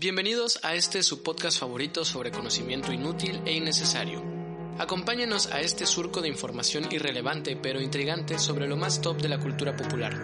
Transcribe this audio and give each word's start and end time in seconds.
Bienvenidos 0.00 0.60
a 0.62 0.76
este 0.76 1.02
su 1.02 1.24
podcast 1.24 1.58
favorito 1.58 2.04
sobre 2.04 2.30
conocimiento 2.30 2.92
inútil 2.92 3.42
e 3.44 3.54
innecesario. 3.54 4.22
Acompáñenos 4.78 5.48
a 5.48 5.60
este 5.60 5.86
surco 5.86 6.20
de 6.20 6.28
información 6.28 6.86
irrelevante 6.92 7.58
pero 7.60 7.80
intrigante 7.80 8.38
sobre 8.38 8.68
lo 8.68 8.76
más 8.76 9.00
top 9.00 9.20
de 9.20 9.28
la 9.28 9.40
cultura 9.40 9.74
popular. 9.74 10.14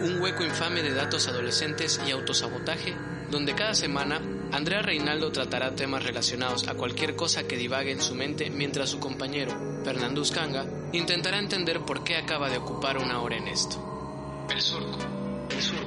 Un 0.00 0.20
hueco 0.20 0.42
infame 0.42 0.82
de 0.82 0.92
datos 0.92 1.28
adolescentes 1.28 2.00
y 2.04 2.10
autosabotaje, 2.10 2.92
donde 3.30 3.54
cada 3.54 3.74
semana 3.74 4.20
Andrea 4.50 4.82
Reinaldo 4.82 5.30
tratará 5.30 5.76
temas 5.76 6.02
relacionados 6.02 6.66
a 6.66 6.74
cualquier 6.74 7.14
cosa 7.14 7.44
que 7.44 7.56
divague 7.56 7.92
en 7.92 8.02
su 8.02 8.16
mente 8.16 8.50
mientras 8.50 8.90
su 8.90 8.98
compañero, 8.98 9.52
Fernando 9.84 10.22
Uscanga, 10.22 10.66
intentará 10.92 11.38
entender 11.38 11.82
por 11.82 12.02
qué 12.02 12.16
acaba 12.16 12.50
de 12.50 12.58
ocupar 12.58 12.98
una 12.98 13.22
hora 13.22 13.36
en 13.36 13.46
esto. 13.46 14.46
El 14.50 14.60
surco, 14.60 14.98
el 15.50 15.62
surco, 15.62 15.83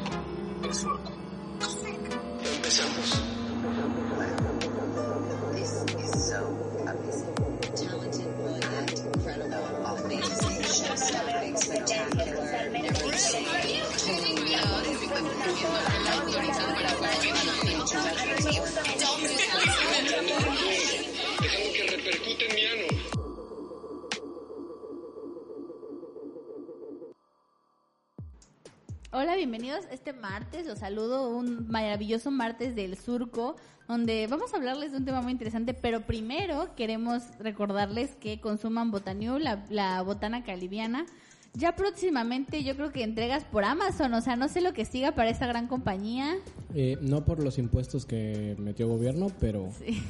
bienvenidos 29.49 29.85
este 29.91 30.11
martes. 30.11 30.67
Los 30.67 30.79
saludo 30.79 31.29
un 31.29 31.69
maravilloso 31.69 32.31
martes 32.31 32.75
del 32.75 32.97
surco, 32.97 33.55
donde 33.87 34.27
vamos 34.27 34.53
a 34.53 34.57
hablarles 34.57 34.91
de 34.91 34.97
un 34.97 35.05
tema 35.05 35.21
muy 35.21 35.31
interesante, 35.31 35.73
pero 35.73 36.01
primero 36.01 36.75
queremos 36.75 37.23
recordarles 37.39 38.13
que 38.17 38.41
consuman 38.41 38.91
Botaniu, 38.91 39.39
la, 39.39 39.63
la 39.69 40.01
botana 40.01 40.43
calibiana. 40.43 41.05
Ya 41.53 41.77
próximamente 41.77 42.61
yo 42.65 42.75
creo 42.75 42.91
que 42.91 43.03
entregas 43.03 43.45
por 43.45 43.63
Amazon, 43.63 44.13
o 44.15 44.21
sea, 44.21 44.35
no 44.35 44.49
sé 44.49 44.59
lo 44.59 44.73
que 44.73 44.83
siga 44.83 45.13
para 45.13 45.29
esa 45.29 45.47
gran 45.47 45.67
compañía. 45.67 46.35
Eh, 46.75 46.97
no 46.99 47.23
por 47.23 47.41
los 47.41 47.57
impuestos 47.57 48.05
que 48.05 48.55
metió 48.59 48.89
gobierno, 48.89 49.31
pero 49.39 49.71
sí, 49.79 50.03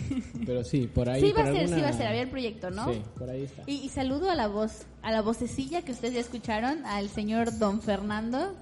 pero 0.48 0.64
sí 0.64 0.88
por 0.88 1.10
ahí. 1.10 1.22
Sí 1.22 1.32
va 1.32 1.44
a 1.44 1.46
ser, 1.46 1.58
alguna- 1.58 1.76
sí 1.78 1.82
va 1.84 1.90
a 1.90 1.94
ser, 1.94 2.08
había 2.08 2.24
el 2.24 2.30
proyecto, 2.32 2.72
¿no? 2.72 2.92
Sí, 2.92 3.02
por 3.20 3.30
ahí 3.30 3.44
está. 3.44 3.62
Y, 3.68 3.76
y 3.76 3.90
saludo 3.90 4.32
a 4.32 4.36
la 4.36 4.48
voz, 4.48 4.88
a 5.04 5.12
la 5.12 5.22
vocecilla 5.22 5.84
que 5.84 5.92
ustedes 5.92 6.16
ya 6.16 6.22
escucharon, 6.22 6.84
al 6.88 7.08
señor 7.10 7.56
Don 7.60 7.82
Fernando. 7.84 8.56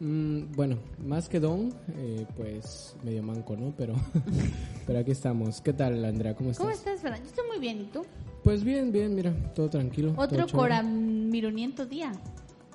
Mm, 0.00 0.52
bueno, 0.54 0.78
más 1.04 1.28
que 1.28 1.40
Don, 1.40 1.74
eh, 1.96 2.24
pues 2.36 2.94
medio 3.02 3.22
manco, 3.22 3.56
¿no? 3.56 3.74
Pero, 3.76 3.94
pero 4.86 5.00
aquí 5.00 5.10
estamos. 5.10 5.60
¿Qué 5.60 5.72
tal, 5.72 6.04
Andrea? 6.04 6.34
¿Cómo 6.34 6.50
estás? 6.50 6.64
¿Cómo 6.64 6.74
estás, 6.74 7.00
Fernando? 7.00 7.24
Yo 7.24 7.30
estoy 7.30 7.48
muy 7.48 7.58
bien, 7.58 7.80
¿y 7.80 7.84
tú? 7.84 8.04
Pues 8.44 8.62
bien, 8.62 8.92
bien, 8.92 9.14
mira, 9.14 9.32
todo 9.54 9.68
tranquilo. 9.68 10.12
todo 10.12 10.24
Otro 10.24 10.46
coraviruniento 10.46 11.84
día. 11.84 12.12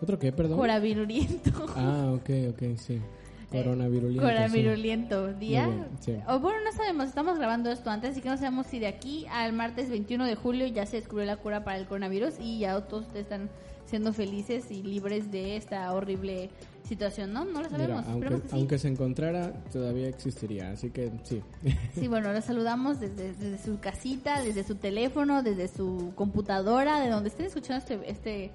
¿Otro 0.01 0.19
qué, 0.19 0.33
perdón? 0.33 0.57
Coraviruriento. 0.57 1.51
Ah, 1.77 2.11
ok, 2.13 2.29
ok, 2.49 2.77
sí. 2.77 2.99
Coronavirulento. 3.51 4.27
sí. 4.27 4.33
Coravirulento 4.33 5.33
día. 5.33 5.67
Muy 5.67 5.75
bien, 5.75 5.87
sí. 6.01 6.15
O 6.27 6.39
bueno, 6.39 6.57
no 6.65 6.73
sabemos, 6.73 7.07
estamos 7.07 7.37
grabando 7.37 7.71
esto 7.71 7.89
antes, 7.89 8.11
así 8.11 8.21
que 8.21 8.27
no 8.27 8.35
sabemos 8.35 8.67
si 8.67 8.79
de 8.79 8.87
aquí 8.87 9.25
al 9.31 9.53
martes 9.53 9.89
21 9.89 10.25
de 10.25 10.35
julio 10.35 10.67
ya 10.67 10.85
se 10.85 10.97
descubrió 10.97 11.25
la 11.25 11.37
cura 11.37 11.63
para 11.63 11.77
el 11.77 11.85
coronavirus 11.85 12.33
y 12.41 12.59
ya 12.59 12.81
todos 12.81 13.05
ustedes 13.05 13.23
están 13.23 13.49
siendo 13.85 14.11
felices 14.11 14.71
y 14.71 14.81
libres 14.81 15.31
de 15.31 15.55
esta 15.55 15.93
horrible 15.93 16.49
situación, 16.83 17.33
¿no? 17.33 17.45
No 17.45 17.61
lo 17.61 17.69
Mira, 17.69 17.69
sabemos, 17.69 18.05
aunque, 18.05 18.11
esperemos 18.11 18.41
que 18.41 18.49
sí. 18.49 18.55
aunque 18.55 18.77
se 18.77 18.87
encontrara, 18.89 19.53
todavía 19.71 20.07
existiría, 20.07 20.71
así 20.71 20.89
que 20.89 21.11
sí. 21.23 21.41
Sí, 21.95 22.07
bueno, 22.07 22.33
los 22.33 22.43
saludamos 22.45 22.99
desde, 22.99 23.33
desde 23.33 23.63
su 23.63 23.79
casita, 23.79 24.41
desde 24.41 24.63
su 24.63 24.75
teléfono, 24.75 25.43
desde 25.43 25.67
su 25.67 26.11
computadora, 26.15 26.99
de 26.99 27.09
donde 27.09 27.29
estén 27.29 27.45
escuchando 27.45 27.83
este, 27.83 28.09
este 28.09 28.51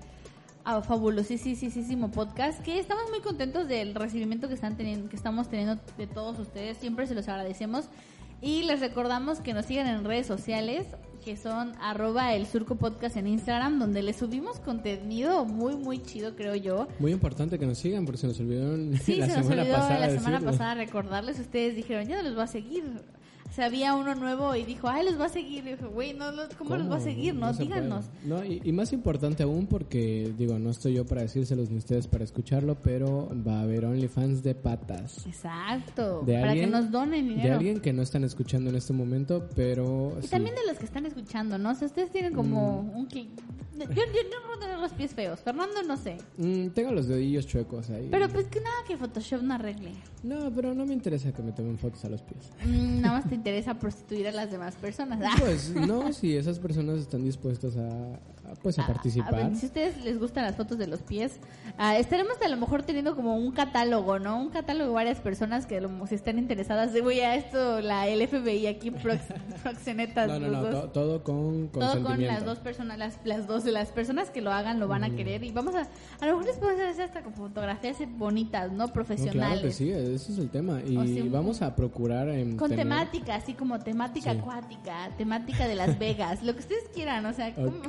ah, 0.65 0.83
fabulosísimo 0.83 2.11
podcast, 2.11 2.63
que 2.63 2.79
estamos 2.79 3.05
muy 3.11 3.21
contentos 3.21 3.69
del 3.69 3.95
recibimiento 3.95 4.49
que 4.49 4.55
están 4.55 4.77
teniendo, 4.77 5.09
que 5.09 5.17
estamos 5.17 5.49
teniendo 5.49 5.81
de 5.97 6.07
todos 6.07 6.39
ustedes, 6.39 6.77
siempre 6.79 7.07
se 7.07 7.15
los 7.15 7.29
agradecemos 7.29 7.87
y 8.41 8.63
les 8.63 8.81
recordamos 8.81 9.41
que 9.41 9.53
nos 9.55 9.67
sigan 9.67 9.87
en 9.87 10.05
redes 10.05 10.27
sociales 10.27 10.87
que 11.25 11.37
son 11.37 11.73
arroba 11.81 12.33
el 12.35 12.47
surco 12.47 12.77
podcast 12.77 13.17
en 13.17 13.27
Instagram 13.27 13.79
donde 13.81 14.03
les 14.03 14.17
subimos 14.17 14.61
contenido 14.61 15.45
muy 15.45 15.77
muy 15.77 16.01
chido 16.01 16.37
creo 16.37 16.55
yo 16.55 16.87
Muy 17.01 17.13
importante 17.13 17.59
que 17.59 17.67
nos 17.67 17.79
sigan 17.79 18.05
porque 18.07 18.19
se 18.19 18.29
nos 18.29 18.39
olvidó 18.41 18.77
Sí, 18.99 19.17
la 19.17 19.29
se 19.29 19.39
nos 19.39 19.47
olvidó 19.51 19.75
pasada. 19.75 19.99
la 19.99 20.11
semana 20.11 20.31
decirlo. 20.39 20.53
pasada 20.53 20.75
recordarles. 20.75 21.39
Ustedes 21.41 21.75
dijeron, 21.77 22.07
ya 22.07 22.17
no 22.17 22.23
los 22.23 22.35
voy 22.35 22.45
a 22.45 22.47
seguir. 22.47 22.85
Había 23.57 23.95
uno 23.95 24.15
nuevo 24.15 24.55
y 24.55 24.63
dijo, 24.65 24.89
ay, 24.89 25.05
los 25.05 25.17
voy 25.17 25.27
a 25.27 25.29
seguir. 25.31 25.67
Y 25.67 25.71
dije, 25.73 25.87
güey, 25.87 26.15
no, 26.15 26.31
los- 26.31 26.55
¿cómo, 26.55 26.77
los 26.77 26.87
voy 26.87 26.97
a 26.99 27.01
seguir? 27.01 27.35
No, 27.35 27.53
díganos. 27.53 28.05
No, 28.25 28.45
y, 28.45 28.61
y 28.63 28.71
más 28.73 28.93
importante 28.93 29.43
aún 29.43 29.67
porque, 29.67 30.33
digo, 30.39 30.59
no 30.61 30.71
estoy 30.71 30.95
yo 30.95 31.05
para 31.05 31.23
decírselos 31.23 31.69
ni 31.71 31.79
ustedes 31.79 32.07
para 32.07 32.23
escucharlo, 32.23 32.77
pero 32.77 33.29
va 33.47 33.59
a 33.59 33.63
haber 33.63 33.85
OnlyFans 33.85 34.43
de 34.45 34.55
patas. 34.55 35.27
Exacto. 35.27 36.23
De 36.25 36.35
para 36.35 36.45
que 36.55 36.61
alguien- 36.63 36.71
nos 36.71 36.91
donen 36.91 37.27
De 37.27 37.35
dinero. 37.35 37.55
alguien 37.57 37.81
que 37.81 37.93
no 37.93 38.03
están 38.03 38.23
escuchando 38.25 38.71
en 38.71 38.77
este 38.77 38.93
momento, 38.93 39.49
pero... 39.57 40.17
Y 40.21 40.23
sí. 40.25 40.29
también 40.31 40.55
de 40.55 40.65
los 40.67 40.79
que 40.79 40.85
están 40.85 41.07
escuchando, 41.07 41.59
¿no? 41.59 41.71
O 41.71 41.75
sea, 41.75 41.87
ustedes 41.87 42.11
tienen 42.13 42.35
como 42.35 42.83
Mm. 42.85 42.97
un... 42.97 43.09
cli- 43.09 43.29
Yo, 43.79 43.85
no 43.87 44.55
a 44.55 44.59
tener 44.59 44.79
los 44.81 44.93
pies 44.93 45.13
feos. 45.15 45.39
Fernando 45.41 45.83
no 45.87 45.97
sé. 45.97 46.17
Mm, 46.37 46.69
tengo 46.71 46.91
los 46.91 47.07
dedillos 47.07 47.47
chuecos 47.47 47.91
ahí. 47.91 48.09
Pero 48.11 48.29
pues 48.29 48.47
que 48.49 48.61
nada 48.61 48.75
que 48.89 48.97
Photoshop 48.97 49.43
no 49.43 49.55
arregle. 49.55 49.93
No, 50.25 50.51
pero 50.53 50.75
no 50.75 50.85
me 50.85 50.95
interesa 50.95 51.33
que 51.33 51.43
me 51.43 51.53
tomen 51.53 51.79
fotos 51.79 52.05
a 52.05 52.09
los 52.09 52.21
pies. 52.23 52.51
Mm, 52.67 53.01
nada 53.03 53.19
más 53.21 53.29
te 53.29 53.37
interesa 53.39 53.75
prostituir 53.75 54.29
a 54.29 54.33
las 54.33 54.51
demás 54.51 54.75
personas. 54.75 55.21
Ah. 55.25 55.37
Pues 55.39 55.75
no, 55.75 56.13
si 56.13 56.37
esas 56.37 56.59
personas 56.59 56.99
están 56.99 57.25
dispuestas 57.25 57.77
a, 57.77 57.89
a, 57.89 58.38
pues 58.63 58.79
a, 58.79 58.83
A- 58.83 58.87
participar. 58.87 59.35
a 59.35 59.37
ver, 59.49 59.57
si 59.57 59.67
a 59.67 59.69
ustedes 59.69 60.05
les 60.05 60.19
gustan 60.19 60.45
las 60.45 60.57
fotos 60.57 60.79
de 60.79 60.87
los 60.87 61.01
pies, 61.03 61.39
ah, 61.77 61.97
estaremos 61.99 62.35
a 62.45 62.49
lo 62.49 62.57
mejor 62.57 62.83
teniendo 62.83 63.15
como 63.17 63.37
un 63.37 63.53
catálogo, 63.53 64.19
¿no? 64.19 64.41
Un 64.41 64.51
catálogo 64.51 64.89
de 64.91 64.95
varias 64.95 65.19
personas 65.21 65.67
que 65.67 65.81
lo 65.81 65.89
si 66.07 66.15
están 66.15 66.39
interesadas. 66.39 66.93
de, 66.93 67.01
Voy 67.03 67.21
a 67.21 67.35
esto, 67.35 67.81
la 67.81 68.07
el 68.09 68.27
FBI 68.27 68.67
aquí, 68.67 68.91
prox, 68.91 69.21
proxenetas. 69.63 70.29
no, 70.29 70.39
no, 70.39 70.49
no, 70.49 70.63
to- 70.71 70.89
todo 70.91 71.23
con 71.23 71.69
Todo 71.69 72.03
con 72.03 72.21
las 72.25 72.45
dos 72.45 72.59
personas, 72.59 72.99
las, 72.99 73.19
las 73.25 73.47
dos, 73.47 73.65
las 73.65 73.89
personas 73.93 74.31
que 74.31 74.41
lo 74.41 74.53
hagan 74.53 74.81
lo 74.81 74.89
van 74.89 75.05
a 75.05 75.11
querer 75.11 75.45
y 75.45 75.51
vamos 75.53 75.75
a, 75.75 75.83
a 76.21 76.27
lo 76.27 76.33
mejor 76.39 76.47
les 76.47 76.57
podemos 76.57 76.83
hacer 76.83 77.05
hasta 77.05 77.23
con 77.23 77.33
fotografías 77.35 77.97
bonitas, 78.17 78.73
¿no? 78.73 78.79
No, 78.79 78.93
Profesionales. 78.93 79.33
claro 79.41 79.63
que 79.63 79.73
sí, 79.73 79.91
ese 79.91 80.33
es 80.33 80.39
el 80.39 80.51
tema. 80.51 80.81
Y 80.87 80.97
O 80.97 81.05
sí, 81.05 81.21
un- 81.21 81.33
vamos 81.33 81.63
a 81.63 81.75
procurar 81.75 82.29
Con 82.57 82.71
tener- 82.71 82.77
temática, 82.79 83.35
así 83.35 83.55
como 83.55 83.79
temática 83.81 84.33
Sí. 84.33 84.39
acuática, 84.39 85.11
temática 85.17 85.67
de 85.67 85.75
Las 85.75 85.99
Vegas, 85.99 86.43
lo 86.43 86.53
que 86.55 86.61
ustedes 86.61 86.85
quieran, 86.95 87.27
o 87.27 87.33
sea, 87.33 87.55
¿cómo? 87.55 87.69
Ok, 87.69 87.89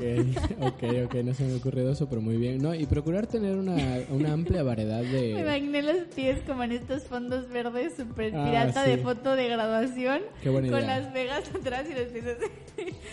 ok, 0.61 0.83
ok, 1.05 1.15
no 1.23 1.33
se 1.33 1.43
me 1.43 1.53
ha 1.53 1.57
ocurrido 1.57 1.91
eso, 1.91 2.07
pero 2.09 2.21
muy 2.21 2.37
bien. 2.37 2.61
No, 2.61 2.73
y 2.73 2.85
procurar 2.85 3.27
tener 3.27 3.55
una, 3.57 3.75
una 4.09 4.33
amplia 4.33 4.63
variedad 4.63 5.01
Me 5.01 5.07
de... 5.11 5.29
imaginé 5.41 5.81
los 5.83 5.97
pies 6.15 6.39
como 6.47 6.63
en 6.63 6.71
estos 6.73 7.03
fondos 7.03 7.49
verdes 7.49 7.93
super 7.95 8.33
Ah, 8.35 8.45
pirata 8.45 8.83
sí. 8.85 8.91
de 8.91 8.97
foto 8.97 9.35
de 9.35 9.47
graduación. 9.49 10.21
Qué 10.41 10.49
buena 10.49 10.69
con 10.69 10.79
idea. 10.79 10.99
Las 10.99 11.13
Vegas 11.13 11.43
atrás 11.59 11.85
y 11.89 11.93
los 11.93 12.03
pies 12.11 12.25
así. 12.25 12.51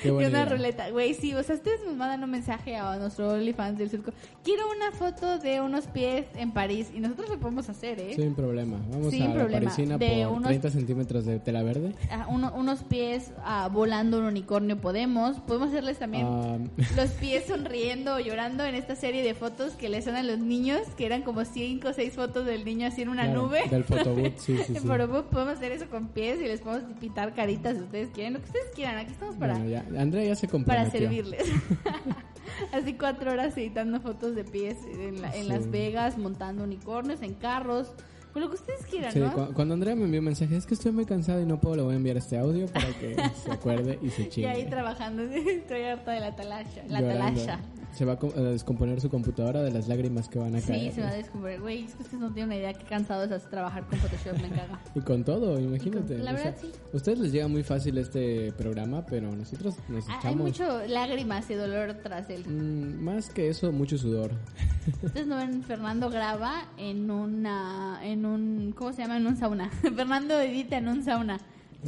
Qué 0.03 0.09
y 0.09 0.11
buena 0.11 0.29
una 0.29 0.43
idea. 0.43 0.53
ruleta. 0.57 0.91
Güey, 0.91 1.15
sí, 1.15 1.35
o 1.35 1.43
sea, 1.43 1.55
ustedes 1.57 1.81
nos 1.85 1.97
mandan 1.97 2.23
un 2.25 2.31
mensaje 2.31 2.77
a 2.77 2.97
nuestro 2.97 3.31
OnlyFans 3.31 3.79
del 3.79 3.91
surco. 3.91 4.13
Quiero 4.45 4.65
una 4.71 4.93
foto 4.93 5.39
de 5.39 5.61
unos 5.61 5.87
pies 5.89 6.27
en 6.37 6.53
París 6.53 6.91
y 6.95 7.01
nosotros 7.01 7.29
lo 7.31 7.39
podemos 7.41 7.69
hacer, 7.69 7.99
¿eh? 8.01 8.15
Sin 8.15 8.35
problema. 8.35 8.79
Vamos 8.91 9.11
Sin 9.11 9.23
a 9.25 9.29
la 9.29 9.35
problema. 9.35 9.61
parisina 9.65 9.99
De 9.99 10.25
por 10.25 10.33
unos- 10.37 10.49
30 10.49 10.71
centímetros 10.71 11.25
de 11.25 11.39
tela 11.41 11.63
verde. 11.63 11.93
Ah, 12.11 12.27
uno- 12.31 12.53
unos 12.55 12.83
pies 12.85 13.33
ah, 13.45 13.69
volando 13.73 14.19
un 14.19 14.25
unicornio 14.25 14.77
podemos. 14.81 15.39
Podemos 15.41 15.69
hacerles 15.71 15.99
también 15.99 16.27
Ah, 16.27 16.59
los 16.97 17.11
pies 17.11 17.26
sonriendo 17.47 18.15
o 18.15 18.19
llorando 18.21 18.65
en 18.65 18.75
esta 18.75 18.97
serie 18.97 19.23
de 19.23 19.35
fotos 19.35 19.73
que 19.75 19.89
les 19.89 20.05
dan 20.05 20.17
a 20.17 20.23
los 20.23 20.39
niños, 20.39 20.81
que 20.97 21.07
eran 21.07 21.23
como 21.23 21.45
cinco 21.45 21.89
o 21.89 21.93
seis 21.93 22.15
fotos 22.15 22.47
del 22.47 22.65
niño 22.65 22.87
así 22.89 23.03
en 23.03 23.09
una 23.09 23.25
claro, 23.25 23.43
nube. 23.43 23.63
Del 23.71 23.85
photobooth, 23.85 24.37
sí, 24.39 24.57
sí, 24.59 24.75
sí. 24.79 24.81
Photobooth 24.87 25.27
podemos 25.27 25.55
hacer 25.55 25.73
eso 25.73 25.87
con 25.89 26.09
pies 26.09 26.41
y 26.41 26.45
les 26.45 26.61
podemos 26.61 26.91
pintar 26.99 27.35
caritas 27.35 27.77
si 27.77 27.83
ustedes 27.83 28.09
quieren, 28.11 28.35
lo 28.35 28.41
que 28.41 28.47
ustedes 28.47 28.67
quieran. 28.75 28.97
Aquí 28.99 29.13
estamos 29.13 29.37
para, 29.37 29.55
Bueno, 29.55 29.69
ya, 29.71 29.85
Andrea 30.01 30.25
ya 30.25 30.35
se 30.35 30.47
para 30.49 30.91
servirles. 30.91 31.43
Así 32.73 32.95
cuatro 32.95 33.33
horas 33.33 33.57
editando 33.59 34.01
fotos 34.01 34.35
de 34.35 34.45
pies 34.45 34.77
en, 34.99 35.21
la- 35.21 35.35
en 35.35 35.45
Sí. 35.45 35.49
Las 35.49 35.71
Vegas, 35.71 36.17
montando 36.19 36.65
unicornios, 36.65 37.21
en 37.23 37.35
carros, 37.35 37.93
con 38.37 38.43
lo 38.43 38.51
que 38.51 38.57
ustedes 38.57 38.85
quieran, 38.85 39.11
Sí, 39.13 39.19
¿no? 39.19 39.33
cu- 39.33 39.55
cuando 39.55 39.73
Andrea 39.73 39.97
me 39.97 40.05
envió 40.05 40.21
un 40.21 40.27
mensaje, 40.27 40.55
es 40.59 40.67
que 40.67 40.75
estoy 40.75 40.93
muy 40.93 41.07
cansado 41.07 41.41
y 41.41 41.47
no 41.47 41.59
puedo, 41.59 41.77
le 41.77 41.81
voy 41.83 41.95
a 41.95 41.97
enviar 41.97 42.19
este 42.19 42.37
audio 42.37 42.67
para 42.67 42.89
que 42.89 43.17
se 43.43 43.51
acuerde 43.51 43.99
y 44.03 44.11
se 44.11 44.23
Y 44.25 44.29
chingue. 44.29 44.51
ahí 44.51 44.69
trabajando, 44.69 45.23
estoy 45.23 45.81
harta 45.85 46.13
de 46.13 46.21
la 46.21 46.37
talasha. 46.37 46.83
La 46.89 47.01
Llorando. 47.01 47.41
talasha. 47.41 47.61
Se 47.93 48.05
va 48.05 48.13
a 48.15 48.19
co- 48.19 48.33
a 48.37 48.41
descomponer 48.41 49.01
su 49.01 49.09
computadora 49.09 49.63
de 49.63 49.71
las 49.71 49.89
lágrimas 49.89 50.29
que 50.29 50.39
van 50.39 50.55
a 50.55 50.61
Sí, 50.61 50.67
caer. 50.69 50.93
se 50.93 51.01
va 51.01 51.09
a 51.09 51.15
descubrir. 51.15 51.61
Güey, 51.61 51.85
es 51.85 51.95
que 51.95 52.03
ustedes 52.03 52.21
no 52.21 52.31
tienen 52.33 52.49
una 52.51 52.57
idea 52.57 52.75
qué 52.75 52.85
cansado 52.85 53.25
es 53.25 53.33
hacer 53.33 53.49
trabajar 53.51 53.87
con 53.87 53.99
Photoshop, 53.99 54.35
me 54.43 54.49
caga. 54.51 54.79
Y 54.95 55.01
con 55.01 55.25
todo, 55.25 55.59
imagínate. 55.59 56.19
La 56.19 56.33
o 56.33 56.37
sea, 56.37 56.45
verdad, 56.51 56.59
sí. 56.61 56.73
Ustedes 56.93 57.19
les 57.21 57.33
llega 57.33 57.49
muy 57.49 57.63
fácil 57.63 57.97
este 57.99 58.53
programa, 58.53 59.07
pero 59.07 59.35
nosotros 59.35 59.77
nos 59.89 60.05
Ah, 60.09 60.17
echamos... 60.19 60.25
Hay 60.25 60.37
mucho 60.37 60.87
lágrimas 60.89 61.49
y 61.51 61.55
dolor 61.55 61.95
tras 62.03 62.29
él. 62.29 62.45
Mm, 62.47 63.03
más 63.03 63.31
que 63.31 63.49
eso, 63.49 63.73
mucho 63.73 63.97
sudor. 63.97 64.33
Ustedes 65.03 65.27
no 65.27 65.37
ven, 65.37 65.63
Fernando 65.63 66.11
graba 66.11 66.65
en 66.77 67.11
una, 67.11 68.01
en 68.03 68.27
un, 68.27 68.75
¿cómo 68.77 68.93
se 68.93 69.03
llama? 69.03 69.17
En 69.17 69.27
un 69.27 69.37
sauna. 69.37 69.71
Fernando 69.97 70.39
edita 70.41 70.77
en 70.79 70.89
un 70.89 71.03
sauna. 71.03 71.39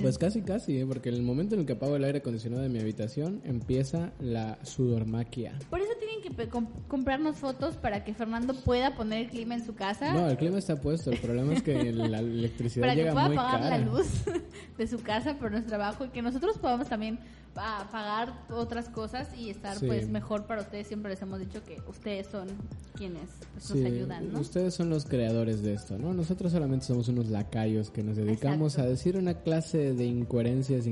Pues 0.02 0.18
casi, 0.18 0.42
casi, 0.42 0.80
¿eh? 0.80 0.86
porque 0.86 1.08
en 1.08 1.16
el 1.16 1.22
momento 1.22 1.54
en 1.54 1.62
el 1.62 1.66
que 1.66 1.72
apago 1.72 1.96
el 1.96 2.04
aire 2.04 2.18
acondicionado 2.18 2.62
de 2.62 2.68
mi 2.68 2.78
habitación 2.78 3.40
empieza 3.44 4.12
la 4.20 4.58
sudormaquia. 4.62 5.58
Por 5.70 5.80
eso 5.80 5.92
tienen 5.98 6.22
que 6.22 6.48
comprarnos 6.88 7.36
fotos 7.36 7.76
para 7.76 8.04
que 8.04 8.14
Fernando 8.14 8.54
pueda 8.54 8.94
poner 8.94 9.24
el 9.24 9.30
clima 9.30 9.54
en 9.54 9.64
su 9.64 9.74
casa. 9.74 10.12
No, 10.14 10.28
el 10.28 10.36
clima 10.36 10.58
está 10.58 10.80
puesto. 10.80 11.10
El 11.10 11.18
problema 11.18 11.54
es 11.54 11.62
que 11.62 11.92
la 11.92 12.18
electricidad 12.18 12.86
para 12.86 12.94
que 12.94 13.10
pueda 13.10 13.28
muy 13.28 13.36
pagar 13.36 13.60
cara. 13.60 13.78
la 13.78 13.84
luz 13.84 14.24
de 14.78 14.86
su 14.86 15.00
casa 15.02 15.34
por 15.34 15.50
nuestro 15.50 15.70
trabajo 15.70 16.04
y 16.04 16.08
que 16.08 16.22
nosotros 16.22 16.58
podamos 16.58 16.88
también 16.88 17.18
ah, 17.58 17.88
pagar 17.92 18.32
otras 18.50 18.88
cosas 18.88 19.28
y 19.36 19.50
estar 19.50 19.76
Sí. 19.78 19.86
pues 19.86 20.08
mejor 20.08 20.46
para 20.46 20.62
ustedes. 20.62 20.86
Siempre 20.86 21.10
les 21.10 21.20
hemos 21.22 21.40
dicho 21.40 21.62
que 21.64 21.78
ustedes 21.88 22.26
son 22.28 22.48
quienes 22.96 23.28
pues, 23.52 23.64
Sí, 23.64 23.78
nos 23.78 23.92
ayudan, 23.92 24.32
¿no? 24.32 24.40
Ustedes 24.40 24.74
son 24.74 24.90
los 24.90 25.04
creadores 25.04 25.62
de 25.62 25.74
esto, 25.74 25.98
¿no? 25.98 26.12
Nosotros 26.14 26.50
solamente 26.52 26.86
somos 26.86 27.08
unos 27.08 27.28
lacayos 27.28 27.90
que 27.90 28.02
nos 28.02 28.16
dedicamos 28.16 28.72
Exacto. 28.74 28.88
a 28.88 28.90
decir 28.90 29.16
una 29.16 29.34
clase 29.34 29.94
de 29.94 30.04
incoherencias 30.06 30.86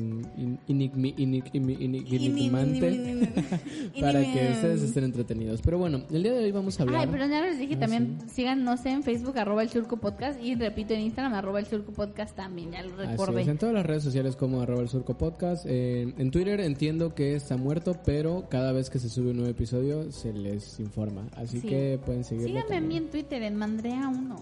enigmante 1.97 3.31
para 4.01 4.21
que 4.23 4.51
ustedes 4.53 4.83
estén 4.83 5.05
entretenidos. 5.05 5.61
Pero 5.63 5.79
bueno, 5.79 6.03
el 6.11 6.23
día 6.23 6.33
de 6.33 6.45
hoy 6.45 6.53
vamos 6.53 6.79
a 6.79 6.83
hablar... 6.85 7.01
Ay, 7.03 7.09
pero 7.11 7.27
ya 7.27 7.41
les 7.43 7.59
dije 7.59 7.75
Ah, 7.77 7.81
también, 7.81 8.19
síganos 8.29 8.85
en 8.87 9.03
Facebook, 9.03 9.39
arroba 9.39 9.63
el 9.63 9.69
surco 9.69 9.97
podcast, 9.99 10.41
y 10.43 10.55
repito 10.55 10.95
en 10.95 11.01
Instagram, 11.01 11.35
arroba 11.35 11.59
el 11.61 11.67
surco 11.67 11.93
podcast 11.93 12.35
también, 12.37 12.73
ya 12.73 12.83
lo 12.83 12.95
Así 12.95 13.11
recordé. 13.11 13.43
es, 13.43 13.49
en 13.49 13.59
todas 13.59 13.75
las 13.75 13.85
redes 13.85 14.03
sociales 14.03 14.37
como 14.37 14.61
arroba 14.63 14.83
el 14.83 14.89
surco 14.89 15.19
podcast. 15.19 15.65
Eh, 15.69 16.15
en 16.17 16.31
Twitter 16.31 16.56
entiendo 16.65 17.15
que 17.15 17.35
está 17.35 17.57
muerto, 17.57 17.97
pero 18.05 18.47
cada 18.49 18.73
vez 18.73 18.91
que 18.91 18.99
se 18.99 19.09
sube 19.09 19.31
un 19.31 19.37
nuevo 19.37 19.51
episodio 19.51 20.11
se 20.13 20.33
les 20.33 20.79
informa. 20.81 21.23
Así 21.37 21.61
Sí. 21.61 21.69
que 21.69 21.99
pueden 22.05 22.25
seguirlo. 22.25 22.49
Síganme 22.61 22.77
a 22.77 22.81
mí 22.81 22.97
en 22.97 23.11
Twitter, 23.11 23.43
en 23.43 23.57
Mandrea1. 23.57 24.37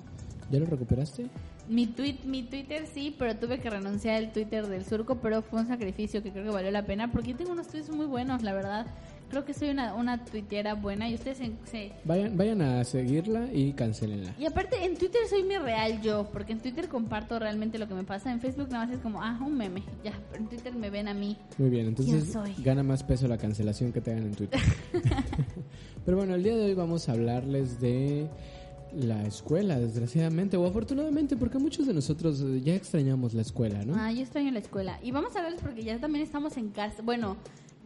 ¿Ya 0.50 0.58
lo 0.60 0.66
recuperaste? 0.66 1.26
Mi, 1.68 1.86
tweet, 1.86 2.16
mi 2.26 2.42
Twitter 2.42 2.86
sí, 2.92 3.14
pero 3.18 3.36
tuve 3.36 3.58
que 3.58 3.70
renunciar 3.70 4.16
al 4.16 4.32
Twitter 4.32 4.66
del 4.66 4.84
surco, 4.84 5.16
pero 5.16 5.40
fue 5.40 5.60
un 5.60 5.66
sacrificio 5.66 6.22
que 6.22 6.30
creo 6.30 6.44
que 6.44 6.50
valió 6.50 6.70
la 6.70 6.84
pena, 6.84 7.10
porque 7.10 7.30
yo 7.30 7.36
tengo 7.38 7.52
unos 7.52 7.68
tweets 7.68 7.88
muy 7.88 8.04
buenos, 8.06 8.42
la 8.42 8.52
verdad. 8.52 8.86
Creo 9.34 9.44
que 9.44 9.52
soy 9.52 9.70
una, 9.70 9.94
una 9.94 10.24
tuitera 10.24 10.74
buena 10.74 11.10
y 11.10 11.14
ustedes 11.16 11.38
se, 11.38 11.50
se- 11.68 11.90
Vayan, 12.04 12.36
vayan 12.36 12.62
a 12.62 12.84
seguirla 12.84 13.52
y 13.52 13.72
cancelenla. 13.72 14.32
Y 14.38 14.46
aparte, 14.46 14.84
en 14.84 14.96
Twitter 14.96 15.22
soy 15.28 15.42
mi 15.42 15.56
real 15.56 16.00
yo, 16.02 16.28
porque 16.32 16.52
en 16.52 16.60
Twitter 16.60 16.86
comparto 16.88 17.36
realmente 17.40 17.76
lo 17.78 17.88
que 17.88 17.94
me 17.94 18.04
pasa. 18.04 18.30
En 18.30 18.38
Facebook 18.40 18.68
nada 18.70 18.86
más 18.86 18.94
es 18.94 19.00
como, 19.00 19.20
ah, 19.20 19.36
un 19.44 19.56
meme, 19.56 19.82
ya. 20.04 20.12
Pero 20.30 20.44
en 20.44 20.48
Twitter 20.48 20.72
me 20.76 20.88
ven 20.88 21.08
a 21.08 21.14
mí. 21.14 21.36
Muy 21.58 21.68
bien, 21.68 21.86
entonces 21.88 22.32
gana 22.62 22.84
más 22.84 23.02
peso 23.02 23.26
la 23.26 23.36
cancelación 23.36 23.92
que 23.92 24.00
te 24.00 24.12
hagan 24.12 24.22
en 24.26 24.34
Twitter. 24.36 24.60
Pero 26.04 26.16
bueno, 26.16 26.34
el 26.36 26.42
día 26.44 26.54
de 26.54 26.66
hoy 26.66 26.74
vamos 26.74 27.08
a 27.08 27.12
hablarles 27.12 27.80
de 27.80 28.28
la 28.94 29.26
escuela, 29.26 29.80
desgraciadamente, 29.80 30.56
o 30.56 30.64
afortunadamente, 30.64 31.36
porque 31.36 31.58
muchos 31.58 31.86
de 31.88 31.94
nosotros 31.94 32.40
eh, 32.40 32.60
ya 32.62 32.74
extrañamos 32.76 33.34
la 33.34 33.42
escuela, 33.42 33.84
¿no? 33.84 33.96
Ah, 33.96 34.12
yo 34.12 34.20
extraño 34.20 34.52
la 34.52 34.60
escuela. 34.60 35.00
Y 35.02 35.10
vamos 35.10 35.34
a 35.34 35.38
hablarles 35.38 35.60
porque 35.62 35.82
ya 35.82 35.98
también 35.98 36.24
estamos 36.24 36.56
en 36.56 36.68
casa. 36.68 37.02
Bueno, 37.02 37.36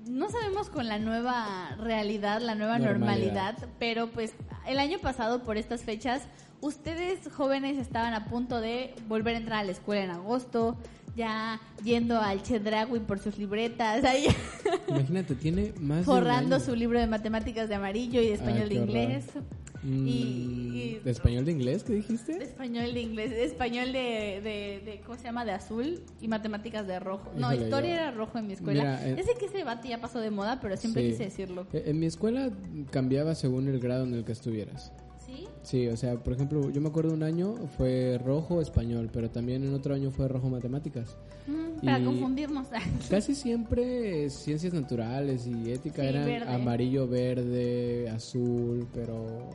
no 0.09 0.31
sabemos 0.31 0.71
con 0.71 0.89
la 0.89 0.99
nueva 0.99 1.77
realidad, 1.81 2.41
la 2.41 2.55
nueva 2.55 2.79
Normalidad. 2.79 3.53
normalidad, 3.55 3.69
pero 3.79 4.09
pues 4.09 4.33
el 4.67 4.79
año 4.79 4.99
pasado 4.99 5.43
por 5.43 5.57
estas 5.57 5.83
fechas, 5.83 6.23
ustedes 6.61 7.21
jóvenes 7.33 7.79
estaban 7.79 8.15
a 8.15 8.25
punto 8.27 8.61
de 8.61 8.95
volver 9.07 9.35
a 9.35 9.39
entrar 9.39 9.59
a 9.61 9.65
la 9.65 9.73
escuela 9.73 10.05
en 10.05 10.11
agosto, 10.11 10.77
ya 11.17 11.61
yendo 11.85 12.21
al 12.21 12.43
Chedragui 12.43 13.01
por 13.01 13.19
sus 13.19 13.39
libretas, 13.39 14.05
ahí 14.05 14.27
Imagínate, 14.89 15.35
tiene 15.35 15.73
más 15.81 16.05
forrando 16.05 16.61
su 16.61 16.75
libro 16.77 16.99
de 17.01 17.07
matemáticas 17.07 17.69
de 17.69 17.75
amarillo 17.75 18.21
y 18.23 18.29
de 18.29 18.35
español 18.35 18.69
Ay, 18.71 18.79
de 18.79 18.81
horror. 18.83 19.45
Mm, 19.83 20.07
y- 20.09 20.11
y- 20.13 21.01
¿De 21.05 21.11
español 21.11 21.45
de 21.45 21.53
inglés 21.53 21.85
qué 21.85 21.93
De 21.93 21.99
dijiste? 22.01 22.43
español 22.43 22.93
de 22.95 23.01
inglés, 23.01 23.31
de 23.31 23.45
español 23.45 23.93
de, 23.93 24.41
de, 24.43 24.83
de- 24.85 25.01
¿cómo 25.07 25.17
se 25.19 25.25
llama? 25.25 25.45
De 25.45 25.53
azul 25.53 26.01
y 26.21 26.29
matemáticas 26.29 26.87
de 26.87 26.99
rojo. 26.99 27.31
No, 27.37 27.53
Híjole, 27.53 27.65
historia 27.65 27.89
yo- 27.91 27.95
era 28.03 28.11
rojo 28.11 28.39
en 28.39 28.47
mi 28.49 28.53
escuela. 28.55 28.81
Mira, 28.83 29.09
eh, 29.09 29.15
ya 29.17 29.23
sé 29.23 29.35
que 29.39 29.47
ese 29.47 29.59
debate 29.59 29.89
ya 29.89 30.01
pasó 30.01 30.19
de 30.21 30.31
moda, 30.31 30.59
pero 30.61 30.77
siempre 30.77 31.03
Sí. 31.05 31.11
quise 31.13 31.25
decirlo. 31.25 31.67
Eh, 31.73 31.85
En 31.87 31.99
mi 32.01 32.07
escuela 32.07 32.51
cambiaba 32.91 33.35
según 33.35 33.69
el 33.69 33.79
grado 33.79 34.05
en 34.05 34.15
el 34.15 34.25
que 34.25 34.33
estuvieras. 34.33 34.93
¿Sí? 35.29 35.47
Sí, 35.63 35.87
o 35.89 35.97
sea, 35.97 36.17
por 36.17 36.33
ejemplo, 36.33 36.71
yo 36.71 36.81
me 36.81 36.89
acuerdo 36.89 37.13
un 37.13 37.23
año 37.23 37.55
fue 37.77 38.19
rojo 38.25 38.63
español, 38.63 39.11
pero 39.13 39.31
también 39.31 39.63
en 39.63 39.75
otro 39.75 39.95
año 39.95 40.11
fue 40.11 40.27
rojo 40.27 40.49
matemáticas. 40.49 41.17
Mm, 41.47 41.85
para 41.85 41.99
Y- 42.01 42.05
confundirnos. 42.05 42.69
Casi 43.11 43.35
siempre 43.35 44.31
ciencias 44.31 44.73
naturales 44.73 45.47
y 45.47 45.71
ética 45.71 46.03
Sí, 46.03 46.09
eran 46.09 46.25
verde. 46.27 46.51
amarillo, 46.55 47.07
verde, 47.07 48.09
azul, 48.09 48.87
pero 48.95 49.51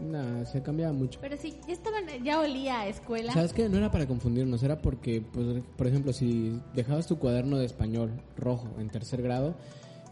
nada, 0.00 0.46
se 0.46 0.62
cambiaba 0.62 0.92
mucho. 0.94 1.18
pero 1.20 1.36
sí, 1.36 1.54
ya 2.24 2.40
olía 2.40 2.80
a 2.80 2.88
escuela. 2.88 3.32
¿Sabes 3.32 3.52
qué? 3.52 3.68
No 3.68 3.76
era 3.78 3.90
para 3.90 4.06
confundirnos, 4.06 4.62
era 4.62 4.80
porque, 4.80 5.20
pues, 5.32 5.62
por 5.76 5.86
ejemplo, 5.86 6.12
si 6.12 6.58
dejabas 6.74 7.06
tu 7.06 7.18
cuaderno 7.18 7.58
de 7.58 7.66
español 7.66 8.12
rojo 8.36 8.68
en 8.78 8.88
tercer 8.88 9.20
grado 9.22 9.54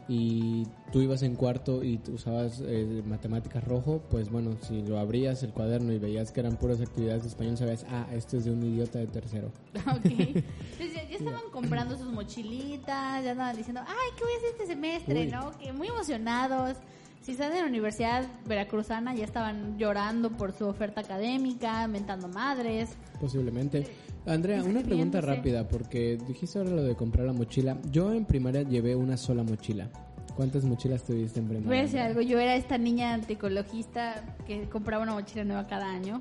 y 0.09 0.67
tú 0.93 1.01
ibas 1.01 1.23
en 1.23 1.35
cuarto 1.35 1.83
y 1.83 2.01
usabas 2.13 2.63
eh, 2.65 3.03
matemáticas 3.05 3.65
rojo, 3.65 4.03
pues 4.11 4.31
bueno, 4.31 4.57
si 4.63 4.83
lo 4.83 4.99
abrías 4.99 5.43
el 5.43 5.53
cuaderno 5.53 5.93
y 5.93 5.99
veías 5.99 6.31
que 6.31 6.41
eran 6.41 6.57
puras 6.57 6.81
actividades 6.81 7.23
de 7.23 7.29
español, 7.29 7.57
sabías, 7.57 7.85
ah, 7.91 8.07
esto 8.13 8.37
es 8.37 8.45
de 8.45 8.53
un 8.53 8.63
idiota 8.63 8.99
de 8.99 9.07
tercero. 9.07 9.51
Ok. 9.87 10.05
Entonces 10.05 10.95
ya, 10.95 11.09
ya 11.09 11.17
estaban 11.17 11.51
comprando 11.53 11.97
sus 11.97 12.13
mochilitas, 12.13 13.25
ya 13.25 13.33
andaban 13.33 13.57
diciendo, 13.57 13.81
ay, 13.87 14.11
¿qué 14.17 14.25
voy 14.25 14.33
a 14.33 14.37
hacer 14.37 14.51
este 14.51 14.67
semestre? 14.67 15.21
Uy. 15.21 15.27
¿No? 15.29 15.59
Que 15.59 15.73
muy 15.73 15.89
emocionados. 15.89 16.77
Si 17.23 17.33
están 17.33 17.53
en 17.53 17.63
la 17.63 17.67
Universidad 17.67 18.25
Veracruzana, 18.47 19.15
ya 19.15 19.25
estaban 19.25 19.79
llorando 19.79 20.31
por 20.31 20.53
su 20.53 20.67
oferta 20.67 21.01
académica, 21.01 21.89
mentando 21.89 22.29
madres. 22.29 22.91
Posiblemente. 23.21 23.87
Andrea, 24.27 24.63
una 24.65 24.81
pregunta 24.81 25.21
rápida, 25.21 25.69
porque 25.69 26.19
dijiste 26.27 26.59
ahora 26.59 26.71
lo 26.73 26.83
de 26.83 26.97
comprar 26.97 27.27
la 27.27 27.33
mochila. 27.33 27.79
Yo 27.93 28.13
en 28.13 28.25
primaria 28.25 28.63
llevé 28.63 28.97
una 28.97 29.17
sola 29.17 29.43
mochila. 29.45 29.89
¿Cuántas 30.35 30.65
mochilas 30.65 31.03
tuviste 31.05 31.39
en 31.41 31.47
Voy 31.49 31.57
a 31.57 31.61
primaria? 31.61 31.83
decir 31.83 32.01
algo, 32.01 32.21
yo 32.21 32.39
era 32.39 32.57
esta 32.57 32.77
niña 32.77 33.15
anticologista 33.15 34.37
que 34.47 34.69
compraba 34.69 35.03
una 35.05 35.15
mochila 35.15 35.45
nueva 35.45 35.67
cada 35.67 35.89
año. 35.91 36.21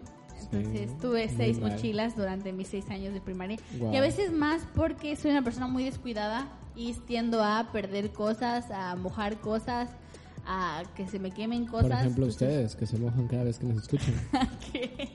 Entonces 0.52 0.90
Sí, 0.92 0.98
tuve 1.02 1.28
seis 1.30 1.60
mal. 1.60 1.72
mochilas 1.72 2.16
durante 2.16 2.54
mis 2.54 2.68
seis 2.68 2.88
años 2.90 3.14
de 3.14 3.22
primaria. 3.22 3.58
Y 3.92 3.96
a 3.96 4.02
veces 4.02 4.32
más 4.32 4.62
porque 4.76 5.16
soy 5.16 5.32
una 5.32 5.42
persona 5.44 5.68
muy 5.68 5.84
descuidada 5.84 6.48
y 6.76 6.94
tiendo 7.08 7.44
a 7.44 7.70
perder 7.72 8.12
cosas, 8.12 8.70
a 8.70 8.96
mojar 8.96 9.38
cosas, 9.40 9.90
a 10.46 10.84
que 10.96 11.08
se 11.08 11.20
me 11.20 11.32
quemen 11.32 11.66
cosas. 11.66 11.90
Por 11.90 12.00
ejemplo, 12.00 12.26
ustedes, 12.28 12.76
que 12.76 12.86
se 12.86 12.98
mojan 12.98 13.28
cada 13.28 13.44
vez 13.44 13.58
que 13.58 13.66
nos 13.66 13.84
escuchan. 13.84 14.14
¿Qué? 14.72 15.10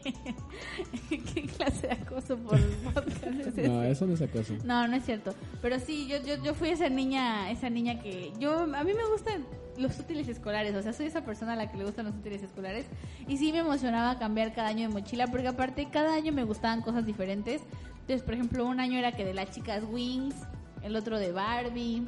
¿Qué 1.09 1.47
clase 1.47 1.89
de 1.89 1.93
acoso 1.93 2.37
por 2.39 2.59
podcast 2.93 3.59
es? 3.59 3.69
No, 3.69 3.83
eso 3.83 4.07
no 4.07 4.15
es 4.15 4.23
acoso. 4.23 4.55
No, 4.65 4.87
no 4.89 4.97
es 4.97 5.05
cierto. 5.05 5.35
Pero 5.63 5.79
sí, 5.79 6.07
yo, 6.09 6.19
yo, 6.25 6.43
yo 6.43 6.55
fui 6.55 6.71
esa 6.71 6.89
niña, 6.89 7.51
esa 7.51 7.71
niña 7.71 8.01
que 8.01 8.33
yo, 8.39 8.61
a 8.61 8.85
mí 8.85 8.93
me 8.95 9.07
gustan 9.09 9.45
los 9.77 9.99
útiles 9.99 10.29
escolares, 10.29 10.75
o 10.75 10.83
sea, 10.83 10.93
soy 10.93 11.07
esa 11.07 11.25
persona 11.25 11.55
a 11.55 11.57
la 11.57 11.71
que 11.71 11.79
le 11.79 11.85
gustan 11.85 12.07
los 12.07 12.15
útiles 12.15 12.43
escolares 12.43 12.87
y 13.27 13.39
sí 13.39 13.53
me 13.53 13.59
emocionaba 13.59 14.19
cambiar 14.19 14.53
cada 14.53 14.69
año 14.69 14.89
de 14.89 14.95
mochila 14.95 15.27
porque 15.29 15.49
aparte 15.49 15.89
cada 15.91 16.15
año 16.15 16.33
me 16.33 16.45
gustaban 16.45 16.83
cosas 16.83 17.07
diferentes. 17.07 17.63
Entonces, 18.01 18.23
por 18.23 18.35
ejemplo, 18.35 18.67
un 18.67 18.81
año 18.81 18.99
era 18.99 19.13
que 19.13 19.25
de 19.25 19.35
las 19.35 19.51
chicas 19.53 19.85
Wings, 19.89 20.35
el 20.83 20.97
otro 20.97 21.19
de 21.19 21.33
Barbie. 21.33 22.07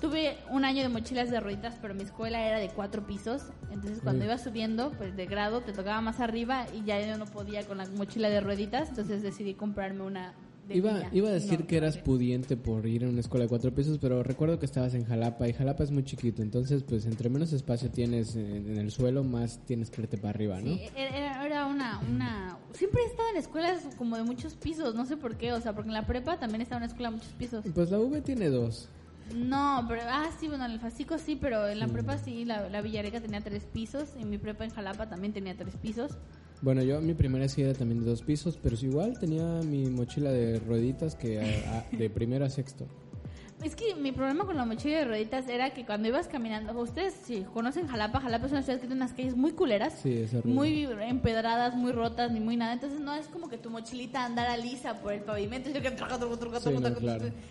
Tuve 0.00 0.38
un 0.50 0.64
año 0.64 0.82
de 0.82 0.88
mochilas 0.88 1.30
de 1.30 1.40
rueditas, 1.40 1.76
pero 1.82 1.94
mi 1.94 2.02
escuela 2.02 2.46
era 2.46 2.58
de 2.58 2.68
cuatro 2.68 3.06
pisos. 3.06 3.42
Entonces, 3.70 4.00
cuando 4.02 4.22
Mm. 4.24 4.28
iba 4.28 4.38
subiendo, 4.38 4.92
pues 4.92 5.14
de 5.14 5.26
grado, 5.26 5.60
te 5.60 5.72
tocaba 5.72 6.00
más 6.00 6.20
arriba 6.20 6.66
y 6.74 6.84
ya 6.86 7.00
yo 7.06 7.18
no 7.18 7.26
podía 7.26 7.66
con 7.66 7.78
la 7.78 7.86
mochila 7.90 8.30
de 8.30 8.40
rueditas. 8.40 8.88
Entonces, 8.88 9.22
decidí 9.22 9.52
comprarme 9.54 10.02
una 10.02 10.32
de 10.68 10.76
Iba, 10.76 10.92
niña. 10.92 11.08
iba 11.12 11.28
a 11.28 11.32
decir 11.32 11.60
No, 11.60 11.66
que 11.66 11.76
eras 11.76 11.96
no 11.96 12.04
pudiente 12.04 12.56
por 12.56 12.86
ir 12.86 13.04
a 13.04 13.08
una 13.08 13.20
escuela 13.20 13.44
de 13.44 13.48
cuatro 13.48 13.74
pisos, 13.74 13.98
pero 13.98 14.22
recuerdo 14.22 14.58
que 14.58 14.66
estabas 14.66 14.94
en 14.94 15.04
Jalapa 15.04 15.48
y 15.48 15.52
Jalapa 15.52 15.82
es 15.82 15.90
muy 15.90 16.04
chiquito, 16.04 16.42
entonces 16.42 16.84
pues 16.84 17.06
entre 17.06 17.28
menos 17.28 17.52
espacio 17.52 17.90
tienes 17.90 18.36
en, 18.36 18.78
el 18.78 18.90
suelo, 18.92 19.24
más 19.24 19.58
tienes 19.66 19.90
que 19.90 20.02
irte 20.02 20.16
para 20.16 20.30
arriba, 20.30 20.60
¿no? 20.60 20.72
Sí, 20.76 20.82
era, 20.96 21.16
era- 21.16 21.44
era 21.46 21.66
una, 21.66 21.98
una... 22.08 22.56
Siempre 22.72 23.02
he 23.02 23.06
estado 23.06 23.28
en 23.30 23.36
escuelas 23.38 23.82
como 23.98 24.16
de 24.16 24.22
muchos 24.22 24.54
pisos, 24.54 24.94
no 24.94 25.04
sé 25.06 25.16
por 25.16 25.36
qué, 25.36 25.52
o 25.52 25.60
sea, 25.60 25.72
porque 25.74 25.88
en 25.88 25.94
la 25.94 26.06
prepa 26.06 26.38
también 26.38 26.60
estaba 26.62 26.76
en 26.78 26.84
una 26.84 26.92
escuela 26.92 27.10
de 27.10 27.16
muchos 27.16 27.32
pisos. 27.32 27.64
Pues 27.74 27.90
la 27.90 27.98
V 27.98 28.20
tiene 28.22 28.48
dos. 28.48 28.88
No, 29.34 29.84
pero... 29.88 30.02
Ah, 30.06 30.30
sí, 30.38 30.48
bueno, 30.48 30.64
en 30.64 30.72
el 30.72 30.80
Fasico 30.80 31.18
sí, 31.18 31.36
pero 31.40 31.68
en 31.68 31.78
la 31.78 31.88
prepa 31.88 32.18
sí, 32.18 32.44
la, 32.44 32.68
la 32.68 32.82
Villareca 32.82 33.20
tenía 33.20 33.40
tres 33.40 33.64
pisos 33.64 34.10
y 34.18 34.24
mi 34.24 34.38
prepa 34.38 34.64
en 34.64 34.70
Jalapa 34.70 35.08
también 35.08 35.32
tenía 35.32 35.56
tres 35.56 35.76
pisos. 35.76 36.12
Bueno, 36.62 36.82
yo 36.82 37.00
mi 37.00 37.14
primera 37.14 37.48
sí 37.48 37.62
era 37.62 37.72
también 37.72 38.00
de 38.00 38.10
dos 38.10 38.22
pisos, 38.22 38.58
pero 38.62 38.76
igual 38.82 39.18
tenía 39.18 39.60
mi 39.62 39.86
mochila 39.88 40.30
de 40.30 40.58
rueditas 40.60 41.14
que 41.14 41.62
de 41.92 42.10
primero 42.10 42.44
a 42.44 42.50
sexto. 42.50 42.86
Es 43.62 43.76
que 43.76 43.94
mi 43.94 44.12
problema 44.12 44.44
con 44.44 44.56
la 44.56 44.64
mochila 44.64 44.98
de 44.98 45.04
rueditas 45.04 45.48
era 45.48 45.70
que 45.70 45.84
cuando 45.84 46.08
ibas 46.08 46.28
caminando, 46.28 46.78
ustedes 46.80 47.14
si 47.24 47.42
conocen 47.52 47.86
Jalapa, 47.88 48.20
Jalapa 48.20 48.46
es 48.46 48.52
una 48.52 48.62
ciudad 48.62 48.78
que 48.80 48.86
tiene 48.86 48.96
unas 49.02 49.12
calles 49.12 49.36
muy 49.36 49.52
culeras, 49.52 49.94
Sí, 50.02 50.24
muy 50.44 50.84
empedradas, 51.02 51.74
muy 51.74 51.92
rotas, 51.92 52.30
ni 52.32 52.40
muy 52.40 52.56
nada. 52.56 52.72
Entonces 52.72 53.00
no 53.00 53.14
es 53.14 53.26
como 53.26 53.48
que 53.48 53.58
tu 53.58 53.70
mochilita 53.70 54.24
andara 54.24 54.56
lisa 54.56 54.94
por 55.00 55.12
el 55.12 55.20
pavimento, 55.20 55.68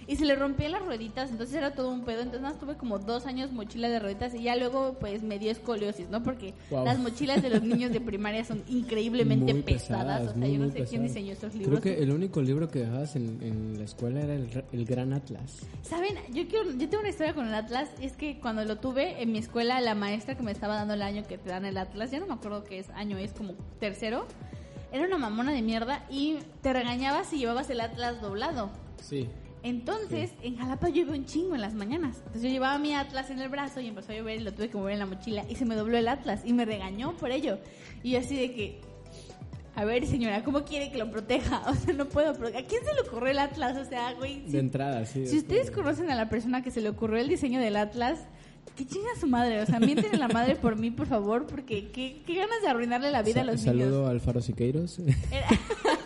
y 0.08 0.16
se 0.16 0.26
le 0.26 0.36
rompían 0.36 0.72
las 0.72 0.86
rueditas, 0.86 1.30
entonces 1.32 1.56
era 1.56 1.72
todo 1.72 1.90
un 1.92 2.04
pedo. 2.06 2.20
Entonces 2.22 2.42
nada, 2.42 2.58
tuve 2.60 2.76
como 2.76 3.00
dos 3.00 3.26
años 3.26 3.52
mochila 3.52 3.90
de 3.90 4.00
rueditas 4.00 4.34
y 4.34 4.44
ya 4.44 4.56
luego 4.56 4.96
pues 5.00 5.22
me 5.24 5.38
dio 5.40 5.52
escoliosis, 5.52 6.10
¿no? 6.10 6.24
Porque 6.24 6.54
Wow. 6.70 6.86
las 6.86 7.00
mochilas 7.00 7.42
de 7.42 7.50
los 7.50 7.64
niños 7.64 7.92
de 7.92 8.02
primaria 8.02 8.44
son 8.44 8.64
increíblemente 8.68 9.54
Muy 9.54 9.64
pesadas. 9.64 10.22
O 10.22 10.26
sea, 10.30 10.36
muy, 10.38 10.54
yo 10.54 10.60
no 10.60 10.72
sé 10.72 10.84
quién 10.86 11.04
diseñó 11.04 11.34
esos 11.34 11.54
libros. 11.54 11.80
Creo 11.80 11.96
que 11.96 12.04
el 12.04 12.12
único 12.12 12.42
libro 12.42 12.70
que 12.70 12.80
dejabas 12.80 13.16
en, 13.16 13.40
en 13.42 13.78
la 13.78 13.84
escuela 13.86 14.22
era 14.22 14.36
el, 14.36 14.64
el 14.72 14.86
Gran 14.86 15.14
Atlas. 15.14 15.60
¿Saben? 16.00 16.16
Yo, 16.34 16.48
quiero, 16.48 16.72
yo 16.72 16.88
tengo 16.88 17.02
una 17.02 17.10
historia 17.10 17.34
con 17.34 17.46
el 17.46 17.54
Atlas. 17.54 17.90
Es 18.00 18.14
que 18.14 18.40
cuando 18.40 18.64
lo 18.64 18.78
tuve 18.78 19.22
en 19.22 19.34
mi 19.34 19.40
escuela, 19.40 19.82
la 19.82 19.96
maestra 19.96 20.38
que 20.38 20.44
me 20.44 20.54
estaba 20.54 20.76
dando 20.76 20.94
el 20.94 21.02
año 21.02 21.28
que 21.28 21.38
te 21.38 21.50
dan 21.50 21.66
el 21.66 21.78
Atlas, 21.78 22.10
ya 22.10 22.22
no 22.22 22.26
me 22.26 22.36
acuerdo 22.36 22.64
qué 22.64 22.80
es 22.80 22.90
año, 22.92 23.18
es 23.18 23.34
como 23.34 23.56
tercero, 23.82 24.26
era 24.94 25.06
una 25.06 25.18
mamona 25.18 25.52
de 25.52 25.62
mierda 25.62 26.06
y 26.10 26.38
te 26.62 26.72
regañaba 26.72 27.26
si 27.26 27.38
llevabas 27.38 27.70
el 27.70 27.82
Atlas 27.82 28.22
doblado. 28.22 28.70
Sí. 29.02 29.28
Entonces, 29.62 30.32
en 30.42 30.56
Jalapa 30.56 30.88
llueve 30.88 31.12
un 31.18 31.26
chingo 31.26 31.56
en 31.56 31.60
las 31.60 31.74
mañanas. 31.74 32.16
Entonces 32.20 32.44
yo 32.44 32.50
llevaba 32.50 32.78
mi 32.78 32.96
Atlas 32.96 33.30
en 33.30 33.40
el 33.40 33.50
brazo 33.50 33.82
y 33.82 33.88
empezó 33.88 34.14
a 34.14 34.16
llover 34.16 34.40
y 34.40 34.44
lo 34.46 34.54
tuve 34.54 34.70
que 34.70 34.78
mover 34.78 34.94
en 34.94 35.00
la 35.00 35.06
mochila 35.06 35.44
y 35.50 35.56
se 35.56 35.66
me 35.66 35.76
dobló 35.76 35.98
el 35.98 36.08
Atlas 36.08 36.44
y 36.46 36.54
me 36.54 36.64
regañó 36.64 37.18
por 37.18 37.32
ello. 37.32 37.58
Y 38.04 38.12
yo 38.12 38.20
así 38.20 38.38
de 38.38 38.54
que, 38.54 38.80
a 39.76 39.86
ver 39.86 40.06
señora, 40.08 40.44
¿cómo 40.44 40.64
quiere 40.66 40.92
que 40.92 40.98
lo 40.98 41.10
proteja? 41.10 41.62
O 41.70 41.76
sea, 41.76 41.94
no 41.94 42.06
puedo. 42.06 42.32
¿A 42.32 42.36
quién 42.36 42.84
se 42.84 42.94
le 42.94 43.02
ocurrió 43.08 43.32
el 43.32 43.40
Atlas? 43.40 43.78
O 43.78 43.86
sea, 43.90 44.14
güey, 44.14 44.42
si 44.46 44.52
De 44.52 44.60
entrada, 44.60 45.06
sí. 45.06 45.26
si 45.28 45.38
es 45.38 45.44
ustedes 45.44 45.72
conocen 45.72 46.10
a 46.12 46.16
la 46.16 46.30
persona 46.30 46.62
que 46.64 46.72
se 46.72 46.82
le 46.82 46.90
ocurrió 46.90 47.20
el 47.20 47.28
diseño 47.30 47.60
del 47.60 47.76
Atlas, 47.78 48.20
que 48.76 48.86
chinga 48.86 49.10
su 49.20 49.28
madre. 49.28 49.62
O 49.62 49.66
sea, 49.66 49.80
mienten 49.80 50.14
a 50.16 50.18
la 50.18 50.28
madre 50.28 50.56
por 50.56 50.76
mí, 50.78 50.92
por 50.92 51.08
favor, 51.08 51.46
porque 51.48 51.90
qué, 51.92 52.22
qué 52.26 52.36
ganas 52.36 52.62
de 52.62 52.68
arruinarle 52.70 53.12
la 53.12 53.22
vida 53.24 53.42
a 53.42 53.44
los 53.44 53.62
Saludo 53.62 53.86
niños. 53.90 54.08
a 54.08 54.12
Alfaro 54.12 54.42
Siqueiros. 54.42 55.00
Era- 55.32 55.48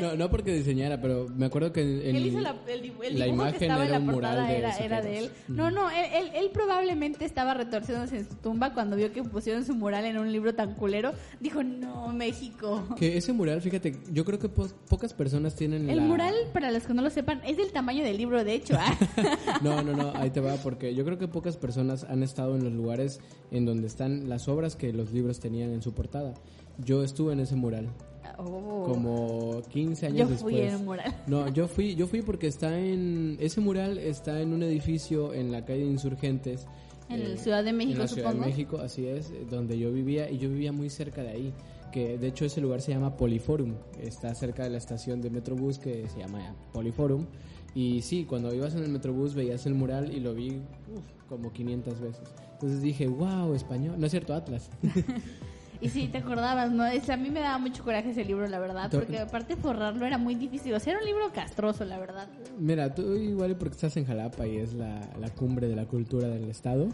no, 0.00 0.16
no 0.16 0.30
porque 0.30 0.52
diseñara, 0.54 1.00
pero 1.00 1.28
me 1.28 1.46
acuerdo 1.46 1.72
que 1.72 1.80
en 1.82 2.16
él 2.16 2.26
hizo 2.26 2.40
la, 2.40 2.56
el, 2.68 2.92
el 3.02 3.18
la 3.18 3.26
imagen 3.26 3.58
que 3.58 3.64
estaba 3.66 3.84
en 3.84 3.90
la 3.92 4.12
portada 4.12 4.46
de 4.46 4.58
era, 4.58 4.76
era 4.78 5.02
de 5.02 5.18
él. 5.18 5.30
No, 5.48 5.70
no, 5.70 5.90
él, 5.90 6.06
él, 6.14 6.30
él 6.34 6.50
probablemente 6.52 7.24
estaba 7.24 7.54
retorciéndose 7.54 8.18
en 8.18 8.28
su 8.28 8.34
tumba 8.36 8.72
cuando 8.74 8.96
vio 8.96 9.12
que 9.12 9.22
pusieron 9.22 9.64
su 9.64 9.74
mural 9.74 10.04
en 10.04 10.18
un 10.18 10.30
libro 10.32 10.54
tan 10.54 10.74
culero. 10.74 11.12
Dijo, 11.40 11.62
no, 11.62 12.08
México. 12.12 12.84
Que 12.96 13.16
ese 13.16 13.32
mural, 13.32 13.60
fíjate, 13.60 13.96
yo 14.12 14.24
creo 14.24 14.38
que 14.38 14.48
po- 14.48 14.68
pocas 14.88 15.12
personas 15.14 15.54
tienen 15.56 15.88
El 15.90 15.96
la- 15.96 16.02
mural, 16.02 16.34
para 16.52 16.70
los 16.70 16.84
que 16.84 16.94
no 16.94 17.02
lo 17.02 17.10
sepan, 17.10 17.40
es 17.46 17.56
del 17.56 17.72
tamaño 17.72 18.04
del 18.04 18.16
libro, 18.16 18.42
de 18.44 18.54
hecho. 18.54 18.74
¿ah? 18.78 18.96
No, 19.62 19.82
no, 19.82 19.92
no, 19.96 20.12
ahí 20.16 20.30
te 20.30 20.40
va, 20.40 20.54
porque 20.56 20.94
yo 20.94 21.04
creo 21.04 21.18
que 21.18 21.28
pocas 21.28 21.56
personas 21.56 22.04
han 22.04 22.22
estado 22.22 22.56
en 22.56 22.64
los 22.64 22.72
lugares 22.72 23.20
en 23.50 23.64
donde 23.66 23.86
están 23.86 24.28
las 24.28 24.48
obras 24.48 24.76
que 24.76 24.92
los 24.92 25.12
libros 25.12 25.40
tenían 25.40 25.70
en 25.72 25.82
su 25.82 25.92
portada. 25.94 26.34
Yo 26.78 27.02
estuve 27.04 27.32
en 27.34 27.40
ese 27.40 27.54
mural, 27.54 27.88
Oh. 28.38 28.84
como 28.88 29.62
15 29.70 30.06
años 30.06 30.18
Yo 30.18 30.28
después. 30.28 30.54
fui 30.54 30.62
en 30.62 30.84
mural. 30.84 31.14
No, 31.26 31.48
yo 31.48 31.68
fui, 31.68 31.94
yo 31.94 32.06
fui 32.06 32.22
porque 32.22 32.46
está 32.46 32.78
en 32.78 33.36
ese 33.40 33.60
mural 33.60 33.98
está 33.98 34.40
en 34.40 34.52
un 34.52 34.62
edificio 34.62 35.32
en 35.34 35.52
la 35.52 35.64
calle 35.64 35.80
de 35.80 35.90
Insurgentes. 35.90 36.66
En 37.08 37.20
eh, 37.20 37.28
la 37.28 37.36
Ciudad 37.36 37.64
de 37.64 37.72
México, 37.72 37.94
en 37.94 37.98
la 38.00 38.08
Ciudad 38.08 38.30
supongo. 38.30 38.44
de 38.44 38.50
México, 38.50 38.78
así 38.78 39.06
es, 39.06 39.30
eh, 39.30 39.46
donde 39.50 39.78
yo 39.78 39.92
vivía 39.92 40.30
y 40.30 40.38
yo 40.38 40.48
vivía 40.48 40.72
muy 40.72 40.88
cerca 40.90 41.22
de 41.22 41.30
ahí. 41.30 41.54
Que 41.92 42.16
de 42.16 42.28
hecho 42.28 42.46
ese 42.46 42.60
lugar 42.62 42.80
se 42.80 42.90
llama 42.92 43.16
Poliforum, 43.16 43.74
está 44.00 44.34
cerca 44.34 44.62
de 44.62 44.70
la 44.70 44.78
estación 44.78 45.20
de 45.20 45.28
Metrobús 45.28 45.78
que 45.78 46.08
se 46.08 46.18
llama 46.20 46.54
Poliforum. 46.72 47.26
Y 47.74 48.02
sí, 48.02 48.24
cuando 48.24 48.54
ibas 48.54 48.74
en 48.74 48.82
el 48.84 48.88
Metrobús 48.88 49.34
veías 49.34 49.66
el 49.66 49.74
mural 49.74 50.14
y 50.14 50.20
lo 50.20 50.34
vi 50.34 50.50
uf, 50.94 51.04
como 51.28 51.52
500 51.52 52.00
veces. 52.00 52.22
Entonces 52.54 52.80
dije, 52.80 53.08
wow, 53.08 53.52
español, 53.54 53.96
no 53.98 54.06
es 54.06 54.10
cierto, 54.12 54.32
Atlas. 54.34 54.70
Y 55.82 55.88
sí, 55.88 56.06
te 56.06 56.18
acordabas, 56.18 56.70
¿no? 56.70 56.86
Es, 56.86 57.10
a 57.10 57.16
mí 57.16 57.28
me 57.28 57.40
daba 57.40 57.58
mucho 57.58 57.82
coraje 57.82 58.10
ese 58.10 58.24
libro, 58.24 58.46
la 58.46 58.60
verdad, 58.60 58.88
porque 58.90 59.18
aparte 59.18 59.56
forrarlo 59.56 60.06
era 60.06 60.16
muy 60.16 60.36
difícil. 60.36 60.72
O 60.74 60.78
sea, 60.80 60.92
era 60.92 61.00
un 61.00 61.06
libro 61.06 61.32
castroso, 61.34 61.84
la 61.84 61.98
verdad. 61.98 62.28
Mira, 62.58 62.94
tú 62.94 63.14
igual 63.16 63.56
porque 63.56 63.74
estás 63.74 63.96
en 63.96 64.06
Jalapa 64.06 64.46
y 64.46 64.58
es 64.58 64.74
la, 64.74 65.00
la 65.20 65.28
cumbre 65.30 65.66
de 65.66 65.74
la 65.74 65.84
cultura 65.86 66.28
del 66.28 66.48
estado. 66.48 66.86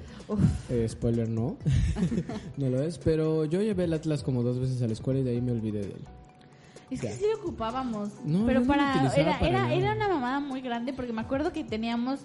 Eh, 0.71 0.87
spoiler, 0.89 1.29
no. 1.29 1.57
no 2.57 2.71
lo 2.71 2.83
es. 2.83 2.97
Pero 2.99 3.45
yo 3.45 3.61
llevé 3.61 3.85
el 3.85 3.93
Atlas 3.93 4.23
como 4.23 4.43
dos 4.43 4.59
veces 4.59 4.81
a 4.81 4.87
la 4.87 4.95
escuela 4.95 5.21
y 5.21 5.23
de 5.23 5.31
ahí 5.33 5.41
me 5.43 5.53
olvidé 5.53 5.81
de 5.81 5.93
él. 5.93 6.05
Es 6.91 7.03
que 7.03 7.09
Ya. 7.09 7.13
sí 7.13 7.25
lo 7.31 7.43
ocupábamos. 7.43 8.09
No, 8.25 8.47
pero 8.47 8.61
no 8.61 8.67
para. 8.67 9.13
Era, 9.15 9.39
para 9.39 9.49
era, 9.49 9.75
era 9.75 9.93
una 9.95 10.09
mamada 10.09 10.41
muy 10.41 10.63
grande 10.63 10.95
porque 10.95 11.13
me 11.13 11.21
acuerdo 11.21 11.53
que 11.53 11.63
teníamos. 11.63 12.21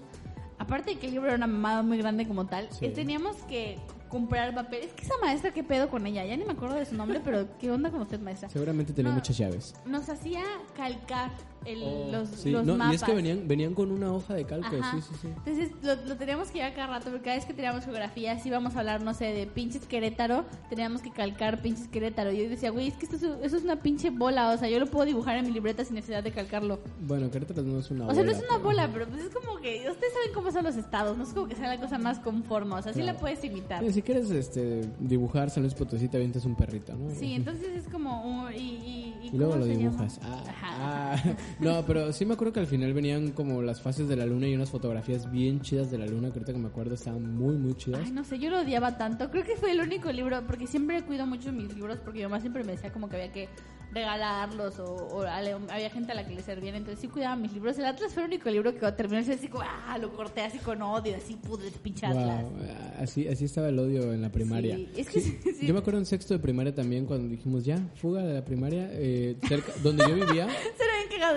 Aparte 0.58 0.92
de 0.92 0.98
que 1.00 1.08
el 1.08 1.12
libro 1.14 1.28
era 1.28 1.36
una 1.36 1.48
mamada 1.48 1.82
muy 1.82 1.98
grande 1.98 2.26
como 2.26 2.46
tal, 2.46 2.70
Sí. 2.72 2.86
eh, 2.86 2.90
teníamos 2.92 3.36
que 3.50 3.78
comprar 4.14 4.54
papel. 4.54 4.84
Es 4.84 4.94
que 4.94 5.04
esa 5.04 5.16
maestra, 5.20 5.52
¿qué 5.52 5.64
pedo 5.64 5.90
con 5.90 6.06
ella? 6.06 6.24
Ya 6.24 6.38
ni 6.38 6.46
me 6.46 6.52
acuerdo 6.52 6.76
de 6.76 6.86
su 6.86 6.96
nombre, 6.96 7.20
pero 7.26 7.48
¿qué 7.58 7.72
onda 7.72 7.90
con 7.90 8.02
usted, 8.02 8.20
maestra? 8.20 8.48
Seguramente 8.48 8.94
tenía 8.94 9.10
No. 9.10 9.16
muchas 9.16 9.36
llaves. 9.36 9.74
Nos 9.88 10.08
hacía 10.08 10.44
calcar 10.78 11.32
el, 11.66 12.12
los, 12.12 12.30
Oh, 12.30 12.36
Sí, 12.36 12.52
los 12.52 12.66
no, 12.66 12.76
mapas. 12.78 12.94
y 12.94 12.96
es 12.96 13.04
que 13.04 13.14
venían, 13.14 13.48
venían 13.48 13.74
con 13.74 13.92
una 13.92 14.12
hoja 14.12 14.34
de 14.34 14.46
calco, 14.46 14.70
sí, 14.92 15.02
sí, 15.02 15.14
sí. 15.22 15.28
Entonces 15.46 15.72
lo, 15.82 15.96
lo 16.08 16.16
teníamos 16.18 16.50
que 16.50 16.56
llevar 16.60 16.74
cada 16.74 16.88
rato, 16.88 17.06
porque 17.10 17.24
cada 17.26 17.36
vez 17.38 17.46
que 17.46 17.54
teníamos 17.54 17.84
geografía, 17.86 18.38
si 18.40 18.50
íbamos 18.50 18.76
a 18.76 18.80
hablar, 18.80 19.02
no 19.02 19.14
sé, 19.14 19.26
de 19.26 19.46
pinches 19.48 19.86
Querétaro, 19.86 20.46
teníamos 20.70 21.02
que 21.02 21.12
calcar 21.12 21.62
pinches 21.62 21.88
Querétaro. 21.88 22.32
Y 22.32 22.44
yo 22.44 22.50
decía, 22.50 22.72
güey, 22.72 22.88
es 22.88 22.96
que 22.96 23.06
esto 23.06 23.16
es, 23.18 23.24
eso 23.24 23.58
es 23.58 23.64
una 23.64 23.78
pinche 23.82 24.10
bola, 24.10 24.50
o 24.52 24.58
sea, 24.58 24.68
yo 24.70 24.80
lo 24.80 24.88
puedo 24.88 25.06
dibujar 25.06 25.38
en 25.38 25.46
mi 25.46 25.52
libreta 25.52 25.86
sin 25.86 25.96
necesidad 25.96 26.24
de 26.24 26.32
calcarlo. 26.32 26.80
Bueno, 27.02 27.30
Querétaro 27.32 27.62
no 27.64 27.80
es 27.80 27.90
una 27.92 28.08
O 28.08 28.14
sea, 28.14 28.24
no 28.24 28.32
bola, 28.32 28.38
es 28.38 28.44
una 28.44 28.58
pero- 28.58 28.64
bola, 28.64 28.90
pero 28.92 29.08
pues 29.08 29.22
es 29.24 29.34
como 29.34 29.58
que, 29.58 29.90
ustedes 29.90 30.14
saben 30.14 30.34
cómo 30.34 30.52
son 30.52 30.64
los 30.64 30.76
estados, 30.76 31.18
no 31.18 31.24
es 31.24 31.30
como 31.34 31.48
que 31.48 31.56
sea 31.56 31.68
la 31.68 31.80
cosa 31.80 31.98
más 31.98 32.20
conforme, 32.20 32.76
o 32.76 32.82
sea, 32.82 32.92
sí 32.94 33.00
Claro. 33.02 33.14
la 33.14 33.20
puedes 33.20 33.44
imitar. 33.44 33.84
Sí, 33.84 33.94
si 33.94 34.02
quieres 34.02 34.30
este, 34.32 34.90
dibujar 35.00 35.50
San 35.50 35.64
Luis 35.64 35.74
Potosí, 35.74 36.08
te 36.10 36.18
un 36.46 36.56
perrito, 36.56 36.94
¿no? 36.96 37.14
Sí, 37.14 37.34
entonces 37.34 37.68
es 37.76 37.88
como, 37.90 38.24
un- 38.24 38.54
y, 38.54 38.58
y, 38.58 39.16
y 39.24 39.28
Y 39.28 39.38
luego 39.38 39.54
¿cómo 39.54 39.66
lo 39.66 39.72
dibujas. 39.72 40.20
Ah, 40.24 40.44
Ajá. 40.48 41.16
ah. 41.16 41.36
No, 41.60 41.84
pero 41.86 42.12
sí 42.14 42.26
me 42.26 42.34
acuerdo 42.34 42.54
que 42.54 42.60
al 42.60 42.68
final 42.68 42.94
venían 42.94 43.32
como 43.32 43.62
las 43.62 43.82
fases 43.82 44.08
de 44.08 44.16
la 44.16 44.26
luna 44.26 44.48
y 44.48 44.56
unas 44.56 44.70
fotografías 44.70 45.32
bien 45.32 45.62
chidas 45.62 45.90
de 45.92 45.98
la 45.98 46.06
luna, 46.06 46.30
que 46.30 46.40
ahorita 46.40 46.54
que 46.54 46.60
me 46.60 46.68
acuerdo 46.68 46.96
estaban 46.96 47.36
muy, 47.36 47.56
muy 47.58 47.74
chidas. 47.76 48.02
Ay, 48.06 48.12
no 48.12 48.24
sé, 48.24 48.40
yo 48.40 48.50
lo 48.50 48.62
odiaba 48.62 48.98
tanto. 48.98 49.30
Creo 49.32 49.44
que 49.44 49.56
fue 49.56 49.72
el 49.72 49.80
único 49.82 50.12
libro, 50.12 50.42
porque 50.48 50.68
siempre 50.68 51.02
cuido 51.04 51.26
mucho 51.26 51.52
mis 51.52 51.74
libros, 51.74 51.98
porque 52.04 52.20
mi 52.20 52.24
mamá 52.24 52.40
siempre 52.40 52.64
me 52.64 52.74
decía 52.74 52.92
como 52.92 53.10
que 53.10 53.16
había 53.18 53.32
que 53.32 53.50
regalarlos 53.94 54.80
o, 54.80 54.86
o 54.96 55.22
ale- 55.22 55.56
había 55.70 55.90
gente 55.92 56.12
a 56.12 56.16
la 56.16 56.26
que 56.28 56.34
le 56.34 56.42
servían, 56.42 56.76
entonces 56.76 57.00
sí 57.00 57.08
cuidaba 57.08 57.36
mis 57.36 57.54
libros. 57.54 57.78
El 57.78 57.86
Atlas 57.86 58.12
fue 58.14 58.24
el 58.24 58.30
único 58.30 58.50
libro 58.50 58.74
que 58.74 58.80
cuando 58.80 58.96
terminó 58.98 59.20
así 59.22 59.48
como, 59.48 59.64
ah, 59.64 59.98
lo 60.00 60.12
corté 60.14 60.42
así 60.42 60.58
con 60.58 60.82
odio, 60.82 61.16
así 61.16 61.36
pude 61.36 61.70
pinche 61.72 62.06
Atlas. 62.08 62.42
Wow, 62.44 62.54
así, 63.00 63.28
así 63.28 63.46
estaba 63.46 63.70
el 63.70 63.78
odio 63.78 64.12
en 64.14 64.22
la 64.22 64.32
primaria. 64.32 64.76
Sí, 64.78 64.90
es 64.98 65.10
que 65.10 65.22
sí, 65.22 65.38
sí. 65.60 65.68
Yo 65.68 65.74
me 65.74 65.80
acuerdo 65.80 66.00
en 66.00 66.06
sexto 66.08 66.34
de 66.34 66.40
primaria 66.40 66.74
también 66.74 67.06
cuando 67.06 67.28
dijimos 67.30 67.66
ya, 67.66 67.78
fuga 67.96 68.24
de 68.24 68.34
la 68.34 68.44
primaria, 68.44 68.90
eh, 68.94 69.38
cerca, 69.48 69.72
donde 69.84 70.04
yo 70.08 70.16
vivía, 70.16 70.48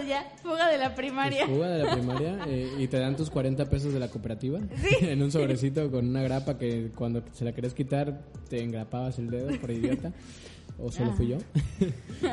Ya, 0.07 0.27
fuga 0.43 0.69
de 0.69 0.79
la 0.79 0.95
primaria. 0.95 1.47
pues, 1.47 1.57
fuga 1.57 1.69
de 1.69 1.85
la 1.85 1.93
primaria 1.93 2.39
eh, 2.49 2.71
y 2.79 2.87
te 2.89 2.99
dan 2.99 3.17
tus 3.17 3.31
40 3.31 3.65
pesos 3.71 3.93
de 3.93 4.01
la 4.01 4.09
cooperativa 4.09 4.59
en 5.01 5.23
un 5.23 5.31
sobrecito 5.31 5.91
con 5.91 6.09
una 6.09 6.23
grapa 6.23 6.59
que 6.59 6.91
cuando 6.95 7.23
se 7.33 7.45
la 7.45 7.53
querías 7.53 7.73
quitar 7.75 8.21
te 8.49 8.63
engrapabas 8.63 9.19
el 9.19 9.31
dedo 9.31 9.49
por 9.61 9.71
idiota. 9.71 10.13
O 10.79 10.93
solo 10.93 11.13
fui 11.13 11.29
yo. 11.29 11.39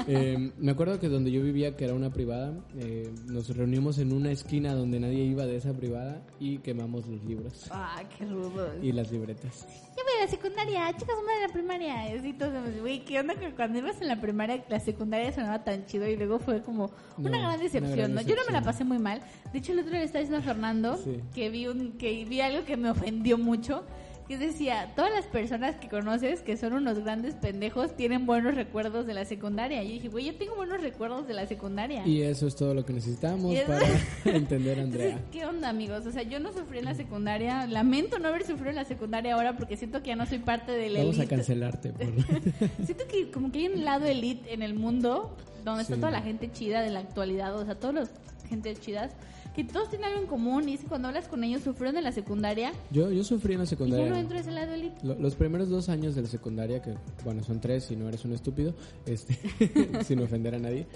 Eh, 0.07 0.51
me 0.59 0.71
acuerdo 0.71 0.99
que 0.99 1.07
donde 1.07 1.31
yo 1.31 1.41
vivía, 1.41 1.77
que 1.77 1.85
era 1.85 1.93
una 1.93 2.11
privada, 2.11 2.53
eh, 2.77 3.09
nos 3.27 3.55
reunimos 3.55 3.99
en 3.99 4.11
una 4.11 4.31
esquina 4.31 4.73
donde 4.75 4.99
nadie 4.99 5.23
iba 5.23 5.45
de 5.45 5.55
esa 5.55 5.71
privada 5.73 6.21
y 6.39 6.57
quemamos 6.57 7.07
los 7.07 7.23
libros 7.23 7.67
Ah, 7.71 8.03
qué 8.17 8.25
rudo. 8.25 8.67
y 8.81 8.91
las 8.91 9.11
libretas. 9.11 9.65
Yo 9.95 10.03
voy 10.03 10.13
a 10.19 10.25
la 10.25 10.27
secundaria, 10.31 10.87
chicas, 10.97 11.15
vamos 11.15 11.31
a 11.41 11.47
la 11.47 11.53
primaria. 11.53 12.13
Y 12.13 12.17
así 12.17 12.33
todos, 12.33 12.53
güey, 12.81 13.05
¿qué 13.05 13.19
onda 13.19 13.35
que 13.35 13.51
cuando 13.51 13.79
ibas 13.79 14.01
en 14.01 14.07
la 14.09 14.19
primaria, 14.19 14.63
la 14.69 14.79
secundaria 14.81 15.31
sonaba 15.31 15.63
tan 15.63 15.85
chido 15.85 16.05
y 16.07 16.17
luego 16.17 16.39
fue 16.39 16.61
como 16.61 16.91
una 17.17 17.29
No, 17.29 17.37
gran 17.37 17.45
una 17.45 17.57
decepción, 17.57 17.95
gran 17.97 18.13
¿no? 18.13 18.21
Yo 18.21 18.35
no 18.35 18.41
me 18.45 18.51
la 18.51 18.59
decepción. 18.59 18.63
pasé 18.65 18.83
muy 18.83 18.99
mal. 18.99 19.21
De 19.53 19.59
hecho, 19.59 19.71
el 19.71 19.79
otro 19.79 19.91
día 19.91 19.99
le 19.99 20.05
estaba 20.05 20.21
diciendo 20.21 20.39
a 20.43 20.53
Fernando 20.53 20.97
Sí. 20.97 21.19
que 21.33 21.49
vi 21.49 21.67
un, 21.67 21.93
que 21.93 22.25
vi 22.25 22.41
algo 22.41 22.65
que 22.65 22.75
me 22.75 22.89
ofendió 22.89 23.37
mucho. 23.37 23.83
Que 24.27 24.37
decía, 24.37 24.93
todas 24.95 25.11
las 25.11 25.25
personas 25.25 25.75
que 25.75 25.89
conoces 25.89 26.41
que 26.41 26.55
son 26.55 26.73
unos 26.73 26.99
grandes 26.99 27.35
pendejos 27.35 27.95
tienen 27.97 28.25
buenos 28.25 28.55
recuerdos 28.55 29.05
de 29.05 29.13
la 29.13 29.25
secundaria. 29.25 29.83
Y 29.83 29.87
yo 29.87 29.93
dije, 29.95 30.07
güey, 30.07 30.25
yo 30.25 30.35
tengo 30.35 30.55
buenos 30.55 30.81
recuerdos 30.81 31.27
de 31.27 31.33
la 31.33 31.45
secundaria. 31.45 32.07
Y 32.07 32.21
eso 32.21 32.47
es 32.47 32.55
todo 32.55 32.73
lo 32.73 32.85
que 32.85 32.93
necesitamos 32.93 33.53
para 33.67 33.85
entender 34.25 34.79
a 34.79 34.83
Entonces, 34.83 35.13
Andrea. 35.13 35.19
¿qué 35.31 35.45
onda, 35.45 35.67
amigos? 35.69 36.05
O 36.05 36.11
sea, 36.11 36.23
yo 36.23 36.39
no 36.39 36.53
sufrí 36.53 36.79
en 36.79 36.85
la 36.85 36.95
secundaria. 36.95 37.67
Lamento 37.67 38.17
no 38.19 38.29
haber 38.29 38.45
sufrido 38.45 38.69
en 38.69 38.77
la 38.77 38.85
secundaria 38.85 39.33
ahora 39.33 39.57
porque 39.57 39.75
siento 39.75 40.01
que 40.01 40.07
ya 40.09 40.15
no 40.15 40.25
soy 40.25 40.39
parte 40.39 40.71
de 40.71 40.89
la 40.89 40.99
Vamos 40.99 41.19
a 41.19 41.25
cancelarte. 41.27 41.89
Por... 41.91 42.05
Siento 42.85 43.05
que 43.11 43.29
como 43.29 43.51
que 43.51 43.59
hay 43.59 43.67
un 43.67 43.83
lado 43.83 44.05
elite 44.05 44.53
en 44.53 44.61
el 44.61 44.73
mundo 44.73 45.35
donde 45.65 45.81
está 45.83 45.95
Sí. 45.95 45.99
toda 45.99 46.11
la 46.11 46.21
gente 46.21 46.49
chida 46.51 46.81
de 46.81 46.89
la 46.89 46.99
actualidad, 46.99 47.55
o 47.55 47.65
sea, 47.65 47.75
todos 47.75 47.93
los 47.93 48.09
gente 48.49 48.75
chidas, 48.75 49.11
que 49.55 49.63
todos 49.63 49.89
tienen 49.89 50.07
algo 50.09 50.21
en 50.21 50.27
común 50.27 50.67
y 50.67 50.73
es 50.73 50.81
que 50.81 50.87
cuando 50.87 51.07
hablas 51.09 51.27
con 51.27 51.43
ellos 51.43 51.61
sufrieron 51.61 51.97
en 51.97 52.03
la 52.03 52.11
secundaria 52.11 52.71
Yo, 52.91 53.11
yo 53.11 53.23
sufrí 53.23 53.53
en 53.53 53.59
la 53.59 53.63
y 53.65 53.67
ya 53.67 53.69
secundaria. 53.69 54.09
no 54.09 54.15
entro 54.15 54.37
a 54.37 54.41
ese 54.41 54.51
lado 54.51 54.73
elite. 54.73 54.95
Lo- 55.05 55.15
Los 55.15 55.35
primeros 55.35 55.69
dos 55.69 55.89
años 55.89 56.15
de 56.15 56.23
la 56.23 56.27
secundaria, 56.27 56.81
que 56.81 56.95
bueno, 57.23 57.43
son 57.43 57.59
tres 57.61 57.83
si 57.85 57.95
no 57.95 58.07
eres 58.07 58.25
un 58.25 58.33
estúpido, 58.33 58.73
este, 59.05 59.37
sin 60.05 60.19
ofender 60.21 60.55
a 60.55 60.59
nadie, 60.59 60.87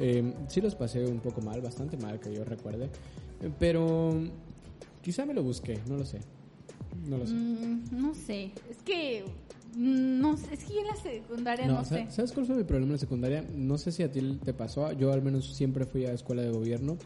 Eh, 0.00 0.32
sí 0.48 0.60
los 0.60 0.74
pasé 0.76 1.04
un 1.06 1.18
poco 1.20 1.40
mal, 1.40 1.60
bastante 1.60 1.96
mal, 1.96 2.20
que 2.20 2.32
yo 2.32 2.44
recuerde. 2.44 2.88
Pero 3.58 4.12
quizá 5.02 5.24
me 5.26 5.34
lo 5.34 5.42
busqué, 5.42 5.78
no 5.88 5.96
lo 5.96 6.04
sé. 6.04 6.20
No 7.08 7.18
lo 7.18 7.26
sé. 7.26 7.34
Mm, 7.34 7.84
no 7.92 8.14
sé. 8.14 8.52
Es 8.70 8.82
que. 8.84 9.24
mm, 9.76 10.20
No 10.20 10.36
sé. 10.36 10.54
Es 10.54 10.64
que 10.64 10.74
yo 10.74 10.80
en 10.80 10.86
la 10.88 10.96
secundaria 10.96 11.66
no, 11.66 11.74
No, 11.74 11.84
sé. 11.84 12.04
sa- 12.06 12.10
¿Sabes 12.10 12.32
cuál 12.32 12.46
fue 12.46 12.56
mi 12.56 12.64
problema 12.64 12.90
en 12.90 12.92
la 12.92 12.98
secundaria? 12.98 13.44
No 13.54 13.76
sé 13.78 13.90
si 13.92 14.02
a 14.02 14.10
ti 14.12 14.38
te 14.44 14.52
pasó. 14.52 14.92
Yo 14.92 15.12
al 15.12 15.22
menos 15.22 15.54
siempre 15.54 15.84
fui 15.84 16.04
a 16.06 16.12
escuela 16.12 16.42
de 16.42 16.50
gobierno 16.50 16.96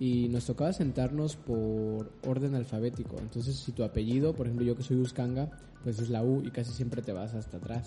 y 0.00 0.30
nos 0.30 0.46
tocaba 0.46 0.72
sentarnos 0.72 1.36
por 1.36 2.10
orden 2.26 2.54
alfabético. 2.54 3.16
Entonces, 3.18 3.56
si 3.56 3.70
tu 3.72 3.84
apellido, 3.84 4.34
por 4.34 4.46
ejemplo, 4.46 4.66
yo 4.66 4.74
que 4.74 4.82
soy 4.82 4.96
Uscanga, 4.96 5.50
pues 5.84 6.00
es 6.00 6.08
la 6.08 6.24
U 6.24 6.42
y 6.42 6.50
casi 6.50 6.72
siempre 6.72 7.02
te 7.02 7.12
vas 7.12 7.34
hasta 7.34 7.58
atrás. 7.58 7.86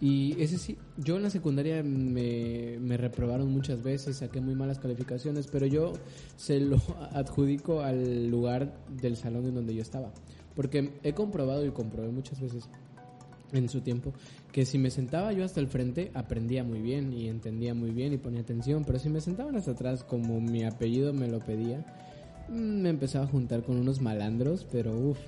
Y 0.00 0.34
ese 0.40 0.56
sí, 0.56 0.78
yo 0.96 1.16
en 1.16 1.22
la 1.22 1.28
secundaria 1.28 1.82
me, 1.82 2.78
me 2.80 2.96
reprobaron 2.96 3.52
muchas 3.52 3.82
veces, 3.82 4.16
saqué 4.16 4.40
muy 4.40 4.54
malas 4.54 4.78
calificaciones, 4.78 5.46
pero 5.46 5.66
yo 5.66 5.92
se 6.36 6.58
lo 6.58 6.78
adjudico 7.12 7.82
al 7.82 8.28
lugar 8.28 8.74
del 9.00 9.16
salón 9.16 9.44
en 9.44 9.54
donde 9.54 9.74
yo 9.74 9.82
estaba. 9.82 10.10
Porque 10.56 10.94
he 11.02 11.12
comprobado 11.12 11.66
y 11.66 11.70
comprobé 11.70 12.08
muchas 12.08 12.40
veces 12.40 12.70
en 13.52 13.68
su 13.68 13.80
tiempo, 13.80 14.12
que 14.52 14.64
si 14.64 14.78
me 14.78 14.90
sentaba 14.90 15.32
yo 15.32 15.44
hasta 15.44 15.60
el 15.60 15.68
frente 15.68 16.10
aprendía 16.14 16.64
muy 16.64 16.80
bien 16.80 17.12
y 17.12 17.28
entendía 17.28 17.74
muy 17.74 17.90
bien 17.90 18.12
y 18.12 18.18
ponía 18.18 18.40
atención, 18.40 18.84
pero 18.84 18.98
si 18.98 19.08
me 19.08 19.20
sentaban 19.20 19.56
hasta 19.56 19.72
atrás 19.72 20.04
como 20.04 20.40
mi 20.40 20.64
apellido 20.64 21.12
me 21.12 21.28
lo 21.28 21.38
pedía, 21.40 21.84
mm, 22.48 22.54
me 22.82 22.88
empezaba 22.90 23.24
a 23.24 23.28
juntar 23.28 23.62
con 23.62 23.76
unos 23.78 24.00
malandros, 24.00 24.66
pero 24.70 24.96
uff, 24.98 25.18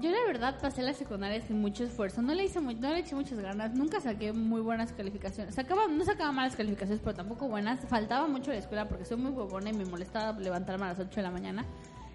Yo 0.00 0.10
la 0.12 0.18
verdad 0.28 0.54
pasé 0.60 0.82
la 0.82 0.94
secundaria 0.94 1.40
sin 1.40 1.60
mucho 1.60 1.82
esfuerzo. 1.82 2.22
No 2.22 2.32
le 2.32 2.44
hice 2.44 2.60
mu- 2.60 2.70
no 2.72 2.92
le 2.92 3.00
eché 3.00 3.16
muchas 3.16 3.40
ganas. 3.40 3.74
Nunca 3.74 4.00
saqué 4.00 4.32
muy 4.32 4.60
buenas 4.60 4.92
calificaciones. 4.92 5.56
Sacaba, 5.56 5.88
no 5.88 6.04
sacaba 6.04 6.30
malas 6.30 6.54
calificaciones, 6.54 7.00
pero 7.02 7.16
tampoco 7.16 7.48
buenas. 7.48 7.80
Faltaba 7.88 8.28
mucho 8.28 8.52
a 8.52 8.54
la 8.54 8.60
escuela 8.60 8.86
porque 8.88 9.04
soy 9.04 9.16
muy 9.16 9.32
huevona 9.32 9.70
y 9.70 9.72
me 9.72 9.84
molestaba 9.86 10.38
levantarme 10.38 10.84
a 10.84 10.88
las 10.90 11.00
8 11.00 11.16
de 11.16 11.22
la 11.22 11.32
mañana. 11.32 11.66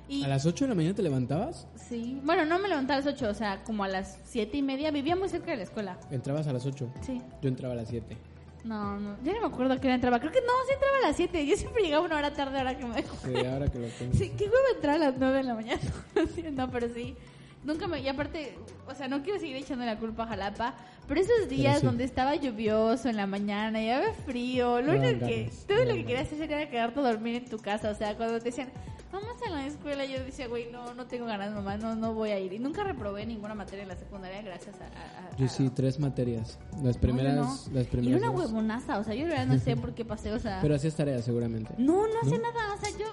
Y 0.10 0.24
¿a 0.24 0.28
las 0.28 0.46
8 0.46 0.66
de 0.66 0.70
la 0.70 0.76
mañana 0.76 0.94
te 0.96 1.02
levantabas? 1.02 1.68
sí, 1.76 2.20
bueno, 2.24 2.46
no 2.46 2.60
me 2.60 2.68
levantaba 2.68 3.00
a 3.00 3.04
las 3.06 3.14
8, 3.14 3.30
o 3.30 3.34
sea, 3.34 3.64
como 3.64 3.84
a 3.84 3.88
las 3.88 4.20
7 4.26 4.58
y 4.58 4.62
media. 4.62 4.92
Vivía 4.92 5.16
muy 5.16 5.30
cerca 5.30 5.52
de 5.52 5.58
la 5.58 5.64
escuela. 5.64 5.98
Entrabas 6.12 6.48
a 6.48 6.54
las 6.54 6.66
8, 6.66 6.88
Sí. 7.02 7.22
yo 7.42 7.50
entraba 7.50 7.74
a 7.74 7.78
las 7.78 7.88
7. 7.90 8.18
No, 8.64 8.98
no, 9.00 9.18
ya 9.24 9.34
no 9.34 9.42
me 9.42 9.48
acuerdo 9.48 9.74
a 9.74 9.78
qué 9.80 9.88
hora 9.88 9.96
entraba. 9.96 10.20
Creo 10.20 10.32
que 10.32 10.40
no, 10.42 10.54
sí 10.68 10.74
entraba 10.74 10.98
a 10.98 11.08
las 11.08 11.16
7. 11.18 11.46
Yo 11.46 11.56
siempre 11.58 11.84
llegaba 11.84 12.06
una 12.06 12.18
hora 12.18 12.34
tarde 12.34 12.58
ahora 12.58 12.78
que 12.78 12.86
me 12.86 12.96
dejo. 12.96 13.16
Sí, 13.24 13.46
ahora 13.46 13.68
que 13.70 13.80
lo 13.80 13.88
tengo. 14.00 14.14
Sí, 14.14 14.32
qué 14.38 14.46
huevo 14.46 14.58
entrar 14.76 14.96
a 14.96 15.00
las 15.00 15.16
9 15.18 15.38
de 15.38 15.44
la 15.44 15.54
mañana. 15.56 15.82
No, 16.54 16.70
pero 16.72 16.88
sí. 16.94 17.16
Nunca 17.64 17.88
me. 17.88 18.02
Y 18.02 18.08
aparte, 18.08 18.58
o 18.88 18.94
sea, 18.94 19.08
no 19.08 19.24
quiero 19.24 19.40
seguir 19.40 19.56
echando 19.56 19.86
la 19.86 19.98
culpa 19.98 20.24
a 20.24 20.28
Jalapa, 20.28 20.76
pero 21.08 21.22
esos 21.22 21.48
días 21.50 21.80
sí. 21.80 21.86
donde 21.86 22.04
estaba 22.04 22.36
lluvioso 22.36 23.08
en 23.10 23.16
la 23.18 23.26
mañana 23.28 23.82
y 23.82 23.90
había 23.90 24.14
frío, 24.14 24.82
lo 24.82 24.94
No 24.94 25.00
único 25.00 25.26
que. 25.26 25.50
Todo 25.68 25.78
no 25.80 25.86
lo 25.86 25.94
que 25.96 26.06
querías 26.06 26.32
hacer 26.32 26.52
era 26.52 26.70
quedarte 26.70 27.00
a 27.00 27.04
dormir 27.04 27.36
en 27.36 27.46
tu 27.50 27.58
casa. 27.60 27.90
O 27.92 27.96
sea, 27.96 28.16
cuando 28.18 28.38
te 28.40 28.46
decían, 28.46 28.70
vamos 29.12 29.36
a 29.48 29.50
la 29.52 29.66
escuela, 29.66 30.04
yo 30.06 30.22
decía, 30.26 30.48
güey, 30.48 30.70
no, 30.72 30.94
no 30.94 31.06
tengo 31.06 31.26
ganas, 31.26 31.54
mamá, 31.54 31.78
no, 31.78 31.96
no 31.96 32.14
voy 32.14 32.32
a 32.32 32.40
ir. 32.40 32.52
Y 32.52 32.60
nunca 32.60 32.84
reprobé 32.84 33.26
ninguna 33.26 33.54
materia 33.56 33.84
en 33.84 33.88
la 33.90 33.96
secundaria 33.96 34.42
gracias 34.42 34.76
a. 34.82 34.86
a- 34.86 35.28
a- 35.30 35.36
Yo 35.38 35.48
sí, 35.48 35.70
tres 35.70 36.00
materias. 36.00 36.60
Las 36.84 36.98
primeras, 36.98 37.36
No, 37.36 37.42
yo 37.44 37.70
no. 37.70 37.74
las 37.76 37.86
Y 37.88 37.90
primeras. 37.90 38.22
una 38.22 38.32
dos. 38.32 38.40
huevonaza, 38.52 39.00
o 39.00 39.04
sea, 39.06 39.14
yo 39.16 39.24
de 39.24 39.30
verdad 39.30 39.46
no 39.48 39.58
sé 39.60 39.78
por 39.78 39.94
qué 39.96 40.04
pasé, 40.04 40.34
o 40.34 40.40
sea. 40.40 40.60
Pero 40.62 40.76
hacías 40.76 40.96
tareas 40.96 41.24
seguramente. 41.24 41.74
No, 41.78 42.08
no 42.08 42.14
hace 42.22 42.38
¿No? 42.38 42.42
nada. 42.44 42.74
O 42.74 42.78
sea, 42.78 42.90
yo, 42.98 43.06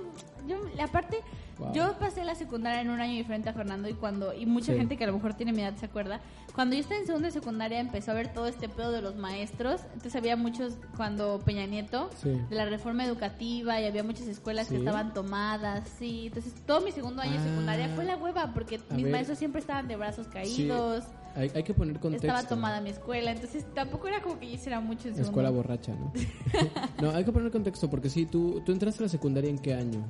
yo, 0.48 0.84
aparte, 0.84 1.18
Wow. 1.60 1.72
yo 1.74 1.98
pasé 1.98 2.24
la 2.24 2.34
secundaria 2.34 2.80
en 2.80 2.90
un 2.90 3.00
año 3.00 3.12
diferente 3.14 3.48
a 3.48 3.52
Fernando 3.52 3.88
y 3.88 3.94
cuando, 3.94 4.32
y 4.34 4.46
mucha 4.46 4.72
Sí. 4.72 4.78
gente 4.78 4.96
que 4.96 5.04
a 5.04 5.06
lo 5.06 5.12
mejor 5.12 5.34
tiene 5.34 5.52
mi 5.52 5.62
edad 5.62 5.76
se 5.76 5.86
acuerda, 5.86 6.20
cuando 6.54 6.74
yo 6.74 6.80
estaba 6.80 7.00
en 7.00 7.06
segundo 7.06 7.26
de 7.26 7.32
secundaria 7.32 7.78
empezó 7.80 8.10
a 8.10 8.14
ver 8.14 8.32
todo 8.32 8.46
este 8.46 8.68
pedo 8.68 8.90
de 8.92 9.02
los 9.02 9.14
maestros. 9.16 9.82
Entonces 9.92 10.16
había 10.16 10.36
muchos, 10.36 10.74
cuando 10.96 11.38
Peña 11.44 11.66
Nieto, 11.66 12.10
Sí. 12.20 12.30
de 12.30 12.56
la 12.56 12.64
reforma 12.64 13.04
educativa 13.04 13.80
y 13.80 13.84
había 13.86 14.02
muchas 14.02 14.26
escuelas 14.26 14.68
que 14.68 14.76
estaban 14.76 15.14
tomadas, 15.14 15.88
sí. 15.98 16.26
Entonces 16.26 16.54
todo 16.66 16.80
mi 16.80 16.90
segundo 16.92 17.22
año 17.22 17.32
de 17.32 17.38
Ah. 17.38 17.44
secundaria 17.44 17.88
fue 17.94 18.04
la 18.04 18.16
hueva 18.16 18.52
porque 18.52 18.80
A 18.90 18.94
mis 18.94 19.04
ver. 19.04 19.12
maestros 19.12 19.38
siempre 19.38 19.60
estaban 19.60 19.86
de 19.86 19.96
brazos 19.96 20.26
caídos. 20.28 21.04
Hay, 21.36 21.48
hay 21.54 21.62
que 21.62 21.72
poner 21.74 22.00
contexto. 22.00 22.26
Estaba 22.26 22.48
tomada 22.48 22.80
mi 22.80 22.90
escuela, 22.90 23.30
entonces 23.30 23.64
tampoco 23.72 24.08
era 24.08 24.20
como 24.20 24.40
que 24.40 24.48
yo 24.48 24.54
hiciera 24.54 24.80
mucho 24.80 25.08
en. 25.08 25.20
Escuela 25.20 25.50
borracha, 25.50 25.92
¿no? 25.94 26.12
no, 27.00 27.10
hay 27.10 27.24
que 27.24 27.30
poner 27.30 27.52
contexto 27.52 27.88
porque 27.88 28.10
sí, 28.10 28.26
tú, 28.26 28.60
tú 28.66 28.72
entraste 28.72 29.02
a 29.02 29.06
la 29.06 29.08
secundaria 29.08 29.48
en 29.48 29.58
qué 29.58 29.74
año? 29.74 30.04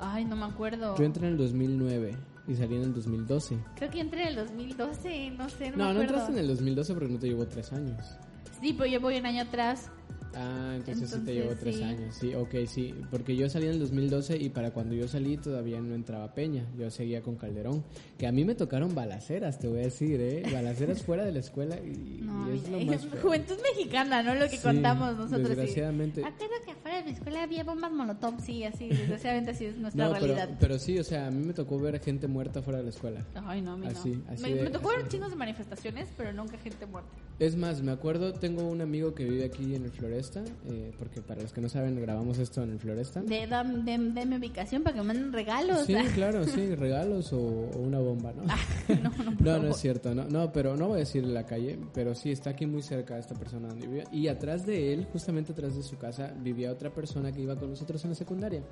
Ay, 0.00 0.24
no 0.24 0.36
me 0.36 0.44
acuerdo. 0.44 0.96
Yo 0.96 1.04
entré 1.04 1.26
en 1.26 1.32
el 1.32 1.38
2009 1.38 2.16
y 2.48 2.54
salí 2.54 2.76
en 2.76 2.82
el 2.82 2.94
2012. 2.94 3.58
Creo 3.76 3.90
que 3.90 4.00
entré 4.00 4.22
en 4.22 4.28
el 4.28 4.36
2012, 4.36 5.30
no 5.30 5.48
sé, 5.48 5.70
no, 5.70 5.76
No, 5.76 5.88
me 5.88 5.94
no 5.94 6.00
entraste 6.02 6.32
en 6.32 6.38
el 6.38 6.48
2012 6.48 6.94
porque 6.94 7.08
no 7.12 7.18
te 7.18 7.26
llevó 7.28 7.46
tres 7.46 7.72
años. 7.72 8.18
Sí, 8.60 8.72
pero 8.72 8.86
yo 8.86 9.00
voy 9.00 9.18
un 9.18 9.26
año 9.26 9.42
atrás. 9.42 9.90
Ah, 10.38 10.74
entonces, 10.76 11.08
sí 11.08 11.14
te 11.24 11.32
Entonces, 11.32 11.34
llevó 11.34 11.54
tres 11.58 11.76
sí. 11.76 11.82
años. 11.82 12.14
Sí, 12.14 12.34
ok, 12.34 12.54
sí. 12.66 12.94
Porque 13.10 13.34
yo 13.36 13.48
salí 13.48 13.66
en 13.66 13.72
el 13.72 13.78
2012 13.80 14.36
y 14.36 14.50
para 14.50 14.70
cuando 14.72 14.94
yo 14.94 15.08
salí 15.08 15.36
todavía 15.38 15.80
no 15.80 15.94
entraba 15.94 16.34
Peña. 16.34 16.66
Yo 16.78 16.90
seguía 16.90 17.22
con 17.22 17.36
Calderón. 17.36 17.82
Que 18.18 18.26
a 18.26 18.32
mí 18.32 18.44
me 18.44 18.54
tocaron 18.54 18.94
balaceras, 18.94 19.58
te 19.58 19.66
voy 19.68 19.78
a 19.78 19.82
decir, 19.82 20.20
¿eh? 20.20 20.42
Balaceras 20.52 21.02
fuera 21.02 21.24
de 21.24 21.32
la 21.32 21.38
escuela 21.40 21.76
y, 21.76 22.20
No, 22.22 22.52
y 22.52 22.58
es 22.58 22.68
lo 22.68 22.80
más 22.80 23.06
feo. 23.06 23.20
Juventud 23.22 23.56
mexicana, 23.74 24.22
¿no? 24.22 24.34
Lo 24.34 24.44
que 24.50 24.56
Sí, 24.58 24.62
contamos 24.62 25.16
nosotros. 25.16 25.40
sí. 25.42 25.48
Desgraciadamente. 25.48 26.24
Acuerdo 26.24 26.54
que 26.64 26.70
afuera 26.72 26.98
de 26.98 27.04
mi 27.04 27.10
escuela 27.12 27.42
había 27.42 27.64
bombas 27.64 27.92
molotov, 27.92 28.40
sí, 28.44 28.64
así, 28.64 28.88
desgraciadamente 28.88 29.52
así 29.52 29.64
es 29.64 29.76
nuestra 29.78 30.06
No, 30.06 30.12
pero, 30.14 30.26
realidad. 30.34 30.56
pero 30.60 30.78
sí, 30.78 30.98
o 30.98 31.04
sea, 31.04 31.28
a 31.28 31.30
mí 31.30 31.44
me 31.46 31.54
tocó 31.54 31.78
ver 31.78 31.98
gente 32.00 32.26
muerta 32.28 32.60
fuera 32.62 32.78
de 32.78 32.84
la 32.84 32.90
escuela. 32.90 33.24
Ay, 33.46 33.62
no, 33.62 33.72
a 33.72 33.76
mí 33.78 33.86
no. 33.86 33.90
Así, 33.92 34.22
así 34.28 34.42
me, 34.42 34.54
de- 34.54 34.62
me 34.64 34.70
tocó 34.70 34.90
así 34.90 34.98
ver 34.98 35.08
chingos 35.08 35.30
de 35.30 35.36
manifestaciones, 35.36 36.08
pero 36.16 36.32
nunca 36.32 36.58
gente 36.58 36.84
muerta. 36.86 37.10
Es 37.38 37.56
más, 37.56 37.82
me 37.82 37.92
acuerdo, 37.92 38.32
tengo 38.34 38.66
un 38.68 38.80
amigo 38.80 39.14
que 39.14 39.24
vive 39.24 39.44
aquí 39.44 39.74
en 39.74 39.84
el 39.84 39.90
Floresta, 40.30 40.52
eh, 40.66 40.92
porque 40.98 41.20
para 41.22 41.42
los 41.42 41.52
que 41.52 41.60
no 41.60 41.68
saben, 41.68 42.00
grabamos 42.00 42.38
esto 42.38 42.62
en 42.62 42.70
el 42.70 42.78
Floresta. 42.78 43.20
De, 43.22 43.48
dam- 43.48 43.84
de, 43.84 43.98
de 43.98 44.26
mi 44.26 44.36
ubicación 44.36 44.82
para 44.82 44.94
que 44.94 45.00
me 45.02 45.08
manden 45.08 45.32
regalos. 45.32 45.86
Sí, 45.86 45.94
claro, 46.14 46.44
sí, 46.44 46.74
regalos 46.74 47.32
o, 47.32 47.38
o 47.38 47.78
una 47.78 47.98
bomba, 47.98 48.32
¿no? 48.32 48.44
no, 49.02 49.34
no, 49.40 49.58
No, 49.60 49.68
es 49.68 49.76
cierto, 49.76 50.14
no, 50.14 50.24
no, 50.24 50.52
pero 50.52 50.76
no 50.76 50.88
voy 50.88 50.96
a 50.96 50.98
decir 51.00 51.24
la 51.24 51.44
calle, 51.46 51.78
pero 51.94 52.14
sí 52.14 52.30
está 52.32 52.50
aquí 52.50 52.66
muy 52.66 52.82
cerca 52.82 53.18
esta 53.18 53.34
persona 53.34 53.68
donde 53.68 53.86
vivía. 53.86 54.04
Y 54.12 54.28
atrás 54.28 54.66
de 54.66 54.92
él, 54.92 55.06
justamente 55.12 55.52
atrás 55.52 55.76
de 55.76 55.82
su 55.82 55.96
casa, 55.98 56.32
vivía 56.42 56.72
otra 56.72 56.90
persona 56.90 57.32
que 57.32 57.40
iba 57.42 57.56
con 57.56 57.70
nosotros 57.70 58.02
en 58.04 58.10
la 58.10 58.16
secundaria. 58.16 58.62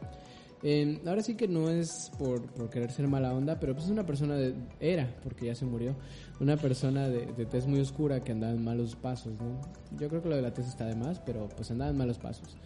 Eh, 0.66 0.98
ahora 1.07 1.22
sí 1.22 1.35
que 1.35 1.46
no 1.46 1.68
es 1.68 2.11
por, 2.18 2.46
por 2.46 2.70
querer 2.70 2.90
ser 2.90 3.07
mala 3.07 3.35
onda, 3.35 3.61
pero 3.61 3.74
pues 3.74 3.85
es 3.85 3.90
una 3.90 4.07
persona 4.07 4.35
de, 4.35 4.55
era, 4.81 5.14
porque 5.22 5.44
ya 5.44 5.55
se 5.55 5.66
murió, 5.66 5.94
una 6.40 6.57
persona 6.57 7.07
de, 7.07 7.27
de 7.27 7.44
tez 7.44 7.66
muy 7.66 7.81
oscura 7.81 8.20
que 8.20 8.33
andaba 8.33 8.55
en 8.55 8.64
malos 8.64 8.96
pasos, 8.96 9.35
¿no? 9.35 9.61
Yo 9.98 10.09
creo 10.09 10.22
que 10.22 10.31
lo 10.31 10.37
de 10.37 10.42
la 10.42 10.55
tez 10.55 10.66
está 10.66 10.87
de 10.87 10.96
más, 10.96 11.20
pero 11.20 11.50
pues 11.50 11.70
andaba 11.70 11.90
en 11.90 11.98
malos 11.98 12.18
pasos. 12.18 12.57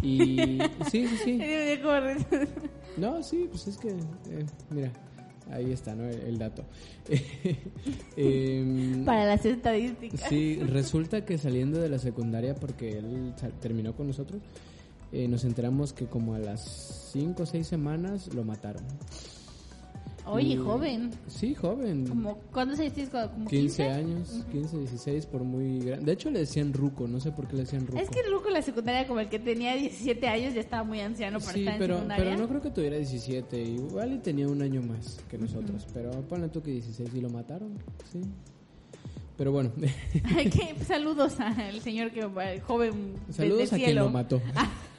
Y 0.00 0.36
sí, 0.90 1.06
sí, 1.06 1.16
sí. 1.24 1.40
No, 2.96 3.22
sí, 3.22 3.46
pues 3.50 3.66
es 3.66 3.76
que, 3.76 3.90
eh, 3.90 4.46
mira, 4.70 4.90
ahí 5.50 5.72
está, 5.72 5.94
¿no? 5.94 6.08
El, 6.08 6.20
el 6.22 6.38
dato. 6.38 6.64
Em, 8.16 9.04
Para 9.04 9.26
las 9.26 9.44
estadísticas. 9.44 10.22
Sí, 10.28 10.56
resulta 10.56 11.26
que 11.26 11.36
saliendo 11.36 11.80
de 11.80 11.90
la 11.90 11.98
secundaria, 11.98 12.54
porque 12.54 12.98
él 12.98 13.34
terminó 13.60 13.94
con 13.94 14.06
nosotros, 14.06 14.40
eh, 15.12 15.28
nos 15.28 15.44
enteramos 15.44 15.92
que 15.92 16.06
como 16.06 16.34
a 16.34 16.38
las 16.38 17.10
5 17.12 17.42
o 17.42 17.46
6 17.46 17.66
semanas 17.66 18.32
lo 18.34 18.44
mataron. 18.44 18.82
Oye, 20.24 20.54
Y- 20.54 20.56
joven. 20.56 21.10
Sí, 21.26 21.52
joven. 21.52 22.06
Como, 22.06 22.36
¿Cuántos 22.52 22.78
años 22.78 22.92
tienes? 22.92 23.10
Como 23.12 23.48
15 23.48 23.88
años, 23.90 24.44
15, 24.52 24.78
16, 24.78 25.26
por 25.26 25.42
muy 25.42 25.80
grande. 25.80 26.06
De 26.06 26.12
hecho, 26.12 26.30
le 26.30 26.38
decían 26.38 26.72
Ruco, 26.72 27.08
no 27.08 27.18
sé 27.18 27.32
por 27.32 27.48
qué 27.48 27.56
le 27.56 27.62
decían 27.62 27.88
Ruco. 27.88 27.98
Es 27.98 28.08
que 28.08 28.20
el 28.20 28.30
Ruco 28.32 28.46
en 28.46 28.54
la 28.54 28.62
secundaria, 28.62 29.08
como 29.08 29.18
el 29.18 29.28
que 29.28 29.40
tenía 29.40 29.74
17 29.74 30.28
años, 30.28 30.54
ya 30.54 30.60
estaba 30.60 30.84
muy 30.84 31.00
anciano 31.00 31.40
para 31.40 31.52
Sí, 31.54 31.58
estar 31.60 31.74
en 31.74 31.80
pero, 31.80 31.94
secundaria. 31.96 32.24
pero 32.24 32.38
no 32.40 32.48
creo 32.48 32.62
que 32.62 32.70
tuviera 32.70 32.96
17. 32.98 33.60
Igual 33.62 34.12
y 34.12 34.18
tenía 34.18 34.46
un 34.46 34.62
año 34.62 34.80
más 34.80 35.18
que 35.28 35.38
nosotros. 35.38 35.88
Pero 35.92 36.12
ponle 36.28 36.48
tú 36.50 36.62
que 36.62 36.70
16 36.70 37.10
y 37.14 37.20
lo 37.20 37.28
mataron. 37.28 37.76
Sí. 38.12 38.20
Pero 39.36 39.50
bueno, 39.52 39.70
que, 40.22 40.74
saludos 40.84 41.40
al 41.40 41.80
señor 41.80 42.10
que 42.10 42.20
el 42.20 42.60
joven 42.60 43.14
saludos 43.30 43.58
desde 43.58 43.74
a 43.74 43.78
el 43.78 43.82
quien 43.82 43.90
cielo. 43.90 44.04
lo 44.04 44.10
mató. 44.10 44.42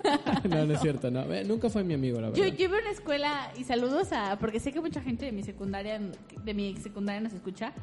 no, 0.50 0.66
no 0.66 0.74
es 0.74 0.82
cierto. 0.82 1.12
No. 1.12 1.22
Eh, 1.32 1.44
Nunca 1.46 1.70
fue 1.70 1.84
mi 1.84 1.94
amigo, 1.94 2.20
la 2.20 2.30
verdad. 2.30 2.46
yo 2.46 2.66
iba 2.66 2.78
a 2.78 2.82
una 2.82 2.92
escuela 2.92 3.52
y 3.58 3.64
saludos 3.64 4.12
a, 4.12 4.38
porque 4.40 4.60
sé 4.60 4.72
que 4.72 4.82
mucha 4.82 5.02
gente 5.02 5.26
de 5.26 5.32
mi 5.32 5.44
secundaria, 5.44 6.02
de 6.44 6.54
mi 6.54 6.76
secundaria 6.78 7.22
nos 7.22 7.34
escucha. 7.34 7.74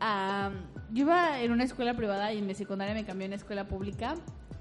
Ah, 0.00 0.50
yo 0.92 1.02
iba 1.02 1.40
en 1.40 1.52
una 1.52 1.64
escuela 1.64 1.94
privada 1.94 2.32
y 2.32 2.38
en 2.38 2.46
mi 2.46 2.54
secundaria 2.54 2.94
me 2.94 3.04
cambié 3.04 3.26
a 3.26 3.28
una 3.28 3.36
escuela 3.36 3.68
pública 3.68 4.14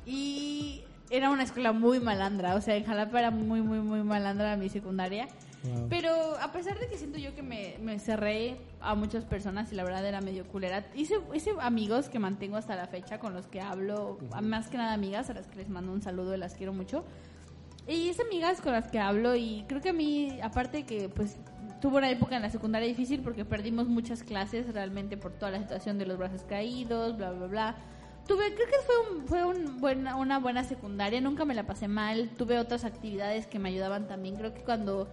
y 0.06 0.82
era 1.10 1.30
una 1.30 1.44
escuela 1.44 1.72
muy 1.72 2.00
malandra, 2.00 2.56
o 2.56 2.62
sea, 2.62 2.76
en 2.76 2.84
Jalapa 2.84 3.20
era 3.20 3.32
muy, 3.32 3.62
muy, 3.62 3.80
muy 3.80 4.04
malandra 4.04 4.58
mi 4.58 4.70
secundaria. 4.70 5.28
Wow. 5.64 5.88
Pero 5.90 6.12
a 6.40 6.52
pesar 6.52 6.80
de 6.80 6.88
que 6.88 6.98
siento 6.98 7.18
yo 7.18 7.34
que 7.34 7.42
me, 7.42 7.78
me 7.82 8.00
cerré 8.00 8.58
a 8.80 8.96
muchas 8.96 9.26
personas 9.26 9.72
y 9.72 9.76
la 9.76 9.84
verdad 9.84 10.06
era 10.06 10.22
medio 10.22 10.46
culera, 10.48 10.86
hice, 10.96 11.16
hice 11.34 11.52
amigos 11.60 12.10
que 12.10 12.20
mantengo 12.20 12.58
hasta 12.58 12.76
la 12.76 12.88
fecha 12.88 13.20
con 13.20 13.34
los 13.34 13.48
que 13.48 13.60
hablo, 13.62 14.20
más 14.42 14.68
que 14.68 14.78
nada 14.78 14.94
amigas 14.94 15.30
a 15.30 15.34
las 15.34 15.48
que 15.48 15.58
les 15.58 15.70
mando 15.70 15.92
un 15.92 16.02
saludo 16.02 16.36
y 16.36 16.38
las 16.38 16.54
quiero 16.54 16.74
mucho. 16.74 17.04
Y 17.88 18.10
hice 18.10 18.22
amigas 18.24 18.62
con 18.62 18.74
las 18.74 18.88
que 18.90 19.00
hablo 19.00 19.36
y 19.36 19.64
creo 19.68 19.82
que 19.82 19.90
a 19.90 19.94
mí, 19.94 20.40
aparte 20.44 20.84
que 20.84 21.08
pues 21.08 21.38
tuve 21.80 21.98
una 21.98 22.10
época 22.10 22.36
en 22.36 22.42
la 22.42 22.50
secundaria 22.50 22.88
difícil 22.88 23.22
porque 23.22 23.46
perdimos 23.46 23.88
muchas 23.88 24.24
clases 24.24 24.72
realmente 24.74 25.16
por 25.16 25.32
toda 25.32 25.52
la 25.52 25.60
situación 25.60 25.98
de 25.98 26.06
los 26.06 26.18
brazos 26.18 26.44
caídos, 26.44 27.16
bla, 27.18 27.32
bla, 27.32 27.48
bla. 27.48 27.76
tuve, 28.28 28.54
creo 28.54 28.68
que 28.68 28.80
fue, 28.86 28.96
un, 29.10 29.28
fue 29.28 29.44
un 29.46 29.80
buena, 29.80 30.18
una 30.18 30.40
buena 30.40 30.64
secundaria, 30.66 31.22
nunca 31.22 31.46
me 31.46 31.56
la 31.56 31.66
pasé 31.66 31.88
mal, 31.88 32.30
tuve 32.38 32.60
otras 32.60 32.84
actividades 32.84 33.48
que 33.48 33.58
me 33.58 33.70
ayudaban 33.70 34.08
también, 34.08 34.36
creo 34.36 34.54
que 34.54 34.62
cuando 34.62 35.08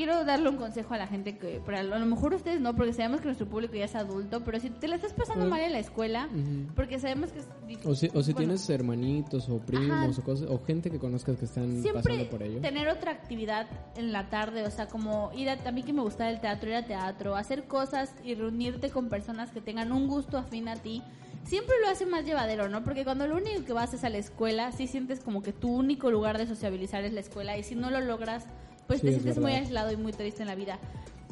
quiero 0.00 0.24
darle 0.24 0.48
un 0.48 0.56
consejo 0.56 0.94
a 0.94 0.96
la 0.98 1.06
gente 1.06 1.36
que, 1.36 1.60
pero 1.66 1.76
a 1.78 1.82
lo 1.82 2.06
mejor 2.06 2.32
ustedes 2.32 2.58
no, 2.58 2.74
porque 2.74 2.94
sabemos 2.94 3.20
que 3.20 3.26
nuestro 3.26 3.46
público 3.46 3.74
ya 3.74 3.84
es 3.84 3.94
adulto, 3.94 4.42
pero 4.42 4.58
si 4.58 4.70
te 4.70 4.88
la 4.88 4.96
estás 4.96 5.12
pasando 5.12 5.44
mal 5.46 5.60
en 5.60 5.72
la 5.72 5.78
escuela, 5.78 6.26
porque 6.74 6.98
sabemos 6.98 7.30
que 7.32 7.40
es 7.40 7.48
dif- 7.68 7.84
O 7.84 7.94
si, 7.94 8.06
o 8.14 8.22
si 8.22 8.32
bueno, 8.32 8.48
tienes 8.48 8.70
hermanitos 8.70 9.48
o 9.50 9.58
primos 9.58 10.18
o 10.18 10.22
cosas, 10.22 10.48
o 10.48 10.58
gente 10.64 10.90
que 10.90 10.98
conozcas 10.98 11.36
que 11.36 11.44
están 11.44 11.82
siempre 11.82 12.02
pasando 12.02 12.30
por 12.30 12.42
ello. 12.42 12.60
tener 12.60 12.88
otra 12.88 13.10
actividad 13.12 13.66
en 13.96 14.10
la 14.12 14.30
tarde, 14.30 14.66
o 14.66 14.70
sea, 14.70 14.86
como 14.86 15.30
ir 15.36 15.50
a, 15.50 15.58
a 15.66 15.70
mí 15.72 15.82
que 15.82 15.92
me 15.92 16.00
gusta 16.00 16.30
el 16.30 16.40
teatro, 16.40 16.70
ir 16.70 16.76
a 16.76 16.86
teatro, 16.86 17.36
hacer 17.36 17.64
cosas 17.64 18.14
y 18.24 18.34
reunirte 18.34 18.88
con 18.90 19.08
personas 19.10 19.50
que 19.50 19.60
tengan 19.60 19.92
un 19.92 20.08
gusto 20.08 20.38
afín 20.38 20.68
a 20.68 20.76
ti, 20.76 21.02
siempre 21.44 21.74
lo 21.82 21.88
hace 21.90 22.06
más 22.06 22.24
llevadero, 22.24 22.68
¿no? 22.70 22.82
Porque 22.84 23.04
cuando 23.04 23.26
lo 23.26 23.36
único 23.36 23.64
que 23.64 23.72
vas 23.74 23.92
es 23.92 24.04
a 24.04 24.08
la 24.08 24.18
escuela, 24.18 24.72
sí 24.72 24.86
sientes 24.86 25.20
como 25.20 25.42
que 25.42 25.52
tu 25.52 25.68
único 25.70 26.10
lugar 26.10 26.38
de 26.38 26.46
sociabilizar 26.46 27.04
es 27.04 27.12
la 27.12 27.20
escuela 27.20 27.58
y 27.58 27.62
si 27.64 27.74
no 27.74 27.90
lo 27.90 28.00
logras, 28.00 28.46
pues 28.90 29.00
Sí, 29.02 29.06
te 29.06 29.12
es 29.12 29.22
sientes 29.22 29.40
muy 29.40 29.52
aislado 29.52 29.92
y 29.92 29.96
muy 29.96 30.12
triste 30.12 30.42
en 30.42 30.48
la 30.48 30.56
vida. 30.56 30.78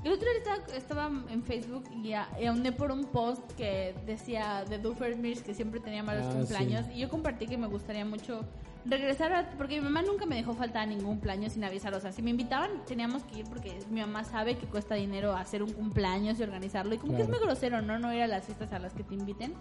El 0.04 0.12
otro 0.12 0.28
día 0.30 0.38
estaba, 0.38 0.76
estaba 0.78 1.10
en 1.28 1.42
Facebook 1.42 1.82
y, 2.04 2.12
a- 2.12 2.28
y 2.40 2.46
auné 2.46 2.70
por 2.70 2.92
un 2.92 3.04
post 3.06 3.42
que 3.56 3.96
decía 4.06 4.64
de 4.68 4.78
Doofenshmirtz 4.78 5.42
que 5.42 5.54
siempre 5.54 5.80
tenía 5.80 6.04
malos 6.04 6.24
Ah, 6.28 6.34
cumpleaños 6.34 6.86
y 6.94 7.00
yo 7.00 7.08
compartí 7.08 7.46
que 7.48 7.58
me 7.58 7.66
gustaría 7.66 8.04
mucho 8.04 8.44
regresar 8.84 9.32
a, 9.32 9.50
porque 9.58 9.74
mi 9.80 9.84
mamá 9.84 10.02
nunca 10.02 10.24
me 10.24 10.36
dejó 10.36 10.54
faltar 10.54 10.84
a 10.84 10.86
ningún 10.86 11.06
cumpleaños 11.06 11.54
sin 11.54 11.64
avisar, 11.64 11.92
o 11.94 12.00
sea, 12.00 12.12
si 12.12 12.22
me 12.22 12.30
invitaban 12.30 12.70
teníamos 12.86 13.24
que 13.24 13.40
ir 13.40 13.46
porque 13.46 13.76
mi 13.90 14.00
mamá 14.00 14.22
sabe 14.22 14.56
que 14.56 14.66
cuesta 14.66 14.94
dinero 14.94 15.34
hacer 15.34 15.64
un 15.64 15.72
cumpleaños 15.72 16.38
y 16.38 16.44
organizarlo 16.44 16.94
y 16.94 16.98
como 16.98 17.16
que 17.16 17.22
es 17.22 17.26
Claro. 17.28 17.40
muy 17.40 17.48
grosero, 17.48 17.82
¿no? 17.82 17.98
No 17.98 18.14
ir 18.14 18.22
a 18.22 18.28
las 18.28 18.44
fiestas 18.44 18.72
a 18.72 18.78
las 18.78 18.94
que 18.94 19.02
te 19.02 19.14
inviten. 19.16 19.52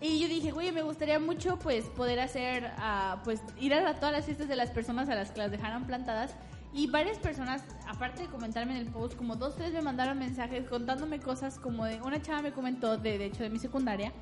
Y 0.00 0.20
yo 0.20 0.28
dije, 0.28 0.50
güey, 0.52 0.70
me 0.70 0.82
gustaría 0.82 1.18
mucho 1.18 1.58
pues 1.58 1.84
poder 1.86 2.20
hacer, 2.20 2.70
ah, 2.78 3.20
pues 3.24 3.40
ir 3.58 3.72
a 3.74 3.94
todas 3.94 4.12
las 4.12 4.24
fiestas 4.26 4.48
de 4.48 4.56
las 4.56 4.70
personas 4.70 5.08
a 5.08 5.14
las 5.14 5.30
que 5.32 5.38
las 5.38 5.50
dejaran 5.50 5.86
plantadas. 5.86 6.34
Y 6.74 6.88
varias 6.88 7.18
personas, 7.18 7.62
aparte 7.86 8.22
de 8.22 8.28
comentarme 8.28 8.72
en 8.72 8.78
el 8.78 8.86
post, 8.86 9.16
como 9.16 9.36
dos, 9.36 9.54
tres 9.54 9.72
me 9.72 9.80
mandaron 9.80 10.18
mensajes 10.18 10.68
contándome 10.68 11.20
cosas 11.20 11.58
como 11.60 11.84
de, 11.84 12.00
una 12.02 12.20
chava 12.20 12.42
me 12.42 12.52
comentó, 12.52 12.98
de, 12.98 13.16
de 13.16 13.26
hecho 13.26 13.44
de 13.44 13.50
mi 13.50 13.60
secundaria, 13.60 14.12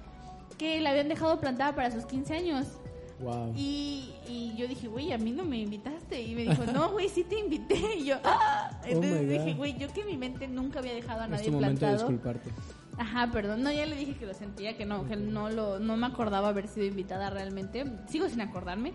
que 0.59 0.81
la 0.81 0.91
habían 0.91 1.09
dejado 1.09 1.41
plantada 1.41 1.75
para 1.75 1.91
sus 1.91 2.05
15 2.05 2.35
años. 2.35 2.67
Wow. 3.21 3.55
Y, 3.57 4.13
y 4.27 4.55
yo 4.57 4.67
dije, 4.67 4.89
güey, 4.89 5.13
a 5.13 5.19
mí 5.19 5.31
no 5.31 5.45
me 5.45 5.59
invitaste. 5.59 6.21
Y 6.21 6.35
me 6.35 6.43
dijo, 6.43 6.65
no, 6.73 6.91
güey, 6.91 7.09
sí 7.09 7.25
te 7.25 7.39
invité. 7.39 7.81
Y 7.99 8.05
yo, 8.05 8.17
¡ah! 8.25 8.71
Entonces 8.85 9.21
Oh 9.21 9.23
my 9.23 9.29
dije, 9.29 9.55
güey, 9.55 9.79
yo 9.79 9.89
que 9.93 10.01
en 10.01 10.07
mi 10.09 10.19
mente 10.19 10.49
nunca 10.49 10.81
había 10.81 10.95
dejado 10.95 11.23
a 11.23 11.25
es 11.25 11.31
nadie 11.31 11.45
tu 11.47 11.53
momento 11.53 11.73
de 11.73 11.79
plantado. 11.79 12.11
disculparte. 12.11 12.51
Ajá, 12.99 13.31
perdón. 13.33 13.63
No, 13.63 13.73
ya 13.73 13.87
le 13.87 13.97
dije 13.97 14.17
que 14.17 14.27
lo 14.27 14.35
sentía, 14.35 14.77
que 14.77 14.85
no, 14.85 15.07
que 15.07 15.17
no 15.17 15.49
lo, 15.51 15.79
no 15.79 15.97
me 15.97 16.07
acordaba 16.07 16.49
haber 16.49 16.69
sido 16.69 16.87
invitada 16.87 17.31
realmente. 17.31 17.85
Sigo 18.09 18.29
sin 18.29 18.41
acordarme. 18.41 18.93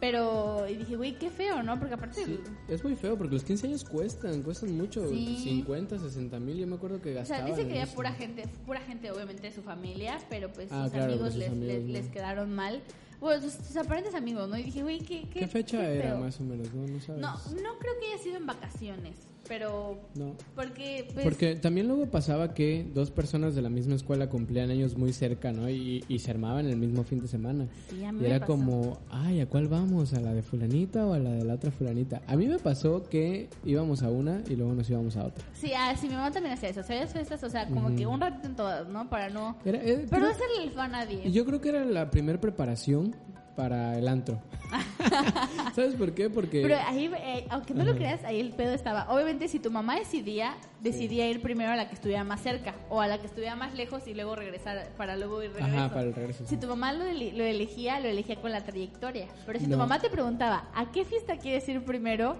Pero 0.00 0.66
y 0.66 0.76
dije, 0.76 0.96
güey, 0.96 1.18
qué 1.18 1.30
feo, 1.30 1.62
¿no? 1.62 1.78
Porque 1.78 1.94
aparte, 1.94 2.24
Sí, 2.24 2.40
es 2.68 2.82
muy 2.82 2.96
feo 2.96 3.18
porque 3.18 3.34
los 3.34 3.44
15 3.44 3.66
años 3.66 3.84
cuestan, 3.84 4.42
cuestan 4.42 4.74
mucho, 4.76 5.06
Sí. 5.08 5.36
50, 5.44 5.98
50, 5.98 5.98
60 5.98 6.40
mil, 6.40 6.56
yo 6.56 6.66
me 6.66 6.76
acuerdo 6.76 7.02
que 7.02 7.10
o 7.10 7.24
sea, 7.24 7.38
gastaban. 7.40 7.46
dice 7.56 7.68
que 7.68 7.82
eso. 7.82 7.94
pura 7.94 8.12
gente, 8.12 8.44
pura 8.64 8.80
gente 8.80 9.10
obviamente 9.10 9.42
de 9.42 9.52
su 9.52 9.60
familia, 9.62 10.18
pero 10.30 10.50
pues 10.50 10.68
Ah, 10.72 10.84
sus 10.84 10.92
claro, 10.92 11.12
amigos, 11.12 11.28
sus 11.28 11.36
les, 11.38 11.48
amigos, 11.50 11.66
les, 11.66 11.82
¿no? 11.84 11.92
les 11.92 12.08
quedaron 12.08 12.54
mal. 12.54 12.82
Bueno, 13.20 13.42
sus, 13.42 13.52
sus 13.52 13.76
aparentes 13.76 14.14
amigos, 14.14 14.48
¿no? 14.48 14.56
Y 14.56 14.62
dije, 14.62 14.82
güey, 14.82 15.00
¿qué, 15.00 15.28
qué, 15.28 15.40
¿Qué 15.40 15.46
fecha 15.46 15.78
qué 15.78 15.98
era 15.98 16.10
feo. 16.12 16.20
más 16.20 16.40
o 16.40 16.44
menos? 16.44 16.72
No, 16.72 16.86
no 16.86 17.00
sabes. 17.00 17.20
No, 17.20 17.32
no 17.34 17.78
creo 17.78 17.92
que 18.00 18.06
haya 18.14 18.22
sido 18.22 18.36
en 18.38 18.46
vacaciones, 18.46 19.16
pero 19.50 19.98
No. 20.14 20.36
porque 20.54 21.08
pues 21.12 21.24
Porque 21.24 21.56
también 21.56 21.88
luego 21.88 22.06
pasaba 22.06 22.54
que 22.54 22.86
dos 22.94 23.10
personas 23.10 23.56
de 23.56 23.62
la 23.62 23.68
misma 23.68 23.96
escuela 23.96 24.28
cumplían 24.28 24.70
años 24.70 24.96
muy 24.96 25.12
cerca, 25.12 25.50
¿no? 25.50 25.68
Y, 25.68 26.04
y 26.06 26.20
se 26.20 26.30
armaban 26.30 26.66
el 26.66 26.76
mismo 26.76 27.02
fin 27.02 27.18
de 27.20 27.26
semana. 27.26 27.66
Sí, 27.88 28.04
a 28.04 28.12
mí 28.12 28.20
Y 28.20 28.22
me 28.22 28.28
era 28.28 28.38
pasó. 28.38 28.52
como, 28.52 28.98
ay, 29.10 29.40
¿a 29.40 29.46
cuál 29.46 29.66
vamos? 29.66 30.14
¿A 30.14 30.20
la 30.20 30.32
de 30.32 30.42
fulanita 30.42 31.04
o 31.04 31.14
a 31.14 31.18
la 31.18 31.30
de 31.32 31.44
la 31.44 31.54
otra 31.54 31.72
fulanita? 31.72 32.22
A 32.28 32.36
mí 32.36 32.46
me 32.46 32.60
pasó 32.60 33.02
que 33.10 33.48
íbamos 33.64 34.04
a 34.04 34.10
una 34.10 34.40
y 34.48 34.54
luego 34.54 34.72
nos 34.72 34.88
íbamos 34.88 35.16
a 35.16 35.24
otra. 35.24 35.44
Sí, 35.52 35.72
ah, 35.76 35.96
sí, 36.00 36.06
mi 36.06 36.14
mamá 36.14 36.30
también 36.30 36.54
hacía 36.54 36.68
eso. 36.68 36.80
O 36.80 36.84
sea, 36.84 37.04
fiestas, 37.08 37.42
o 37.42 37.50
sea, 37.50 37.66
como 37.66 37.96
que 37.96 38.06
un 38.06 38.20
ratito 38.20 38.46
en 38.46 38.54
todas, 38.54 38.88
¿no? 38.88 39.10
Para 39.10 39.30
no... 39.30 39.58
Era, 39.64 39.78
eh, 39.78 40.06
Pero 40.08 40.26
no 40.26 40.28
creo- 40.28 40.30
hacerle 40.30 40.62
el 40.62 40.70
fan 40.70 40.94
a 40.94 41.04
nadie. 41.04 41.28
yo 41.32 41.44
creo 41.44 41.60
que 41.60 41.70
era 41.70 41.84
la 41.84 42.08
primer 42.10 42.38
preparación 42.38 43.16
para 43.60 43.98
el 43.98 44.08
antro. 44.08 44.40
¿Sabes 45.74 45.94
por 45.94 46.14
qué? 46.14 46.30
Porque... 46.30 46.62
Pero 46.62 46.76
ahí, 46.86 47.10
eh, 47.14 47.46
aunque 47.50 47.74
no 47.74 47.84
lo 47.84 47.94
creas, 47.94 48.24
ahí 48.24 48.40
el 48.40 48.52
pedo 48.52 48.72
estaba. 48.72 49.10
Obviamente, 49.10 49.48
si 49.48 49.58
tu 49.58 49.70
mamá 49.70 49.96
decidía, 49.96 50.56
decidía 50.80 51.28
ir 51.28 51.42
primero 51.42 51.70
a 51.70 51.76
la 51.76 51.86
que 51.86 51.94
estuviera 51.94 52.24
más 52.24 52.40
cerca 52.40 52.74
o 52.88 53.02
a 53.02 53.06
la 53.06 53.18
que 53.18 53.26
estuviera 53.26 53.56
más 53.56 53.74
lejos 53.74 54.06
y 54.06 54.14
luego 54.14 54.34
regresar 54.34 54.88
para 54.96 55.16
luego 55.16 55.42
ir 55.42 55.52
regreso. 55.52 55.76
Ajá, 55.76 55.88
para 55.90 56.06
el 56.06 56.14
regreso. 56.14 56.46
Si 56.46 56.56
tu 56.56 56.68
mamá 56.68 56.94
lo, 56.94 57.04
elegía, 57.04 58.00
lo 58.00 58.08
elegía 58.08 58.36
con 58.36 58.50
la 58.50 58.62
trayectoria. 58.62 59.26
Pero 59.44 59.58
si 59.58 59.66
tu 59.66 59.76
mamá 59.76 59.98
te 59.98 60.08
preguntaba, 60.08 60.70
¿a 60.74 60.90
qué 60.90 61.04
fiesta 61.04 61.36
quieres 61.36 61.68
ir 61.68 61.84
primero? 61.84 62.36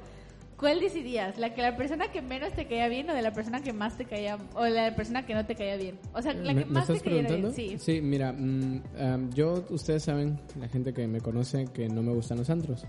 ¿Cuál 0.60 0.78
decidías? 0.78 1.38
¿La 1.38 1.54
que 1.54 1.62
la 1.62 1.74
persona 1.74 2.12
que 2.12 2.20
menos 2.20 2.52
te 2.52 2.66
caía 2.66 2.86
bien 2.88 3.08
o 3.08 3.14
de 3.14 3.22
la 3.22 3.32
persona 3.32 3.62
que 3.62 3.72
más 3.72 3.96
te 3.96 4.04
caía 4.04 4.36
o 4.54 4.66
la 4.66 4.94
persona 4.94 5.24
que 5.24 5.32
no 5.32 5.46
te 5.46 5.54
caía 5.54 5.76
bien? 5.76 5.98
O 6.12 6.20
sea, 6.20 6.34
la 6.34 6.52
¿Me, 6.52 6.64
que 6.64 6.70
más 6.70 6.86
te 6.86 7.00
preguntando? 7.00 7.50
bien, 7.50 7.80
sí. 7.80 8.02
mira, 8.02 8.30
mm, 8.32 8.82
am, 9.00 9.32
yo, 9.32 9.64
ustedes 9.70 10.02
saben, 10.02 10.38
la 10.58 10.68
gente 10.68 10.92
que 10.92 11.08
me 11.08 11.22
conoce, 11.22 11.64
que 11.72 11.88
no 11.88 12.02
me 12.02 12.12
gustan 12.12 12.36
los 12.36 12.50
antros. 12.50 12.84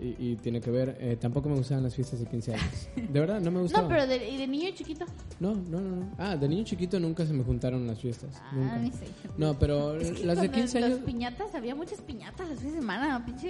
Y, 0.00 0.14
y 0.32 0.36
tiene 0.36 0.60
que 0.60 0.70
ver, 0.70 0.96
eh, 1.00 1.16
tampoco 1.20 1.48
me 1.48 1.56
gustaban 1.56 1.82
las 1.82 1.94
fiestas 1.94 2.20
de 2.20 2.26
15 2.26 2.54
años. 2.54 2.88
De 2.96 3.18
verdad, 3.20 3.40
no 3.40 3.50
me 3.50 3.60
gustaban. 3.62 3.88
No, 3.88 3.94
pero 3.96 4.06
de, 4.06 4.28
¿y 4.30 4.36
de 4.36 4.46
niño 4.46 4.70
chiquito? 4.74 5.04
No, 5.40 5.54
no, 5.54 5.80
no, 5.80 5.96
no. 5.96 6.10
Ah, 6.18 6.36
de 6.36 6.48
niño 6.48 6.62
chiquito 6.64 7.00
nunca 7.00 7.26
se 7.26 7.32
me 7.32 7.42
juntaron 7.42 7.86
las 7.86 7.98
fiestas. 8.00 8.30
nunca. 8.52 8.74
Ah, 8.74 8.78
ni 8.78 8.90
sé. 8.92 9.06
No, 9.36 9.58
pero 9.58 9.96
Es 9.96 10.12
que 10.12 10.24
las 10.26 10.40
de 10.40 10.48
con 10.48 10.54
15 10.60 10.80
los 10.80 10.90
años... 10.90 11.00
piñatas, 11.04 11.54
había 11.54 11.74
muchas 11.74 12.00
piñatas 12.00 12.48
los 12.48 12.58
fines 12.58 12.74
de 12.74 12.80
semana, 12.80 13.24
pinche 13.26 13.48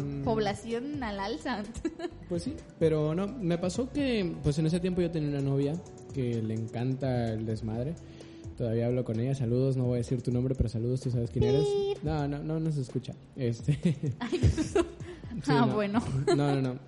Mm. 0.00 0.24
población 0.24 1.02
al 1.02 1.20
alza. 1.20 1.62
Pues 2.28 2.44
sí, 2.44 2.54
pero 2.78 3.12
no, 3.14 3.26
me 3.26 3.58
pasó 3.58 3.90
que 3.90 4.36
pues 4.44 4.56
en 4.60 4.66
ese 4.66 4.78
tiempo 4.78 5.00
yo 5.02 5.10
tenía 5.10 5.28
una 5.30 5.40
novia 5.40 5.74
que 6.14 6.40
le 6.40 6.54
encanta 6.54 7.32
el 7.32 7.44
desmadre. 7.44 7.94
Todavía 8.56 8.86
hablo 8.86 9.04
con 9.04 9.18
ella, 9.18 9.34
saludos, 9.34 9.76
no 9.76 9.84
voy 9.84 9.94
a 9.94 9.96
decir 9.98 10.22
tu 10.22 10.30
nombre, 10.30 10.54
pero 10.54 10.68
saludos, 10.68 11.00
tú 11.00 11.10
sabes 11.10 11.30
quién 11.30 11.44
eres. 11.44 11.66
No, 12.04 12.28
no, 12.28 12.38
no, 12.38 12.60
no 12.60 12.70
se 12.70 12.82
escucha. 12.82 13.14
Este, 13.34 13.78
Sí, 15.42 15.50
ah, 15.54 15.66
no. 15.66 15.74
bueno. 15.74 16.02
No, 16.36 16.54
no, 16.54 16.60
no. 16.60 16.78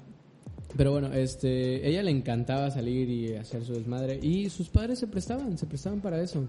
Pero 0.77 0.93
bueno, 0.93 1.13
este, 1.13 1.87
ella 1.87 2.03
le 2.03 2.11
encantaba 2.11 2.71
salir 2.71 3.09
y 3.11 3.35
hacer 3.37 3.63
su 3.65 3.75
desmadre 3.75 4.19
y 4.23 4.49
sus 4.49 4.69
padres 4.71 4.99
se 4.99 5.07
prestaban, 5.07 5.59
se 5.59 5.67
prestaban 5.67 6.01
para 6.01 6.21
eso. 6.23 6.45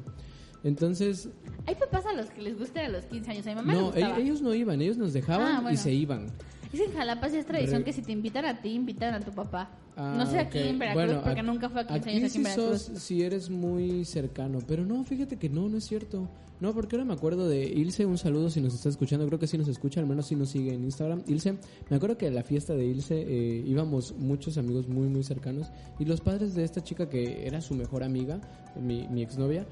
Entonces, 0.64 1.28
Hay 1.68 1.76
papás 1.76 2.06
a 2.06 2.14
los 2.14 2.28
que 2.30 2.42
les 2.42 2.58
gusta 2.58 2.86
a 2.86 2.90
los 2.90 3.04
15 3.06 3.32
años. 3.32 3.48
A 3.48 3.50
mi 3.50 3.56
mamá 3.56 3.74
no, 3.74 3.94
e- 3.94 4.22
ellos 4.22 4.42
no 4.42 4.54
iban, 4.54 4.82
ellos 4.82 4.98
nos 4.98 5.12
dejaban 5.12 5.48
Ah, 5.58 5.60
bueno. 5.62 5.72
y 5.74 5.78
se 5.78 5.94
iban. 5.94 6.28
Es 6.72 6.80
que 6.80 6.86
en 6.86 6.94
Jalapa 6.94 7.30
sí 7.30 7.38
es 7.38 7.46
tradición 7.46 7.80
Re- 7.80 7.84
que 7.86 7.94
si 7.94 8.02
te 8.02 8.14
invitan 8.14 8.46
a 8.46 8.62
ti, 8.62 8.70
invitan 8.70 9.14
a 9.14 9.20
tu 9.20 9.32
papá. 9.32 9.70
Ah, 9.98 10.16
no 10.18 10.26
sé 10.26 10.40
aquí 10.40 10.58
ok. 10.60 10.66
en 10.66 10.80
Veracruz, 10.80 11.06
Bueno, 11.06 11.22
porque 11.24 11.40
a- 11.42 11.44
nunca 11.44 11.70
fue 11.70 11.82
a 11.82 11.88
15 11.88 12.10
años 12.10 12.24
aquí 12.24 12.30
sí 12.32 12.38
en 12.38 12.44
Veracruz. 12.46 12.82
sos 12.82 13.00
si 13.00 13.22
eres 13.24 13.50
muy 13.50 14.06
cercano, 14.06 14.60
pero 14.66 14.86
no, 14.86 15.04
fíjate 15.04 15.38
que 15.38 15.50
no, 15.50 15.68
no 15.68 15.78
es 15.78 15.84
cierto. 15.84 16.30
No, 16.64 16.74
porque 16.74 16.96
ahora 16.96 17.04
me 17.04 17.14
acuerdo 17.14 17.50
de 17.50 17.66
Ilse, 17.66 18.06
un 18.06 18.18
saludo 18.18 18.50
si 18.50 18.62
nos 18.62 18.74
está 18.74 18.88
escuchando, 18.88 19.28
creo 19.28 19.38
que 19.38 19.48
sí 19.48 19.58
nos 19.58 19.68
escucha, 19.68 20.00
al 20.00 20.08
menos 20.08 20.28
sí 20.28 20.36
nos 20.38 20.48
sigue 20.48 20.74
en 20.74 20.86
Instagram. 20.86 21.22
Ilse, 21.28 21.58
me 21.90 21.98
acuerdo 21.98 22.18
que 22.18 22.28
a 22.28 22.32
la 22.32 22.42
fiesta 22.42 22.74
de 22.74 22.86
Ilse 22.86 23.20
eh, 23.20 23.64
íbamos 23.66 24.14
muchos 24.14 24.58
amigos 24.58 24.88
muy, 24.88 25.10
muy 25.10 25.24
cercanos 25.24 25.74
y 26.00 26.06
los 26.06 26.22
padres 26.22 26.56
de 26.56 26.64
esta 26.64 26.82
chica 26.82 27.10
que 27.10 27.46
era 27.46 27.60
su 27.60 27.76
mejor 27.76 28.02
amiga, 28.02 28.40
mi, 28.80 29.10
mi 29.10 29.24
exnovia, 29.24 29.66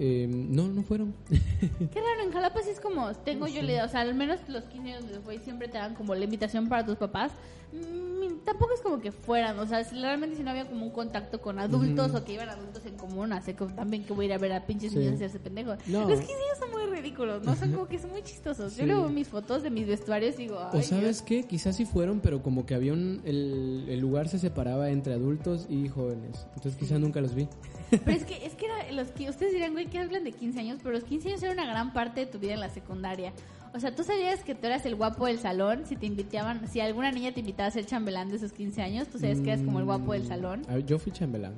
eh, 0.00 0.26
no, 0.28 0.66
no 0.66 0.82
fueron. 0.82 1.14
Qué 1.30 2.00
raro, 2.00 2.24
en 2.24 2.32
Jalapa 2.32 2.60
sí 2.62 2.70
es 2.70 2.80
como, 2.80 3.14
tengo 3.14 3.46
yo 3.46 3.62
la 3.62 3.70
idea, 3.70 3.84
o 3.84 3.88
sea, 3.88 4.00
al 4.00 4.16
menos 4.16 4.40
los 4.48 4.64
15 4.64 4.94
años 4.94 5.12
de 5.12 5.18
güey 5.18 5.38
siempre 5.38 5.68
te 5.68 5.78
dan 5.78 5.94
como 5.94 6.12
la 6.16 6.24
invitación 6.24 6.68
para 6.68 6.84
tus 6.84 6.96
papás. 6.96 7.30
Mm, 7.72 8.21
tampoco 8.44 8.72
es 8.74 8.80
como 8.80 9.00
que 9.00 9.12
fueran, 9.12 9.58
o 9.58 9.66
sea, 9.66 9.84
si 9.84 10.00
realmente 10.00 10.36
si 10.36 10.42
no 10.42 10.50
había 10.50 10.64
como 10.66 10.84
un 10.86 10.92
contacto 10.92 11.40
con 11.40 11.58
adultos 11.58 12.14
o 12.14 12.24
que 12.24 12.34
iban 12.34 12.48
adultos 12.48 12.84
en 12.86 12.96
común, 12.96 13.32
así 13.32 13.54
que 13.54 13.64
también 13.66 14.04
que 14.04 14.12
voy 14.12 14.24
a 14.24 14.28
ir 14.28 14.32
a 14.34 14.38
ver 14.38 14.52
a 14.52 14.66
pinches 14.66 14.92
Sí. 14.92 14.98
niños 14.98 15.14
hacerse 15.14 15.38
pendejos. 15.40 15.78
No. 15.86 16.00
Los 16.08 16.18
15 16.20 16.32
años 16.34 16.58
son 16.58 16.70
muy 16.70 16.82
ridículos, 16.96 17.42
¿no? 17.44 17.54
Son 17.56 17.72
como 17.72 17.86
que 17.86 17.98
son 17.98 18.10
muy 18.10 18.22
chistosos. 18.22 18.72
Sí. 18.72 18.80
Yo 18.80 18.86
luego 18.86 19.08
mis 19.08 19.28
fotos 19.28 19.62
de 19.62 19.70
mis 19.70 19.86
vestuarios 19.86 20.34
y 20.38 20.42
digo, 20.42 20.58
ay, 20.72 20.80
O 20.80 20.82
sabes 20.82 21.04
Dios. 21.04 21.22
qué, 21.22 21.44
quizás 21.44 21.76
sí 21.76 21.84
fueron, 21.84 22.20
pero 22.20 22.42
como 22.42 22.66
que 22.66 22.74
había 22.74 22.92
un, 22.92 23.20
el, 23.24 23.86
el 23.88 24.00
lugar 24.00 24.28
se 24.28 24.38
separaba 24.38 24.90
entre 24.90 25.14
adultos 25.14 25.66
y 25.68 25.88
jóvenes. 25.88 26.46
Entonces 26.56 26.76
quizás 26.76 27.00
nunca 27.00 27.20
los 27.20 27.34
vi. 27.34 27.48
Pero 27.90 28.10
es 28.12 28.24
que, 28.24 28.46
es 28.46 28.54
que 28.54 28.66
era 28.66 28.92
los 28.92 29.10
que 29.12 29.28
ustedes 29.30 29.52
dirán, 29.52 29.72
güey, 29.72 29.86
que 29.86 29.98
hablan 29.98 30.24
de 30.24 30.32
15 30.32 30.60
años, 30.60 30.78
pero 30.82 30.94
los 30.94 31.04
15 31.04 31.28
años 31.28 31.42
era 31.42 31.52
una 31.52 31.64
gran 31.66 31.92
parte 31.92 32.20
de 32.20 32.26
tu 32.26 32.38
vida 32.38 32.54
en 32.54 32.60
la 32.60 32.70
secundaria. 32.70 33.32
O 33.74 33.80
sea, 33.80 33.94
tú 33.94 34.04
sabías 34.04 34.44
que 34.44 34.54
tú 34.54 34.66
eras 34.66 34.84
el 34.84 34.96
guapo 34.96 35.24
del 35.26 35.38
salón, 35.38 35.84
si 35.86 35.96
te 35.96 36.04
invitaban, 36.04 36.68
si 36.68 36.80
alguna 36.80 37.10
niña 37.10 37.32
te 37.32 37.40
invitaba 37.40 37.68
a 37.68 37.70
ser 37.70 37.86
chambelán 37.86 38.21
de 38.30 38.36
esos 38.36 38.52
15 38.52 38.82
años, 38.82 39.08
tú 39.08 39.18
sabías 39.18 39.40
que 39.40 39.50
eras 39.52 39.62
como 39.64 39.78
el 39.78 39.84
guapo 39.84 40.12
del 40.12 40.26
salón. 40.26 40.62
Ah, 40.68 40.78
Yo 40.78 40.98
fui 40.98 41.12
chambelán. 41.12 41.54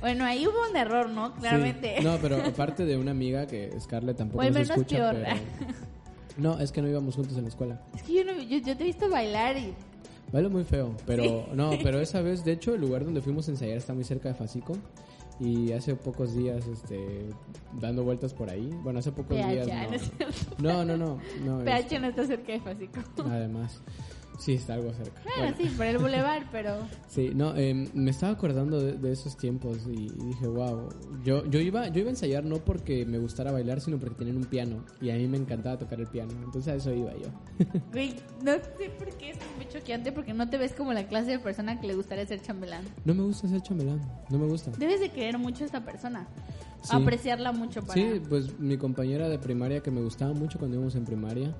Bueno, 0.00 0.24
ahí 0.24 0.46
hubo 0.46 0.70
un 0.70 0.76
error, 0.76 1.08
¿no? 1.10 1.34
Claramente. 1.34 1.96
Sí. 1.98 2.04
No, 2.04 2.16
pero 2.18 2.36
aparte 2.44 2.84
de 2.84 2.96
una 2.96 3.10
amiga 3.10 3.46
que 3.46 3.70
Scarlett 3.80 4.16
tampoco 4.16 4.38
O 4.38 4.42
al 4.42 4.48
nos 4.48 4.54
menos 4.54 4.70
escucha, 4.70 4.96
peor. 5.10 5.14
pero... 5.24 5.74
No, 6.36 6.58
es 6.58 6.72
que 6.72 6.82
no 6.82 6.88
íbamos 6.88 7.14
juntos 7.14 7.36
en 7.36 7.44
la 7.44 7.48
escuela. 7.48 7.80
Es 7.94 8.02
que 8.02 8.12
yo, 8.14 8.24
no, 8.24 8.32
yo, 8.42 8.58
yo 8.58 8.76
te 8.76 8.82
he 8.82 8.86
visto 8.86 9.08
bailar 9.08 9.56
y... 9.56 9.72
Bailo 10.32 10.50
muy 10.50 10.64
feo, 10.64 10.96
pero 11.06 11.46
no, 11.54 11.70
pero 11.82 12.00
esa 12.00 12.22
vez, 12.22 12.44
de 12.44 12.52
hecho, 12.52 12.74
el 12.74 12.80
lugar 12.80 13.04
donde 13.04 13.20
fuimos 13.20 13.46
a 13.46 13.52
ensayar 13.52 13.76
está 13.76 13.94
muy 13.94 14.02
cerca 14.02 14.28
de 14.30 14.34
Fasico. 14.34 14.76
Y 15.40 15.72
hace 15.72 15.94
pocos 15.96 16.34
días, 16.36 16.64
este, 16.68 17.26
dando 17.80 18.02
vueltas 18.04 18.32
por 18.34 18.50
ahí. 18.50 18.68
Bueno, 18.82 18.98
hace 19.00 19.10
pocos 19.12 19.36
PH, 19.36 19.64
días. 19.64 19.66
no 19.68 19.94
es 19.94 20.02
No, 20.02 20.08
cierto. 20.16 20.62
no, 20.62 20.84
no, 20.84 20.96
no. 20.96 21.20
no, 21.44 21.64
PH 21.64 21.98
no 22.00 22.06
está 22.08 22.24
cerca 22.24 22.52
de 22.52 22.60
Fásico. 22.60 23.00
además, 23.30 23.80
sí, 24.38 24.54
está 24.54 24.74
algo 24.74 24.92
cerca. 24.92 25.20
Bueno, 25.36 25.56
sí, 25.56 25.68
por 25.76 25.86
el 25.86 25.98
bulevar, 25.98 26.46
pero... 26.50 26.76
Sí, 27.08 27.30
no, 27.34 27.56
em, 27.56 27.88
me 27.94 28.10
estaba 28.10 28.32
acordando 28.32 28.80
de, 28.80 28.94
de 28.94 29.12
esos 29.12 29.36
tiempos 29.36 29.78
y, 29.86 30.06
y 30.06 30.26
dije, 30.26 30.48
wow, 30.48 30.88
yo, 31.22 31.48
yo, 31.48 31.60
iba, 31.60 31.88
yo 31.88 32.00
iba 32.00 32.08
a 32.08 32.10
ensayar 32.10 32.44
no 32.44 32.56
porque 32.56 33.06
me 33.06 33.18
gustara 33.18 33.52
bailar, 33.52 33.80
sino 33.80 33.98
porque 33.98 34.16
tenían 34.16 34.36
un 34.36 34.44
piano 34.44 34.84
y 35.00 35.10
a 35.10 35.14
mí 35.14 35.28
me 35.28 35.36
encantaba 35.36 35.78
tocar 35.78 36.00
el 36.00 36.08
piano, 36.08 36.32
entonces 36.44 36.72
a 36.72 36.76
eso 36.76 36.92
iba 36.92 37.12
yo. 37.12 37.28
Güey, 37.92 38.16
no 38.42 38.52
sé 38.52 38.90
por 38.98 39.08
qué 39.16 39.30
es 39.30 39.38
muy 39.56 39.68
choqueante 39.68 40.10
porque 40.10 40.32
no 40.32 40.48
te 40.50 40.58
ves 40.58 40.72
como 40.72 40.92
la 40.92 41.06
clase 41.06 41.30
de 41.30 41.38
persona 41.38 41.80
que 41.80 41.86
le 41.86 41.94
gustaría 41.94 42.26
ser 42.26 42.42
chambelán. 42.42 42.84
No 43.04 43.14
me 43.14 43.22
gusta 43.22 43.48
ser 43.48 43.60
chambelán, 43.62 44.00
no 44.30 44.38
me 44.38 44.46
gusta. 44.46 44.72
Debes 44.72 45.00
de 45.00 45.10
querer 45.10 45.38
mucho 45.38 45.62
a 45.62 45.66
esta 45.66 45.84
persona. 45.84 46.26
Sí. 46.82 46.90
Apreciarla 46.90 47.52
mucho 47.52 47.82
para... 47.82 47.94
Sí, 47.94 48.20
pues 48.28 48.58
mi 48.58 48.76
compañera 48.76 49.28
de 49.28 49.38
primaria 49.38 49.80
que 49.80 49.90
me 49.90 50.02
gustaba 50.02 50.34
mucho 50.34 50.58
cuando 50.58 50.76
íbamos 50.76 50.94
en 50.96 51.04
primaria 51.04 51.54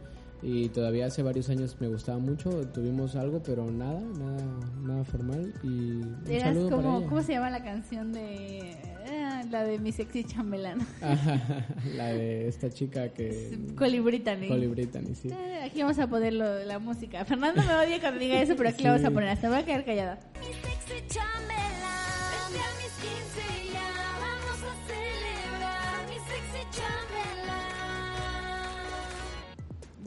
y 0.46 0.68
todavía 0.68 1.06
hace 1.06 1.22
varios 1.22 1.48
años 1.48 1.74
me 1.80 1.88
gustaba 1.88 2.18
mucho, 2.18 2.50
tuvimos 2.68 3.16
algo, 3.16 3.42
pero 3.42 3.70
nada, 3.70 3.98
nada, 4.00 4.44
nada 4.82 5.04
formal 5.04 5.54
y 5.62 5.66
un 5.68 6.22
Eras 6.28 6.42
saludo 6.54 6.68
para 6.68 6.82
como... 6.82 6.98
ella. 6.98 7.08
¿Cómo 7.08 7.22
se 7.22 7.32
llama 7.32 7.50
la 7.50 7.64
canción 7.64 8.12
de... 8.12 8.76
ah, 9.10 9.42
la 9.50 9.64
de 9.64 9.78
mi 9.78 9.90
sexy 9.90 10.24
chambelán? 10.24 10.80
Ajá, 11.00 11.66
la 11.96 12.08
de 12.08 12.46
esta 12.46 12.68
chica 12.70 13.08
que... 13.08 13.58
Coli 13.74 14.00
Brittany. 14.00 14.48
Coli 14.48 14.66
Brittany, 14.66 15.14
sí. 15.14 15.28
Eh, 15.30 15.62
Aquí 15.64 15.80
vamos 15.80 15.98
a 15.98 16.06
poner 16.08 16.34
lo- 16.34 16.62
la 16.64 16.78
música. 16.78 17.24
Fernando 17.24 17.62
me 17.62 17.74
odia 17.76 17.98
cuando 18.00 18.20
diga 18.20 18.40
eso, 18.42 18.54
pero 18.54 18.68
aquí 18.68 18.82
la 18.84 18.90
vamos 18.92 19.06
a 19.06 19.10
poner. 19.10 19.30
Hasta 19.30 19.48
me 19.48 19.54
voy 19.54 19.62
a 19.62 19.66
quedar 19.66 19.84
callada. 19.86 20.18
Mi 20.40 20.46
sexy 20.46 21.06
chambelán, 21.08 21.83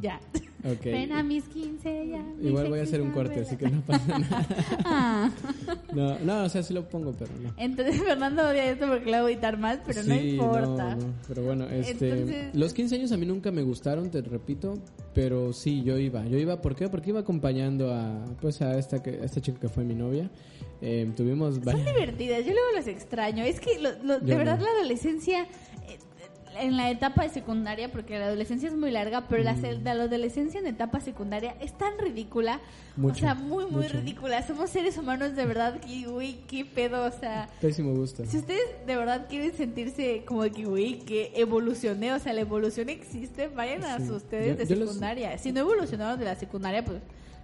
Ya. 0.02 0.20
Ok. 0.64 0.84
Ven 0.86 1.12
a 1.12 1.24
mis 1.24 1.46
15 1.46 2.08
ya. 2.10 2.24
Igual 2.42 2.68
voy 2.70 2.80
a 2.80 2.84
hacer 2.84 3.02
un 3.02 3.12
corte, 3.12 3.40
así 3.42 3.56
que 3.56 3.70
no 3.70 3.82
pasa 3.82 4.18
nada. 4.20 4.46
Ah. 4.86 5.32
No, 5.94 6.20
no, 6.20 6.44
o 6.44 6.50
sea, 6.50 6.64
sí 6.64 6.74
lo 6.74 6.88
pongo, 6.90 7.14
pero 7.14 7.32
no. 7.42 7.54
Entonces 7.58 8.02
Fernando 8.06 8.44
odia 8.48 8.70
esto 8.72 8.88
porque 8.88 9.10
le 9.10 9.22
voy 9.22 9.32
a 9.32 9.34
editar 9.36 9.58
más, 9.58 9.80
pero 9.86 10.04
no 10.04 10.16
Sí, 10.16 10.30
importa. 10.32 10.96
no, 10.96 11.14
pero 11.28 11.44
bueno, 11.44 11.66
este, 11.70 12.10
Entonces- 12.10 12.56
los 12.56 12.74
15 12.74 12.96
años 12.96 13.12
a 13.12 13.18
mí 13.18 13.26
nunca 13.26 13.52
me 13.52 13.62
gustaron, 13.62 14.10
te 14.12 14.22
repito, 14.22 14.78
pero 15.14 15.54
sí, 15.54 15.84
yo 15.84 15.98
iba. 15.98 16.26
Yo 16.28 16.38
iba, 16.38 16.62
¿por 16.62 16.76
qué? 16.76 16.90
Porque 16.90 17.10
iba 17.12 17.20
acompañando 17.22 17.94
a, 17.94 18.26
pues, 18.42 18.62
a 18.62 18.78
esta, 18.78 19.02
que, 19.02 19.12
a 19.22 19.26
esta 19.26 19.42
chica 19.42 19.60
que 19.60 19.70
fue 19.70 19.84
mi 19.84 19.96
novia. 19.96 20.30
Eh, 20.82 21.12
tuvimos 21.16 21.56
Son 21.56 21.64
varias... 21.64 21.86
divertidas, 21.88 22.46
yo 22.46 22.52
luego 22.52 22.68
los 22.76 22.88
extraño. 22.88 23.44
Es 23.44 23.60
que 23.60 23.80
lo- 23.80 24.04
lo- 24.04 24.20
de 24.20 24.32
Yo 24.32 24.38
verdad 24.38 24.58
no. 24.60 24.66
la 24.66 24.72
adolescencia, 24.80 25.48
en 26.62 26.78
la 26.78 26.90
etapa 26.92 27.24
de 27.24 27.30
secundaria, 27.30 27.92
porque 27.92 28.18
la 28.20 28.26
adolescencia 28.28 28.70
es 28.70 28.76
muy 28.76 28.92
larga, 28.92 29.28
pero 29.28 29.44
la, 29.44 29.54
Mm. 29.54 29.84
la 29.84 29.92
adolescencia 29.92 30.60
en 30.60 30.68
etapa 30.68 31.00
secundaria 31.02 31.56
es 31.62 31.78
tan 31.78 31.98
ridícula. 32.00 32.60
o 32.98 33.00
Mucho, 33.02 33.20
sea, 33.20 33.36
muy, 33.36 33.66
muy 33.66 33.84
mucho. 33.84 33.98
ridícula. 34.00 34.46
Somos 34.48 34.70
seres 34.72 34.98
humanos 34.98 35.36
de 35.36 35.46
verdad 35.46 35.80
que, 35.80 36.08
uy, 36.08 36.38
qué 36.48 36.66
pedo. 36.66 37.06
O 37.06 37.12
sea, 37.12 37.48
Pésimo 37.62 37.94
gusto. 37.94 38.26
si 38.26 38.38
ustedes 38.38 38.62
de 38.88 38.96
verdad 38.96 39.28
quieren 39.30 39.54
sentirse 39.56 40.24
como 40.26 40.44
de 40.44 40.52
que, 40.52 40.66
güey, 40.66 41.00
que 41.00 41.32
evolucioné, 41.36 42.14
o 42.14 42.20
sea, 42.20 42.34
la 42.34 42.42
evolución 42.42 42.90
existe, 42.90 43.48
vayan 43.50 43.84
a 43.84 44.00
sus 44.00 44.10
ustedes 44.18 44.48
Yo- 44.48 44.56
de 44.56 44.66
yo 44.66 44.76
los- 44.78 44.90
secundaria. 44.90 45.38
Si 45.38 45.52
no 45.52 45.60
evolucionaron 45.60 46.18
de 46.18 46.26
la 46.26 46.36
secundaria, 46.36 46.84
pues 46.84 46.98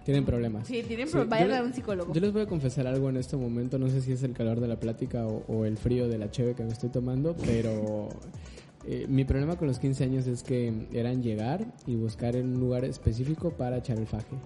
Tienen 0.04 0.24
problemas. 0.24 0.66
sí, 0.66 0.82
tienen 0.82 1.08
Sí, 1.08 1.16
vayan 1.28 1.48
yo 1.48 1.56
a 1.56 1.62
un 1.62 1.72
psicólogo. 1.72 2.12
Yo 2.12 2.20
les 2.20 2.32
voy 2.32 2.42
a 2.42 2.46
confesar 2.46 2.86
algo 2.88 3.08
en 3.08 3.16
este 3.16 3.36
momento, 3.36 3.78
no 3.78 3.88
sé 3.88 4.00
si 4.02 4.10
es 4.12 4.22
el 4.24 4.32
calor 4.32 4.58
de 4.60 4.66
la 4.68 4.80
plática 4.80 5.24
o, 5.26 5.44
o 5.46 5.64
el 5.66 5.76
frío 5.78 6.08
de 6.08 6.18
la 6.18 6.30
cheve 6.32 6.54
que 6.54 6.64
me 6.64 6.72
estoy 6.72 6.90
tomando, 6.90 7.36
pero 7.46 8.08
eh, 8.86 9.06
mi 9.08 9.24
problema 9.24 9.56
con 9.56 9.66
los 9.68 9.78
15 9.78 10.04
años 10.04 10.26
es 10.26 10.42
que 10.42 10.86
eran 10.92 11.22
llegar 11.22 11.64
y 11.86 11.94
buscar 11.96 12.36
en 12.36 12.54
un 12.54 12.60
lugar 12.60 12.84
específico 12.84 13.50
para 13.50 13.78
echar 13.78 13.98
el 13.98 14.06
faje. 14.06 14.36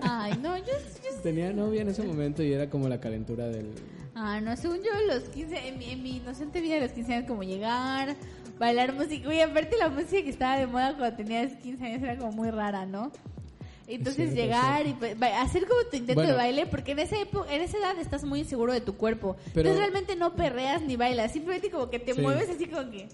Ay, 0.00 0.32
no, 0.42 0.56
yo, 0.58 0.64
yo 0.64 0.72
Tenía 1.22 1.52
novia 1.52 1.82
en 1.82 1.88
ese 1.88 2.02
momento 2.02 2.42
y 2.42 2.52
era 2.52 2.68
como 2.68 2.88
la 2.88 3.00
calentura 3.00 3.46
del... 3.48 3.70
Ah, 4.14 4.40
no, 4.40 4.56
según 4.56 4.78
yo, 4.78 4.90
los 5.06 5.24
15, 5.28 5.68
en 5.68 5.78
mi, 5.78 5.90
en 5.90 6.02
mi 6.02 6.16
inocente 6.16 6.60
vida, 6.60 6.78
los 6.80 6.92
15 6.92 7.14
años, 7.14 7.28
como 7.28 7.42
llegar, 7.44 8.16
bailar 8.58 8.92
música. 8.92 9.28
Oye, 9.28 9.42
aparte 9.42 9.76
la 9.78 9.88
música 9.88 10.22
que 10.22 10.30
estaba 10.30 10.58
de 10.58 10.66
moda 10.66 10.96
cuando 10.98 11.16
tenías 11.16 11.52
15 11.54 11.84
años 11.84 12.02
era 12.02 12.18
como 12.18 12.32
muy 12.32 12.50
rara, 12.50 12.84
¿no? 12.86 13.10
Entonces 13.86 14.30
Sí, 14.30 14.36
llegar 14.36 14.86
y 14.86 14.94
pues, 14.94 15.16
hacer 15.22 15.66
como 15.66 15.80
tu 15.90 15.96
intento 15.96 16.14
Bueno. 16.22 16.30
de 16.30 16.36
baile, 16.36 16.66
porque 16.66 16.92
en 16.92 16.98
esa, 17.00 17.20
época, 17.20 17.52
en 17.54 17.62
esa 17.62 17.78
edad 17.78 17.98
estás 17.98 18.24
muy 18.24 18.40
inseguro 18.40 18.72
de 18.72 18.80
tu 18.80 18.96
cuerpo. 18.96 19.36
Pero- 19.54 19.68
Entonces 19.68 19.78
realmente 19.78 20.16
no 20.16 20.34
perreas 20.34 20.82
ni 20.82 20.96
bailas, 20.96 21.32
simplemente 21.32 21.70
como 21.70 21.88
que 21.90 21.98
te 21.98 22.14
Sí. 22.14 22.20
mueves 22.20 22.48
así 22.50 22.66
como 22.66 22.90
que... 22.90 23.08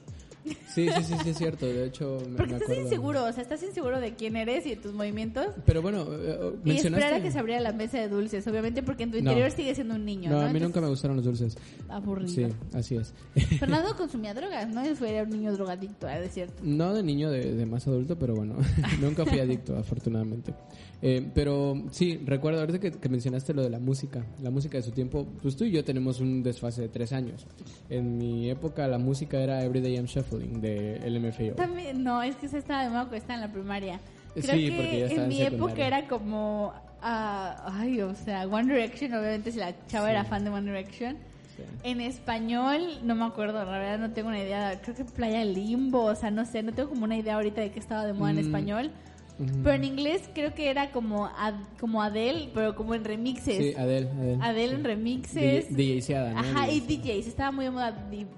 Sí, 0.44 0.88
sí, 0.88 1.03
sí, 1.05 1.14
sí, 1.24 1.31
es 1.31 1.37
cierto, 1.38 1.66
de 1.66 1.87
hecho 1.87 2.18
me, 2.31 2.37
Porque 2.37 2.53
me 2.55 2.59
estás 2.59 2.79
inseguro, 2.79 3.24
o 3.24 3.33
sea, 3.33 3.42
estás 3.42 3.62
inseguro 3.62 4.01
de 4.01 4.14
quién 4.14 4.37
eres 4.37 4.64
y 4.66 4.70
de 4.70 4.77
tus 4.77 4.92
movimientos. 4.94 5.46
Pero 5.66 5.83
bueno, 5.83 6.07
eh, 6.12 6.38
eh, 6.40 6.53
Y 6.64 6.70
esperar 6.77 7.14
a 7.14 7.22
que 7.22 7.31
se 7.31 7.38
abriera 7.38 7.61
la 7.61 7.72
mesa 7.72 7.98
de 7.98 8.09
dulces, 8.09 8.46
obviamente, 8.46 8.83
porque 8.83 9.03
en 9.03 9.11
tu 9.11 9.16
No. 9.16 9.31
interior 9.31 9.51
sigues 9.51 9.77
siendo 9.77 9.94
un 9.96 10.05
niño, 10.05 10.31
No, 10.31 10.37
¿no? 10.37 10.42
a 10.42 10.44
mí 10.44 10.46
Entonces, 10.59 10.68
nunca 10.68 10.81
me 10.81 10.88
gustaron 10.88 11.16
los 11.16 11.24
dulces. 11.27 11.57
Aburrido. 11.88 12.29
Sí, 12.29 12.46
así 12.74 12.96
es. 12.96 13.12
Fernando 13.59 13.94
consumía 13.96 14.33
drogas, 14.35 14.68
¿no? 14.70 14.85
Fue 14.94 15.11
era 15.11 15.24
un 15.24 15.31
niño 15.31 15.53
drogadicto, 15.53 16.09
¿eh? 16.09 16.20
de 16.20 16.29
cierto. 16.29 16.62
No 16.62 16.94
de 16.94 17.03
niño, 17.03 17.31
de, 17.31 17.55
de 17.55 17.66
más 17.66 17.87
adulto, 17.88 18.16
pero 18.18 18.35
bueno, 18.35 18.55
nunca 19.01 19.27
fui 19.27 19.40
adicto, 19.40 19.77
afortunadamente. 19.77 20.55
Eh, 21.01 21.31
pero 21.33 21.81
sí, 21.93 22.21
recuerdo 22.25 22.61
ahorita 22.61 22.81
que, 22.81 22.91
que 22.91 23.09
mencionaste 23.09 23.55
lo 23.55 23.63
de 23.63 23.71
la 23.71 23.79
música, 23.79 24.25
la 24.43 24.51
música 24.51 24.79
de 24.79 24.83
su 24.83 24.91
tiempo, 24.91 25.27
pues 25.41 25.57
tú 25.57 25.65
y 25.65 25.71
yo 25.71 25.85
tenemos 25.85 26.19
un 26.21 26.43
desfase 26.43 26.83
de 26.83 26.89
tres 26.89 27.13
años. 27.13 27.47
En 27.89 28.19
mi 28.19 28.51
época 28.51 28.89
la 28.89 28.99
música 28.99 29.39
era 29.41 29.63
Everyday 29.63 29.95
I'm 29.95 30.07
Shuffling 30.07 30.61
de 30.61 30.99
LMFAO. 31.09 31.55
También, 31.55 32.03
no, 32.03 32.21
es 32.23 32.35
que 32.37 32.49
se 32.49 32.59
estaba 32.59 32.83
de 32.83 32.89
moda 32.89 33.01
cuando 33.03 33.17
estaba 33.17 33.35
en 33.37 33.41
la 33.43 33.53
primaria. 33.53 34.01
Creo 34.35 34.55
Sí, 34.57 34.71
que 34.71 34.77
porque 34.77 34.99
ya 35.01 35.07
en 35.15 35.21
en 35.23 35.29
mi 35.29 35.43
época 35.43 35.87
era 35.87 36.09
como, 36.09 36.73
ah, 37.01 37.73
ay, 37.79 38.01
o 38.03 38.15
sea, 38.17 38.47
One 38.49 38.73
Direction, 38.73 39.13
obviamente 39.15 39.53
si 39.53 39.59
la 39.59 39.75
chava 39.87 40.11
era 40.11 40.25
fan 40.25 40.43
de 40.45 40.51
One 40.51 40.67
Direction. 40.67 41.17
Sí. 41.57 41.63
En 41.85 42.01
español, 42.01 42.81
no 43.05 43.15
me 43.15 43.25
acuerdo, 43.25 43.65
la 43.65 43.71
verdad 43.71 43.99
no 43.99 44.11
tengo 44.13 44.29
una 44.29 44.39
idea. 44.41 44.81
Creo 44.83 44.95
que 44.97 45.05
Playa 45.05 45.45
Limbo, 45.45 46.05
o 46.05 46.15
sea, 46.15 46.31
no 46.33 46.45
sé, 46.45 46.63
no 46.63 46.73
tengo 46.73 46.89
como 46.89 47.05
una 47.05 47.17
idea 47.17 47.35
ahorita 47.37 47.61
de 47.61 47.71
qué 47.71 47.79
estaba 47.81 48.05
de 48.05 48.13
moda 48.13 48.31
en 48.31 48.37
Mm, 48.37 48.41
español. 48.41 48.91
Ujú. 49.40 49.61
Pero 49.62 49.74
en 49.77 49.85
inglés 49.85 50.29
creo 50.35 50.53
que 50.53 50.68
era 50.68 50.90
como, 50.90 51.27
Ad- 51.27 51.62
como 51.79 52.03
Adele, 52.03 52.51
pero 52.53 52.74
como 52.74 52.94
en 52.94 53.05
remixes. 53.05 53.57
Sí, 53.57 53.74
Adele. 53.77 54.09
Adele, 54.11 54.38
Adele 54.42 54.74
en 54.74 54.85
remixes. 54.85 55.68
DJ, 55.77 55.94
DJseada, 56.01 56.33
¿no? 56.33 56.38
Ajá, 56.40 56.68
y 56.70 56.81
DJ. 56.81 57.14
DJs, 57.18 57.27
estaba 57.29 57.53
muy 57.53 57.64
de 57.66 57.70
moda 57.70 57.92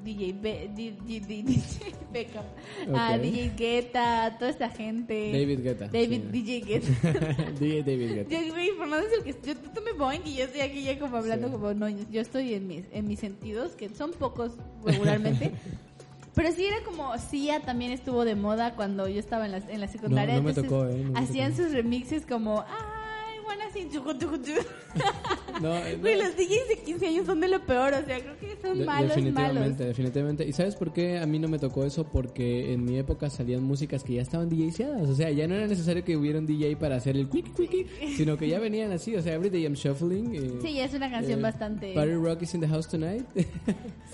DJ, 0.05 0.33
Be- 0.35 0.71
di- 0.75 0.91
DJ 1.07 1.45
Beckham, 2.13 2.45
ah, 2.95 3.15
Ok. 3.17 3.23
DJ 3.23 3.53
Guetta, 3.57 4.37
toda 4.39 4.51
esta 4.51 4.69
gente. 4.69 5.31
David 5.33 5.61
Guetta. 5.63 5.87
David, 5.89 6.21
sí. 6.23 6.43
DJ 6.43 6.61
Guetta. 6.67 7.13
DJ 7.61 7.83
David 7.83 8.15
Guetta. 8.17 8.31
yo, 8.47 8.53
güey, 8.53 8.71
Fernando 8.77 9.07
es 9.07 9.13
el 9.13 9.25
que. 9.25 9.47
Yo 9.47 9.57
tú 9.57 9.81
me 9.85 9.93
Boeing 9.93 10.21
y 10.27 10.35
yo 10.35 10.45
estoy 10.45 10.61
aquí 10.61 10.83
ya 10.83 10.99
como 10.99 11.17
hablando 11.17 11.47
Sí. 11.49 11.53
como. 11.55 11.73
No, 11.73 11.89
yo 11.89 12.21
estoy 12.21 12.53
en 12.55 12.67
mis, 12.67 12.85
en 12.93 13.09
mis 13.09 13.21
sentidos, 13.21 13.73
que 13.73 13.89
son 13.91 14.11
pocos 14.13 14.53
regularmente. 14.85 15.53
Pero 16.41 16.55
sí 16.55 16.65
era 16.65 16.79
como, 16.87 17.19
Sia 17.19 17.61
también 17.61 17.93
estuvo 17.93 18.25
de 18.25 18.35
moda 18.35 18.75
cuando 18.75 19.07
yo 19.09 19.21
estaba 19.21 19.45
en 19.45 19.53
la, 19.53 19.59
en 19.59 19.79
la 19.79 19.89
secundaria. 19.89 20.37
No, 20.37 20.41
no 20.41 20.45
me 20.45 20.51
entonces 20.53 20.71
tocó, 20.71 20.89
eh, 20.89 21.03
no 21.05 21.13
me 21.13 21.19
hacían 21.19 21.53
tocó. 21.53 21.65
sus 21.65 21.73
remixes 21.75 22.25
como, 22.25 22.61
ay, 22.63 22.90
wanna 23.51 23.71
sing 23.73 23.91
chucu, 23.91 24.13
chucu, 24.19 24.37
chucu". 24.39 24.61
No, 25.61 25.77
eh, 25.87 25.97
Güey, 26.01 26.17
los 26.17 26.37
DJs 26.37 26.69
de 26.69 26.77
15 26.85 27.07
años 27.07 27.27
son 27.27 27.41
de 27.41 27.49
lo 27.49 27.61
peor, 27.67 27.93
o 27.95 28.05
sea, 28.07 28.19
creo 28.21 28.39
que 28.39 28.57
son 28.63 28.79
De- 28.79 28.85
malos, 28.85 29.09
definitivamente, 29.11 29.61
malos. 29.61 29.79
definitivamente. 29.79 30.47
¿Y 30.49 30.53
sabes 30.53 30.77
por 30.77 30.93
qué 30.93 31.19
a 31.19 31.27
mí 31.27 31.39
no 31.39 31.49
me 31.49 31.59
tocó 31.59 31.85
eso? 31.85 32.05
Porque 32.05 32.73
en 32.73 32.85
mi 32.85 32.97
época 32.99 33.29
salían 33.31 33.63
músicas 33.63 34.03
que 34.05 34.15
ya 34.15 34.23
estaban 34.23 34.49
DJseadas. 34.49 35.09
O 35.09 35.15
sea, 35.15 35.31
ya 35.31 35.47
no 35.47 35.55
era 35.55 35.67
necesario 35.67 36.05
que 36.05 36.17
hubiera 36.17 36.39
un 36.39 36.47
DJ 36.47 36.77
para 36.77 36.97
hacer 36.97 37.17
el 37.17 37.29
quick 37.29 37.55
quickie, 37.55 37.87
sino 38.17 38.37
que 38.39 38.49
ya 38.49 38.59
venían 38.59 38.93
así. 38.93 39.15
O 39.17 39.23
sea, 39.23 39.35
Everyday 39.35 39.65
I'm 39.65 39.75
Shuffling. 39.75 40.35
eh, 40.35 40.59
Sí, 40.63 40.75
ya 40.75 40.85
es 40.85 40.95
una 40.95 41.11
canción 41.11 41.41
eh, 41.41 41.43
bastante... 41.43 41.93
Party 41.95 42.15
Rock 42.15 42.43
is 42.43 42.55
in 42.55 42.61
the 42.61 42.69
house 42.69 42.89
tonight. 42.89 43.25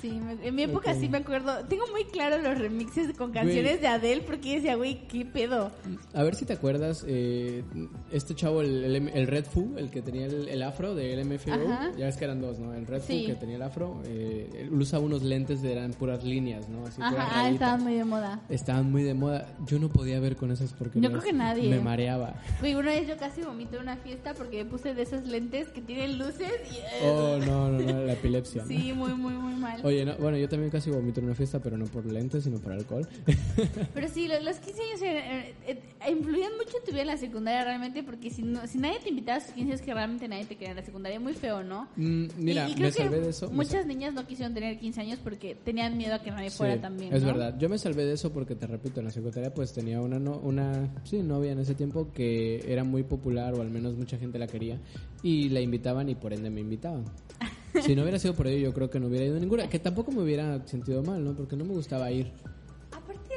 Sí, 0.00 0.20
en 0.42 0.54
mi 0.54 0.64
época 0.64 0.90
Ok. 0.92 0.98
sí 1.00 1.08
me 1.08 1.16
acuerdo. 1.18 1.64
Tengo 1.70 1.84
muy 1.90 2.04
claro 2.04 2.36
los 2.42 2.58
remixes 2.58 3.16
con 3.16 3.32
canciones 3.32 3.64
Güey. 3.72 3.80
de 3.80 3.86
Adele 3.88 4.20
porque 4.20 4.56
decía, 4.56 4.74
güey, 4.76 5.08
¿qué 5.08 5.24
pedo? 5.24 5.72
a 6.12 6.22
ver 6.22 6.34
si 6.34 6.44
te 6.44 6.52
acuerdas, 6.52 7.02
eh, 7.08 7.64
este 8.12 8.34
chavo, 8.34 8.60
el, 8.60 8.84
el, 8.84 9.08
el 9.08 9.25
Red 9.26 9.44
Fu, 9.44 9.74
el 9.76 9.90
que 9.90 10.02
tenía 10.02 10.26
el, 10.26 10.48
el 10.48 10.62
afro 10.62 10.94
de 10.94 11.16
LMFAO. 11.16 11.54
Ajá. 11.72 11.90
Ya 11.96 12.06
ves 12.06 12.16
que 12.16 12.24
eran 12.24 12.40
dos, 12.40 12.58
¿no? 12.58 12.74
El 12.74 12.86
Red 12.86 13.02
Sí. 13.02 13.22
Fu 13.22 13.32
que 13.32 13.34
tenía 13.34 13.56
el 13.56 13.62
afro. 13.62 14.02
Eh, 14.06 14.48
él 14.60 14.72
usa 14.72 14.98
unos 14.98 15.22
lentes 15.22 15.62
de 15.62 15.72
eran 15.72 15.92
puras 15.92 16.24
líneas, 16.24 16.68
¿no? 16.68 16.86
Así, 16.86 17.00
Ajá, 17.02 17.28
ah, 17.32 17.50
estaban 17.50 17.82
muy 17.82 17.94
de 17.94 18.04
moda. 18.04 18.40
Estaban 18.48 18.90
muy 18.90 19.02
de 19.02 19.14
moda. 19.14 19.46
Yo 19.66 19.78
no 19.78 19.88
podía 19.88 20.18
ver 20.20 20.36
con 20.36 20.50
esas 20.50 20.72
porque 20.72 21.00
Yo 21.00 21.10
creo 21.10 21.22
que 21.22 21.32
nadie. 21.32 21.68
me 21.68 21.80
mareaba. 21.80 22.34
Güey, 22.60 22.74
una 22.74 22.90
vez 22.90 23.06
yo 23.08 23.16
casi 23.16 23.42
vomité 23.42 23.76
en 23.76 23.82
una 23.82 23.96
fiesta 23.96 24.34
porque 24.34 24.64
me 24.64 24.70
puse 24.70 24.94
de 24.94 25.02
esos 25.02 25.26
lentes 25.26 25.68
que 25.68 25.80
tienen 25.82 26.18
luces 26.18 26.52
y... 26.70 27.04
Oh, 27.06 27.38
no, 27.44 27.70
no, 27.70 27.80
no, 27.80 28.02
la 28.04 28.12
epilepsia. 28.14 28.64
Sí, 28.66 28.92
muy, 28.92 29.14
muy, 29.14 29.34
muy 29.34 29.54
mal. 29.54 29.80
Oye, 29.84 30.04
no, 30.04 30.16
bueno, 30.16 30.36
yo 30.38 30.48
también 30.48 30.70
casi 30.70 30.90
vomito 30.90 31.20
en 31.20 31.26
una 31.26 31.34
fiesta, 31.34 31.60
pero 31.60 31.76
no 31.76 31.84
por 31.86 32.06
lentes, 32.06 32.44
sino 32.44 32.58
por 32.58 32.72
alcohol. 32.72 33.06
Pero 33.94 34.08
sí, 34.08 34.28
los, 34.28 34.42
los 34.42 34.56
15 34.58 34.82
años 34.82 35.02
eh, 35.02 35.54
eh, 35.66 36.10
influían 36.10 36.52
mucho 36.56 36.76
en 36.78 36.84
tu 36.84 36.90
vida 36.92 37.02
en 37.02 37.06
la 37.08 37.16
secundaria 37.16 37.64
realmente 37.64 38.02
porque 38.02 38.30
si, 38.30 38.42
no, 38.42 38.66
si 38.66 38.78
nadie 38.78 38.98
te 39.06 39.10
invitaba 39.10 39.38
a 39.38 39.40
sus 39.40 39.52
15 39.52 39.70
años 39.72 39.82
que 39.82 39.94
realmente 39.94 40.26
nadie 40.26 40.44
te 40.46 40.56
quería 40.56 40.70
en 40.70 40.76
la 40.76 40.82
secundaria, 40.82 41.20
muy 41.20 41.32
feo, 41.34 41.62
¿no? 41.62 41.88
Mm, 41.94 42.24
mira, 42.38 42.68
Y- 42.68 42.72
y 42.72 42.74
creo 42.74 42.86
me 42.88 42.92
que 42.92 43.02
salvé 43.04 43.20
de 43.20 43.28
eso. 43.30 43.48
Muchas 43.50 43.72
sal- 43.74 43.86
niñas 43.88 44.14
no 44.14 44.26
quisieron 44.26 44.52
tener 44.52 44.78
15 44.80 45.00
años 45.00 45.20
porque 45.22 45.54
tenían 45.54 45.96
miedo 45.96 46.14
a 46.14 46.18
que 46.22 46.32
nadie 46.32 46.50
fuera 46.50 46.80
también. 46.80 47.14
Es 47.14 47.22
verdad. 47.22 47.56
Yo 47.58 47.68
me 47.68 47.78
salvé 47.78 48.04
de 48.04 48.14
eso 48.14 48.32
porque, 48.32 48.56
te 48.56 48.66
repito, 48.66 48.98
en 48.98 49.06
la 49.06 49.12
secretaria 49.12 49.54
pues 49.54 49.72
tenía 49.72 50.00
una, 50.00 50.18
no- 50.18 50.38
una 50.38 50.88
sí, 51.04 51.22
novia 51.22 51.52
en 51.52 51.60
ese 51.60 51.74
tiempo 51.76 52.12
que 52.12 52.64
era 52.66 52.82
muy 52.82 53.04
popular 53.04 53.54
o 53.54 53.62
al 53.62 53.70
menos 53.70 53.94
mucha 53.96 54.18
gente 54.18 54.38
la 54.40 54.48
quería 54.48 54.80
y 55.22 55.48
la 55.50 55.60
invitaban 55.60 56.08
y 56.08 56.16
por 56.16 56.32
ende 56.32 56.50
me 56.50 56.60
invitaban. 56.60 57.04
Si 57.82 57.94
no 57.94 58.02
hubiera 58.02 58.18
sido 58.18 58.32
por 58.34 58.46
ello, 58.46 58.68
yo 58.68 58.72
creo 58.72 58.88
que 58.88 58.98
no 58.98 59.06
hubiera 59.08 59.26
ido 59.26 59.38
ninguna. 59.38 59.68
Que 59.68 59.78
tampoco 59.78 60.10
me 60.10 60.22
hubiera 60.22 60.66
sentido 60.66 61.02
mal, 61.02 61.22
¿no? 61.22 61.34
Porque 61.36 61.56
no 61.56 61.64
me 61.66 61.74
gustaba 61.74 62.10
ir. 62.10 62.32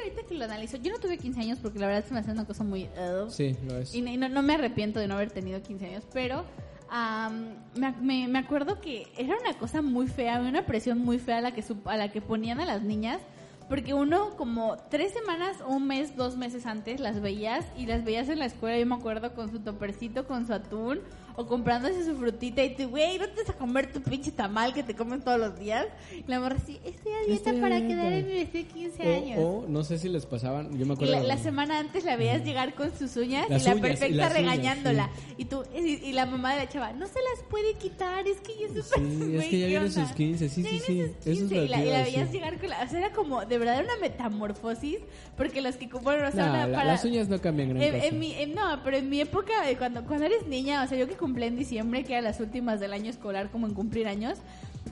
Ahorita 0.10 0.28
que 0.28 0.36
lo 0.36 0.46
analizo, 0.46 0.78
yo 0.78 0.92
no 0.92 1.00
tuve 1.00 1.18
15 1.18 1.40
años 1.42 1.60
porque 1.62 1.80
la 1.80 1.88
verdad 1.88 2.06
se 2.06 2.14
me 2.14 2.20
hace 2.20 2.32
una 2.32 2.46
cosa 2.46 2.64
muy... 2.64 2.86
ugh. 2.86 3.30
Sí, 3.30 3.56
lo 3.68 3.78
es. 3.78 3.94
Y 3.94 4.02
no, 4.02 4.28
no- 4.30 4.42
me 4.42 4.56
arrepiento 4.56 5.00
de 5.00 5.08
no 5.08 5.16
haber 5.16 5.32
tenido 5.32 5.62
15 5.62 5.86
años, 5.86 6.04
pero 6.14 6.44
am, 6.90 7.54
me, 7.76 7.92
me- 8.02 8.28
me 8.28 8.40
acuerdo 8.40 8.82
que 8.82 9.08
era 9.18 9.38
una 9.40 9.58
cosa 9.58 9.82
muy 9.82 10.08
fea, 10.08 10.40
una 10.40 10.66
presión 10.66 11.00
muy 11.00 11.20
fea 11.20 11.38
a 11.38 11.42
la 11.42 11.52
que, 11.54 11.64
a 11.86 11.98
la 11.98 12.12
que 12.12 12.22
ponían 12.22 12.60
a 12.60 12.66
las 12.66 12.82
niñas, 12.82 13.20
porque 13.68 13.94
uno 13.94 14.36
como 14.36 14.78
tres 14.90 15.14
semanas, 15.14 15.58
un 15.68 15.86
mes, 15.86 16.16
dos 16.16 16.36
meses 16.38 16.66
antes 16.66 17.00
las 17.00 17.22
veías 17.22 17.66
y 17.78 17.86
las 17.86 18.04
veías 18.04 18.28
en 18.30 18.40
la 18.40 18.46
escuela, 18.46 18.80
yo 18.80 18.86
me 18.88 18.96
acuerdo 18.96 19.36
con 19.36 19.52
su 19.52 19.60
topercito, 19.60 20.26
con 20.26 20.48
su 20.48 20.54
atún 20.54 21.02
o 21.40 21.48
comprándose 21.48 22.04
su 22.04 22.16
frutita 22.18 22.62
y 22.64 22.76
tú, 22.76 22.90
güey, 22.90 23.18
no 23.18 23.28
te 23.30 23.42
vas 23.42 23.50
a 23.50 23.54
comer 23.54 23.94
tu 23.94 24.02
pinche 24.02 24.30
tamal 24.32 24.74
que 24.74 24.84
te 24.84 24.94
comen 24.94 25.22
todos 25.22 25.40
los 25.40 25.58
días. 25.58 25.86
Y 26.14 26.30
la 26.30 26.40
morra 26.42 26.58
así, 26.62 26.80
estoy 26.84 27.14
a 27.14 27.20
dieta 27.26 27.34
Estoy 27.52 27.58
a 27.58 27.62
para 27.62 27.76
dieta". 27.80 27.88
quedar 27.96 28.12
en 28.14 28.28
mi 28.28 28.34
vestido 28.34 28.64
de 28.66 28.70
15 28.74 29.16
años. 29.16 29.40
O, 29.40 29.48
o 29.60 29.66
no 29.70 29.84
sé 29.86 29.98
si 29.98 30.10
les 30.10 30.26
pasaban, 30.26 30.78
yo 30.78 30.86
me 30.86 30.92
Y 30.92 30.96
acuerdo. 30.96 31.14
la, 31.14 31.24
la 31.24 31.38
semana 31.38 31.80
antes 31.80 32.04
la 32.04 32.18
veías 32.18 32.44
llegar 32.44 32.74
con 32.76 32.92
sus 32.98 33.16
uñas 33.16 33.50
Las 33.50 33.62
y 33.62 33.66
la 33.66 33.72
uñas, 33.76 33.78
y 33.86 33.88
perfecta 33.90 34.16
las 34.18 34.32
uñas, 34.32 34.34
regañándola. 34.34 35.10
Y 35.38 35.46
tú 35.46 35.64
y, 35.74 35.80
y 36.10 36.12
la 36.12 36.26
mamá 36.26 36.52
de 36.56 36.58
la 36.66 36.68
chava, 36.70 36.92
no 36.92 37.08
se 37.08 37.20
las 37.22 37.44
puede 37.50 37.74
quitar, 37.76 38.28
es 38.28 38.42
que 38.42 38.54
ya 38.60 38.66
es 38.66 38.74
súper- 38.86 39.00
Sí, 39.00 39.36
es 39.38 39.46
que 39.46 39.60
ya 39.60 39.66
¿qué 39.66 39.68
viene 39.70 39.86
onda? 39.86 40.06
sus 40.08 40.12
15, 40.16 40.50
sí, 40.50 40.64
Ya 40.64 40.70
sí, 40.70 40.80
sí. 40.80 41.02
sus 41.02 41.10
Eso 41.10 41.30
es 41.30 41.38
15, 41.40 41.56
lo 41.56 41.64
y 41.64 41.68
la, 41.70 41.82
y 41.86 41.90
la 41.90 42.00
a 42.00 42.04
veías 42.04 42.32
llegar 42.34 42.60
con 42.60 42.70
la, 42.70 42.84
o 42.84 42.88
sea, 42.90 43.00
era 43.00 43.12
como 43.14 43.46
de 43.46 43.58
verdad 43.58 43.82
una 43.82 43.96
metamorfosis, 44.02 44.98
porque 45.38 45.62
los 45.62 45.78
que 45.78 45.88
bueno, 45.88 46.28
o 46.28 46.32
sea, 46.32 46.46
No, 46.48 46.52
una- 46.52 46.68
la- 46.68 46.78
para- 46.78 46.92
las 46.92 47.06
uñas 47.06 47.30
no 47.30 47.40
cambian 47.40 47.70
gran 47.70 47.82
en, 47.82 47.94
cosa. 47.94 48.06
en 48.08 48.20
mi, 48.20 48.34
en- 48.34 48.54
no, 48.56 48.82
pero 48.84 48.98
en 48.98 49.10
mi 49.10 49.22
época, 49.22 49.54
cuando, 49.78 50.04
cuando 50.06 50.26
eres 50.26 50.46
niña, 50.48 50.84
o 50.84 50.88
sea, 50.88 50.98
yo 50.98 51.08
que 51.08 51.16
cumplí 51.30 51.46
en 51.46 51.56
diciembre, 51.58 52.04
que 52.04 52.14
eran 52.14 52.24
las 52.24 52.40
últimas 52.40 52.80
del 52.80 52.92
año 52.92 53.10
escolar, 53.12 53.52
como 53.52 53.68
en 53.68 53.74
cumplir 53.76 54.08
años, 54.08 54.40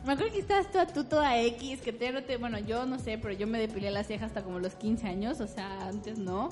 me 0.06 0.14
acuerdo 0.14 0.34
que 0.34 0.40
estabas 0.40 0.72
toda 0.72 0.86
tú, 0.86 1.04
toda 1.04 1.42
X, 1.42 1.82
que 1.82 1.92
te, 1.92 2.14
te, 2.22 2.38
bueno, 2.38 2.60
yo 2.60 2.86
no 2.86 3.00
sé, 3.00 3.18
pero 3.18 3.34
yo 3.34 3.48
me 3.48 3.58
depilé 3.60 3.90
las 3.90 4.06
cejas 4.08 4.28
hasta 4.28 4.44
como 4.44 4.60
los 4.60 4.76
15 4.76 5.08
años, 5.08 5.42
o 5.42 5.48
sea, 5.48 5.88
antes 5.88 6.20
no. 6.20 6.50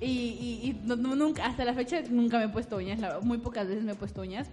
Y, 0.00 0.06
y, 0.06 0.60
y 0.70 0.80
no- 0.84 0.96
nunca, 0.96 1.44
hasta 1.46 1.64
la 1.64 1.74
fecha 1.74 2.00
nunca 2.08 2.38
me 2.38 2.44
he 2.44 2.48
puesto 2.48 2.76
uñas, 2.76 3.00
muy 3.22 3.38
pocas 3.38 3.66
veces 3.66 3.82
me 3.82 3.92
he 3.92 3.94
puesto 3.96 4.20
uñas, 4.22 4.48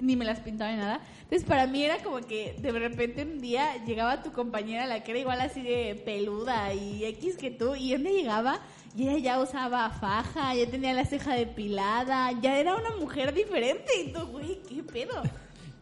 ni 0.00 0.16
me 0.16 0.24
las 0.24 0.40
pintaba 0.40 0.70
ni 0.70 0.78
nada. 0.78 1.00
Entonces 1.22 1.44
para 1.44 1.66
mí 1.66 1.84
era 1.84 2.02
como 2.02 2.20
que 2.20 2.56
de 2.58 2.72
repente 2.72 3.22
un 3.22 3.40
día 3.40 3.84
llegaba 3.84 4.22
tu 4.22 4.32
compañera, 4.32 4.86
la 4.86 5.02
que 5.02 5.12
era 5.12 5.20
igual 5.20 5.40
así 5.40 5.62
de 5.62 6.00
peluda 6.04 6.74
y 6.74 7.04
X 7.04 7.36
que 7.36 7.50
tú, 7.50 7.74
y 7.74 7.94
día 7.96 8.10
llegaba 8.10 8.60
y 8.96 9.08
ella 9.08 9.18
ya 9.18 9.40
usaba 9.40 9.88
faja, 9.90 10.54
ya 10.54 10.66
tenía 10.66 10.92
la 10.92 11.06
ceja 11.06 11.34
depilada, 11.34 12.32
ya 12.40 12.58
era 12.58 12.76
una 12.76 12.96
mujer 12.96 13.32
diferente. 13.32 13.90
Y 14.04 14.12
tú, 14.12 14.26
güey, 14.26 14.60
¿qué 14.68 14.82
pedo? 14.82 15.22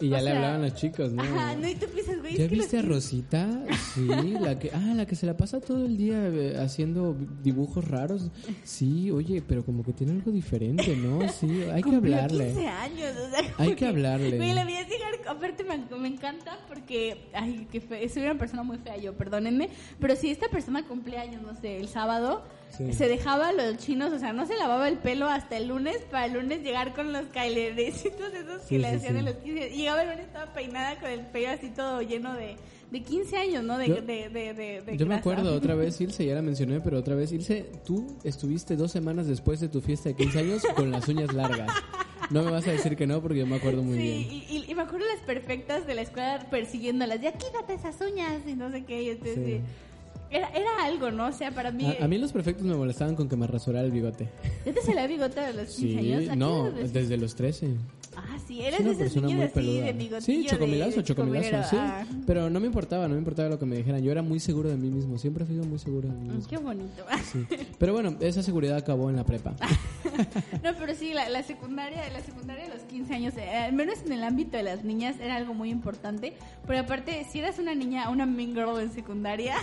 Y 0.01 0.09
ya 0.09 0.17
o 0.17 0.21
le 0.21 0.25
sea, 0.25 0.37
hablaban 0.37 0.63
los 0.63 0.75
chicos, 0.75 1.13
¿no? 1.13 1.23
Ajá, 1.23 1.57
no, 1.57 1.69
y 1.69 1.75
tú 1.75 1.87
piensas, 1.87 2.21
güey, 2.21 2.37
¿Ya 2.37 2.45
es 2.45 2.51
que 2.51 2.57
los 2.57 2.65
viste 2.65 2.79
a 2.79 2.83
Rosita? 2.83 3.65
Sí, 3.95 4.07
la 4.41 4.59
que, 4.59 4.71
ah, 4.73 4.93
la 4.95 5.07
que 5.07 5.15
se 5.15 5.27
la 5.27 5.37
pasa 5.37 5.61
todo 5.61 5.85
el 5.85 5.97
día 5.97 6.29
eh, 6.29 6.57
haciendo 6.59 7.17
dibujos 7.43 7.87
raros. 7.87 8.31
Sí, 8.65 9.11
oye, 9.11 9.43
pero 9.47 9.65
como 9.65 9.83
que 9.85 9.93
tiene 9.93 10.13
algo 10.13 10.31
diferente, 10.31 10.97
¿no? 10.97 11.29
Sí, 11.29 11.65
hay 11.73 11.83
que 11.83 11.97
hablarle. 11.97 12.47
15 12.47 12.67
años, 12.69 13.11
o 13.17 13.31
sea, 13.31 13.55
Hay 13.59 13.67
como 13.67 13.77
que 13.77 13.87
hablarle. 13.87 14.37
Güey, 14.37 14.55
la 14.55 14.65
llegar, 14.65 15.13
aparte 15.29 15.65
me, 15.65 15.79
me 15.99 16.09
encanta 16.09 16.59
porque, 16.69 17.31
ay, 17.33 17.67
que 17.71 17.81
fe, 17.81 18.09
soy 18.09 18.23
una 18.23 18.39
persona 18.39 18.63
muy 18.63 18.79
fea 18.79 18.97
yo, 18.97 19.15
perdónenme, 19.15 19.69
pero 20.01 20.17
si 20.17 20.31
esta 20.31 20.49
persona 20.49 20.87
cumplía 20.87 21.23
años, 21.23 21.43
no 21.43 21.55
sé, 21.55 21.79
el 21.79 21.89
sábado, 21.89 22.43
Sí. 22.77 22.93
se 22.93 23.09
dejaba 23.09 23.53
los 23.53 23.77
chinos, 23.79 24.13
o 24.13 24.19
sea, 24.19 24.33
no 24.33 24.47
se 24.47 24.57
lavaba 24.57 24.89
el 24.89 24.99
pelo 24.99 25.27
hasta 25.27 25.57
el 25.57 25.69
lunes 25.69 25.99
para 26.11 26.27
el 26.27 26.35
lunes 26.35 26.63
llegar 26.63 26.95
con 26.95 27.13
los 27.13 27.27
cailerecitos 27.27 28.33
esos 28.35 28.63
que 28.63 28.79
le 28.79 28.89
hacían 28.89 29.17
en 29.17 29.25
los 29.27 29.35
15. 29.35 29.69
Y 29.71 29.77
llegaba 29.79 30.03
el 30.03 30.09
lunes, 30.11 30.27
estaba 30.27 30.53
peinada 30.53 30.99
con 31.01 31.11
el 31.11 31.21
pelo 31.27 31.51
así 31.51 31.69
todo 31.71 32.01
lleno 32.03 32.35
de, 32.35 32.57
de 32.91 33.03
15 33.03 33.37
años, 33.37 33.65
¿no? 33.65 33.77
De, 33.79 33.89
Yo- 33.89 33.95
de, 33.97 34.29
de, 34.31 34.55
de, 34.55 34.83
de 34.83 34.97
Yo 34.97 35.07
me 35.07 35.15
acuerdo 35.17 35.55
otra 35.55 35.75
vez, 35.77 36.01
Ilse, 36.01 36.25
ya 36.25 36.35
la 36.35 36.43
mencioné, 36.43 36.81
pero 36.81 36.99
otra 36.99 37.15
vez, 37.15 37.33
Ilse, 37.33 37.67
tú 37.85 38.17
estuviste 38.25 38.77
dos 38.77 38.91
semanas 38.93 39.27
después 39.27 39.61
de 39.61 39.69
tu 39.69 39.81
fiesta 39.81 40.09
de 40.11 40.15
15 40.17 40.39
años 40.39 40.63
con 40.77 40.91
las 40.91 41.07
uñas 41.09 41.33
largas. 41.33 41.71
No 42.31 42.45
me 42.45 42.53
vas 42.53 42.67
a 42.69 42.71
decir 42.71 42.95
que 42.97 43.09
no, 43.09 43.21
porque 43.21 43.39
yo 43.41 43.47
me 43.47 43.57
acuerdo 43.57 43.83
muy 43.83 43.97
sí, 43.97 44.03
bien. 44.03 44.19
Y, 44.21 44.47
y- 44.49 44.71
y 44.71 44.75
me 44.77 44.83
acuerdo 44.83 45.05
las 45.13 45.21
perfectas 45.25 45.85
de 45.87 45.95
la 45.97 46.03
escuela 46.03 46.47
persiguiéndolas. 46.49 47.21
Ya 47.21 47.33
quítate 47.33 47.75
esas 47.75 48.01
uñas 48.01 48.43
y 48.47 48.55
no 48.55 48.71
sé 48.71 48.85
qué. 48.85 49.03
Y 49.03 49.09
entonces, 49.11 49.35
Sí. 49.35 49.45
sí. 49.57 49.61
Era, 50.31 50.49
era 50.51 50.85
algo, 50.85 51.11
¿no? 51.11 51.27
O 51.27 51.33
sea, 51.33 51.51
para 51.51 51.71
mí. 51.73 51.85
A, 52.01 52.05
a 52.05 52.09
mí 52.09 52.19
los 52.19 52.33
perfectos 52.33 52.65
me 52.65 52.75
molestaban 52.77 53.17
con 53.17 53.29
que 53.29 53.37
me 53.37 53.47
rasurara 53.47 53.85
el 53.85 53.91
bigote. 53.93 54.29
¿Ya 54.65 54.73
te 54.73 54.95
la 54.95 55.07
bigote 55.07 55.41
a 55.41 55.53
los 55.53 55.69
15 55.75 55.77
Sí, 55.77 55.99
años? 55.99 56.29
¿A 56.29 56.33
qué 56.33 56.37
no, 56.37 56.71
desde 56.71 57.17
los 57.17 57.35
13. 57.35 57.75
Ah, 58.17 58.37
sí, 58.47 58.61
eres 58.61 58.85
de 58.99 59.05
así 59.05 59.21
peluda. 59.21 59.85
de 59.87 59.93
bigotillo. 59.93 60.21
Sí, 60.21 60.43
de- 60.43 60.49
chocomilazo, 60.49 60.97
de 60.97 61.05
chocomilazo, 61.05 61.71
sí. 61.71 61.77
Ah, 61.79 62.05
Pero 62.27 62.51
no 62.51 62.59
me 62.61 62.67
importaba, 62.67 63.07
no 63.07 63.15
me 63.15 63.19
importaba 63.19 63.49
lo 63.49 63.59
que 63.59 63.67
me 63.67 63.77
dijeran. 63.77 64.03
Yo 64.03 64.11
era 64.11 64.21
muy 64.21 64.41
seguro 64.41 64.69
de 64.69 64.77
mí 64.77 64.91
mismo, 64.91 65.17
siempre 65.17 65.45
he 65.45 65.47
sido 65.47 65.65
muy 65.65 65.79
seguro 65.79 66.09
de 66.09 66.15
mí 66.15 66.29
mm, 66.29 66.35
mismo. 66.35 66.49
qué 66.51 66.57
bonito. 66.59 67.05
Sí. 67.33 67.47
Pero 67.79 67.93
bueno, 67.93 68.17
esa 68.21 68.43
seguridad 68.43 68.77
acabó 68.77 69.11
en 69.11 69.17
la 69.17 69.25
prepa. 69.25 69.55
No, 70.63 70.75
pero 70.79 70.95
sí, 70.95 71.15
la, 71.15 71.29
la 71.31 71.43
secundaria, 71.43 72.03
la 72.13 72.21
secundaria 72.21 72.65
de 72.65 72.75
los 72.75 72.83
15 72.83 73.15
años, 73.15 73.35
eh, 73.39 73.49
al 73.57 73.73
menos 73.73 74.01
en 74.05 74.13
el 74.13 74.23
ámbito 74.25 74.57
de 74.59 74.63
las 74.65 74.85
niñas, 74.85 75.17
era 75.19 75.37
algo 75.37 75.55
muy 75.55 75.71
importante. 75.71 76.35
Pero 76.67 76.81
aparte, 76.81 77.25
si 77.31 77.39
eras 77.39 77.59
una 77.59 77.75
niña, 77.75 78.11
una 78.11 78.27
mean 78.27 78.53
girl 78.53 78.81
en 78.81 78.93
secundaria, 78.93 79.55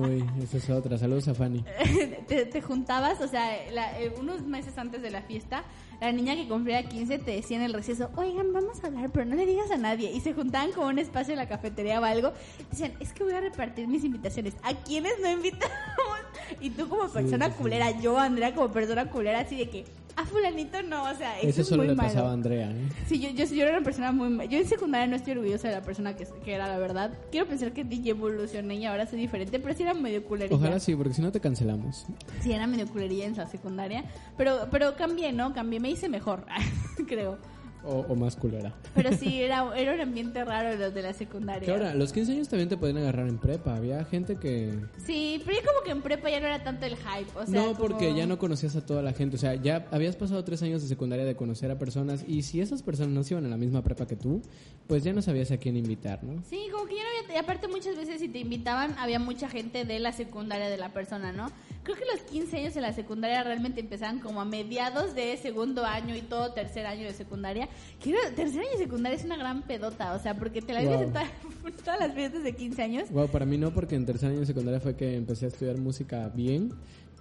Uy, 0.00 0.24
esa 0.42 0.56
es 0.56 0.70
otra. 0.70 0.96
Saludos 0.98 1.28
a 1.28 1.34
Fanny. 1.34 1.64
te, 2.28 2.46
te 2.46 2.60
juntabas, 2.62 3.20
o 3.20 3.28
sea, 3.28 3.50
la- 3.72 4.00
eh, 4.00 4.12
unos 4.18 4.42
meses 4.42 4.76
antes 4.78 5.02
de 5.02 5.10
la 5.10 5.22
fiesta, 5.22 5.64
la 6.00 6.12
niña 6.12 6.36
que 6.36 6.46
cumplía 6.48 6.82
15 6.88 7.18
te 7.18 7.32
decía 7.32 7.56
en 7.56 7.62
el 7.64 7.72
receso, 7.72 8.10
oigan, 8.16 8.52
vamos 8.52 8.82
a 8.82 8.86
hablar, 8.88 9.10
pero 9.10 9.24
no 9.24 9.34
le 9.34 9.46
digas 9.46 9.70
a 9.70 9.76
nadie. 9.76 10.12
Y 10.12 10.20
se 10.20 10.32
juntaban 10.34 10.72
como 10.72 10.86
un 10.88 10.98
espacio 10.98 11.32
en 11.32 11.38
la 11.38 11.48
cafetería 11.48 12.00
o 12.00 12.04
algo. 12.04 12.32
Decían, 12.70 12.92
es 13.00 13.12
que 13.12 13.24
voy 13.24 13.32
a 13.32 13.40
repartir 13.40 13.88
mis 13.88 14.04
invitaciones. 14.04 14.54
¿A 14.62 14.74
quiénes 14.74 15.12
no 15.22 15.30
invitamos? 15.30 15.68
Y 16.60 16.70
tú 16.70 16.88
como 16.88 17.08
persona 17.08 17.46
sí, 17.46 17.52
sí. 17.52 17.62
culera, 17.62 17.90
yo, 18.00 18.16
Andrea, 18.18 18.54
como 18.54 18.70
persona 18.70 19.10
culera, 19.10 19.40
así 19.40 19.56
de 19.56 19.68
que, 19.68 19.84
a 20.18 20.24
fulanito 20.26 20.82
no, 20.82 21.04
o 21.04 21.14
sea, 21.14 21.38
eso 21.38 21.48
Eso 21.48 21.60
es 21.62 21.68
solo 21.68 21.82
muy 21.82 21.88
le 21.90 21.94
malo. 21.94 22.08
pasaba 22.08 22.30
a 22.30 22.32
Andrea. 22.32 22.70
¿eh? 22.70 22.88
Sí, 23.06 23.20
yo, 23.20 23.30
yo, 23.30 23.44
yo 23.44 23.62
era 23.62 23.76
una 23.76 23.84
persona 23.84 24.10
muy... 24.10 24.48
Yo 24.48 24.58
en 24.58 24.66
secundaria 24.66 25.06
no 25.06 25.14
estoy 25.16 25.34
orgullosa 25.34 25.68
de 25.68 25.74
la 25.74 25.82
persona 25.82 26.16
que, 26.16 26.26
que 26.44 26.52
era, 26.52 26.66
la 26.66 26.78
verdad. 26.78 27.12
Quiero 27.30 27.46
pensar 27.46 27.72
que 27.72 27.84
DJ 27.84 28.10
evolucioné 28.10 28.74
y 28.74 28.84
ahora 28.84 29.06
soy 29.06 29.20
diferente, 29.20 29.60
pero 29.60 29.74
sí 29.74 29.84
era 29.84 29.94
medio 29.94 30.24
culerilla. 30.24 30.56
Ojalá 30.56 30.80
sí, 30.80 30.96
porque 30.96 31.14
si 31.14 31.22
no 31.22 31.30
te 31.30 31.40
cancelamos. 31.40 32.06
Sí, 32.40 32.52
era 32.52 32.66
medio 32.66 32.86
culerilla 32.88 33.26
en 33.26 33.36
la 33.36 33.46
secundaria. 33.46 34.04
Pero, 34.36 34.68
pero 34.70 34.96
cambié, 34.96 35.32
¿no? 35.32 35.52
Cambié, 35.54 35.78
me 35.78 35.90
hice 35.90 36.08
mejor, 36.08 36.44
creo. 37.06 37.38
O, 37.84 38.00
o 38.08 38.14
más 38.16 38.36
culera. 38.36 38.74
Pero 38.94 39.12
sí, 39.16 39.40
era, 39.42 39.70
era 39.76 39.94
un 39.94 40.00
ambiente 40.00 40.44
raro 40.44 40.76
los 40.76 40.92
de 40.92 41.02
la 41.02 41.12
secundaria. 41.12 41.64
Que 41.64 41.70
ahora, 41.72 41.94
los 41.94 42.12
15 42.12 42.32
años 42.32 42.48
también 42.48 42.68
te 42.68 42.76
pueden 42.76 42.98
agarrar 42.98 43.28
en 43.28 43.38
prepa. 43.38 43.76
Había 43.76 44.04
gente 44.04 44.36
que... 44.36 44.74
Sí, 45.04 45.40
pero 45.44 45.58
yo 45.58 45.66
como 45.66 45.84
que 45.84 45.90
en 45.92 46.02
prepa 46.02 46.28
ya 46.30 46.40
no 46.40 46.46
era 46.46 46.62
tanto 46.64 46.86
el 46.86 46.96
hype. 46.96 47.30
O 47.38 47.46
sea, 47.46 47.60
no, 47.62 47.74
porque 47.78 48.06
como- 48.08 48.18
ya 48.18 48.26
no 48.26 48.38
conocías 48.38 48.76
a 48.76 48.84
toda 48.84 49.02
la 49.02 49.12
gente. 49.12 49.36
O 49.36 49.38
sea, 49.38 49.54
ya 49.54 49.86
habías 49.90 50.16
pasado 50.16 50.42
tres 50.44 50.62
años 50.62 50.82
de 50.82 50.88
secundaria 50.88 51.24
de 51.24 51.36
conocer 51.36 51.70
a 51.70 51.78
personas 51.78 52.24
y 52.26 52.42
si 52.42 52.60
esas 52.60 52.82
personas 52.82 53.12
no 53.12 53.22
se 53.22 53.34
iban 53.34 53.46
a 53.46 53.48
la 53.48 53.56
misma 53.56 53.82
prepa 53.82 54.06
que 54.06 54.16
tú, 54.16 54.42
pues 54.86 55.04
ya 55.04 55.12
no 55.12 55.22
sabías 55.22 55.50
a 55.50 55.56
quién 55.58 55.76
invitar, 55.76 56.22
¿no? 56.24 56.42
Sí, 56.48 56.66
como 56.72 56.86
que 56.86 56.96
ya 56.96 57.02
no 57.02 57.08
había... 57.26 57.36
Y 57.36 57.38
aparte 57.38 57.68
muchas 57.68 57.96
veces 57.96 58.20
si 58.20 58.28
te 58.28 58.38
invitaban 58.40 58.94
había 58.98 59.18
mucha 59.18 59.48
gente 59.48 59.84
de 59.84 59.98
la 59.98 60.12
secundaria 60.12 60.68
de 60.68 60.76
la 60.76 60.92
persona, 60.92 61.32
¿no? 61.32 61.50
Creo 61.84 61.96
que 61.96 62.04
los 62.12 62.20
15 62.22 62.56
años 62.58 62.76
en 62.76 62.82
la 62.82 62.92
secundaria 62.92 63.42
realmente 63.44 63.80
empezaban 63.80 64.18
como 64.18 64.40
a 64.40 64.44
mediados 64.44 65.14
de 65.14 65.36
segundo 65.36 65.84
año 65.84 66.14
y 66.16 66.20
todo 66.22 66.52
tercer 66.52 66.86
año 66.86 67.04
de 67.04 67.14
secundaria. 67.14 67.67
Que 68.02 68.10
era- 68.10 68.30
tercer 68.34 68.60
año 68.60 68.70
de 68.72 68.78
secundaria 68.78 69.18
es 69.18 69.24
una 69.24 69.36
gran 69.36 69.62
pedota, 69.62 70.12
o 70.14 70.18
sea, 70.20 70.34
porque 70.34 70.62
te 70.62 70.72
la 70.72 70.80
vives 70.80 70.96
Wow. 70.96 71.04
en 71.06 71.12
toda- 71.12 71.30
todas 71.84 72.00
las 72.00 72.14
fiestas 72.14 72.42
de 72.44 72.52
15 72.54 72.82
años. 72.82 73.10
Wow, 73.10 73.28
para 73.28 73.44
mí 73.46 73.58
no, 73.58 73.72
porque 73.74 73.94
en 73.96 74.06
tercer 74.06 74.30
año 74.30 74.40
de 74.40 74.46
secundaria 74.46 74.80
fue 74.80 74.94
que 74.96 75.16
empecé 75.16 75.46
a 75.46 75.48
estudiar 75.48 75.78
música 75.78 76.28
bien 76.34 76.72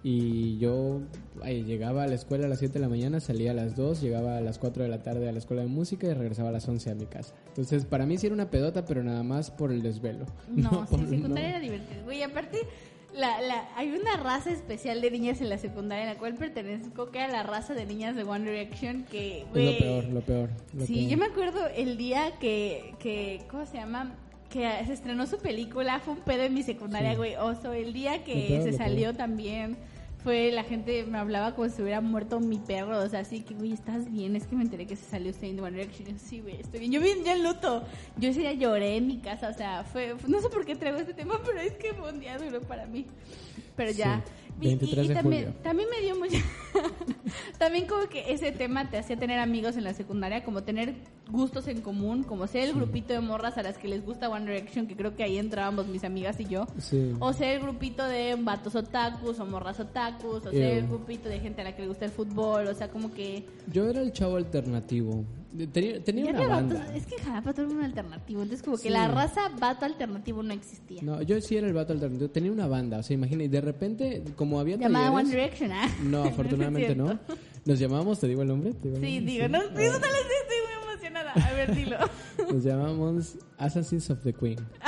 y 0.04 0.58
yo 0.60 1.02
ay, 1.42 1.64
llegaba 1.64 2.04
a 2.04 2.08
la 2.08 2.14
escuela 2.16 2.46
a 2.46 2.50
las 2.50 2.60
7 2.60 2.76
de 2.76 2.80
la 2.80 2.88
mañana, 2.90 3.20
salía 3.20 3.52
a 3.52 3.54
las 3.56 3.76
2, 3.76 4.00
llegaba 4.02 4.38
a 4.38 4.42
las 4.42 4.60
4 4.60 4.84
de 4.84 4.90
la 4.90 5.02
tarde 5.02 5.28
a 5.28 5.32
la 5.32 5.40
escuela 5.40 5.64
de 5.64 5.68
música 5.68 6.08
y 6.08 6.14
regresaba 6.14 6.50
a 6.50 6.52
las 6.52 6.68
11 6.68 6.92
a 6.92 6.96
mi 6.96 7.08
casa. 7.08 7.34
Entonces, 7.48 7.86
para 7.86 8.06
mí 8.06 8.18
sí 8.18 8.28
era 8.28 8.36
una 8.36 8.50
pedota, 8.52 8.86
pero 8.86 9.04
nada 9.04 9.24
más 9.24 9.50
por 9.50 9.72
el 9.72 9.82
desvelo. 9.82 10.26
No, 10.56 10.70
sí, 10.90 10.96
por- 10.96 11.10
secundaria 11.10 11.50
no. 11.50 11.56
era 11.56 11.60
divertido. 11.60 12.04
Güey, 12.06 12.22
aparte, 12.22 12.60
la, 13.18 13.42
la, 13.42 13.68
hay 13.76 13.92
una 13.92 14.16
raza 14.18 14.52
especial 14.52 15.02
de 15.02 15.12
niñas 15.12 15.42
en 15.42 15.50
la 15.50 15.58
secundaria 15.58 16.04
en 16.06 16.14
la 16.14 16.20
cual 16.20 16.36
pertenezco, 16.36 17.10
que 17.12 17.20
era 17.20 17.28
la 17.28 17.44
raza 17.44 17.74
de 17.74 17.86
niñas 17.86 18.16
de 18.16 18.24
One 18.24 18.50
Direction, 18.50 19.04
que, 19.10 19.46
lo 19.54 19.78
peor, 19.78 20.04
lo 20.06 20.22
peor. 20.22 20.50
lo 20.74 20.86
Sí, 20.86 20.94
peor. 20.96 21.10
yo 21.10 21.18
me 21.18 21.26
acuerdo 21.26 21.68
el 21.76 21.98
día 21.98 22.32
que, 22.40 22.94
que, 23.00 23.42
¿cómo 23.50 23.66
se 23.66 23.78
llama? 23.78 24.14
Que 24.50 24.70
se 24.86 24.94
estrenó 24.94 25.26
su 25.28 25.38
película, 25.40 26.00
fue 26.00 26.14
un 26.14 26.22
pedo 26.22 26.44
en 26.44 26.54
mi 26.54 26.64
secundaria, 26.64 27.12
Sí. 27.12 27.18
güey, 27.18 27.36
oso. 27.36 27.74
El 27.74 27.92
día 27.92 28.24
que 28.24 28.46
peor, 28.48 28.64
se 28.64 28.74
salió 28.74 29.14
también 29.14 29.76
fue 30.24 30.52
la 30.52 30.64
gente 30.64 31.04
me 31.06 31.18
hablaba 31.18 31.56
como 31.56 31.70
si 31.70 31.82
hubiera 31.82 32.02
muerto 32.02 32.40
mi 32.40 32.58
perro, 32.58 33.00
o 33.00 33.10
sea, 33.10 33.22
así 33.22 33.42
que, 33.42 33.54
güey, 33.54 33.74
¿estás 33.74 34.12
bien? 34.12 34.36
Es 34.36 34.48
que 34.48 34.56
me 34.56 34.64
enteré 34.64 34.86
que 34.86 34.96
se 34.96 35.06
salió 35.06 35.32
Zayn 35.34 35.56
de 35.56 35.62
One 35.62 35.78
Direction. 35.78 36.10
Y 36.10 36.12
yo, 36.14 36.18
sí, 36.20 36.42
güey, 36.42 36.60
estoy 36.60 36.80
bien. 36.82 36.92
Yo 36.92 37.02
bien, 37.02 37.24
ya 37.24 37.34
en 37.34 37.44
luto. 37.44 37.84
Yo 38.18 38.30
ese 38.30 38.42
día 38.42 38.54
lloré 38.54 38.98
en 38.98 39.08
mi 39.08 39.20
casa, 39.20 39.50
o 39.50 39.54
sea, 39.54 39.84
fue, 39.84 40.16
no 40.28 40.42
sé 40.42 40.50
por 40.50 40.66
qué 40.66 40.76
traigo 40.76 40.98
este 40.98 41.14
tema, 41.14 41.40
pero 41.46 41.60
es 41.60 41.74
que 41.74 41.94
fue 41.94 42.12
un 42.12 42.20
día 42.20 42.38
duro 42.38 42.62
para 42.62 42.86
mí. 42.86 43.06
Pero 43.76 43.92
ya. 43.92 44.24
Y- 44.60 44.66
y- 44.66 44.68
23 44.70 45.06
y 45.06 45.08
de 45.10 45.14
también, 45.16 45.44
julio. 45.46 45.60
también 45.64 45.90
me 45.90 46.02
dio 46.06 46.16
mucha... 46.18 46.38
también 47.58 47.86
como 47.88 48.08
que 48.08 48.32
ese 48.32 48.52
tema 48.52 48.90
te 48.90 48.98
hacía 48.98 49.18
tener 49.18 49.40
amigos 49.40 49.78
en 49.78 49.84
la 49.84 49.94
secundaria, 49.94 50.44
como 50.44 50.64
tener 50.64 50.96
gustos 51.30 51.68
en 51.68 51.82
común, 51.82 52.24
como 52.24 52.48
ser 52.48 52.64
el 52.70 52.74
grupito 52.74 53.14
de 53.14 53.20
morras 53.20 53.58
a 53.58 53.64
las 53.64 53.78
que 53.78 53.88
les 53.88 54.06
gusta 54.06 54.30
One 54.30 54.46
Direction, 54.52 54.88
que 54.88 54.96
creo 54.96 55.16
que 55.16 55.24
ahí 55.24 55.38
entrábamos 55.38 55.88
mis 55.88 56.04
amigas 56.04 56.40
y 56.40 56.46
yo. 56.46 56.66
Sí. 56.78 57.14
O 57.20 57.34
ser 57.34 57.56
el 57.58 57.62
grupito 57.62 58.06
de 58.08 58.36
vatos 58.40 58.76
otakus 58.76 59.40
o 59.40 59.46
morras 59.46 59.80
otakus, 59.80 60.46
o 60.46 60.52
ser 60.52 60.78
el 60.78 60.88
grupito 60.88 61.30
de 61.30 61.40
gente 61.40 61.62
a 61.62 61.64
la 61.66 61.76
que 61.76 61.82
le 61.84 61.88
gusta 61.90 62.06
el 62.06 62.12
fútbol, 62.12 62.68
o 62.68 62.74
sea, 62.74 62.90
como 62.90 63.14
que... 63.14 63.46
Yo 63.72 63.90
era 63.90 64.02
el 64.02 64.12
chavo 64.14 64.38
alternativo. 64.38 65.24
Tenía, 65.72 66.04
tenía 66.04 66.30
una 66.32 66.48
banda. 66.48 66.88
es 66.94 67.06
que 67.06 67.16
en 67.16 67.24
Jalapa 67.24 67.54
todo 67.54 67.66
era 67.68 67.76
un 67.76 67.84
alternativo, 67.84 68.42
entonces 68.44 68.64
como 68.64 68.78
que 68.78 68.84
Sí. 68.84 68.90
la 68.90 69.08
raza 69.08 69.50
vato 69.60 69.86
alternativo 69.86 70.44
no 70.44 70.54
existía. 70.54 71.02
No, 71.02 71.22
yo 71.22 71.40
sí 71.42 71.56
era 71.58 71.68
el 71.68 71.74
vato 71.74 71.94
alternativo. 71.94 72.30
Tenía 72.30 72.52
una 72.52 72.68
banda, 72.68 73.00
o 73.00 73.04
sea, 73.04 73.14
imagina, 73.16 73.44
y 73.44 73.48
de 73.48 73.62
repente, 73.62 74.24
como 74.36 74.60
había 74.60 74.76
Llamada 74.78 75.12
One. 75.12 75.30
Direction, 75.30 75.72
¿ah? 75.72 75.90
No, 76.04 76.24
afortunadamente 76.24 76.96
no. 76.96 77.18
Nos 77.66 77.80
llamábamos, 77.80 78.20
¿te 78.20 78.28
digo 78.28 78.42
el 78.44 78.48
nombre? 78.50 78.74
¿Te 78.74 78.90
digo 78.90 79.02
Sí, 79.02 79.20
digo, 79.20 79.48
no, 79.48 79.60
eso 79.62 79.70
no 79.72 79.80
estoy 79.80 79.98
muy 80.00 80.92
emocionada. 80.92 81.32
A 81.34 81.54
ver, 81.54 81.76
dilo. 81.76 81.98
Nos 82.54 82.64
llamamos 82.64 83.38
Assassins 83.58 84.10
of 84.10 84.22
the 84.24 84.34
Queen. 84.34 84.58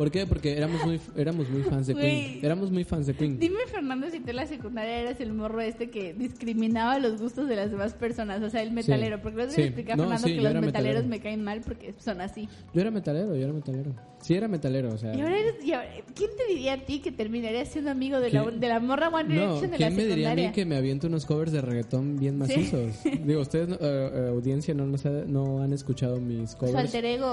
¿Por 0.00 0.10
qué? 0.10 0.26
Porque 0.26 0.56
éramos 0.56 0.82
muy, 0.86 0.98
éramos 1.14 1.50
muy 1.50 1.62
fans 1.62 1.86
de 1.86 1.94
Queen. 1.94 2.40
Éramos 2.42 2.70
muy 2.70 2.84
fans 2.84 3.06
de 3.06 3.12
Queen. 3.12 3.38
Dime, 3.38 3.58
Fernando, 3.70 4.08
si 4.08 4.18
tú 4.20 4.30
en 4.30 4.36
la 4.36 4.46
secundaria 4.46 4.98
eras 4.98 5.20
el 5.20 5.34
morro 5.34 5.60
este 5.60 5.90
que 5.90 6.14
discriminaba 6.14 6.98
los 6.98 7.20
gustos 7.20 7.46
de 7.50 7.56
las 7.56 7.70
demás 7.70 7.92
personas, 7.92 8.42
o 8.42 8.48
sea, 8.48 8.62
el 8.62 8.72
metalero. 8.72 9.20
Porque 9.20 9.36
luego 9.36 9.52
Sí. 9.52 9.60
a 9.60 9.66
No, 9.66 9.74
Fernando 9.74 10.26
sí, 10.26 10.36
que 10.36 10.40
los 10.40 10.54
metaleros 10.54 11.04
metalero. 11.04 11.06
me 11.06 11.20
caen 11.20 11.44
mal 11.44 11.60
porque 11.60 11.92
son 11.98 12.22
así. 12.22 12.48
Yo 12.72 12.80
era 12.80 12.90
metalero, 12.90 13.36
yo 13.36 13.44
era 13.44 13.52
metalero. 13.52 13.92
Sí, 14.22 14.34
era 14.34 14.48
metalero, 14.48 14.88
o 14.94 14.98
sea. 14.98 15.14
Y 15.14 15.20
ahora 15.20 15.38
eres, 15.38 15.64
y 15.64 15.72
ahora- 15.72 15.88
¿quién 16.14 16.30
te 16.36 16.46
diría 16.46 16.74
a 16.74 16.78
ti 16.78 17.00
que 17.00 17.10
terminarías 17.10 17.68
siendo 17.68 17.90
amigo 17.90 18.20
de 18.20 18.30
la, 18.30 18.44
de 18.50 18.68
la 18.68 18.78
morra 18.80 19.08
One 19.08 19.24
No, 19.24 19.30
Direction 19.34 19.60
de 19.62 19.68
la 19.68 19.76
¿quién 19.76 19.96
me 19.96 20.02
diría 20.04 20.12
a 20.12 20.16
secundaria? 20.30 20.48
mí 20.48 20.54
que 20.54 20.64
me 20.66 20.76
aviento 20.76 21.06
unos 21.08 21.24
covers 21.26 21.52
de 21.52 21.60
reggaetón 21.62 22.18
bien 22.18 22.36
macizos? 22.38 23.02
Digo, 23.24 23.40
ustedes, 23.40 23.68
no- 23.68 23.76
eh, 23.76 24.10
eh, 24.14 24.28
audiencia, 24.30 24.74
no, 24.74 24.84
ha- 24.84 25.08
no 25.26 25.62
han 25.62 25.72
escuchado 25.74 26.20
mis 26.20 26.50
Su 26.50 26.58
covers. 26.58 26.76
alter 26.76 27.04
ego 27.06 27.26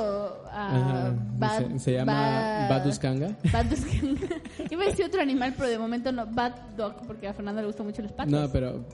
Ajá, 0.49 1.07
ah, 1.07 1.13
Bad- 1.37 1.71
se, 1.73 1.79
se 1.79 1.91
llama 1.93 2.13
Baduskanga. 2.69 3.37
Bad 3.51 3.65
Duskanga. 3.65 4.27
Iba 4.71 4.83
a 4.83 4.85
decir 4.87 5.05
otro 5.05 5.21
animal, 5.21 5.53
pero 5.55 5.69
de 5.69 5.77
momento 5.79 6.11
no. 6.11 6.25
Bad 6.25 6.53
Dog, 6.75 7.05
porque 7.05 7.27
a 7.27 7.33
Fernando 7.33 7.61
le 7.61 7.67
gustan 7.67 7.85
mucho 7.85 8.01
los 8.01 8.11
patos. 8.11 8.31
No, 8.31 8.49
pero. 8.51 8.85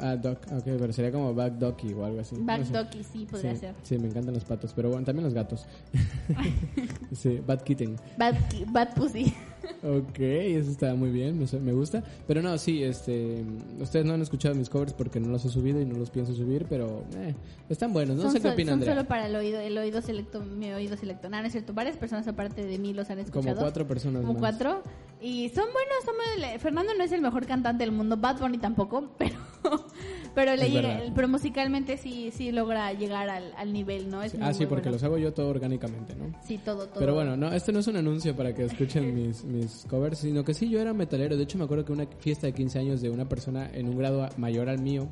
Ah, 0.00 0.16
Doc, 0.16 0.38
ok, 0.50 0.62
pero 0.64 0.92
sería 0.92 1.12
como 1.12 1.34
Back 1.34 1.54
Ducky 1.54 1.92
o 1.92 2.04
algo 2.04 2.20
así. 2.20 2.36
Back 2.38 2.60
no 2.60 2.64
sé. 2.64 2.72
Ducky, 2.72 3.04
sí, 3.04 3.26
podría 3.30 3.54
sí, 3.54 3.60
ser. 3.60 3.74
Sí, 3.82 3.98
me 3.98 4.08
encantan 4.08 4.32
los 4.34 4.44
patos, 4.44 4.72
pero 4.74 4.88
bueno, 4.88 5.04
también 5.04 5.24
los 5.24 5.34
gatos. 5.34 5.66
sí, 7.12 7.40
Bad 7.46 7.62
Kitten. 7.62 7.96
Bad, 8.16 8.34
Ki- 8.48 8.64
Bad 8.68 8.94
Pussy. 8.94 9.34
Ok, 9.82 10.18
eso 10.18 10.70
está 10.70 10.94
muy 10.94 11.10
bien, 11.10 11.38
me, 11.38 11.60
me 11.60 11.72
gusta. 11.72 12.02
Pero 12.26 12.42
no, 12.42 12.56
sí, 12.58 12.82
este, 12.82 13.42
ustedes 13.80 14.04
no 14.06 14.14
han 14.14 14.22
escuchado 14.22 14.54
mis 14.54 14.68
covers 14.68 14.92
porque 14.92 15.20
no 15.20 15.28
los 15.28 15.44
he 15.44 15.48
subido 15.48 15.80
y 15.80 15.84
no 15.86 15.96
los 15.98 16.10
pienso 16.10 16.34
subir, 16.34 16.66
pero 16.68 17.04
eh, 17.16 17.34
están 17.68 17.92
buenos. 17.92 18.16
No 18.16 18.22
son 18.24 18.32
sé 18.32 18.38
qué 18.38 18.42
sol- 18.44 18.52
opina 18.52 18.72
son 18.72 18.78
Andrea. 18.80 18.94
solo 18.94 19.08
para 19.08 19.26
el 19.26 19.36
oído, 19.36 19.60
el 19.60 19.76
oído 19.78 20.02
selecto, 20.02 20.40
mi 20.40 20.72
oído 20.72 20.96
selecto. 20.96 21.28
No, 21.30 21.40
no 21.40 21.46
es 21.46 21.52
cierto. 21.52 21.72
Varias 21.72 21.96
personas 21.96 22.26
aparte 22.28 22.64
de 22.64 22.78
mí 22.78 22.92
los 22.92 23.08
han 23.10 23.18
escuchado. 23.20 23.54
Como 23.54 23.60
cuatro 23.62 23.86
personas 23.86 24.20
Como 24.22 24.34
más. 24.34 24.40
cuatro. 24.40 24.82
Y 25.22 25.48
son 25.50 25.64
buenos, 25.72 25.94
son 26.04 26.14
buenos. 26.38 26.60
Fernando 26.62 26.92
no 26.96 27.04
es 27.04 27.12
el 27.12 27.20
mejor 27.22 27.46
cantante 27.46 27.84
del 27.84 27.92
mundo, 27.92 28.16
Bad 28.16 28.38
Bunny 28.40 28.58
tampoco, 28.58 29.10
pero 29.18 29.34
pero 30.34 30.54
le 30.56 30.70
llega, 30.70 31.02
pero 31.14 31.28
musicalmente 31.28 31.96
sí 31.96 32.30
sí 32.32 32.52
logra 32.52 32.92
llegar 32.92 33.28
al, 33.28 33.52
al 33.56 33.72
nivel, 33.72 34.08
¿no? 34.10 34.22
Es 34.22 34.32
Sí, 34.32 34.38
muy, 34.38 34.46
ah, 34.46 34.52
sí, 34.52 34.60
muy 34.60 34.66
porque 34.66 34.84
bueno. 34.84 34.94
los 34.96 35.02
hago 35.04 35.18
yo 35.18 35.32
todo 35.32 35.48
orgánicamente, 35.48 36.14
¿no? 36.14 36.34
Sí, 36.44 36.58
todo, 36.58 36.86
todo. 36.86 36.98
Pero 37.00 37.14
bueno, 37.14 37.36
no, 37.36 37.52
este 37.52 37.72
no 37.72 37.80
es 37.80 37.86
un 37.86 37.96
anuncio 37.96 38.36
para 38.36 38.54
que 38.54 38.64
escuchen 38.64 39.14
mis, 39.28 39.44
mis 39.44 39.84
covers, 39.88 40.18
sino 40.18 40.44
que 40.44 40.54
sí, 40.54 40.68
yo 40.68 40.80
era 40.80 40.92
metalero. 40.92 41.36
De 41.36 41.42
hecho, 41.44 41.58
me 41.58 41.64
acuerdo 41.64 41.84
que 41.84 41.92
una 41.92 42.06
fiesta 42.18 42.46
de 42.46 42.52
15 42.52 42.78
años 42.78 43.00
de 43.00 43.10
una 43.10 43.28
persona 43.28 43.70
en 43.72 43.88
un 43.88 43.96
grado 43.98 44.28
mayor 44.36 44.68
al 44.68 44.78
mío, 44.80 45.08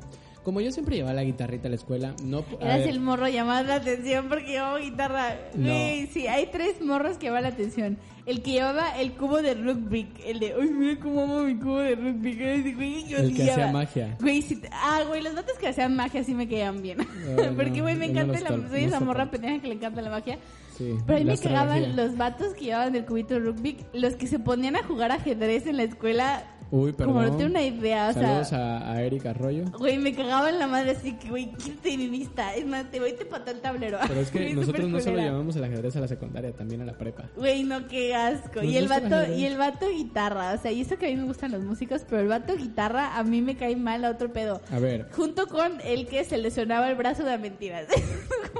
como 0.49 0.61
yo 0.61 0.71
siempre 0.71 0.95
llevaba 0.95 1.13
la 1.13 1.23
guitarrita 1.23 1.67
a 1.67 1.69
la 1.69 1.75
escuela, 1.75 2.15
no... 2.23 2.43
Eras 2.59 2.87
el 2.87 2.99
morro 2.99 3.27
llamado 3.27 3.67
la 3.67 3.75
atención 3.75 4.27
porque 4.29 4.47
llevaba 4.53 4.79
guitarra. 4.79 5.35
No. 5.53 5.69
Güey, 5.71 6.07
sí, 6.07 6.25
hay 6.25 6.47
tres 6.47 6.81
morros 6.81 7.17
que 7.19 7.27
llaman 7.27 7.43
la 7.43 7.49
atención. 7.49 7.99
El 8.25 8.41
que 8.41 8.51
llevaba 8.53 8.99
el 8.99 9.11
cubo 9.13 9.43
de 9.43 9.53
rugby, 9.53 10.07
el 10.25 10.39
de, 10.39 10.55
ay, 10.59 10.69
mira 10.69 10.99
cómo 10.99 11.21
amo 11.23 11.41
mi 11.41 11.55
cubo 11.59 11.77
de 11.77 11.93
rugby. 11.93 12.73
Güey, 12.73 13.07
yo 13.07 13.17
El 13.19 13.35
que 13.35 13.43
odiaba. 13.43 13.53
hacía 13.63 13.71
magia. 13.71 14.17
Güey, 14.19 14.41
sí, 14.41 14.55
te- 14.55 14.69
ah, 14.71 15.03
güey, 15.07 15.21
los 15.21 15.35
datos 15.35 15.57
que 15.59 15.67
hacían 15.67 15.95
magia 15.95 16.23
sí 16.23 16.33
me 16.33 16.47
quedan 16.47 16.81
bien. 16.81 16.97
Ay, 17.01 17.53
porque, 17.55 17.77
no, 17.77 17.83
güey, 17.83 17.95
me 17.95 18.07
no 18.07 18.11
encanta 18.21 18.39
los 18.51 18.59
la, 18.63 18.69
soy 18.69 18.81
no 18.81 18.87
esa 18.87 18.99
morra 18.99 19.29
pendeja 19.29 19.59
que 19.61 19.67
le 19.67 19.75
encanta 19.75 20.01
la 20.01 20.09
magia. 20.09 20.39
Sí, 20.77 20.95
Pero 21.05 21.17
a 21.17 21.19
mí 21.21 21.25
me 21.25 21.37
cagaban 21.37 21.95
los 21.95 22.17
vatos 22.17 22.53
que 22.55 22.65
llevaban 22.65 22.95
el 22.95 23.05
cubito 23.05 23.35
de 23.35 23.39
rugby, 23.41 23.77
los 23.93 24.15
que 24.15 24.25
se 24.27 24.39
ponían 24.39 24.75
a 24.75 24.83
jugar 24.83 25.11
ajedrez 25.11 25.67
en 25.67 25.77
la 25.77 25.83
escuela. 25.83 26.43
Uy, 26.71 26.93
perdón. 26.93 27.15
Como 27.15 27.25
no 27.25 27.37
tengo 27.37 27.49
una 27.49 27.61
idea, 27.63 28.09
o 28.09 28.13
sea. 28.13 28.21
Saludos 28.21 28.53
a, 28.53 28.91
a 28.91 29.01
Eric 29.03 29.25
Arroyo. 29.25 29.65
Güey, 29.77 29.97
me 29.97 30.13
cagaba 30.13 30.49
en 30.49 30.59
la 30.59 30.67
madre 30.67 30.91
así 30.91 31.13
que, 31.17 31.29
güey, 31.29 31.51
quítate 31.53 31.89
de 31.89 31.97
mi 31.97 32.07
vista. 32.09 32.55
Es 32.55 32.65
más, 32.65 32.89
te 32.91 32.99
voy 32.99 33.09
y 33.09 33.13
te 33.13 33.25
pató 33.25 33.51
el 33.51 33.61
tablero. 33.61 33.97
Pero 34.07 34.19
es 34.19 34.29
que 34.29 34.53
nosotros 34.53 34.87
no 34.87 34.99
solo 34.99 35.17
llamamos 35.17 35.55
el 35.55 35.63
ajedrez 35.63 35.95
a 35.95 36.01
la 36.01 36.07
secundaria, 36.07 36.51
también 36.51 36.81
a 36.81 36.85
la 36.85 36.97
prepa. 36.97 37.29
Güey, 37.35 37.63
no, 37.63 37.87
qué 37.87 38.13
asco. 38.13 38.61
¿Nos 38.61 38.65
Y 38.65 38.77
el 38.77 38.87
vato, 38.87 39.33
y 39.33 39.45
el 39.45 39.57
vato 39.57 39.89
guitarra. 39.89 40.53
O 40.53 40.61
sea, 40.61 40.71
y 40.71 40.81
eso 40.81 40.97
que 40.97 41.07
a 41.07 41.09
mí 41.09 41.15
me 41.15 41.25
gustan 41.25 41.51
los 41.51 41.63
músicos, 41.63 42.03
pero 42.07 42.21
el 42.21 42.27
vato 42.27 42.55
guitarra 42.55 43.17
a 43.17 43.23
mí 43.23 43.41
me 43.41 43.55
cae 43.55 43.75
mal 43.75 44.05
a 44.05 44.11
otro 44.11 44.31
pedo. 44.31 44.61
A 44.71 44.79
ver, 44.79 45.07
Junto 45.11 45.47
con 45.47 45.81
el 45.83 46.07
que 46.07 46.23
se 46.23 46.37
lesionaba 46.37 46.89
el 46.89 46.95
brazo 46.95 47.23
de 47.23 47.37
mentiras. 47.37 47.87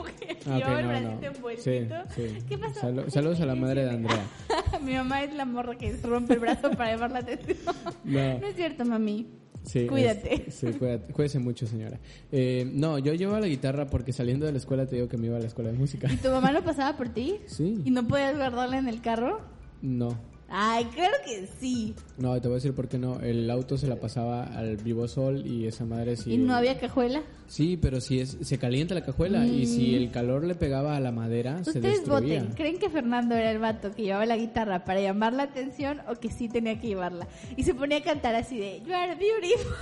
Ah, 0.52 1.00
no. 1.02 1.20
Sí, 1.58 1.88
sí. 2.16 2.38
¿Qué 2.48 2.58
pasó? 2.58 2.80
Salu- 2.82 3.10
saludos 3.10 3.40
a 3.42 3.46
la 3.46 3.56
madre 3.56 3.86
de 3.86 3.92
Andrea. 3.92 4.24
Mi 4.84 4.94
mamá 4.94 5.24
es 5.24 5.34
la 5.36 5.46
morra 5.46 5.76
que 5.78 5.96
rompe 6.04 6.34
el 6.34 6.40
brazo 6.40 6.72
para 6.72 6.92
llamar 6.94 7.12
la 7.12 7.20
atención. 7.20 7.58
No. 8.06 8.40
No 8.40 8.48
es 8.48 8.56
cierto, 8.56 8.86
mami. 8.86 9.28
Sí, 9.64 9.86
Cuídate. 9.88 10.48
es- 10.48 10.56
sí, 10.56 10.68
cuídate. 10.74 11.12
Cuídese 11.14 11.38
mucho, 11.40 11.68
señora. 11.68 12.00
Eh, 12.32 12.70
no, 12.74 12.98
yo 12.98 13.14
llevaba 13.14 13.42
la 13.42 13.48
guitarra 13.48 13.88
porque 13.88 14.14
saliendo 14.14 14.46
de 14.46 14.54
la 14.54 14.58
escuela 14.58 14.86
te 14.88 14.96
digo 14.96 15.08
que 15.08 15.18
me 15.18 15.28
iba 15.28 15.38
a 15.38 15.40
la 15.40 15.48
escuela 15.48 15.72
de 15.72 15.78
música. 15.78 16.12
¿Y 16.12 16.16
tu 16.18 16.30
mamá 16.30 16.52
no 16.52 16.62
pasaba 16.64 16.96
por 16.98 17.10
ti? 17.10 17.36
Sí. 17.46 17.82
¿Y 17.86 17.92
no 17.92 18.08
podías 18.08 18.36
guardarla 18.38 18.78
en 18.78 18.88
el 18.88 19.02
carro? 19.02 19.42
No. 19.82 20.18
Ay, 20.52 20.86
claro 20.86 21.14
que 21.26 21.48
sí. 21.60 21.94
No, 22.18 22.40
te 22.42 22.48
voy 22.48 22.56
a 22.56 22.58
decir 22.58 22.74
por 22.74 22.88
qué 22.88 22.98
no. 22.98 23.20
El 23.20 23.50
auto 23.52 23.78
se 23.78 23.88
la 23.88 23.98
pasaba 23.98 24.44
al 24.44 24.78
vivo 24.78 25.08
sol 25.08 25.46
y 25.46 25.68
esa 25.68 25.86
madre 25.86 26.16
sí. 26.16 26.34
¿Y 26.34 26.38
no 26.38 26.56
había 26.56 26.80
cajuela? 26.80 27.22
Sí, 27.48 27.78
pero 27.78 28.00
si 28.02 28.20
es, 28.20 28.38
se 28.42 28.58
calienta 28.60 28.94
la 28.94 29.04
cajuela 29.04 29.46
y 29.48 29.66
si 29.66 29.96
el 29.96 30.12
calor 30.12 30.44
le 30.44 30.54
pegaba 30.56 30.96
a 30.96 31.00
la 31.00 31.12
madera, 31.12 31.64
se 31.64 31.80
Mm. 31.80 31.82
Destruía. 31.82 32.40
voten. 32.42 32.56
¿Creen 32.56 32.78
que 32.80 32.90
Fernando 32.90 33.36
era 33.36 33.52
el 33.52 33.60
vato 33.60 33.92
que 33.94 34.04
llevaba 34.04 34.26
la 34.26 34.38
guitarra 34.38 34.86
para 34.86 35.02
llamar 35.02 35.34
la 35.34 35.44
atención 35.44 36.02
o 36.08 36.16
que 36.16 36.30
sí 36.30 36.48
tenía 36.50 36.80
que 36.80 36.88
llevarla? 36.88 37.28
Y 37.58 37.64
se 37.64 37.74
ponía 37.74 37.98
a 37.98 38.04
cantar 38.04 38.36
así 38.36 38.58
de 38.60 38.82
You 38.86 38.94
are 38.94 39.16
beautiful. 39.16 39.74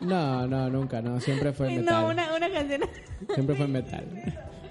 No, 0.00 0.46
no, 0.46 0.68
nunca, 0.70 1.00
no. 1.02 1.20
Siempre 1.20 1.52
fue 1.52 1.68
metal. 1.76 1.84
no, 1.86 2.08
una, 2.08 2.34
una 2.36 2.50
canción. 2.50 2.82
Siempre 3.34 3.56
fue 3.56 3.66
metal. 3.68 4.04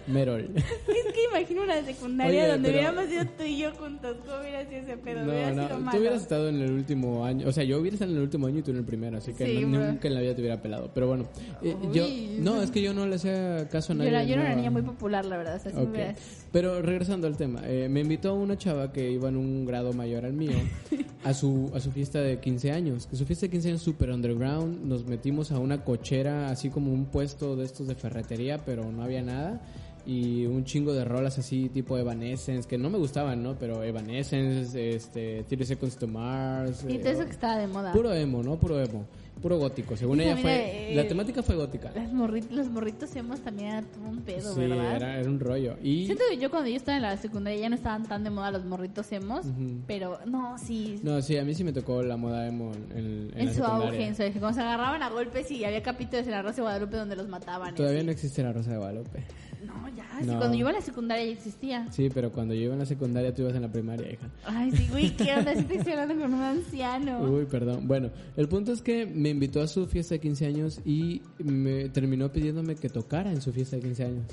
Merol. 0.07 0.49
es 0.55 1.13
que 1.13 1.23
imagino 1.29 1.63
una 1.63 1.83
secundaria 1.83 2.43
Oye, 2.43 2.51
donde 2.51 2.69
pero- 2.69 2.89
hubiéramos 2.89 3.11
ido 3.13 3.25
tú 3.37 3.43
y 3.43 3.57
yo 3.57 3.71
juntos. 3.73 4.17
¿Cómo 4.25 4.39
hubiera 4.41 4.65
sido 4.67 4.81
ese 4.81 4.97
pedo? 4.97 5.23
No, 5.25 5.31
hubiera 5.31 5.51
no, 5.53 5.63
sido 5.67 5.77
tú 5.77 5.83
malo. 5.83 5.99
hubieras 5.99 6.21
estado 6.21 6.49
en 6.49 6.61
el 6.61 6.71
último 6.71 7.25
año, 7.25 7.47
o 7.47 7.51
sea, 7.51 7.63
yo 7.63 7.79
hubiera 7.79 7.95
estado 7.95 8.11
en 8.11 8.17
el 8.17 8.23
último 8.23 8.47
año 8.47 8.59
y 8.59 8.61
tú 8.63 8.71
en 8.71 8.77
el 8.77 8.85
primero, 8.85 9.17
así 9.17 9.33
que 9.33 9.45
Sí, 9.45 9.65
no- 9.65 9.79
nunca 9.85 10.07
en 10.07 10.13
la 10.13 10.21
vida 10.21 10.35
te 10.35 10.41
hubiera 10.41 10.61
pelado. 10.61 10.91
Pero 10.93 11.07
bueno, 11.07 11.25
eh, 11.61 11.75
yo, 11.93 12.05
no, 12.41 12.61
es 12.61 12.71
que 12.71 12.81
yo 12.81 12.93
no 12.93 13.05
le 13.07 13.15
hacía 13.15 13.67
caso 13.69 13.93
a 13.93 13.95
Yo 13.95 13.99
nadie. 13.99 14.09
era, 14.11 14.23
yo 14.23 14.33
era 14.33 14.43
una 14.45 14.55
niña 14.55 14.71
muy 14.71 14.81
popular, 14.81 15.25
la 15.25 15.37
verdad. 15.37 15.55
O 15.57 15.59
sea, 15.59 15.71
sí 15.71 15.77
me 15.77 15.83
Ok. 15.83 15.89
hubieras- 15.89 16.40
Pero 16.51 16.81
regresando 16.81 17.27
al 17.27 17.37
tema, 17.37 17.61
eh, 17.63 17.87
me 17.89 18.01
invitó 18.01 18.35
una 18.35 18.57
chava 18.57 18.91
que 18.91 19.09
iba 19.09 19.29
en 19.29 19.37
un 19.37 19.65
grado 19.65 19.93
mayor 19.93 20.25
al 20.25 20.33
mío 20.33 20.57
a 21.23 21.33
su, 21.33 21.71
a 21.73 21.79
su 21.79 21.91
fiesta 21.91 22.19
de 22.19 22.39
15 22.39 22.71
años. 22.71 23.07
Que 23.07 23.15
su 23.15 23.25
fiesta 23.25 23.45
de 23.45 23.51
15 23.51 23.69
años 23.69 23.81
super 23.81 24.11
underground. 24.11 24.85
Nos 24.85 25.05
metimos 25.05 25.51
a 25.51 25.59
una 25.59 25.83
cochera, 25.85 26.49
así 26.49 26.69
como 26.69 26.91
un 26.91 27.05
puesto 27.05 27.55
de 27.55 27.65
estos 27.65 27.87
de 27.87 27.95
ferretería, 27.95 28.57
pero 28.65 28.91
no 28.91 29.01
había 29.01 29.21
nada. 29.21 29.61
Y 30.05 30.45
un 30.45 30.65
chingo 30.65 30.93
de 30.93 31.05
rolas 31.05 31.37
así, 31.37 31.69
tipo 31.69 31.97
Evanescence, 31.97 32.67
que 32.67 32.77
no 32.77 32.89
me 32.89 32.97
gustaban, 32.97 33.41
¿no? 33.43 33.55
Pero 33.57 33.83
Evanescence, 33.83 34.95
este, 34.95 35.43
30 35.43 35.65
Seconds 35.65 35.97
to 35.97 36.07
Mars. 36.07 36.83
Y 36.89 36.95
eh, 36.95 36.99
todo 36.99 37.11
eso 37.11 37.25
que 37.25 37.31
estaba 37.31 37.57
de 37.57 37.67
moda. 37.67 37.93
Puro 37.93 38.13
emo, 38.13 38.43
¿no? 38.43 38.57
Puro 38.57 38.81
emo. 38.81 39.05
Puro 39.41 39.57
gótico. 39.57 39.97
Según 39.97 40.21
ella 40.21 40.37
fue, 40.37 40.91
eh, 40.91 40.95
la 40.95 41.07
temática 41.07 41.41
fue 41.43 41.55
gótica. 41.55 41.91
Las 41.95 42.11
morri- 42.13 42.49
los 42.51 42.69
morritos 42.69 43.15
hemos 43.15 43.39
también 43.41 43.69
era 43.69 43.81
todo 43.81 44.03
un 44.07 44.19
pedo, 44.21 44.53
Sí, 44.53 44.59
¿verdad? 44.61 44.95
era, 44.95 45.19
era 45.19 45.29
un 45.29 45.39
rollo. 45.39 45.75
Y 45.83 46.05
Siento 46.05 46.23
que 46.29 46.37
yo 46.37 46.49
cuando 46.49 46.69
yo 46.69 46.75
estaba 46.75 46.95
en 46.97 47.01
la 47.03 47.17
secundaria 47.17 47.59
ya 47.61 47.69
no 47.69 47.75
estaban 47.75 48.03
tan 48.07 48.23
de 48.23 48.29
moda 48.29 48.51
los 48.51 48.63
morritos 48.65 49.11
emos, 49.11 49.45
Ujú. 49.45 49.79
pero 49.87 50.19
no, 50.25 50.57
sí. 50.57 50.99
no, 51.03 51.21
sí, 51.21 51.37
a 51.37 51.43
mí 51.43 51.53
sí 51.55 51.63
me 51.63 51.73
tocó 51.73 52.03
la 52.03 52.17
moda 52.17 52.47
emo 52.47 52.71
en, 52.95 52.97
en, 52.97 53.31
en 53.35 53.45
la 53.47 53.53
su 53.53 53.63
auge, 53.63 53.77
secundaria. 53.77 54.07
en 54.07 54.15
su 54.15 54.23
auge. 54.23 54.39
Cuando 54.39 54.55
se 54.55 54.61
agarraban 54.61 55.03
a 55.03 55.09
golpes 55.09 55.49
y 55.51 55.65
había 55.65 55.81
capítulos 55.81 56.25
en 56.25 56.31
la 56.31 56.41
Rosa 56.41 56.57
de 56.57 56.61
Guadalupe 56.63 56.97
donde 56.97 57.15
los 57.15 57.27
mataban. 57.27 57.73
Todavía 57.75 57.99
así. 57.99 58.05
no 58.05 58.11
existe 58.11 58.43
la 58.43 58.53
Rosa 58.53 58.71
de 58.71 58.77
Guadalupe. 58.77 59.23
No, 59.65 59.87
ya. 59.95 60.03
sí, 60.19 60.25
cuando 60.25 60.53
yo 60.53 60.59
iba 60.61 60.69
a 60.71 60.73
la 60.73 60.81
secundaria 60.81 61.23
ya 61.25 61.31
existía. 61.31 61.87
Sí, 61.91 62.09
pero 62.13 62.31
cuando 62.31 62.53
yo 62.55 62.61
iba 62.61 62.73
en 62.73 62.79
la 62.79 62.85
secundaria 62.85 63.33
tú 63.33 63.43
ibas 63.43 63.55
en 63.55 63.61
la 63.61 63.67
primaria, 63.71 64.11
hija. 64.11 64.27
Ay, 64.45 64.71
sí, 64.71 64.87
güey, 64.89 65.15
¿qué 65.15 65.33
onda? 65.35 65.51
Estoy 65.53 65.77
hablando 65.93 66.15
con 66.19 66.33
un 66.33 66.41
anciano. 66.41 67.21
Uy, 67.21 67.45
perdón. 67.45 67.87
Bueno, 67.87 68.09
el 68.35 68.47
punto 68.49 68.73
es 68.73 68.81
que 68.81 69.05
me 69.05 69.29
invitó 69.31 69.61
a 69.61 69.67
su 69.67 69.87
fiesta 69.87 70.15
de 70.15 70.19
15 70.21 70.45
años 70.45 70.79
y 70.85 71.21
me 71.39 71.89
terminó 71.89 72.31
pidiéndome 72.31 72.75
que 72.75 72.89
tocara 72.89 73.31
en 73.31 73.41
su 73.41 73.51
fiesta 73.51 73.75
de 73.77 73.81
15 73.83 74.03
años. 74.05 74.25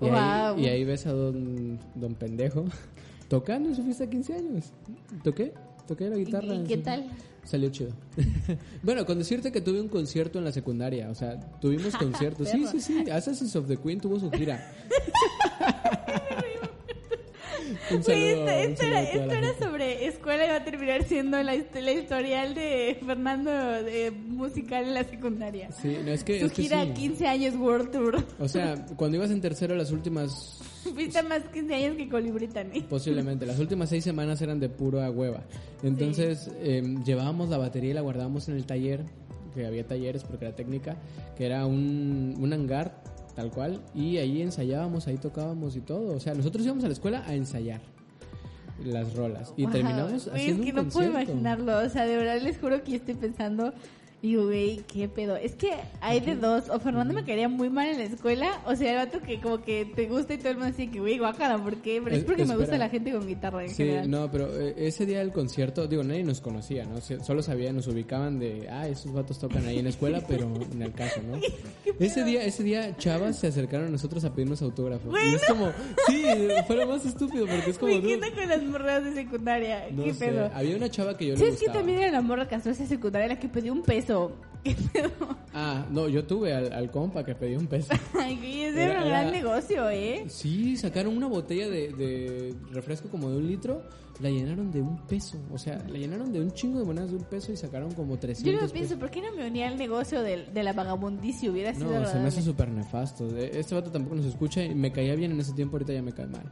Y, 0.00 0.04
ahí, 0.04 0.10
Guau. 0.10 0.58
y 0.58 0.66
ahí 0.66 0.84
ves 0.84 1.06
a 1.06 1.12
don, 1.12 1.78
don 1.94 2.14
pendejo 2.14 2.64
tocando 3.28 3.68
en 3.68 3.74
su 3.76 3.82
fiesta 3.82 4.04
de 4.04 4.10
15 4.10 4.34
años. 4.34 4.72
¿Toqué? 5.22 5.52
Toqué 5.86 6.08
la 6.10 6.16
guitarra. 6.16 6.54
¿Y 6.54 6.64
qué 6.64 6.76
su- 6.76 6.82
tal? 6.82 7.06
Salió 7.44 7.70
chido. 7.70 7.92
bueno, 8.82 9.06
con 9.06 9.18
decirte 9.18 9.50
que 9.50 9.62
tuve 9.62 9.80
un 9.80 9.88
concierto 9.88 10.38
en 10.38 10.44
la 10.44 10.52
secundaria. 10.52 11.08
O 11.10 11.14
sea, 11.14 11.40
tuvimos 11.60 11.96
conciertos. 11.98 12.48
sí, 12.50 12.66
sí, 12.70 12.80
sí. 12.80 13.10
Assassins 13.10 13.56
of 13.56 13.66
the 13.68 13.76
Queen 13.78 13.98
tuvo 14.00 14.20
su 14.20 14.30
gira. 14.30 14.70
Un 17.90 18.02
Güey, 18.02 18.30
saludo, 18.30 18.48
esto, 18.48 18.52
un 18.52 18.70
esto 18.70 18.82
saludo 18.82 18.86
era, 18.86 18.98
a 18.98 19.02
esto 19.02 19.32
era 19.32 19.58
sobre 19.58 20.06
escuela 20.06 20.44
y 20.44 20.48
va 20.48 20.56
a 20.56 20.64
terminar 20.64 21.04
siendo 21.04 21.42
la, 21.42 21.54
la 21.54 21.92
historial 21.92 22.54
de 22.54 22.98
Fernando 23.04 23.50
de 23.50 24.10
musical 24.10 24.84
en 24.84 24.94
la 24.94 25.04
secundaria. 25.04 25.70
Sí, 25.72 25.96
no, 26.04 26.10
es 26.10 26.24
que, 26.24 26.40
Su 26.40 26.46
es 26.46 26.52
que 26.52 26.62
gira 26.62 26.84
sí. 26.84 26.92
15 26.92 27.26
años 27.26 27.54
World 27.56 27.90
Tour. 27.90 28.24
O 28.38 28.48
sea, 28.48 28.86
cuando 28.96 29.16
ibas 29.16 29.30
en 29.30 29.40
tercero, 29.40 29.74
las 29.74 29.90
últimas, 29.90 30.60
Fuiste 30.94 31.22
más 31.22 31.42
15 31.52 31.74
años 31.74 31.96
que 31.96 32.08
Colibrí 32.08 32.48
posiblemente, 32.88 33.46
las 33.46 33.58
últimas 33.58 33.88
seis 33.88 34.04
semanas 34.04 34.40
eran 34.40 34.60
de 34.60 34.68
pura 34.68 35.10
hueva. 35.10 35.42
Entonces, 35.82 36.50
em, 36.62 37.02
llevábamos 37.04 37.48
la 37.48 37.58
batería 37.58 37.90
y 37.90 37.94
la 37.94 38.00
guardábamos 38.00 38.48
en 38.48 38.56
el 38.56 38.66
taller, 38.66 39.04
que 39.54 39.66
había 39.66 39.86
talleres 39.86 40.24
porque 40.24 40.46
era 40.46 40.54
técnica, 40.54 40.96
que 41.36 41.46
era 41.46 41.66
un, 41.66 42.36
un 42.38 42.52
hangar, 42.52 43.02
tal 43.38 43.52
cual, 43.52 43.80
y 43.94 44.16
ahí 44.16 44.42
ensayábamos, 44.42 45.06
ahí 45.06 45.16
tocábamos 45.16 45.76
y 45.76 45.80
todo. 45.80 46.16
O 46.16 46.18
sea, 46.18 46.34
nosotros 46.34 46.64
íbamos 46.64 46.82
a 46.82 46.88
la 46.88 46.92
escuela 46.92 47.22
a 47.24 47.36
ensayar 47.36 47.80
las 48.84 49.14
rolas 49.14 49.52
y 49.56 49.62
Wow, 49.62 49.72
terminamos 49.72 50.26
haciendo 50.26 50.62
Es 50.64 50.72
que 50.72 50.80
un 50.80 50.86
no 50.86 50.90
puedo 50.90 51.06
concierto. 51.12 51.30
imaginarlo. 51.32 51.78
O 51.86 51.88
sea, 51.88 52.04
de 52.04 52.16
verdad 52.16 52.40
les 52.42 52.58
juro 52.58 52.82
que 52.82 52.90
yo 52.90 52.96
estoy 52.96 53.14
pensando. 53.14 53.72
Y 54.20 54.34
güey, 54.34 54.78
qué 54.92 55.08
pedo. 55.08 55.36
Es 55.36 55.54
que 55.54 55.70
hay 56.00 56.18
de 56.18 56.34
dos. 56.34 56.68
O 56.70 56.80
Fernando 56.80 57.14
me 57.14 57.24
caería 57.24 57.48
muy 57.48 57.70
mal 57.70 57.86
en 57.86 57.98
la 57.98 58.04
escuela. 58.04 58.60
O 58.66 58.74
sea, 58.74 58.90
el 58.90 59.06
vato 59.06 59.24
que 59.24 59.40
como 59.40 59.62
que 59.62 59.84
te 59.94 60.06
gusta 60.06 60.34
y 60.34 60.38
todo 60.38 60.48
el 60.48 60.56
mundo 60.56 60.72
dice 60.76 60.90
que, 60.90 60.98
güey, 60.98 61.18
guácala, 61.18 61.56
¿por 61.62 61.76
qué? 61.76 62.00
Pero 62.02 62.16
es 62.16 62.24
porque 62.24 62.44
me 62.44 62.56
gusta 62.56 62.76
la 62.78 62.88
gente 62.88 63.12
con 63.12 63.28
guitarra 63.28 63.62
en 63.62 63.68
Sí, 63.70 63.76
general. 63.84 64.10
no, 64.10 64.28
pero 64.28 64.48
eh, 64.60 64.74
ese 64.76 65.06
día 65.06 65.20
del 65.20 65.30
concierto, 65.30 65.86
digo, 65.86 66.02
nadie 66.02 66.24
nos 66.24 66.40
conocía, 66.40 66.84
¿no? 66.84 67.00
Solo 67.00 67.42
sabían, 67.44 67.76
nos 67.76 67.86
ubicaban 67.86 68.40
de, 68.40 68.68
ah, 68.68 68.88
esos 68.88 69.12
vatos 69.12 69.38
tocan 69.38 69.64
ahí 69.66 69.78
en 69.78 69.84
la 69.84 69.90
escuela, 69.90 70.20
pero 70.26 70.52
en 70.72 70.82
el 70.82 70.92
caso, 70.94 71.20
¿no? 71.22 71.38
Ese 72.00 72.22
día, 72.22 72.44
ese 72.44 72.62
día, 72.62 72.96
chavas 72.96 73.38
se 73.40 73.48
acercaron 73.48 73.88
a 73.88 73.90
nosotros 73.90 74.24
a 74.24 74.32
pedirnos 74.32 74.62
autógrafos. 74.62 75.12
Y 75.20 75.34
es 75.34 75.44
como, 75.46 75.72
sí, 76.06 76.22
fue 76.68 76.76
lo 76.76 76.86
más 76.86 77.04
estúpido, 77.04 77.44
porque 77.46 77.70
es 77.70 77.78
como. 77.78 78.00
¿qué 78.00 78.14
onda 78.14 78.30
con 78.32 78.48
las 78.48 78.62
morras 78.62 79.02
de 79.04 79.14
secundaria? 79.14 79.86
No 79.90 80.04
¿Qué 80.04 80.14
sé, 80.14 80.26
pedo? 80.28 80.48
había 80.54 80.76
una 80.76 80.88
chava 80.90 81.16
que 81.16 81.26
yo 81.26 81.32
le 81.34 81.38
¿Sabes 81.40 81.58
que 81.58 81.66
también 81.70 81.98
era 81.98 82.12
la 82.12 82.20
morra 82.20 82.46
castrosa 82.46 82.82
de 82.84 82.88
secundaria 82.88 83.26
la 83.28 83.40
que 83.40 83.48
pidió 83.48 83.72
un 83.72 83.82
peso? 83.82 84.07
Ah, 85.54 85.86
no, 85.90 86.08
yo 86.08 86.24
tuve 86.24 86.52
al, 86.54 86.72
al 86.72 86.90
compa 86.90 87.24
que 87.24 87.34
pedía 87.34 87.58
un 87.58 87.66
peso. 87.66 87.88
Ay, 88.20 88.36
güey, 88.36 88.62
ese 88.64 88.82
Era- 88.84 88.92
era, 88.92 89.00
un 89.02 89.06
era- 89.08 89.20
gran 89.20 89.32
negocio, 89.32 89.88
¿eh? 89.90 90.24
Sí, 90.28 90.76
sacaron 90.76 91.16
una 91.16 91.26
botella 91.26 91.68
de, 91.68 91.92
de 91.94 92.54
refresco 92.72 93.08
como 93.08 93.30
de 93.30 93.38
un 93.38 93.46
litro, 93.46 93.82
la 94.20 94.30
llenaron 94.30 94.70
de 94.70 94.80
un 94.82 94.98
peso. 95.06 95.38
O 95.52 95.58
sea, 95.58 95.82
la 95.88 95.98
llenaron 95.98 96.32
de 96.32 96.40
un 96.40 96.52
chingo 96.52 96.78
de 96.78 96.84
monedas 96.84 97.10
de 97.10 97.16
un 97.16 97.24
peso 97.24 97.50
y 97.52 97.56
sacaron 97.56 97.92
como 97.92 98.18
300 98.18 98.44
Yo 98.44 98.52
no 98.52 98.58
pesos. 98.60 98.72
pienso, 98.72 98.98
¿por 98.98 99.10
qué 99.10 99.22
no 99.22 99.32
me 99.34 99.46
unía 99.48 99.68
al 99.68 99.78
negocio 99.78 100.22
de, 100.22 100.44
de 100.46 100.62
la 100.62 100.72
vagabundicia? 100.74 101.50
Hubiera 101.50 101.72
sido 101.74 101.98
No, 102.00 102.06
se 102.06 102.18
me 102.18 102.28
hace 102.28 102.42
súper 102.42 102.68
nefasto. 102.68 103.26
Este 103.36 103.74
vato 103.74 103.90
tampoco 103.90 104.16
nos 104.16 104.26
escucha 104.26 104.62
y 104.62 104.74
me 104.74 104.92
caía 104.92 105.14
bien 105.16 105.32
en 105.32 105.40
ese 105.40 105.54
tiempo, 105.54 105.76
ahorita 105.76 105.92
ya 105.94 106.02
me 106.02 106.12
cae 106.12 106.26
mal. 106.26 106.44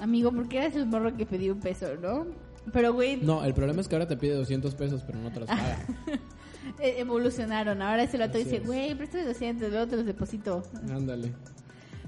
Amigo, 0.00 0.32
¿por 0.32 0.48
qué 0.48 0.58
eres 0.58 0.76
el 0.76 0.86
morro 0.86 1.16
que 1.16 1.24
pidió 1.24 1.54
un 1.54 1.60
peso, 1.60 1.86
no? 2.02 2.26
Pero, 2.72 2.92
güey, 2.92 3.16
No, 3.16 3.44
el 3.44 3.54
problema 3.54 3.80
es 3.80 3.88
que 3.88 3.94
ahora 3.94 4.06
te 4.08 4.16
pide 4.16 4.34
200 4.34 4.74
pesos, 4.74 5.02
pero 5.06 5.18
no 5.18 5.30
te 5.32 5.40
los 5.40 5.48
paga. 5.48 5.78
eh, 6.80 6.94
evolucionaron. 6.98 7.80
Ahora 7.82 8.02
ese 8.04 8.18
vato 8.18 8.38
dice, 8.38 8.60
güey, 8.60 8.94
préstame 8.94 9.24
200, 9.24 9.70
luego 9.70 9.86
te 9.86 9.96
los 9.96 10.06
deposito. 10.06 10.62
Ándale. 10.90 11.32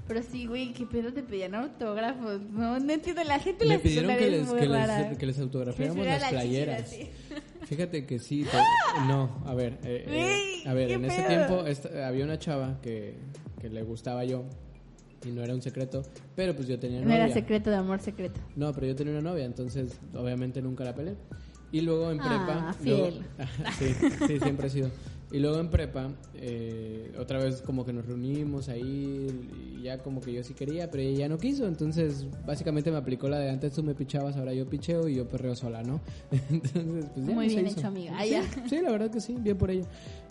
Pero 0.07 0.23
sí, 0.23 0.45
güey, 0.45 0.73
¿qué 0.73 0.85
pedo 0.85 1.13
te 1.13 1.23
pedían 1.23 1.55
autógrafos? 1.55 2.41
No, 2.51 2.79
no 2.79 2.91
entiendo, 2.91 3.23
la 3.23 3.39
gente 3.39 3.65
la 3.65 3.77
pidieron 3.79 4.17
que 4.17 4.29
les, 4.29 4.49
que, 4.49 4.65
les, 4.67 5.17
que 5.17 5.25
les 5.25 5.39
autografiáramos 5.39 6.05
las 6.05 6.21
la 6.21 6.29
playeras. 6.29 6.93
Fíjate 7.65 8.05
que 8.05 8.19
sí. 8.19 8.43
te- 8.43 9.07
no, 9.07 9.41
a 9.45 9.53
ver. 9.53 9.79
eh, 9.83 10.05
eh, 10.63 10.67
a 10.67 10.73
ver, 10.73 10.87
¿qué 10.89 10.93
en 10.95 11.05
ese 11.05 11.21
tiempo 11.21 11.65
esta- 11.65 12.07
había 12.07 12.25
una 12.25 12.37
chava 12.37 12.79
que, 12.81 13.15
que 13.61 13.69
le 13.69 13.83
gustaba 13.83 14.25
yo. 14.25 14.43
Y 15.23 15.29
no 15.29 15.43
era 15.43 15.53
un 15.53 15.61
secreto, 15.61 16.01
pero 16.35 16.55
pues 16.55 16.67
yo 16.67 16.79
tenía 16.79 16.99
No 16.99 17.05
novia. 17.05 17.25
era 17.25 17.33
secreto 17.33 17.69
de 17.69 17.75
amor 17.77 18.01
secreto. 18.01 18.41
No, 18.55 18.73
pero 18.73 18.87
yo 18.87 18.95
tenía 18.95 19.13
una 19.13 19.21
novia, 19.21 19.45
entonces 19.45 19.97
obviamente 20.15 20.61
nunca 20.63 20.83
la 20.83 20.95
pelé. 20.95 21.15
Y 21.71 21.81
luego 21.81 22.11
en 22.11 22.19
Ah, 22.21 22.23
prepa... 22.23 22.73
fiel. 22.81 23.21
luego- 23.39 23.73
sí, 23.79 23.95
sí, 24.27 24.39
siempre 24.39 24.67
he 24.67 24.69
sido. 24.69 24.89
Y 25.31 25.39
luego 25.39 25.59
en 25.59 25.69
prepa, 25.69 26.09
eh, 26.35 27.13
otra 27.17 27.39
vez 27.39 27.61
como 27.61 27.85
que 27.85 27.93
nos 27.93 28.05
reunimos 28.05 28.67
ahí 28.67 29.27
y 29.77 29.83
ya 29.83 29.97
como 29.99 30.19
que 30.19 30.33
yo 30.33 30.43
sí 30.43 30.53
quería, 30.53 30.91
pero 30.91 31.03
ella 31.03 31.19
ya 31.19 31.29
no 31.29 31.37
quiso. 31.37 31.67
Entonces 31.67 32.25
básicamente 32.45 32.91
me 32.91 32.97
aplicó 32.97 33.29
la 33.29 33.39
de 33.39 33.49
antes 33.49 33.71
tú 33.73 33.81
me 33.81 33.95
pichabas, 33.95 34.35
ahora 34.35 34.53
yo 34.53 34.67
picheo 34.67 35.07
y 35.07 35.15
yo 35.15 35.29
perreo 35.29 35.55
sola, 35.55 35.83
¿no? 35.83 36.01
Entonces, 36.31 37.05
pues 37.13 37.25
ya 37.25 37.33
Muy 37.33 37.47
no 37.47 37.53
bien 37.53 37.67
hecho, 37.67 37.87
amiga. 37.87 38.17
Sí, 38.69 38.81
la 38.81 38.91
verdad 38.91 39.09
que 39.09 39.21
sí, 39.21 39.37
bien 39.39 39.57
por 39.57 39.71
ella. 39.71 39.85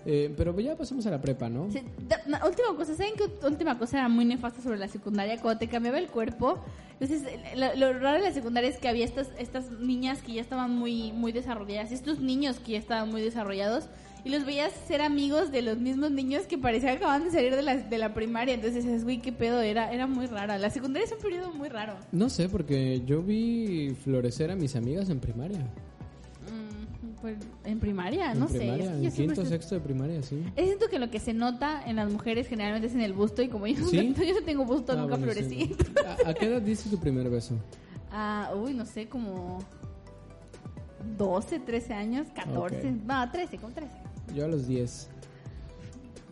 Eh, 0.06 0.32
pero 0.36 0.58
ya 0.60 0.76
pasamos 0.76 1.06
a 1.06 1.10
la 1.10 1.20
prepa, 1.20 1.48
¿no? 1.48 1.70
Sí, 1.70 1.82
última 2.44 2.76
cosa, 2.76 2.94
¿saben 2.94 3.14
qué 3.16 3.46
última 3.46 3.78
cosa 3.78 3.98
era 3.98 4.08
muy 4.08 4.24
nefasta 4.24 4.62
sobre 4.62 4.78
la 4.78 4.88
secundaria? 4.88 5.40
Cuando 5.40 5.58
te 5.58 5.68
cambiaba 5.68 5.98
el 5.98 6.08
cuerpo, 6.08 6.58
entonces 6.98 7.22
lo, 7.56 7.74
lo 7.76 7.98
raro 7.98 8.18
de 8.18 8.24
la 8.24 8.32
secundaria 8.32 8.68
es 8.68 8.78
que 8.78 8.88
había 8.88 9.04
estas, 9.04 9.28
estas 9.38 9.70
niñas 9.70 10.22
que 10.22 10.34
ya 10.34 10.40
estaban 10.40 10.70
muy, 10.74 11.12
muy 11.12 11.32
desarrolladas, 11.32 11.92
estos 11.92 12.20
niños 12.20 12.58
que 12.60 12.72
ya 12.72 12.78
estaban 12.78 13.10
muy 13.10 13.20
desarrollados, 13.20 13.88
y 14.24 14.28
los 14.30 14.44
veías 14.44 14.72
ser 14.86 15.02
amigos 15.02 15.50
de 15.50 15.62
los 15.62 15.78
mismos 15.78 16.10
niños 16.10 16.42
que 16.44 16.58
parecían 16.58 16.92
que 16.92 16.96
acababan 16.98 17.24
de 17.24 17.30
salir 17.30 17.54
de 17.56 17.62
la, 17.62 17.76
de 17.76 17.98
la 17.98 18.12
primaria, 18.14 18.54
entonces 18.54 18.84
dices, 18.84 19.04
güey, 19.04 19.20
qué 19.22 19.32
pedo, 19.32 19.60
era, 19.60 19.92
era 19.92 20.06
muy 20.06 20.26
rara. 20.26 20.58
La 20.58 20.70
secundaria 20.70 21.06
es 21.06 21.12
un 21.12 21.18
periodo 21.18 21.52
muy 21.52 21.68
raro. 21.68 21.94
No 22.12 22.28
sé, 22.28 22.48
porque 22.48 23.02
yo 23.06 23.22
vi 23.22 23.96
florecer 24.04 24.50
a 24.50 24.56
mis 24.56 24.76
amigas 24.76 25.08
en 25.10 25.20
primaria. 25.20 25.60
Mm, 25.60 27.20
pues, 27.20 27.36
en 27.64 27.80
primaria, 27.80 28.32
En 28.32 28.40
no 28.40 28.48
sé. 28.48 28.56
es 28.56 28.88
que 28.88 29.06
en 29.06 29.10
quinto, 29.12 29.44
sexto 29.44 29.74
de 29.74 29.80
primaria, 29.82 30.22
sí. 30.22 30.42
Es 30.56 30.66
siento 30.66 30.88
que 30.88 30.98
lo 30.98 31.10
que 31.10 31.18
se 31.20 31.32
nota 31.34 31.82
en 31.86 31.96
las 31.96 32.10
mujeres 32.12 32.48
generalmente 32.48 32.88
es 32.88 32.94
en 32.94 33.00
el 33.02 33.12
busto 33.12 33.42
y 33.42 33.48
como 33.48 33.66
yo, 33.66 33.86
¿Sí? 33.88 34.14
no, 34.16 34.22
yo 34.24 34.34
no 34.34 34.42
tengo 34.44 34.64
busto, 34.64 34.92
Ah, 34.92 34.96
nunca 34.96 35.16
bueno, 35.16 35.32
florecí. 35.32 35.66
sí. 35.66 35.76
¿A, 36.26 36.30
a 36.30 36.34
qué 36.34 36.46
edad 36.46 36.62
diste 36.62 36.88
tu 36.90 36.98
primer 36.98 37.28
beso? 37.30 37.54
Ah, 38.12 38.50
uy, 38.56 38.74
no 38.74 38.84
sé, 38.84 39.06
como 39.08 39.60
12, 41.16 41.60
13 41.60 41.94
años, 41.94 42.26
14, 42.34 42.76
Ok. 42.76 42.84
no, 43.06 43.30
13, 43.30 43.56
con 43.58 43.72
13. 43.72 43.90
Yo 44.34 44.44
a 44.44 44.48
los 44.48 44.66
10. 44.66 45.08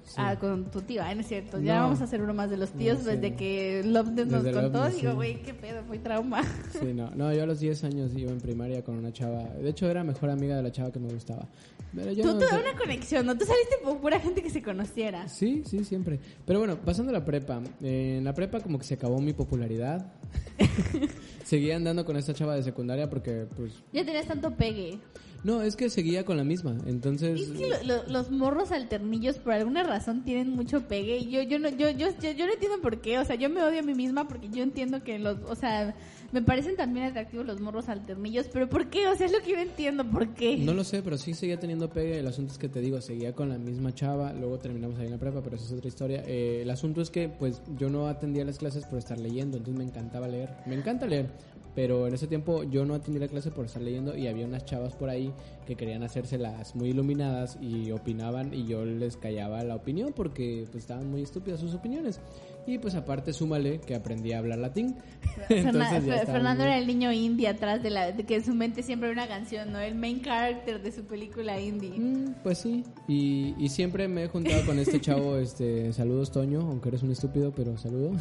Sí. 0.04 0.14
Ah, 0.16 0.36
con 0.38 0.64
tu 0.70 0.80
tío, 0.80 1.02
ah, 1.04 1.14
no 1.14 1.20
es 1.20 1.28
cierto. 1.28 1.60
Ya 1.60 1.76
No. 1.76 1.82
vamos 1.84 2.00
a 2.00 2.04
hacer 2.04 2.22
uno 2.22 2.32
más 2.32 2.48
de 2.50 2.56
los 2.56 2.70
tíos 2.70 2.98
No, 2.98 3.04
sí, 3.04 3.10
desde 3.16 3.30
no. 3.30 3.36
que 3.36 3.82
Loveness 3.84 4.26
nos 4.26 4.42
Desde 4.42 4.60
contó. 4.60 4.78
Loveness, 4.78 4.96
Digo, 4.96 5.10
sí. 5.10 5.16
güey, 5.16 5.42
qué 5.42 5.54
pedo, 5.54 5.82
fue 5.84 5.98
trauma. 5.98 6.42
Sí, 6.72 6.92
no. 6.94 7.10
No, 7.10 7.32
yo 7.32 7.42
a 7.42 7.46
los 7.46 7.60
10 7.60 7.84
años 7.84 8.10
iba 8.16 8.30
en 8.32 8.40
primaria 8.40 8.82
con 8.82 8.96
una 8.96 9.12
chava. 9.12 9.42
De 9.44 9.68
hecho, 9.68 9.88
era 9.88 10.02
mejor 10.04 10.30
amiga 10.30 10.56
de 10.56 10.62
la 10.62 10.72
chava 10.72 10.90
que 10.90 10.98
me 10.98 11.12
gustaba. 11.12 11.46
Pero 11.94 12.12
yo 12.12 12.22
Tú, 12.22 12.38
tú 12.38 12.44
una 12.52 12.78
conexión, 12.78 13.26
¿no? 13.26 13.36
Tú 13.36 13.44
saliste 13.44 13.76
por 13.84 13.98
pura 14.00 14.18
gente 14.18 14.42
que 14.42 14.50
se 14.50 14.62
conociera. 14.62 15.28
Sí, 15.28 15.62
sí, 15.66 15.84
siempre. 15.84 16.20
Pero 16.46 16.58
bueno, 16.58 16.76
pasando 16.80 17.10
a 17.10 17.12
la 17.12 17.24
prepa. 17.24 17.60
eh, 17.82 18.16
en 18.18 18.24
la 18.24 18.32
prepa 18.34 18.60
como 18.60 18.78
que 18.78 18.84
se 18.84 18.94
acabó 18.94 19.20
mi 19.20 19.32
popularidad. 19.34 20.10
Seguía 21.44 21.76
andando 21.76 22.04
con 22.04 22.16
esta 22.16 22.34
chava 22.34 22.54
de 22.56 22.62
secundaria 22.62 23.08
porque, 23.08 23.46
pues... 23.56 23.72
Ya 23.92 24.04
tenías 24.04 24.26
tanto 24.26 24.54
pegue. 24.54 24.98
No, 25.44 25.62
es 25.62 25.76
que 25.76 25.88
seguía 25.88 26.24
con 26.24 26.36
la 26.36 26.44
misma. 26.44 26.76
Entonces... 26.86 27.40
Es 27.40 27.50
que 27.50 27.68
lo- 27.68 27.82
lo- 27.84 28.06
los 28.08 28.30
morros 28.30 28.72
alternillos 28.72 29.38
por 29.38 29.52
alguna 29.52 29.82
razón 29.84 30.24
tienen 30.24 30.50
mucho 30.50 30.88
pegue 30.88 31.18
y 31.18 31.30
yo 31.30 31.42
yo 31.42 31.58
no 31.58 31.68
yo, 31.68 31.90
yo 31.90 32.08
yo 32.20 32.30
yo 32.32 32.46
no 32.46 32.52
entiendo 32.52 32.80
por 32.82 33.00
qué, 33.00 33.18
o 33.18 33.24
sea, 33.24 33.36
yo 33.36 33.48
me 33.48 33.62
odio 33.62 33.78
a 33.78 33.82
mí 33.82 33.94
misma 33.94 34.26
porque 34.26 34.48
yo 34.50 34.62
entiendo 34.62 35.02
que 35.04 35.18
los, 35.18 35.38
o 35.48 35.54
sea, 35.54 35.94
me 36.30 36.42
parecen 36.42 36.76
también 36.76 37.06
atractivos 37.06 37.46
los 37.46 37.60
morros 37.60 37.88
alternillos, 37.88 38.48
pero 38.52 38.68
¿por 38.68 38.90
qué? 38.90 39.08
O 39.08 39.16
sea, 39.16 39.26
es 39.26 39.32
lo 39.32 39.40
que 39.40 39.52
yo 39.52 39.58
entiendo, 39.58 40.04
¿por 40.04 40.34
qué? 40.34 40.56
No 40.58 40.74
lo 40.74 40.84
sé, 40.84 41.02
pero 41.02 41.16
sí 41.16 41.32
seguía 41.32 41.58
teniendo 41.58 41.88
pegue. 41.88 42.18
El 42.18 42.26
asunto 42.26 42.52
es 42.52 42.58
que 42.58 42.68
te 42.68 42.80
digo, 42.80 43.00
seguía 43.00 43.32
con 43.32 43.48
la 43.48 43.58
misma 43.58 43.94
chava. 43.94 44.32
Luego 44.32 44.58
terminamos 44.58 44.98
ahí 44.98 45.06
en 45.06 45.12
la 45.12 45.18
prepa, 45.18 45.40
pero 45.42 45.56
esa 45.56 45.64
es 45.64 45.72
otra 45.72 45.88
historia. 45.88 46.22
Eh, 46.26 46.60
el 46.62 46.70
asunto 46.70 47.00
es 47.00 47.10
que, 47.10 47.28
pues, 47.28 47.62
yo 47.78 47.88
no 47.88 48.08
atendía 48.08 48.44
las 48.44 48.58
clases 48.58 48.84
por 48.84 48.98
estar 48.98 49.18
leyendo. 49.18 49.56
Entonces 49.56 49.78
me 49.78 49.84
encantaba 49.84 50.28
leer. 50.28 50.50
Me 50.66 50.74
encanta 50.74 51.06
leer. 51.06 51.30
Pero 51.74 52.08
en 52.08 52.14
ese 52.14 52.26
tiempo 52.26 52.64
yo 52.64 52.84
no 52.84 52.94
atendía 52.94 53.20
la 53.20 53.28
clase 53.28 53.52
por 53.52 53.66
estar 53.66 53.80
leyendo 53.80 54.16
y 54.16 54.26
había 54.26 54.46
unas 54.46 54.64
chavas 54.64 54.96
por 54.96 55.10
ahí 55.10 55.32
que 55.64 55.76
querían 55.76 56.02
hacérselas 56.02 56.74
muy 56.74 56.88
iluminadas 56.88 57.56
y 57.60 57.92
opinaban 57.92 58.52
y 58.52 58.66
yo 58.66 58.84
les 58.84 59.16
callaba 59.16 59.62
la 59.62 59.76
opinión 59.76 60.12
porque 60.12 60.66
pues 60.72 60.82
estaban 60.82 61.08
muy 61.08 61.22
estúpidas 61.22 61.60
sus 61.60 61.74
opiniones. 61.74 62.20
Y 62.68 62.78
pues 62.78 62.94
aparte 62.94 63.32
súmale 63.32 63.80
que 63.80 63.94
aprendí 63.94 64.32
a 64.32 64.38
hablar 64.38 64.58
latín. 64.58 64.96
Entonces 65.48 66.04
ya 66.04 66.18
Fernando 66.26 66.64
muy- 66.64 66.72
era 66.72 66.78
el 66.78 66.86
niño 66.86 67.10
indie 67.10 67.48
atrás 67.48 67.82
de 67.82 67.88
la 67.90 68.14
que 68.14 68.36
en 68.36 68.44
su 68.44 68.54
mente 68.54 68.82
siempre 68.82 69.10
era 69.10 69.24
una 69.24 69.28
canción, 69.34 69.72
¿no? 69.72 69.80
El 69.80 69.94
main 69.94 70.20
character 70.20 70.82
de 70.82 70.92
su 70.92 71.04
película 71.04 71.58
indie. 71.60 71.98
Mm, 71.98 72.34
pues 72.42 72.58
sí, 72.58 72.84
y, 73.08 73.54
y 73.58 73.70
siempre 73.70 74.06
me 74.06 74.24
he 74.24 74.28
juntado 74.28 74.64
con 74.66 74.78
este 74.78 75.00
chavo, 75.00 75.36
este, 75.38 75.92
saludos 75.94 76.30
Toño, 76.30 76.60
aunque 76.60 76.90
eres 76.90 77.02
un 77.02 77.10
estúpido, 77.10 77.52
pero 77.52 77.76
saludo. 77.78 78.12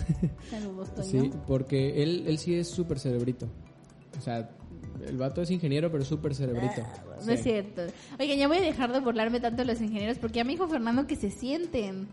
Saludos, 0.50 0.90
Toño. 0.96 1.04
Sí, 1.24 1.32
porque 1.46 2.02
él, 2.02 2.24
él 2.28 2.38
sí 2.38 2.56
es 2.56 2.70
súper 2.70 3.00
cerebrito. 3.00 3.48
O 4.18 4.22
sea, 4.22 4.50
el 5.06 5.18
vato 5.18 5.42
es 5.42 5.52
ingeniero, 5.52 5.92
pero 5.92 6.06
súper 6.06 6.34
cerebrito. 6.34 6.82
Ah, 6.84 7.18
No 7.26 7.34
es 7.34 7.44
cierto. 7.44 7.82
Oigan, 8.20 8.38
ya 8.38 8.48
voy 8.48 8.58
a 8.58 8.62
dejar 8.62 8.92
de 8.94 9.00
burlarme 9.02 9.40
tanto 9.40 9.58
de 9.64 9.66
los 9.66 9.82
ingenieros 9.82 10.18
porque 10.18 10.38
ya 10.38 10.44
me 10.44 10.54
dijo 10.54 10.68
Fernando 10.68 11.06
que 11.06 11.16
se 11.16 11.30
sienten 11.30 12.08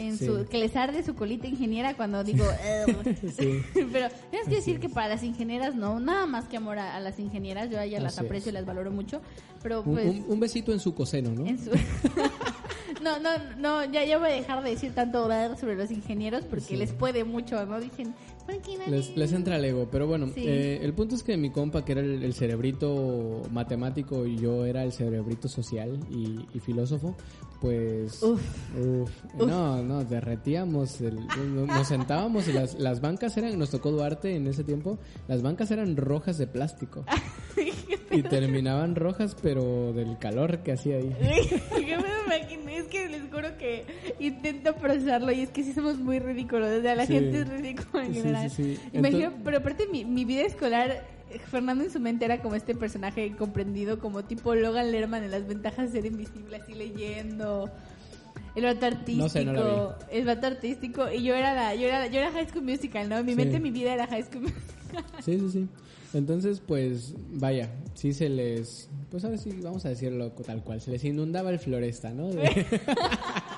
en 0.00 0.16
Sí. 0.18 0.26
su 0.26 0.46
que 0.48 0.58
les 0.58 0.74
arde 0.76 1.02
su 1.02 1.14
colita 1.14 1.46
ingeniera 1.46 1.94
cuando 1.94 2.24
digo 2.24 2.44
pero 3.92 4.08
tienes 4.30 4.48
que 4.48 4.54
decir 4.56 4.80
que 4.80 4.88
para 4.88 5.08
las 5.08 5.22
ingenieras 5.22 5.74
no 5.74 6.00
nada 6.00 6.26
más 6.26 6.46
que 6.46 6.56
amor 6.56 6.78
a, 6.78 6.96
a 6.96 7.00
las 7.00 7.18
ingenieras 7.18 7.70
yo 7.70 7.78
a 7.78 7.84
ellas 7.84 8.02
las 8.02 8.18
aprecio 8.18 8.50
y 8.50 8.52
las 8.54 8.64
valoro 8.66 8.90
mucho 8.90 9.20
pero 9.62 9.82
Un, 9.82 9.94
pues 9.94 10.06
un- 10.06 10.24
un 10.28 10.40
besito 10.40 10.72
en 10.72 10.80
su 10.80 10.94
coseno, 10.94 11.30
¿no? 11.30 11.46
en 11.46 11.58
su 11.62 11.70
no 13.02 13.18
no 13.18 13.30
no 13.58 13.84
ya 13.84 14.04
ya 14.04 14.18
voy 14.18 14.28
a 14.30 14.32
dejar 14.32 14.62
de 14.62 14.70
decir 14.70 14.92
tanto 14.94 15.28
sobre 15.58 15.76
los 15.76 15.90
ingenieros 15.90 16.44
porque 16.44 16.64
Sí. 16.64 16.76
les 16.76 16.92
puede 16.92 17.24
mucho 17.24 17.64
no 17.66 17.80
dicen 17.80 18.06
¿por 18.08 18.14
qué 18.14 18.14
no 18.14 18.29
Les, 18.88 19.16
les 19.16 19.32
entra 19.32 19.56
el 19.56 19.64
ego, 19.64 19.88
pero 19.90 20.06
bueno, 20.06 20.26
Sí. 20.34 20.42
eh, 20.46 20.80
el 20.82 20.92
punto 20.94 21.14
es 21.14 21.22
que 21.22 21.36
mi 21.36 21.50
compa, 21.50 21.84
que 21.84 21.92
era 21.92 22.00
el, 22.00 22.22
el 22.22 22.34
cerebrito 22.34 23.42
matemático 23.52 24.26
y 24.26 24.36
yo 24.36 24.64
era 24.64 24.82
el 24.82 24.92
cerebrito 24.92 25.48
social 25.48 25.98
y, 26.10 26.46
y 26.52 26.58
filósofo, 26.60 27.14
pues... 27.60 28.22
Uf. 28.22 28.40
uf, 28.76 29.10
No, 29.46 29.82
no, 29.82 30.04
derretíamos, 30.04 31.00
el- 31.00 31.26
no- 31.54 31.66
nos 31.66 31.86
sentábamos 31.88 32.48
y 32.48 32.52
las, 32.52 32.78
las 32.80 33.00
bancas 33.00 33.36
eran, 33.36 33.58
nos 33.58 33.70
tocó 33.70 33.90
Duarte 33.92 34.34
en 34.34 34.46
ese 34.46 34.64
tiempo, 34.64 34.98
las 35.28 35.42
bancas 35.42 35.70
eran 35.70 35.96
rojas 35.96 36.36
de 36.38 36.46
plástico 36.46 37.04
y 38.10 38.22
terminaban 38.22 38.94
rojas, 38.96 39.36
pero 39.40 39.92
del 39.92 40.18
calor 40.18 40.58
que 40.58 40.72
hacía 40.72 40.96
ahí. 40.96 41.14
Yo 41.88 41.98
me 42.00 42.36
imaginé, 42.38 42.76
es 42.78 42.84
que 42.86 43.08
les 43.08 43.22
juro 43.32 43.56
que 43.58 43.84
intento 44.18 44.74
procesarlo 44.76 45.32
y 45.32 45.40
es 45.40 45.50
que 45.50 45.62
sí 45.64 45.72
somos 45.72 45.98
muy 45.98 46.18
ridículos, 46.18 46.70
o 46.78 46.82
sea, 46.82 46.94
la 46.94 47.06
Sí. 47.06 47.14
gente 47.14 47.40
es 47.40 47.48
ridícula 47.48 48.04
en 48.06 48.14
general. 48.14 48.50
sí, 48.50 48.76
sí. 48.76 48.80
Imagino, 48.92 49.18
Entonces- 49.24 49.40
pero 49.44 49.58
aparte 49.58 49.86
mi, 49.90 50.04
mi 50.04 50.24
vida 50.24 50.42
escolar, 50.42 51.04
Fernando 51.50 51.84
en 51.84 51.90
su 51.90 52.00
mente 52.00 52.24
era 52.24 52.42
como 52.42 52.56
este 52.56 52.74
personaje 52.74 53.32
comprendido 53.36 53.98
como 54.00 54.24
tipo 54.24 54.54
Logan 54.54 54.90
Lerman 54.90 55.22
en 55.24 55.30
las 55.30 55.46
ventajas 55.46 55.92
de 55.92 56.00
ser 56.02 56.10
invisible, 56.10 56.56
así 56.56 56.74
leyendo. 56.74 57.70
El 58.56 58.64
vato 58.64 58.86
artístico, 58.86 59.22
No 59.22 59.28
sé, 59.28 59.44
no 59.44 59.94
el 60.10 60.24
vato 60.24 60.48
artístico 60.48 61.08
y 61.12 61.22
yo 61.22 61.36
era 61.36 61.54
la, 61.54 61.74
yo 61.76 61.86
era, 61.86 62.08
yo 62.08 62.18
era 62.18 62.32
High 62.32 62.48
School 62.48 62.64
Musical, 62.64 63.08
¿no? 63.08 63.18
En 63.18 63.26
mi 63.26 63.32
Sí. 63.32 63.36
mente 63.36 63.60
mi 63.60 63.70
vida 63.70 63.94
era 63.94 64.08
High 64.08 64.24
School 64.24 64.42
Musical. 64.42 65.04
Sí, 65.22 65.38
sí, 65.38 65.50
sí. 65.52 65.68
Entonces, 66.12 66.60
pues, 66.66 67.14
vaya, 67.34 67.70
sí 67.94 68.12
se 68.12 68.28
les, 68.28 68.88
pues 69.10 69.24
ahora 69.24 69.36
sí, 69.38 69.50
vamos 69.62 69.84
a 69.86 69.90
decirlo 69.90 70.32
tal 70.32 70.62
cual, 70.64 70.80
se 70.80 70.90
les 70.90 71.04
inundaba 71.04 71.50
el 71.50 71.58
floresta, 71.60 72.10
¿no? 72.10 72.28
De- 72.30 72.66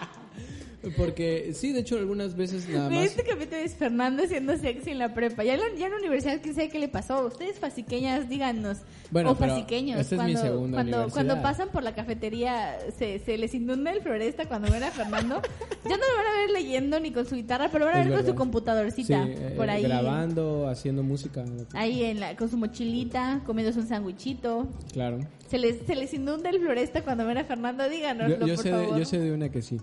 Porque 0.97 1.53
sí, 1.55 1.72
de 1.72 1.80
hecho, 1.80 1.97
algunas 1.97 2.37
veces 2.37 2.68
nada 2.68 2.91
más... 2.91 3.05
Este 3.05 3.22
capítulo 3.22 3.57
es 3.59 3.74
Fernando 3.74 4.26
siendo 4.26 4.57
sexy 4.57 4.91
en 4.91 4.99
la 4.99 5.14
prepa. 5.14 5.45
Ya 5.45 5.55
en 5.55 5.61
la, 5.61 5.66
ya 5.78 5.87
en 5.87 5.93
la 5.93 5.99
universidad, 5.99 6.41
¿quién 6.43 6.55
sabe 6.55 6.70
qué 6.70 6.80
le 6.80 6.89
pasó? 6.89 7.24
Ustedes 7.24 7.59
fasiqueñas, 7.59 8.28
díganos. 8.28 8.78
Bueno, 9.11 9.30
o 9.30 9.35
fasiqueños. 9.37 10.01
esta 10.01 10.16
es 10.16 10.22
mi 10.22 10.33
cuando, 10.33 10.43
segunda 10.43 10.76
cuando, 10.78 11.09
cuando 11.11 11.43
pasan 11.43 11.68
por 11.68 11.83
la 11.83 11.95
cafetería, 11.95 12.78
se, 12.99 13.20
se 13.20 13.39
les 13.39 13.55
inunda 13.55 13.93
el 13.93 14.01
floresta 14.03 14.47
cuando 14.47 14.72
ven 14.72 14.83
a 14.83 14.91
Fernando. 14.91 15.41
ya 15.85 15.97
no 15.97 16.03
lo 16.03 16.16
van 16.16 16.26
a 16.26 16.41
ver 16.41 16.51
leyendo 16.51 16.99
ni 16.99 17.12
con 17.12 17.26
su 17.26 17.37
guitarra, 17.37 17.68
pero 17.70 17.85
van 17.85 17.97
a 17.97 18.05
ver 18.05 18.12
con 18.12 18.26
su 18.26 18.35
computadorcita. 18.35 19.24
Sí, 19.24 19.33
eh, 19.37 19.55
por 19.57 19.70
ahí. 19.70 19.85
grabando, 19.85 20.68
haciendo 20.68 21.03
música. 21.03 21.45
Ahí 21.74 22.03
en 22.05 22.18
la, 22.18 22.37
con 22.37 22.51
su 22.51 22.57
mochilita, 22.57 23.43
comiéndose 23.47 23.78
un 23.78 23.87
sándwichito. 23.87 24.66
Claro. 24.93 25.20
Se 25.49 25.59
les, 25.59 25.87
se 25.87 25.95
les 25.95 26.12
inunda 26.14 26.51
el 26.51 26.59
floresta 26.59 27.03
cuando 27.03 27.24
ven 27.26 27.39
a 27.39 27.45
Fernando, 27.45 27.89
díganoslo, 27.89 28.41
Yo, 28.41 28.47
yo 28.47 28.57
sé 28.57 28.72
de, 28.72 28.89
yo 28.99 29.05
sé 29.05 29.18
de 29.20 29.33
una 29.33 29.51
que 29.51 29.62
sí. 29.62 29.78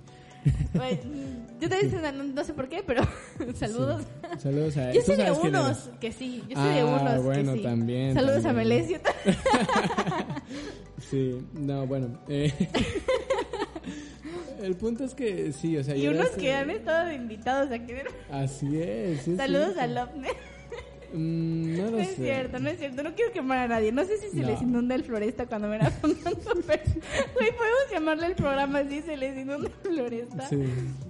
Bueno, 0.73 0.97
Yo 1.59 1.67
también 1.69 2.01
no, 2.17 2.23
no 2.23 2.43
sé 2.43 2.53
por 2.53 2.69
qué, 2.69 2.83
pero 2.85 3.03
saludos. 3.55 4.03
Sí. 4.33 4.39
Saludos 4.39 4.77
a 4.77 4.91
Yo 4.93 5.01
sé 5.01 5.15
de 5.17 5.31
unos 5.31 5.89
que 5.99 6.11
sí, 6.11 6.43
yo 6.47 6.55
sé 6.61 6.67
de 6.67 6.79
Ah, 6.81 6.85
unos 6.85 7.23
bueno, 7.23 7.51
que 7.53 7.57
sí. 7.59 7.63
también, 7.63 8.13
Saludos 8.13 8.45
a. 8.45 8.53
Melesio. 8.53 8.99
Sí, 11.09 11.37
no, 11.53 11.87
bueno. 11.87 12.19
eh, 12.27 12.53
el 14.61 14.75
punto 14.75 15.05
es 15.05 15.15
que 15.15 15.51
sí, 15.53 15.75
o 15.77 15.83
sea, 15.83 15.95
y 15.95 16.07
unos 16.07 16.29
que 16.31 16.53
han 16.53 16.69
estado 16.69 17.11
invitados 17.11 17.71
aquí. 17.71 17.93
Así 18.31 18.79
es. 18.81 19.21
sí, 19.21 19.35
Saludos 19.35 19.73
sí. 19.73 19.79
a 19.79 19.87
Lopne. 19.87 20.29
Mm, 21.13 21.77
no 21.77 21.83
lo 21.85 21.91
No 21.91 21.97
es 21.99 22.15
cierto, 22.15 22.59
no 22.59 22.69
es 22.69 22.77
cierto. 22.79 23.03
No 23.03 23.15
quiero 23.15 23.31
quemar 23.31 23.57
a 23.59 23.67
nadie. 23.67 23.91
No 23.91 24.03
sé 24.05 24.17
si 24.17 24.29
se 24.29 24.41
No. 24.41 24.47
les 24.47 24.61
inunda 24.61 24.95
el 24.95 25.03
floresta 25.03 25.45
cuando 25.47 25.69
ven 25.69 25.81
a 25.81 25.89
Fernando. 25.91 26.39
Pero, 26.67 26.83
güey, 27.35 27.51
podemos 27.51 27.91
llamarle 27.91 28.25
el 28.27 28.35
programa 28.35 28.79
así, 28.79 29.01
se 29.01 29.17
les 29.17 29.37
inunda 29.37 29.69
el 29.83 29.91
floresta. 29.91 30.47
Sí, 30.49 30.57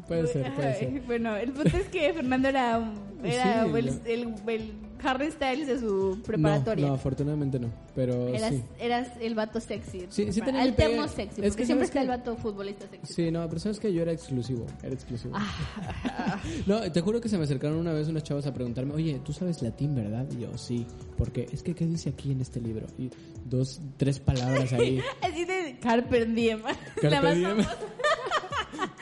puede 0.07 0.27
ser, 0.27 0.53
puede 0.53 0.67
Ay, 0.67 0.79
ser. 0.79 1.01
Bueno, 1.01 1.35
el 1.35 1.51
punto 1.51 1.75
es 1.77 1.87
que 1.89 2.13
Fernando 2.13 2.47
era, 2.47 2.77
un- 2.79 3.25
era 3.25 3.43
Sí, 3.43 3.49
el, 3.77 3.85
lo- 3.85 3.91
el, 3.91 4.01
el 4.05 4.73
Harry 5.03 5.31
Styles 5.31 5.67
de 5.67 5.79
su 5.79 6.21
preparatoria. 6.25 6.85
No, 6.85 6.89
no, 6.89 6.95
afortunadamente 6.95 7.59
no, 7.59 7.69
pero 7.95 8.27
Eras, 8.29 8.53
sí. 8.53 8.63
eras 8.79 9.07
el 9.19 9.35
vato 9.35 9.59
sexy. 9.59 10.05
Sí, 10.09 10.31
sí 10.31 10.41
tenía 10.41 10.63
el 10.63 10.75
termo 10.75 11.07
sexy. 11.07 11.41
Es 11.41 11.49
porque 11.49 11.55
que 11.57 11.65
siempre 11.65 11.87
¿sabes 11.87 11.89
está 11.89 12.01
el 12.01 12.07
qué? 12.07 12.11
vato 12.29 12.35
futbolista 12.37 12.87
sexy. 12.87 13.13
Sí, 13.13 13.31
no, 13.31 13.47
pero 13.47 13.59
sabes 13.59 13.79
que 13.79 13.93
yo 13.93 14.01
era 14.01 14.11
exclusivo, 14.11 14.65
era 14.83 14.93
exclusivo. 14.93 15.33
Ah. 15.35 16.39
no, 16.67 16.91
te 16.91 17.01
juro 17.01 17.21
que 17.21 17.29
se 17.29 17.37
me 17.37 17.43
acercaron 17.43 17.77
una 17.77 17.93
vez 17.93 18.07
unas 18.07 18.23
chavas 18.23 18.45
a 18.47 18.53
preguntarme, 18.53 18.93
oye, 18.93 19.19
tú 19.23 19.33
sabes 19.33 19.61
latín, 19.61 19.95
¿verdad? 19.95 20.25
Y 20.31 20.41
yo, 20.41 20.57
sí, 20.57 20.85
porque 21.17 21.47
es 21.51 21.63
que, 21.63 21.73
¿qué 21.75 21.85
dice 21.85 22.09
aquí 22.09 22.31
en 22.31 22.41
este 22.41 22.59
libro? 22.59 22.87
Y 22.97 23.09
dos, 23.45 23.81
tres 23.97 24.19
palabras 24.19 24.73
ahí, 24.73 25.01
Así 25.21 25.45
de 25.45 25.77
Carpe 25.81 26.25
Diem. 26.25 26.61
Carpe 27.01 27.35
diem. 27.35 27.57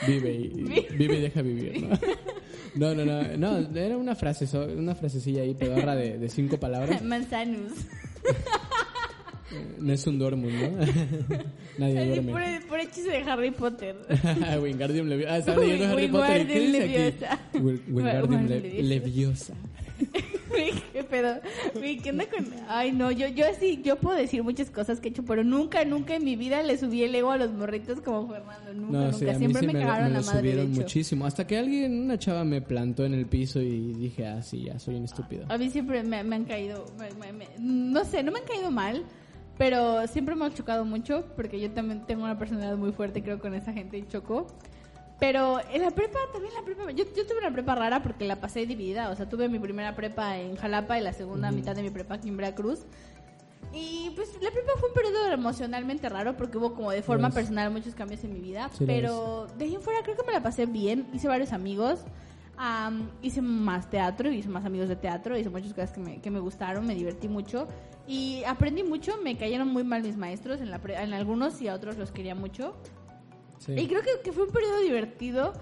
vive 0.08 0.34
y, 0.34 0.50
vive 0.98 1.18
y 1.18 1.22
deja 1.22 1.42
vivir, 1.42 1.84
¿no? 1.84 1.98
No, 2.78 2.94
no, 2.94 3.06
no, 3.06 3.38
no, 3.62 3.78
era 3.80 3.98
una 3.98 4.16
frase, 4.16 4.46
una 4.58 4.96
frasecilla 4.96 5.42
ahí, 5.42 5.54
pedorra 5.54 5.96
de, 5.96 6.18
de 6.18 6.30
cinco 6.30 6.58
palabras. 6.60 7.02
Manzanus. 7.04 7.74
No 9.80 9.94
es 9.94 10.06
un 10.06 10.20
dormo, 10.20 10.48
¿no? 10.50 10.86
Nadie 11.78 12.00
Así, 12.00 12.08
duerme. 12.10 12.32
por, 12.32 12.68
por 12.68 12.80
hechizo 12.80 13.10
de 13.10 13.18
Harry 13.24 13.52
Potter. 13.52 13.96
Wingardium 14.62 15.08
Leviosa. 15.08 15.34
Ah, 15.34 15.38
estaba 15.38 15.60
leyendo 15.62 15.86
Harry 15.88 16.08
Potter. 16.10 16.42
¿y 16.42 16.46
¿Qué 16.48 16.60
dice 16.60 17.28
aquí? 17.30 17.60
Wingardium 17.60 18.48
Leviosa. 18.48 19.54
¿Qué 20.94 21.04
pedo? 21.04 21.40
¿qué 22.04 22.10
onda 22.10 22.26
con...? 22.30 22.46
Ay, 22.68 22.92
no, 22.92 23.12
yo, 23.12 23.28
yo 23.28 23.46
sí, 23.60 23.82
yo 23.84 23.98
puedo 23.98 24.18
decir 24.18 24.44
muchas 24.44 24.70
cosas 24.70 25.00
que 25.00 25.10
he 25.10 25.12
hecho, 25.12 25.24
pero 25.24 25.44
nunca, 25.44 25.86
nunca 25.86 26.16
en 26.16 26.24
mi 26.24 26.36
vida 26.36 26.64
le 26.64 26.78
subí 26.78 27.04
el 27.04 27.14
ego 27.16 27.32
a 27.32 27.38
los 27.38 27.52
morritos 27.52 28.02
como 28.02 28.28
Fernando. 28.28 28.74
Nunca, 28.74 28.92
No, 28.92 29.12
nunca. 29.12 29.14
sí, 29.18 29.26
Siempre 29.38 29.62
sí 29.62 29.68
me, 29.68 29.74
me, 29.74 29.80
cagaron 29.80 30.08
me 30.08 30.20
la 30.20 30.22
madre, 30.22 30.40
subieron 30.40 30.72
muchísimo. 30.72 31.26
Hasta 31.26 31.46
que 31.46 31.58
alguien, 31.58 32.02
una 32.04 32.18
chava 32.18 32.44
me 32.44 32.62
plantó 32.62 33.06
en 33.06 33.14
el 33.14 33.26
piso 33.26 33.62
y 33.62 33.94
dije, 33.94 34.28
ah, 34.28 34.42
sí, 34.42 34.64
ya 34.64 34.80
soy 34.80 34.96
un 34.96 35.06
estúpido. 35.06 35.46
A 35.50 35.58
mí 35.58 35.70
siempre 35.70 36.04
me, 36.04 36.24
me 36.24 36.36
han 36.36 36.46
caído, 36.46 36.86
no 37.60 38.06
sé, 38.06 38.24
no 38.24 38.32
me 38.32 38.40
han 38.40 38.46
caído 38.46 38.72
mal, 38.72 39.04
pero 39.58 40.08
siempre 40.08 40.36
me 40.36 40.46
han 40.46 40.54
chocado 40.54 40.86
mucho, 40.86 41.26
porque 41.36 41.60
yo 41.60 41.72
también 41.72 42.06
tengo 42.06 42.24
una 42.24 42.38
personalidad 42.38 42.78
muy 42.78 42.92
fuerte, 42.92 43.24
creo, 43.24 43.40
con 43.40 43.54
esa 43.54 43.74
gente 43.74 43.98
y 43.98 44.08
choco. 44.08 44.48
Pero 45.20 45.60
en 45.72 45.82
la 45.82 45.90
prepa, 45.92 46.20
también 46.32 46.54
la 46.54 46.62
prepa, 46.64 46.92
yo, 46.92 47.04
yo 47.06 47.26
tuve 47.26 47.40
una 47.40 47.52
prepa 47.52 47.74
rara 47.74 48.04
porque 48.04 48.26
la 48.26 48.36
pasé 48.40 48.66
dividida, 48.68 49.10
o 49.10 49.16
sea, 49.16 49.28
tuve 49.28 49.50
mi 49.50 49.58
primera 49.58 49.96
prepa 49.96 50.38
en 50.38 50.56
Jalapa 50.58 51.00
y 51.00 51.02
la 51.02 51.12
segunda 51.14 51.50
mitad 51.52 51.76
de 51.76 51.82
mi 51.82 51.90
prepa 51.90 52.16
aquí 52.16 52.30
en 52.30 52.38
Veracruz. 52.38 52.82
Y 53.74 54.12
pues 54.16 54.30
la 54.42 54.52
prepa 54.52 54.72
fue 54.80 54.90
un 54.90 54.94
periodo 54.96 55.28
emocionalmente 55.32 56.08
raro 56.08 56.38
porque 56.38 56.58
hubo 56.58 56.74
como 56.74 56.92
de 56.92 57.02
forma 57.02 57.24
Lo 57.24 57.28
es. 57.30 57.34
personal 57.34 57.72
muchos 57.72 57.96
cambios 57.96 58.24
en 58.24 58.34
mi 58.34 58.40
vida, 58.40 58.70
Sí, 58.78 58.86
pero 58.86 59.48
de 59.58 59.66
ahí 59.66 59.76
en 59.76 59.82
fuera 59.82 60.02
creo 60.04 60.16
que 60.16 60.24
me 60.26 60.34
la 60.34 60.42
pasé 60.42 60.66
bien, 60.68 61.08
hice 61.14 61.28
varios 61.28 61.52
amigos, 61.52 62.00
am, 62.56 63.10
hice 63.22 63.42
más 63.42 63.90
teatro, 63.90 64.32
hice 64.32 64.48
más 64.50 64.66
amigos 64.66 64.88
de 64.88 64.96
teatro, 64.96 65.38
hice 65.38 65.50
muchas 65.50 65.74
cosas 65.74 65.92
que 65.92 66.00
me, 66.00 66.22
que 66.22 66.32
me 66.32 66.40
gustaron, 66.40 66.86
me 66.86 66.96
divertí 66.96 67.28
mucho. 67.28 67.68
Y 68.08 68.44
aprendí 68.46 68.84
mucho, 68.84 69.18
me 69.22 69.36
cayeron 69.38 69.68
muy 69.68 69.84
mal 69.84 70.02
mis 70.02 70.16
maestros, 70.16 70.62
en, 70.62 70.72
la 70.72 70.80
pre- 70.80 70.96
en 71.02 71.14
algunos 71.14 71.62
y 71.62 71.68
a 71.68 71.74
otros 71.74 71.98
los 71.98 72.12
quería 72.12 72.36
mucho. 72.36 72.74
Y 73.68 73.88
creo 73.88 74.02
que, 74.24 74.32
fue 74.32 74.44
un 74.46 74.52
periodo 74.52 74.80
divertido 74.82 75.54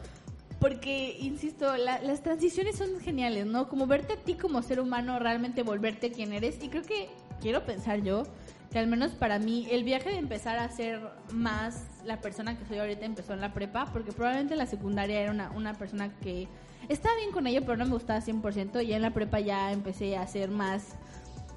porque, 0.59 1.17
insisto, 1.19 1.75
la- 1.77 2.01
las 2.01 2.23
transiciones 2.23 2.77
son 2.77 2.99
geniales, 2.99 3.45
¿no? 3.45 3.67
Como 3.69 3.87
verte 3.87 4.13
a 4.13 4.17
ti 4.17 4.35
como 4.35 4.61
ser 4.61 4.79
humano, 4.79 5.19
realmente 5.19 5.63
volverte 5.63 6.11
quien 6.11 6.33
eres. 6.33 6.63
Y 6.63 6.69
creo 6.69 6.83
que, 6.83 7.09
quiero 7.41 7.65
pensar 7.65 8.01
yo, 8.01 8.23
que 8.71 8.79
al 8.79 8.87
menos 8.87 9.11
para 9.11 9.37
mí, 9.39 9.67
el 9.71 9.83
viaje 9.83 10.09
de 10.09 10.17
empezar 10.17 10.57
a 10.57 10.69
ser 10.69 10.99
más 11.31 11.83
la 12.05 12.19
persona 12.21 12.57
que 12.57 12.65
soy 12.65 12.77
ahorita 12.79 13.05
empezó 13.05 13.33
en 13.33 13.41
la 13.41 13.53
prepa, 13.53 13.85
porque 13.93 14.11
probablemente 14.11 14.53
en 14.53 14.57
la 14.59 14.65
secundaria 14.65 15.21
era 15.21 15.31
una, 15.31 15.51
una 15.51 15.73
persona 15.73 16.13
que 16.19 16.47
estaba 16.89 17.15
bien 17.17 17.31
con 17.31 17.47
ello, 17.47 17.61
pero 17.61 17.77
no 17.77 17.85
me 17.85 17.91
gustaba 17.91 18.21
100%. 18.21 18.85
Y 18.85 18.93
en 18.93 19.01
la 19.01 19.11
prepa 19.11 19.39
ya 19.39 19.71
empecé 19.71 20.17
a 20.17 20.25
ser 20.27 20.49
más 20.49 20.95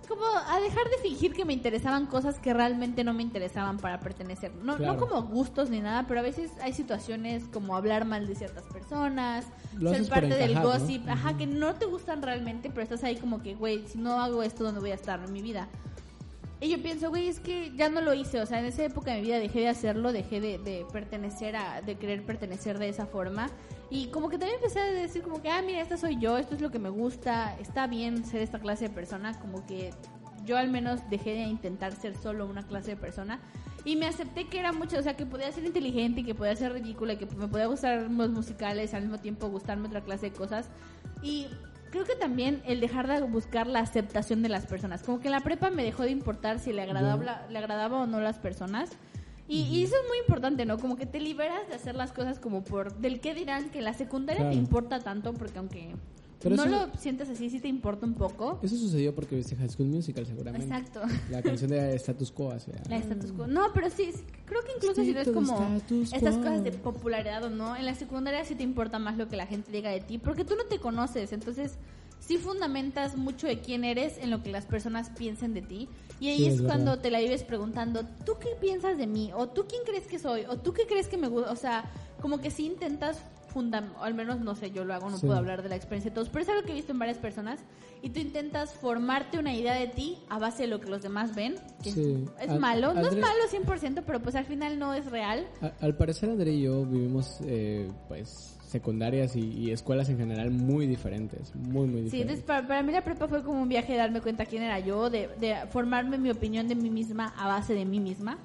como 0.08 0.24
a 0.24 0.60
dejar 0.60 0.88
de 0.88 0.98
fingir 1.02 1.34
que 1.34 1.44
me 1.44 1.52
interesaban 1.52 2.06
cosas 2.06 2.38
que 2.38 2.54
realmente 2.54 3.04
no 3.04 3.12
me 3.12 3.22
interesaban 3.22 3.76
para 3.76 4.00
pertenecer. 4.00 4.54
No, 4.56 4.76
Claro. 4.76 4.94
no 4.94 4.98
como 4.98 5.22
gustos 5.24 5.68
ni 5.70 5.80
nada, 5.80 6.06
pero 6.08 6.20
a 6.20 6.22
veces 6.22 6.50
hay 6.62 6.72
situaciones 6.72 7.44
como 7.52 7.76
hablar 7.76 8.04
mal 8.06 8.26
de 8.26 8.34
ciertas 8.34 8.64
personas, 8.64 9.46
Lo 9.78 9.90
ser 9.92 10.08
parte 10.08 10.34
del 10.34 10.58
gossip, 10.60 11.06
ajá, 11.08 11.36
que 11.36 11.46
no 11.46 11.74
te 11.74 11.86
gustan 11.86 12.22
realmente, 12.22 12.70
pero 12.70 12.82
estás 12.82 13.04
ahí 13.04 13.16
como 13.16 13.42
que, 13.42 13.54
güey, 13.54 13.86
si 13.86 13.98
no 13.98 14.20
hago 14.20 14.42
esto, 14.42 14.64
¿dónde 14.64 14.80
voy 14.80 14.90
a 14.90 14.94
estar 14.94 15.22
en 15.22 15.32
mi 15.32 15.42
vida? 15.42 15.68
Y 16.60 16.70
yo 16.70 16.82
pienso, 16.82 17.10
güey, 17.10 17.28
es 17.28 17.38
que 17.38 17.72
ya 17.76 17.88
no 17.88 18.00
lo 18.00 18.14
hice, 18.14 18.40
o 18.40 18.46
sea, 18.46 18.58
en 18.58 18.64
esa 18.64 18.84
época 18.84 19.12
de 19.12 19.18
mi 19.18 19.26
vida 19.26 19.38
dejé 19.38 19.60
de 19.60 19.68
hacerlo, 19.68 20.12
dejé 20.12 20.40
de, 20.40 20.84
pertenecer 20.92 21.54
a, 21.54 21.82
de 21.82 21.94
querer 21.94 22.24
pertenecer 22.24 22.78
de 22.78 22.88
esa 22.88 23.06
forma. 23.06 23.48
Y 23.90 24.08
como 24.08 24.28
que 24.28 24.38
también 24.38 24.56
empecé 24.56 24.80
a 24.80 24.84
decir 24.86 25.22
como 25.22 25.40
que, 25.40 25.50
ah, 25.50 25.62
mira, 25.62 25.80
esta 25.80 25.96
soy 25.96 26.18
yo, 26.18 26.36
esto 26.36 26.56
es 26.56 26.60
lo 26.60 26.70
que 26.70 26.80
me 26.80 26.88
gusta, 26.88 27.56
está 27.60 27.86
bien 27.86 28.24
ser 28.24 28.42
esta 28.42 28.58
clase 28.58 28.88
de 28.88 28.94
persona, 28.94 29.38
como 29.38 29.64
que 29.66 29.92
yo 30.44 30.56
al 30.56 30.68
menos 30.68 31.00
dejé 31.10 31.30
de 31.34 31.42
intentar 31.42 31.94
ser 31.94 32.16
solo 32.16 32.46
una 32.46 32.66
clase 32.66 32.92
de 32.92 32.96
persona. 32.96 33.38
Y 33.84 33.94
me 33.94 34.06
acepté 34.06 34.48
que 34.48 34.58
era 34.58 34.72
mucho, 34.72 34.98
o 34.98 35.02
sea, 35.02 35.16
que 35.16 35.26
podía 35.26 35.50
ser 35.52 35.64
inteligente 35.64 36.20
y 36.20 36.24
que 36.24 36.34
podía 36.34 36.56
ser 36.56 36.72
ridícula 36.72 37.12
y 37.12 37.16
que 37.18 37.26
me 37.26 37.46
podía 37.46 37.66
gustar 37.66 38.10
los 38.10 38.30
musicales, 38.30 38.92
al 38.94 39.02
mismo 39.02 39.18
tiempo 39.18 39.48
gustarme 39.48 39.86
otra 39.86 40.02
clase 40.02 40.30
de 40.30 40.36
cosas. 40.36 40.68
Y 41.22 41.46
creo 41.90 42.04
que 42.04 42.14
también 42.14 42.62
el 42.66 42.80
dejar 42.80 43.06
de 43.06 43.20
buscar 43.22 43.66
la 43.66 43.80
aceptación 43.80 44.42
de 44.42 44.48
las 44.48 44.66
personas. 44.66 45.02
Como 45.02 45.20
que 45.20 45.28
en 45.28 45.32
la 45.32 45.40
prepa 45.40 45.70
me 45.70 45.84
dejó 45.84 46.02
de 46.02 46.10
importar 46.10 46.58
si 46.58 46.72
le 46.72 46.82
agradaba, 46.82 47.46
le 47.48 47.58
agradaba 47.58 48.00
o 48.00 48.06
no 48.06 48.20
las 48.20 48.38
personas. 48.38 48.90
Y, 49.46 49.62
y 49.62 49.82
eso 49.82 49.94
es 50.02 50.08
muy 50.08 50.18
importante, 50.18 50.66
¿no? 50.66 50.78
Como 50.78 50.96
que 50.96 51.06
te 51.06 51.20
liberas 51.20 51.66
de 51.68 51.74
hacer 51.74 51.94
las 51.94 52.12
cosas 52.12 52.38
como 52.38 52.62
por 52.62 52.94
del 52.98 53.20
qué 53.20 53.34
dirán, 53.34 53.70
que 53.70 53.80
la 53.80 53.94
secundaria 53.94 54.48
te 54.50 54.56
importa 54.56 55.00
tanto, 55.00 55.32
porque 55.32 55.58
aunque 55.58 55.94
Pero 56.40 56.54
no 56.56 56.64
eso- 56.64 56.86
lo 56.86 56.96
sientes 56.96 57.28
así, 57.28 57.50
sí 57.50 57.58
te 57.60 57.68
importa 57.68 58.06
un 58.06 58.14
poco. 58.14 58.60
Eso 58.62 58.76
sucedió 58.76 59.14
porque 59.14 59.34
viste 59.34 59.56
High 59.56 59.68
School 59.70 59.88
Musical, 59.88 60.24
seguramente. 60.24 60.66
Exacto. 60.66 61.00
La 61.30 61.42
canción 61.42 61.70
de 61.70 61.94
Status 61.96 62.30
Quo 62.30 62.52
hacia... 62.52 62.74
La 62.88 62.96
status 62.98 63.32
quo. 63.32 63.46
No, 63.48 63.72
pero 63.74 63.90
sí, 63.90 64.10
sí, 64.12 64.22
creo 64.44 64.62
que 64.62 64.72
incluso 64.76 65.02
si 65.02 65.12
no 65.12 65.20
es 65.20 65.28
como 65.30 65.80
estas 65.90 66.36
cosas 66.36 66.62
de 66.62 66.70
popularidad 66.72 67.42
o 67.44 67.50
no, 67.50 67.74
en 67.76 67.84
la 67.84 67.94
secundaria 67.96 68.44
sí 68.44 68.54
te 68.54 68.62
importa 68.62 68.98
más 69.00 69.16
lo 69.16 69.28
que 69.28 69.36
la 69.36 69.46
gente 69.46 69.72
diga 69.72 69.90
de 69.90 70.00
ti, 70.00 70.18
porque 70.18 70.44
tú 70.44 70.54
no 70.56 70.64
te 70.64 70.78
conoces, 70.78 71.32
entonces 71.32 71.74
sí 72.20 72.36
fundamentas 72.36 73.16
mucho 73.16 73.46
de 73.46 73.60
quién 73.60 73.82
eres 73.84 74.18
en 74.18 74.30
lo 74.30 74.42
que 74.42 74.50
las 74.50 74.66
personas 74.66 75.10
piensen 75.10 75.54
de 75.54 75.62
ti. 75.62 75.88
Y 76.20 76.28
ahí 76.28 76.38
Sí, 76.38 76.46
es, 76.46 76.54
es 76.56 76.62
cuando 76.62 76.98
te 77.00 77.10
la 77.10 77.18
vives 77.20 77.42
preguntando, 77.42 78.04
¿tú 78.24 78.34
qué 78.40 78.50
piensas 78.60 78.96
de 78.96 79.06
mí? 79.06 79.30
¿O 79.34 79.48
tú 79.48 79.64
quién 79.68 79.82
crees 79.84 80.06
que 80.06 80.18
soy? 80.18 80.42
¿O 80.48 80.56
tú 80.56 80.72
qué 80.72 80.86
crees 80.86 81.08
que 81.08 81.16
me 81.16 81.28
gusta? 81.28 81.50
O 81.50 81.56
sea, 81.56 81.84
como 82.20 82.38
que 82.40 82.50
sí 82.50 82.66
intentas 82.66 83.18
fundam 83.48 83.92
al 84.00 84.14
menos 84.14 84.40
no 84.40 84.54
sé, 84.54 84.70
yo 84.70 84.84
lo 84.84 84.94
hago, 84.94 85.10
no 85.10 85.18
Sí. 85.18 85.26
puedo 85.26 85.38
hablar 85.38 85.62
de 85.62 85.68
la 85.68 85.76
experiencia 85.76 86.10
de 86.10 86.14
todos, 86.14 86.28
pero 86.28 86.42
es 86.42 86.48
algo 86.48 86.62
que 86.62 86.72
he 86.72 86.74
visto 86.74 86.92
en 86.92 86.98
varias 86.98 87.18
personas 87.18 87.60
y 88.02 88.10
tú 88.10 88.20
intentas 88.20 88.74
formarte 88.74 89.38
una 89.38 89.54
idea 89.54 89.74
de 89.74 89.88
ti 89.88 90.18
a 90.28 90.38
base 90.38 90.62
de 90.62 90.68
lo 90.68 90.80
que 90.80 90.88
los 90.88 91.02
demás 91.02 91.34
ven, 91.34 91.56
que 91.82 91.90
Sí. 91.92 92.24
es 92.40 92.50
Al- 92.50 92.60
malo, 92.60 92.94
no 92.94 93.00
es 93.08 93.16
malo 93.16 93.42
100%, 93.50 94.02
pero 94.06 94.20
pues 94.20 94.34
al 94.36 94.44
final 94.44 94.78
no 94.78 94.94
es 94.94 95.06
real. 95.10 95.46
A- 95.60 95.72
Al 95.80 95.96
parecer 95.96 96.30
André 96.30 96.52
y 96.52 96.62
yo 96.62 96.84
vivimos 96.84 97.38
eh, 97.44 97.90
pues 98.08 98.54
secundarias 98.68 99.34
y, 99.34 99.40
y 99.40 99.70
escuelas 99.70 100.10
en 100.10 100.18
general 100.18 100.50
muy 100.50 100.86
diferentes, 100.86 101.54
muy 101.56 101.86
muy 101.86 102.00
Sí, 102.00 102.04
diferentes. 102.04 102.20
entonces 102.20 102.44
para, 102.44 102.68
para 102.68 102.82
mí 102.82 102.92
la 102.92 103.02
prepa 103.02 103.26
fue 103.26 103.42
como 103.42 103.62
un 103.62 103.68
viaje 103.68 103.92
de 103.92 103.98
darme 103.98 104.20
cuenta 104.20 104.44
quién 104.44 104.62
era 104.62 104.78
yo, 104.78 105.08
de, 105.08 105.28
de 105.40 105.54
formarme 105.70 106.18
mi 106.18 106.30
opinión 106.30 106.68
de 106.68 106.74
mí 106.74 106.90
misma 106.90 107.32
a 107.38 107.48
base 107.48 107.72
de 107.74 107.86
mí 107.86 107.98
misma. 107.98 108.36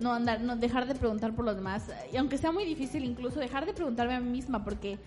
No 0.00 0.12
andar, 0.12 0.40
no 0.40 0.56
dejar 0.56 0.86
de 0.86 0.94
preguntar 0.94 1.34
por 1.34 1.44
los 1.44 1.56
demás. 1.56 1.84
Y 2.12 2.16
aunque 2.16 2.38
sea 2.38 2.52
muy 2.52 2.64
difícil, 2.64 3.04
incluso 3.04 3.40
dejar 3.40 3.66
de 3.66 3.72
preguntarme 3.72 4.14
a 4.14 4.20
mí 4.20 4.30
misma, 4.30 4.62
porque 4.64 4.98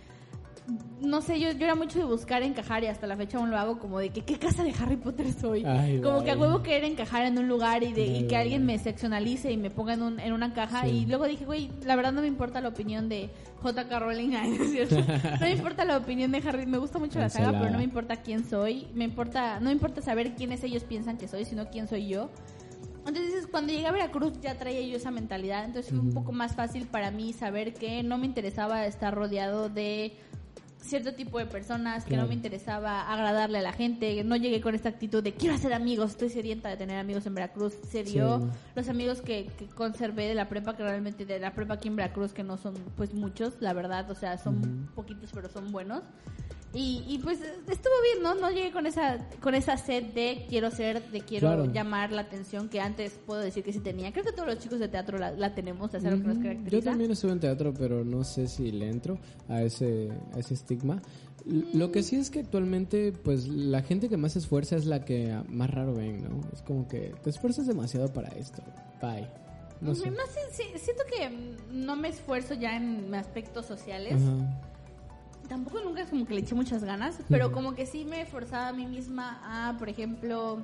no 1.01 1.21
sé, 1.21 1.39
yo, 1.39 1.51
yo 1.51 1.63
era 1.65 1.73
mucho 1.75 1.97
de 1.97 2.05
buscar 2.05 2.43
encajar 2.43 2.83
y 2.83 2.87
hasta 2.87 3.07
la 3.07 3.17
fecha 3.17 3.39
aún 3.39 3.49
lo 3.49 3.57
hago 3.57 3.79
como 3.79 3.97
de 3.99 4.11
que 4.11 4.21
qué 4.23 4.37
casa 4.37 4.63
de 4.63 4.71
Harry 4.79 4.95
Potter 4.95 5.33
soy. 5.33 5.65
Ay, 5.65 5.99
como 6.01 6.23
que 6.23 6.31
a 6.31 6.37
huevo 6.37 6.61
querer 6.61 6.83
encajar 6.83 7.25
en 7.25 7.37
un 7.39 7.47
lugar 7.47 7.81
y, 7.83 7.91
de, 7.93 8.05
y 8.05 8.27
que 8.27 8.37
alguien 8.37 8.65
me 8.65 8.77
seccionalice 8.77 9.51
y 9.51 9.57
me 9.57 9.71
ponga 9.71 9.95
en, 9.95 10.03
un- 10.03 10.19
en 10.19 10.33
una 10.33 10.53
caja. 10.53 10.83
Sí. 10.83 10.89
Y 10.89 11.05
luego 11.07 11.25
dije, 11.25 11.45
güey, 11.45 11.71
la 11.83 11.95
verdad 11.95 12.11
no 12.13 12.21
me 12.21 12.27
importa 12.27 12.61
la 12.61 12.69
opinión 12.69 13.09
de 13.09 13.31
J.K. 13.63 13.99
Rowling. 13.99 14.33
ay, 14.35 14.49
¿no 14.57 14.63
es 14.63 14.71
cierto? 14.71 14.95
No 14.99 15.39
me 15.41 15.51
importa 15.51 15.83
la 15.83 15.97
opinión 15.97 16.31
de 16.31 16.37
Harry. 16.47 16.65
Me 16.67 16.77
gusta 16.77 16.99
mucho 16.99 17.17
la 17.19 17.29
saga, 17.29 17.47
pero 17.59 17.71
no 17.71 17.77
me 17.79 17.83
importa 17.83 18.17
quién 18.17 18.47
soy. 18.47 18.87
Me 18.93 19.03
importa, 19.05 19.59
no 19.59 19.65
me 19.65 19.71
importa 19.73 20.01
saber 20.01 20.35
quiénes 20.35 20.63
ellos 20.63 20.83
piensan 20.83 21.17
que 21.17 21.27
soy, 21.27 21.43
sino 21.45 21.69
quién 21.69 21.87
soy 21.87 22.07
yo. 22.07 22.29
Entonces, 23.07 23.47
cuando 23.47 23.73
llegué 23.73 23.87
a 23.87 23.91
Veracruz 23.91 24.39
ya 24.41 24.57
traía 24.57 24.81
yo 24.87 24.95
esa 24.97 25.11
mentalidad, 25.11 25.65
entonces 25.65 25.91
fue 25.91 25.99
un 25.99 26.13
poco 26.13 26.31
más 26.31 26.55
fácil 26.55 26.85
para 26.87 27.11
mí 27.11 27.33
saber 27.33 27.73
que 27.73 28.03
no 28.03 28.17
me 28.17 28.25
interesaba 28.27 28.85
estar 28.85 29.13
rodeado 29.13 29.69
de 29.69 30.15
cierto 30.81 31.13
tipo 31.13 31.37
de 31.37 31.45
personas, 31.45 32.03
que 32.03 32.09
Claro. 32.09 32.23
no 32.23 32.29
me 32.29 32.33
interesaba 32.35 33.11
agradarle 33.11 33.59
a 33.59 33.61
la 33.61 33.71
gente, 33.71 34.23
no 34.23 34.35
llegué 34.35 34.61
con 34.61 34.73
esta 34.75 34.89
actitud 34.89 35.23
de 35.23 35.33
quiero 35.33 35.55
hacer 35.55 35.73
amigos, 35.73 36.11
estoy 36.11 36.29
sedienta 36.29 36.69
de 36.69 36.77
tener 36.77 36.97
amigos 36.97 37.25
en 37.27 37.35
Veracruz, 37.35 37.73
se 37.89 38.03
dio 38.03 38.39
Sí. 38.39 38.45
los 38.75 38.89
amigos 38.89 39.21
que, 39.21 39.45
que 39.57 39.67
conservé 39.67 40.27
de 40.27 40.33
la 40.35 40.49
prepa, 40.49 40.75
que 40.75 40.83
realmente 40.83 41.25
de 41.25 41.39
la 41.39 41.53
prepa 41.53 41.75
aquí 41.75 41.87
en 41.87 41.95
Veracruz, 41.95 42.33
que 42.33 42.43
no 42.43 42.57
son 42.57 42.73
pues 42.97 43.13
muchos, 43.13 43.53
la 43.61 43.73
verdad, 43.73 44.09
o 44.09 44.15
sea, 44.15 44.37
son 44.39 44.89
poquitos 44.95 45.29
pero 45.33 45.49
son 45.49 45.71
buenos. 45.71 46.03
Y, 46.73 47.03
y 47.05 47.17
pues 47.17 47.39
estuvo 47.41 47.93
bien, 48.13 48.23
¿no? 48.23 48.33
No 48.35 48.49
llegué 48.49 48.71
con 48.71 48.85
esa 48.85 49.17
con 49.41 49.55
esa 49.55 49.75
sed 49.75 50.05
de 50.13 50.45
quiero 50.47 50.71
ser, 50.71 51.03
de 51.11 51.19
quiero 51.19 51.47
Claro. 51.47 51.65
llamar 51.65 52.13
la 52.13 52.21
atención 52.21 52.69
que 52.69 52.79
antes 52.79 53.11
puedo 53.25 53.41
decir 53.41 53.61
que 53.63 53.73
sí 53.73 53.79
tenía. 53.79 54.13
Creo 54.13 54.23
que 54.23 54.31
todos 54.31 54.47
los 54.47 54.59
chicos 54.59 54.79
de 54.79 54.87
teatro 54.87 55.17
la, 55.17 55.31
la 55.31 55.53
tenemos, 55.53 55.93
es 55.93 56.05
algo 56.05 56.21
que 56.21 56.27
nos 56.29 56.37
caracteriza. 56.37 56.69
Yo 56.77 56.81
también 56.81 57.11
estuve 57.11 57.33
en 57.33 57.39
teatro, 57.41 57.73
pero 57.73 58.05
no 58.05 58.23
sé 58.23 58.47
si 58.47 58.71
le 58.71 58.89
entro 58.89 59.17
a 59.49 59.61
ese, 59.63 60.11
a 60.33 60.39
ese 60.39 60.53
estigma. 60.53 61.01
L- 61.45 61.65
Lo 61.73 61.91
que 61.91 62.03
sí 62.03 62.15
es 62.15 62.29
que 62.29 62.39
actualmente, 62.39 63.11
pues 63.11 63.49
la 63.49 63.81
gente 63.81 64.07
que 64.07 64.15
más 64.15 64.31
se 64.33 64.39
esfuerza 64.39 64.77
es 64.77 64.85
la 64.85 65.03
que 65.03 65.37
más 65.49 65.69
raro 65.71 65.93
ven, 65.93 66.23
¿no? 66.23 66.39
Es 66.53 66.61
como 66.61 66.87
que 66.87 67.13
te 67.21 67.31
esfuerzas 67.31 67.67
demasiado 67.67 68.13
para 68.13 68.29
esto. 68.29 68.61
Bye. 69.01 69.27
No 69.81 69.93
sé. 69.93 70.09
No 70.09 70.17
sé, 70.27 70.39
sí, 70.53 70.63
siento 70.77 71.03
que 71.11 71.29
mm, 71.29 71.85
no 71.85 71.97
me 71.97 72.07
esfuerzo 72.09 72.53
ya 72.53 72.77
en 72.77 73.13
aspectos 73.13 73.65
sociales. 73.65 74.13
Ajá. 74.13 74.61
Tampoco 75.51 75.81
nunca 75.83 76.01
es 76.03 76.07
como 76.09 76.25
que 76.25 76.33
le 76.33 76.39
eché 76.39 76.55
muchas 76.55 76.81
ganas, 76.81 77.17
pero 77.27 77.51
como 77.51 77.75
que 77.75 77.85
sí 77.85 78.05
me 78.05 78.25
forzaba 78.25 78.69
a 78.69 78.71
mí 78.71 78.85
misma 78.85 79.41
a, 79.43 79.77
por 79.77 79.89
ejemplo, 79.89 80.59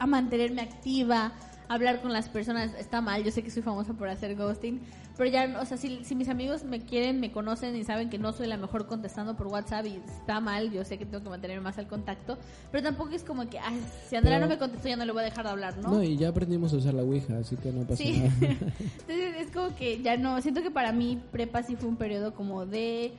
a 0.00 0.06
mantenerme 0.08 0.62
activa, 0.62 1.30
a 1.68 1.72
hablar 1.74 2.02
con 2.02 2.12
las 2.12 2.28
personas. 2.28 2.74
Está 2.74 3.00
mal, 3.00 3.22
yo 3.22 3.30
sé 3.30 3.44
que 3.44 3.50
soy 3.52 3.62
famosa 3.62 3.94
por 3.94 4.08
hacer 4.08 4.34
ghosting, 4.34 4.80
pero 5.16 5.30
ya, 5.30 5.60
o 5.60 5.64
sea, 5.64 5.76
si, 5.76 6.04
si 6.04 6.16
mis 6.16 6.28
amigos 6.28 6.64
me 6.64 6.80
quieren, 6.80 7.20
me 7.20 7.30
conocen 7.30 7.76
y 7.76 7.84
saben 7.84 8.10
que 8.10 8.18
no 8.18 8.32
soy 8.32 8.48
la 8.48 8.56
mejor 8.56 8.88
contestando 8.88 9.36
por 9.36 9.46
WhatsApp 9.46 9.86
y 9.86 10.00
está 10.18 10.40
mal, 10.40 10.72
yo 10.72 10.84
sé 10.84 10.98
que 10.98 11.06
tengo 11.06 11.22
que 11.22 11.30
mantenerme 11.30 11.62
más 11.62 11.78
al 11.78 11.86
contacto, 11.86 12.38
pero 12.72 12.82
tampoco 12.82 13.10
es 13.10 13.22
como 13.22 13.48
que, 13.48 13.60
ay, 13.60 13.80
si 14.08 14.16
Andrea 14.16 14.38
Pero- 14.38 14.46
no 14.48 14.52
me 14.54 14.58
contestó 14.58 14.88
ya 14.88 14.96
no 14.96 15.04
le 15.04 15.12
voy 15.12 15.20
a 15.22 15.26
dejar 15.26 15.44
de 15.44 15.50
hablar, 15.52 15.76
¿no? 15.78 15.88
¿no? 15.88 16.02
y 16.02 16.16
ya 16.16 16.30
aprendimos 16.30 16.72
a 16.72 16.78
usar 16.78 16.94
la 16.94 17.02
Ouija, 17.04 17.38
así 17.38 17.54
que 17.54 17.70
no 17.70 17.82
pasa 17.82 18.02
Sí. 18.02 18.18
nada. 18.18 18.32
Entonces 18.40 19.34
es 19.38 19.52
como 19.52 19.72
que 19.76 20.02
ya 20.02 20.16
no, 20.16 20.42
siento 20.42 20.62
que 20.64 20.72
para 20.72 20.90
mí 20.90 21.22
prepa 21.30 21.62
sí 21.62 21.76
fue 21.76 21.88
un 21.88 21.96
periodo 21.96 22.34
como 22.34 22.66
de 22.66 23.12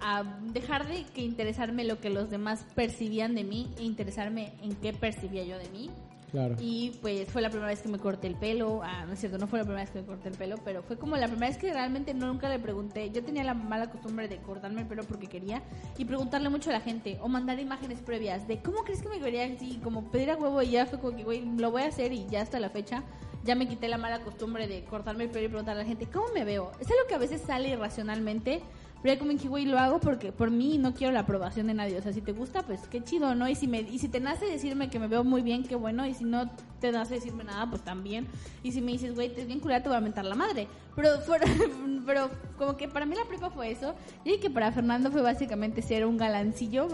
a 0.00 0.22
dejar 0.52 0.86
de 0.86 1.04
que 1.04 1.22
interesarme 1.22 1.84
lo 1.84 2.00
que 2.00 2.10
los 2.10 2.30
demás 2.30 2.64
percibían 2.74 3.34
de 3.34 3.44
mí 3.44 3.68
e 3.78 3.84
interesarme 3.84 4.52
en 4.62 4.74
qué 4.76 4.92
percibía 4.92 5.44
yo 5.44 5.58
de 5.58 5.68
mí. 5.70 5.90
claro. 6.30 6.56
Y 6.60 6.92
pues 7.00 7.28
fue 7.30 7.40
la 7.40 7.48
primera 7.48 7.68
vez 7.68 7.80
que 7.80 7.88
me 7.88 7.98
corté 7.98 8.26
el 8.26 8.34
pelo. 8.34 8.82
Ah, 8.82 9.04
no 9.06 9.14
es 9.14 9.20
cierto, 9.20 9.38
no 9.38 9.46
fue 9.46 9.58
la 9.58 9.64
primera 9.64 9.82
vez 9.82 9.90
que 9.90 10.00
me 10.00 10.06
corté 10.06 10.28
el 10.28 10.36
pelo, 10.36 10.56
pero 10.64 10.82
fue 10.82 10.98
como 10.98 11.16
la 11.16 11.28
primera 11.28 11.48
vez 11.48 11.56
que 11.56 11.72
realmente 11.72 12.14
nunca 12.14 12.48
le 12.48 12.58
pregunté. 12.58 13.10
Yo 13.10 13.24
tenía 13.24 13.44
la 13.44 13.54
mala 13.54 13.90
costumbre 13.90 14.28
de 14.28 14.38
cortarme 14.38 14.82
el 14.82 14.86
pelo 14.86 15.04
porque 15.04 15.28
quería 15.28 15.62
y 15.96 16.04
preguntarle 16.04 16.48
mucho 16.48 16.70
a 16.70 16.74
la 16.74 16.80
gente 16.80 17.18
o 17.22 17.28
mandar 17.28 17.58
imágenes 17.58 18.00
previas 18.00 18.46
de 18.46 18.60
cómo 18.60 18.84
crees 18.84 19.02
que 19.02 19.08
me 19.08 19.18
vería 19.18 19.44
así, 19.44 19.80
como 19.82 20.10
pedir 20.10 20.30
a 20.30 20.36
huevo 20.36 20.60
y 20.62 20.70
ya 20.70 20.86
fue 20.86 20.98
como 20.98 21.16
que, 21.16 21.24
güey, 21.24 21.44
lo 21.56 21.70
voy 21.70 21.82
a 21.82 21.86
hacer 21.86 22.12
y 22.12 22.26
ya 22.26 22.42
hasta 22.42 22.60
la 22.60 22.70
fecha 22.70 23.02
ya 23.46 23.54
me 23.54 23.68
quité 23.68 23.88
la 23.88 23.96
mala 23.96 24.20
costumbre 24.20 24.66
de 24.66 24.84
cortarme 24.84 25.24
el 25.24 25.30
pelo 25.30 25.46
y 25.46 25.48
preguntarle 25.48 25.80
a 25.80 25.84
la 25.84 25.88
gente, 25.88 26.06
¿cómo 26.06 26.26
me 26.34 26.44
veo? 26.44 26.72
Es 26.80 26.90
algo 26.90 27.06
que 27.08 27.14
a 27.14 27.18
veces 27.18 27.40
sale 27.40 27.70
irracionalmente. 27.70 28.60
Pero 29.06 29.14
ya 29.14 29.18
como 29.20 29.30
dije, 29.30 29.46
güey, 29.46 29.66
lo 29.66 29.78
hago 29.78 30.00
porque 30.00 30.32
por 30.32 30.50
mí 30.50 30.78
no 30.78 30.92
quiero 30.92 31.12
la 31.12 31.20
aprobación 31.20 31.68
de 31.68 31.74
nadie. 31.74 31.96
O 31.96 32.02
sea, 32.02 32.12
si 32.12 32.22
te 32.22 32.32
gusta, 32.32 32.62
pues 32.66 32.80
qué 32.90 33.04
chido, 33.04 33.36
¿no? 33.36 33.48
Y 33.48 33.54
si, 33.54 33.68
me, 33.68 33.82
y 33.82 34.00
si 34.00 34.08
te 34.08 34.18
nace 34.18 34.46
decirme 34.46 34.90
que 34.90 34.98
me 34.98 35.06
veo 35.06 35.22
muy 35.22 35.42
bien, 35.42 35.62
qué 35.62 35.76
bueno. 35.76 36.04
Y 36.08 36.14
si 36.14 36.24
no 36.24 36.50
te 36.80 36.90
nace 36.90 37.14
decirme 37.14 37.44
nada, 37.44 37.70
pues 37.70 37.82
también. 37.82 38.26
Y 38.64 38.72
si 38.72 38.80
me 38.80 38.90
dices, 38.90 39.14
güey, 39.14 39.32
te 39.32 39.42
es 39.42 39.46
bien 39.46 39.60
culera, 39.60 39.80
te 39.80 39.88
voy 39.88 39.96
a 39.96 40.00
mentar 40.00 40.24
la 40.24 40.34
madre. 40.34 40.66
Pero, 40.96 41.20
fuera- 41.20 41.46
pero 42.04 42.30
como 42.58 42.76
que 42.76 42.88
para 42.88 43.06
mí 43.06 43.14
la 43.14 43.28
prepa 43.28 43.48
fue 43.50 43.70
eso. 43.70 43.94
Y 44.24 44.38
que 44.38 44.50
para 44.50 44.72
Fernando 44.72 45.12
fue 45.12 45.22
básicamente 45.22 45.82
ser 45.82 46.04
un 46.04 46.16
galancillo 46.16 46.88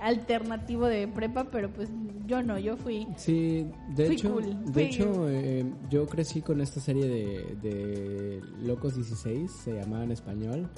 alternativo 0.00 0.86
de 0.86 1.06
prepa, 1.06 1.44
pero 1.50 1.68
pues 1.70 1.90
yo 2.26 2.42
no, 2.42 2.58
yo 2.58 2.78
fui... 2.78 3.06
Sí, 3.16 3.66
de 3.94 4.06
Fui 4.06 4.14
hecho, 4.14 4.32
cool, 4.32 4.72
de 4.72 4.84
hecho 4.84 5.28
eh, 5.28 5.66
yo 5.90 6.06
crecí 6.06 6.40
con 6.40 6.60
esta 6.60 6.80
serie 6.80 7.06
de, 7.08 7.56
de 7.60 8.40
Locos 8.62 8.94
16, 8.94 9.50
se 9.50 9.74
llamaba 9.74 10.04
en 10.04 10.12
español, 10.12 10.68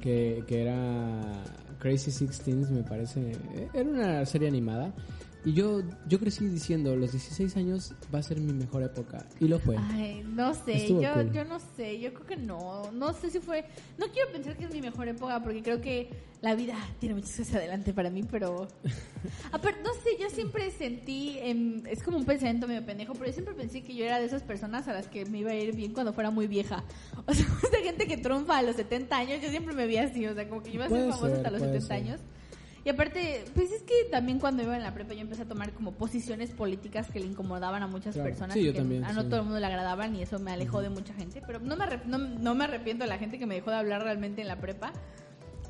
que, 0.00 0.42
que 0.46 0.62
era 0.62 1.42
Crazy 1.78 2.10
Sixteens, 2.10 2.70
me 2.70 2.82
parece. 2.82 3.32
Era 3.74 3.88
una 3.88 4.26
serie 4.26 4.48
animada. 4.48 4.92
Y 5.44 5.54
yo, 5.54 5.82
yo 6.06 6.18
crecí 6.18 6.46
diciendo, 6.46 6.94
los 6.96 7.12
16 7.12 7.56
años 7.56 7.94
va 8.14 8.18
a 8.18 8.22
ser 8.22 8.40
mi 8.40 8.52
mejor 8.52 8.82
época. 8.82 9.26
Y 9.40 9.48
lo 9.48 9.58
fue. 9.58 9.76
Ay, 9.78 10.22
no 10.26 10.54
sé, 10.54 10.88
yo, 10.88 11.14
cool. 11.14 11.32
yo 11.32 11.44
no 11.44 11.58
sé, 11.76 11.98
yo 11.98 12.12
creo 12.12 12.26
que 12.26 12.36
no, 12.36 12.90
no 12.92 13.12
sé 13.14 13.30
si 13.30 13.40
fue, 13.40 13.64
no 13.98 14.06
quiero 14.08 14.30
pensar 14.32 14.56
que 14.56 14.64
es 14.64 14.72
mi 14.72 14.82
mejor 14.82 15.08
época 15.08 15.42
porque 15.42 15.62
creo 15.62 15.80
que 15.80 16.10
la 16.42 16.54
vida 16.54 16.74
tiene 16.98 17.14
muchas 17.14 17.36
cosas 17.36 17.56
adelante 17.56 17.92
para 17.92 18.10
mí, 18.10 18.22
pero, 18.22 18.68
aparte, 19.52 19.80
no 19.82 19.92
sé, 19.94 20.16
yo 20.20 20.28
siempre 20.30 20.70
sentí, 20.70 21.38
em, 21.40 21.86
es 21.86 22.02
como 22.02 22.18
un 22.18 22.24
pensamiento 22.24 22.66
medio 22.66 22.84
pendejo, 22.84 23.14
pero 23.14 23.26
yo 23.26 23.32
siempre 23.32 23.54
pensé 23.54 23.82
que 23.82 23.94
yo 23.94 24.04
era 24.04 24.18
de 24.18 24.26
esas 24.26 24.42
personas 24.42 24.88
a 24.88 24.92
las 24.92 25.08
que 25.08 25.24
me 25.26 25.38
iba 25.38 25.50
a 25.50 25.54
ir 25.54 25.74
bien 25.74 25.92
cuando 25.92 26.12
fuera 26.12 26.30
muy 26.30 26.46
vieja, 26.46 26.84
o 27.26 27.32
sea, 27.32 27.46
esa 27.62 27.78
gente 27.82 28.06
que 28.06 28.16
triunfa 28.18 28.58
a 28.58 28.62
los 28.62 28.76
70 28.76 29.16
años, 29.16 29.42
yo 29.42 29.50
siempre 29.50 29.74
me 29.74 29.86
vi 29.86 29.98
así, 29.98 30.26
o 30.26 30.34
sea, 30.34 30.48
como 30.48 30.62
que 30.62 30.70
yo 30.70 30.76
iba 30.76 30.86
a 30.86 30.88
ser 30.88 31.10
famosa 31.10 31.36
hasta 31.36 31.50
los 31.50 31.60
puede 31.60 31.80
70 31.80 31.86
ser. 31.86 31.96
años. 31.96 32.20
Y 32.84 32.88
aparte, 32.88 33.44
pues 33.54 33.70
es 33.72 33.82
que 33.82 33.92
también 34.10 34.38
cuando 34.38 34.62
iba 34.62 34.74
en 34.74 34.82
la 34.82 34.94
prepa 34.94 35.12
yo 35.12 35.20
empecé 35.20 35.42
a 35.42 35.46
tomar 35.46 35.72
como 35.72 35.92
posiciones 35.92 36.50
políticas 36.50 37.10
que 37.10 37.20
le 37.20 37.26
incomodaban 37.26 37.82
a 37.82 37.86
muchas 37.86 38.14
Claro. 38.14 38.30
personas 38.30 38.54
Sí, 38.54 38.64
yo 38.64 38.72
que 38.72 38.78
también, 38.78 39.04
a 39.04 39.12
no 39.12 39.22
sí. 39.22 39.28
todo 39.28 39.40
el 39.40 39.44
mundo 39.44 39.60
le 39.60 39.66
agradaban 39.66 40.16
y 40.16 40.22
eso 40.22 40.38
me 40.38 40.50
alejó 40.52 40.80
de 40.80 40.88
mucha 40.88 41.12
gente. 41.12 41.42
Pero 41.46 41.60
no 41.60 41.76
me, 41.76 41.84
no, 42.06 42.16
no 42.18 42.54
me 42.54 42.64
arrepiento 42.64 43.04
de 43.04 43.10
la 43.10 43.18
gente 43.18 43.38
que 43.38 43.44
me 43.46 43.54
dejó 43.54 43.70
de 43.70 43.76
hablar 43.76 44.02
realmente 44.02 44.40
en 44.40 44.48
la 44.48 44.56
prepa. 44.56 44.92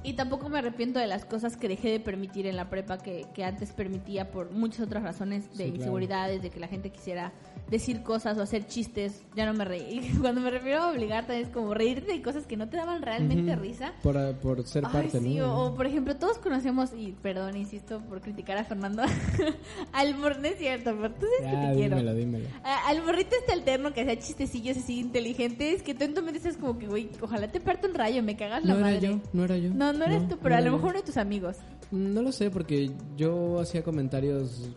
Y 0.03 0.14
tampoco 0.14 0.48
me 0.48 0.59
arrepiento 0.59 0.98
de 0.98 1.07
las 1.07 1.24
cosas 1.26 1.57
que 1.59 1.68
dejé 1.68 1.90
de 1.90 2.01
permitir 2.01 2.46
en 2.46 2.57
la 2.57 2.70
prepa 2.70 2.96
que, 2.98 3.26
que 3.34 3.44
antes 3.44 3.72
permitía 3.72 4.30
por 4.30 4.51
muchas 4.51 4.80
otras 4.80 5.03
razones 5.03 5.44
de 5.51 5.51
Sí, 5.51 5.62
claro. 5.64 5.76
inseguridades, 5.76 6.42
de 6.42 6.48
que 6.51 6.59
la 6.59 6.68
gente 6.68 6.90
quisiera 6.90 7.32
decir 7.68 8.03
cosas 8.03 8.38
o 8.38 8.42
hacer 8.42 8.66
chistes. 8.66 9.22
Ya 9.36 9.44
no 9.44 9.53
me 9.53 9.64
reí. 9.66 10.01
Cuando 10.20 10.40
me 10.40 10.51
refiero 10.51 10.82
a 10.82 10.90
obligar, 10.90 11.26
también 11.26 11.46
es 11.48 11.53
como 11.53 11.74
reírte 11.74 12.12
de 12.12 12.22
cosas 12.22 12.46
que 12.46 12.57
no 12.57 12.68
te 12.68 12.78
daban 12.78 13.03
realmente 13.03 13.55
risa. 13.57 13.92
Por, 14.03 14.16
por 14.36 14.66
ser 14.66 14.84
Ay, 14.86 14.92
parte, 14.92 15.20
sí, 15.20 15.34
¿no? 15.36 15.64
o, 15.66 15.74
por 15.76 15.86
ejemplo, 15.86 16.16
todos 16.16 16.38
conocemos, 16.38 16.90
y 16.96 17.12
perdón, 17.20 17.57
insisto 17.59 18.01
por 18.01 18.22
criticar 18.22 18.57
a 18.57 18.64
Fernando, 18.64 19.03
al 19.92 20.18
no 20.20 20.28
es 20.28 20.57
cierto, 20.59 20.96
pero 20.96 21.12
tú 21.14 21.26
sabes 21.40 21.55
que 21.61 21.66
te 21.68 21.74
quiero. 21.74 21.96
dímelo, 21.96 22.14
dímelo. 22.14 22.48
A- 22.64 22.88
al 22.88 23.05
morrito 23.05 23.36
este 23.38 23.53
alterno 23.53 23.92
que 23.92 24.01
hacía 24.03 24.18
chistecillos 24.18 24.76
así 24.78 24.98
inteligentes, 25.01 25.82
que 25.82 25.94
tú 25.94 26.05
en 26.05 26.14
tu 26.14 26.22
mente 26.22 26.38
estás 26.38 26.57
como 26.57 26.78
que, 26.78 26.86
güey, 26.86 27.11
ojalá 27.20 27.48
te 27.53 27.61
parta 27.61 27.86
un 27.88 27.94
rayo, 27.94 28.22
me 28.22 28.36
cagas 28.36 28.64
la 28.64 28.72
No 28.74 28.78
era 28.80 28.94
madre. 28.96 29.09
yo, 29.09 29.20
no 29.32 29.44
era 29.44 29.57
yo. 29.59 29.70
No, 29.74 29.89
no 29.93 30.05
eres 30.05 30.28
tú, 30.28 30.38
pero 30.43 30.55
no 30.57 30.61
a 30.61 30.64
lo 30.64 30.72
mejor 30.72 30.91
uno 30.91 30.99
de 31.01 31.07
tus 31.07 31.16
amigos. 31.16 31.57
No 31.91 32.22
lo 32.22 32.32
sé, 32.32 32.51
porque 32.51 32.91
yo 33.16 33.59
hacía 33.61 33.82
comentarios 33.82 34.68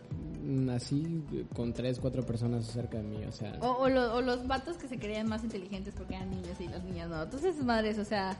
mm, 0.44 0.68
así 0.70 1.22
con 1.54 1.72
tres, 1.72 1.98
cuatro 2.00 2.24
personas 2.24 2.66
cerca 2.66 2.98
de 2.98 3.04
mí, 3.04 3.24
o 3.28 3.32
sea... 3.32 3.56
O, 3.60 3.82
o, 3.84 3.88
lo- 3.88 4.14
o 4.16 4.20
los 4.20 4.46
vatos 4.46 4.76
que 4.76 4.88
se 4.88 4.98
creían 4.98 5.28
más 5.28 5.44
inteligentes 5.44 5.94
porque 5.96 6.14
eran 6.16 6.30
niños 6.30 6.60
y 6.60 6.68
las 6.68 6.82
niñas 6.84 7.08
no. 7.08 7.22
Entonces, 7.22 7.62
madres, 7.64 7.98
o 7.98 8.04
sea, 8.04 8.36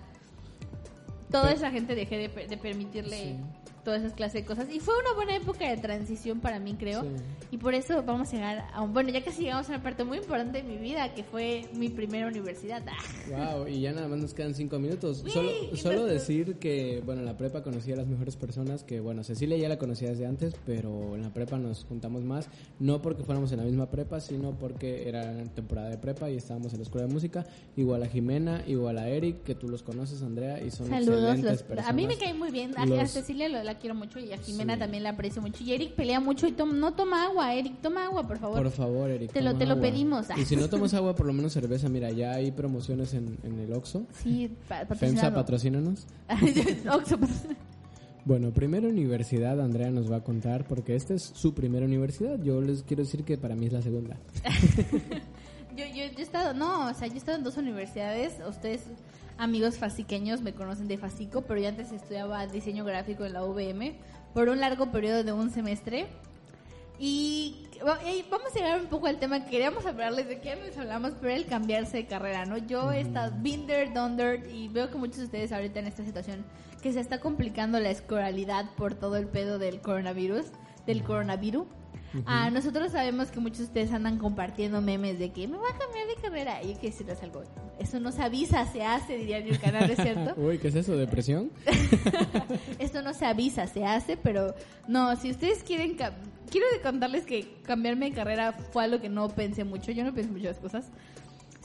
toda 1.31 1.45
Pero- 1.45 1.57
esa 1.57 1.71
gente 1.71 1.95
dejé 1.95 2.29
de, 2.29 2.47
de 2.47 2.57
permitirle 2.57 3.17
Sí. 3.17 3.37
Todas 3.85 4.01
esas 4.03 4.15
clases 4.15 4.41
de 4.43 4.45
cosas. 4.47 4.67
Y 4.73 4.81
fue 4.81 4.95
una 4.99 5.15
buena 5.15 5.37
época 5.37 5.69
de 5.69 5.77
transición 5.77 6.41
para 6.41 6.59
mí, 6.59 6.75
creo. 6.75 7.03
Sí. 7.03 7.09
Y 7.53 7.59
por 7.59 7.75
eso 7.75 8.03
vamos 8.03 8.29
a 8.33 8.33
llegar 8.37 8.65
a 8.73 8.83
un... 8.83 8.93
Bueno, 8.93 9.11
ya 9.11 9.23
casi 9.23 9.43
llegamos 9.43 9.69
a 9.69 9.75
una 9.75 9.83
parte 9.83 10.05
muy 10.05 10.19
importante 10.19 10.63
de 10.63 10.65
mi 10.65 10.77
vida, 10.79 11.15
que 11.15 11.23
fue 11.23 11.69
mi 11.75 11.89
primera 11.91 12.27
universidad. 12.27 12.83
Ah. 13.37 13.55
Wow, 13.57 13.69
y 13.69 13.81
ya 13.81 13.93
nada 13.93 14.09
más 14.09 14.19
nos 14.19 14.35
quedan 14.35 14.55
cinco 14.55 14.79
minutos. 14.79 15.23
Uy, 15.25 15.31
Solo, 15.31 15.51
solo 15.75 16.05
decir 16.07 16.57
que, 16.57 17.03
bueno, 17.05 17.21
en 17.21 17.27
la 17.27 17.37
prepa 17.37 17.63
conocí 17.63 17.93
a 17.93 17.97
las 17.97 18.07
mejores 18.07 18.37
personas, 18.37 18.83
que 18.85 19.01
bueno, 19.01 19.23
Cecilia 19.25 19.57
ya 19.57 19.69
la 19.69 19.79
conocía 19.79 20.09
desde 20.11 20.27
antes, 20.27 20.55
pero 20.65 21.15
en 21.15 21.23
la 21.23 21.33
prepa 21.33 21.59
nos 21.59 21.85
juntamos 21.85 22.25
más, 22.25 22.49
no 22.81 23.03
porque 23.03 23.23
fuéramos 23.25 23.53
en 23.53 23.59
la 23.59 23.65
misma 23.65 23.91
prepa, 23.91 24.21
sino 24.21 24.53
porque 24.53 25.09
era 25.09 25.43
temporada 25.55 25.91
de 25.91 25.99
prepa 25.99 26.31
y 26.31 26.37
estábamos 26.37 26.73
en 26.73 26.79
la 26.79 26.85
escuela 26.85 27.07
de 27.07 27.13
música, 27.13 27.45
igual 27.77 28.03
a 28.03 28.07
Jimena, 28.09 28.63
igual 28.67 28.99
a 28.99 29.09
Eric, 29.09 29.43
que 29.43 29.55
tú 29.55 29.69
los 29.69 29.83
conoces, 29.83 30.23
Andrea, 30.23 30.63
y 30.65 30.71
son 30.71 30.89
Saludos. 30.89 31.15
excelentes 31.17 31.45
los- 31.53 31.63
personas. 31.63 31.91
a 31.91 31.93
mí 31.93 32.07
me 32.07 32.17
cae 32.17 32.35
muy 32.35 32.51
bien. 32.51 32.73
A, 32.77 32.83
a 32.83 32.87
Los- 32.87 33.11
Cecilia 33.11 33.49
lo- 33.49 33.63
la 33.75 33.79
quiero 33.81 33.95
mucho 33.95 34.19
y 34.19 34.33
a 34.33 34.39
Jimena 34.39 34.75
Sí. 34.75 34.79
también 34.81 35.03
la 35.03 35.11
aprecio 35.11 35.43
mucho. 35.43 35.63
Y 35.63 35.73
Eric 35.73 35.93
pelea 35.95 36.21
mucho 36.21 36.47
y 36.47 36.53
tom- 36.53 36.79
no 36.79 36.95
toma 36.95 37.25
agua. 37.25 37.53
Eric, 37.55 37.81
toma 37.83 38.05
agua, 38.05 38.27
por 38.27 38.39
favor. 38.39 38.63
Por 38.63 38.71
favor, 38.71 39.11
Eric. 39.11 39.33
Te 39.33 39.43
lo- 39.43 39.57
te 39.57 39.67
lo 39.67 39.81
pedimos. 39.81 40.27
Y 40.37 40.45
si 40.45 40.57
no 40.57 40.69
tomas 40.71 40.95
agua, 40.95 41.15
por 41.15 41.27
lo 41.27 41.33
menos 41.33 41.53
cerveza. 41.53 41.89
Mira, 41.89 42.11
ya 42.11 42.33
hay 42.33 42.51
promociones 42.53 43.13
en, 43.15 43.39
en 43.43 43.59
el 43.61 43.73
Oxxo. 43.73 44.07
Sí, 44.23 44.51
pa- 44.69 44.87
FEMSA, 44.87 45.35
patrocínanos. 45.35 46.07
Oxxo. 46.93 47.19
Bueno, 48.25 48.53
primera 48.53 48.89
universidad, 48.89 49.61
Andrea 49.61 49.91
nos 49.91 50.11
va 50.11 50.17
a 50.17 50.25
contar, 50.25 50.67
porque 50.67 50.97
esta 50.97 51.13
es 51.13 51.23
su 51.35 51.53
primera 51.53 51.85
universidad. 51.85 52.43
Yo 52.43 52.61
les 52.63 52.83
quiero 52.83 53.03
decir 53.03 53.23
que 53.25 53.37
para 53.37 53.55
mí 53.55 53.67
es 53.67 53.73
la 53.75 53.83
segunda. 53.83 54.17
Yo, 55.77 55.85
yo, 55.87 56.05
yo 56.13 56.19
he 56.19 56.23
estado, 56.23 56.55
no, 56.55 56.89
o 56.89 56.95
sea, 56.95 57.09
yo 57.09 57.15
he 57.15 57.19
estado 57.19 57.37
en 57.37 57.43
dos 57.43 57.57
universidades. 57.57 58.35
Ustedes, 58.49 58.83
amigos 59.39 59.79
fasiqueños, 59.79 60.41
me 60.41 60.53
conocen 60.53 60.89
de 60.89 60.99
Fasico, 60.99 61.43
pero 61.43 61.61
yo 61.61 61.69
antes 61.69 61.93
estudiaba 61.93 62.47
diseño 62.47 62.85
gráfico 62.85 63.25
en 63.25 63.33
la 63.33 63.45
UVM 63.45 63.95
por 64.33 64.49
un 64.49 64.61
largo 64.61 64.91
periodo 64.91 65.25
de 65.25 65.33
un 65.33 65.51
semestre. 65.51 66.07
Y 66.99 67.67
eh, 68.07 68.25
vamos 68.31 68.49
a 68.53 68.55
llegar 68.55 68.81
un 68.81 68.87
poco 68.87 69.09
al 69.09 69.19
tema 69.19 69.45
que 69.45 69.51
queríamos 69.51 69.85
hablarles 69.85 70.29
de 70.29 70.41
que 70.41 70.55
nos 70.55 70.77
hablamos, 70.79 71.13
pero 71.21 71.35
el 71.35 71.47
cambiarse 71.47 71.97
de 71.97 72.07
carrera, 72.07 72.47
¿no? 72.47 72.57
Yo 72.57 72.93
he 72.93 73.01
estado 73.01 73.33
done 73.33 74.17
there, 74.17 74.53
y 74.53 74.69
veo 74.69 74.91
que 74.91 74.97
muchos 74.97 75.19
de 75.19 75.25
ustedes 75.25 75.53
ahorita 75.53 75.81
en 75.81 75.87
esta 75.87 76.05
situación 76.05 76.45
que 76.83 76.93
se 76.93 77.01
está 77.01 77.19
complicando 77.19 77.81
la 77.81 77.91
escolaridad 77.91 78.67
por 78.77 78.95
todo 78.95 79.17
el 79.17 79.27
pedo 79.27 79.59
del 79.59 79.81
coronavirus, 79.81 80.47
del 80.87 81.03
coronavirus. 81.03 81.67
Ah, 82.27 82.51
nosotros 82.51 82.93
sabemos 82.93 83.31
que 83.31 83.41
muchos 83.41 83.59
de 83.59 83.65
ustedes 83.65 83.93
andan 83.93 84.19
compartiendo 84.19 84.81
memes 84.81 85.19
de 85.19 85.31
que 85.33 85.49
me 85.49 85.57
voy 85.57 85.71
a 85.71 85.79
cambiar 85.79 86.07
de 86.07 86.15
carrera. 86.17 86.63
Y 86.63 86.69
hay 86.69 86.75
que 86.77 86.89
decirles 86.89 87.23
algo. 87.23 87.43
Eso 87.79 88.01
no 88.01 88.13
se 88.13 88.23
avisa, 88.23 88.67
se 88.67 88.85
hace, 88.85 89.17
diría 89.17 89.39
en 89.39 89.49
el 89.49 89.59
canal, 89.59 89.91
¿es 89.91 89.99
cierto? 90.01 90.35
Uy, 90.41 90.59
¿qué 90.59 90.69
es 90.69 90.75
eso? 90.75 90.97
¿Depresión? 90.97 91.51
Esto 92.79 93.03
no 93.03 93.15
se 93.15 93.27
avisa, 93.27 93.67
se 93.67 93.85
hace, 93.85 94.17
pero 94.17 94.55
no, 94.89 95.17
si 95.17 95.31
ustedes 95.31 95.63
quieren... 95.63 95.97
Quiero 96.51 96.67
contarles 96.83 97.25
que 97.25 97.57
cambiarme 97.65 98.11
de 98.11 98.13
carrera 98.13 98.53
fue 98.53 98.85
algo 98.85 99.01
que 99.01 99.09
no 99.09 99.29
pensé 99.29 99.65
mucho. 99.65 99.91
Yo 99.91 100.05
no 100.05 100.15
pensé 100.15 100.31
mucho 100.31 100.45
las 100.45 100.59
cosas. 100.59 100.85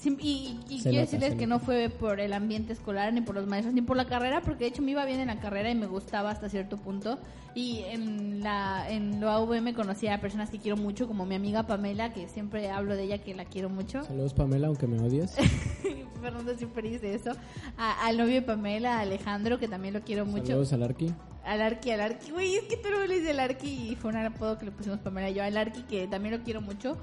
Y 0.06 0.60
y 0.70 0.82
quiero 0.82 0.89
nota, 0.91 1.02
decirles 1.02 1.36
que 1.36 1.45
nota. 1.47 1.60
no 1.60 1.60
fue 1.60 1.89
por 1.89 2.20
el 2.20 2.34
ambiente 2.34 2.74
escolar, 2.74 3.12
ni 3.14 3.22
por 3.22 3.36
los 3.36 3.47
maestros, 3.47 3.74
ni 3.74 3.82
por 3.82 3.97
la 3.97 4.06
carrera, 4.06 4.41
porque 4.41 4.64
de 4.66 4.70
hecho 4.70 4.82
me 4.82 4.91
iba 4.91 5.04
bien 5.06 5.20
en 5.20 5.28
la 5.28 5.39
carrera 5.39 5.70
y 5.70 5.76
me 5.76 5.88
gustaba 5.88 6.32
hasta 6.32 6.50
cierto 6.50 6.78
punto. 6.78 7.20
Y 7.56 7.80
en 7.89 8.41
la 8.41 8.86
en 8.89 9.20
la 9.20 9.36
AVM 9.36 9.74
conocí 9.74 10.08
a 10.08 10.22
personas 10.22 10.50
que 10.50 10.60
quiero 10.60 10.78
mucho, 10.78 11.08
como 11.08 11.26
mi 11.26 11.36
amiga 11.36 11.64
Pamela, 11.68 12.14
que 12.14 12.28
siempre 12.28 12.70
hablo 12.70 12.95
de 12.95 13.04
ella, 13.04 13.18
que 13.18 13.34
la 13.36 13.45
quiero 13.45 13.70
mucho. 13.70 14.04
Saludos, 14.06 14.34
Pamela, 14.34 14.68
aunque 14.68 14.88
me 14.88 15.00
odies. 15.00 15.36
Fernando 16.22 16.54
siempre 16.56 16.89
dice 16.89 17.14
eso. 17.14 17.32
A- 17.78 18.06
al 18.08 18.18
novio 18.18 18.36
de 18.36 18.41
Pamela, 18.41 18.97
a 18.97 19.02
Alejandro, 19.02 19.58
que 19.58 19.68
también 19.68 19.93
lo 19.93 20.02
quiero 20.02 20.26
mucho. 20.26 20.47
Saludos 20.47 20.74
al 20.74 20.84
Arqui. 20.84 21.12
Al 21.45 21.62
Arqui, 21.62 21.91
al 21.91 22.02
Arqui. 22.02 22.32
Güey, 22.32 22.56
es 22.58 22.64
que 22.64 22.78
tú 22.78 22.89
no 22.89 23.06
le 23.06 23.16
dices 23.16 23.32
al 23.32 23.39
Arqui 23.39 23.91
y 23.91 23.95
fue 23.95 24.12
un 24.12 24.18
apodo 24.18 24.58
que 24.58 24.66
le 24.66 24.72
pusimos 24.72 25.00
Pamela 25.00 25.30
y 25.30 25.34
yo. 25.36 25.43
Al 25.43 25.58
Arqui, 25.58 25.84
que 25.84 26.08
también 26.08 26.38
lo 26.38 26.43
quiero 26.43 26.62
mucho. 26.62 26.97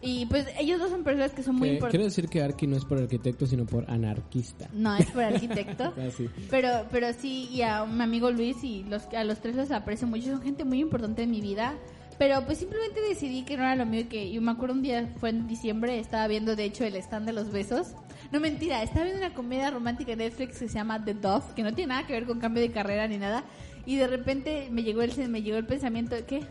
Y 0.00 0.26
pues 0.26 0.46
ellos 0.58 0.78
dos 0.78 0.90
son 0.90 1.02
personas 1.02 1.32
que 1.32 1.42
son 1.42 1.56
muy 1.56 1.70
importantes. 1.70 1.90
quiero 1.90 2.04
decir 2.04 2.28
que 2.28 2.42
Arqui 2.42 2.66
no 2.66 2.76
es 2.76 2.84
por 2.84 2.98
arquitecto, 2.98 3.46
sino 3.46 3.66
por 3.66 3.90
anarquista. 3.90 4.68
No, 4.72 4.96
es 4.96 5.10
por 5.10 5.24
arquitecto. 5.24 5.94
Ah. 5.98 6.10
Pero, 6.50 6.86
pero 6.90 7.12
sí, 7.12 7.48
y 7.52 7.62
a 7.62 7.84
mi 7.84 8.02
amigo 8.02 8.30
Luis 8.30 8.62
y 8.62 8.84
los, 8.84 9.06
a 9.14 9.24
los 9.24 9.40
tres 9.40 9.56
los 9.56 9.70
aprecio 9.70 10.06
mucho, 10.06 10.26
son 10.26 10.42
gente 10.42 10.64
muy 10.64 10.80
importante 10.80 11.22
en 11.22 11.30
mi 11.30 11.40
vida. 11.40 11.74
Pero 12.18 12.44
pues 12.44 12.58
simplemente 12.58 13.00
decidí 13.00 13.42
que 13.42 13.56
no 13.56 13.62
era 13.62 13.76
lo 13.76 13.86
mío 13.86 14.00
y 14.00 14.04
que 14.04 14.30
yo 14.30 14.40
me 14.42 14.50
acuerdo 14.50 14.74
un 14.74 14.82
día, 14.82 15.12
fue 15.18 15.30
en 15.30 15.46
diciembre, 15.46 15.98
estaba 15.98 16.26
viendo 16.26 16.56
de 16.56 16.64
hecho 16.64 16.84
el 16.84 16.96
stand 16.96 17.26
de 17.26 17.32
los 17.32 17.50
besos. 17.50 17.94
No 18.32 18.40
mentira, 18.40 18.82
estaba 18.82 19.04
viendo 19.04 19.24
una 19.24 19.34
comedia 19.34 19.70
romántica 19.70 20.10
de 20.10 20.16
Netflix 20.16 20.58
que 20.58 20.68
se 20.68 20.74
llama 20.74 21.04
The 21.04 21.14
Dove, 21.14 21.44
que 21.54 21.62
no 21.62 21.72
tiene 21.74 21.94
nada 21.94 22.06
que 22.06 22.12
ver 22.12 22.26
con 22.26 22.40
cambio 22.40 22.62
de 22.62 22.70
carrera 22.70 23.06
ni 23.06 23.18
nada. 23.18 23.44
Y 23.86 23.96
de 23.96 24.06
repente 24.06 24.68
me 24.70 24.82
llegó 24.82 25.02
el, 25.02 25.28
me 25.28 25.42
llegó 25.42 25.56
el 25.56 25.66
pensamiento 25.66 26.14
de 26.14 26.24
¿qué? 26.24 26.42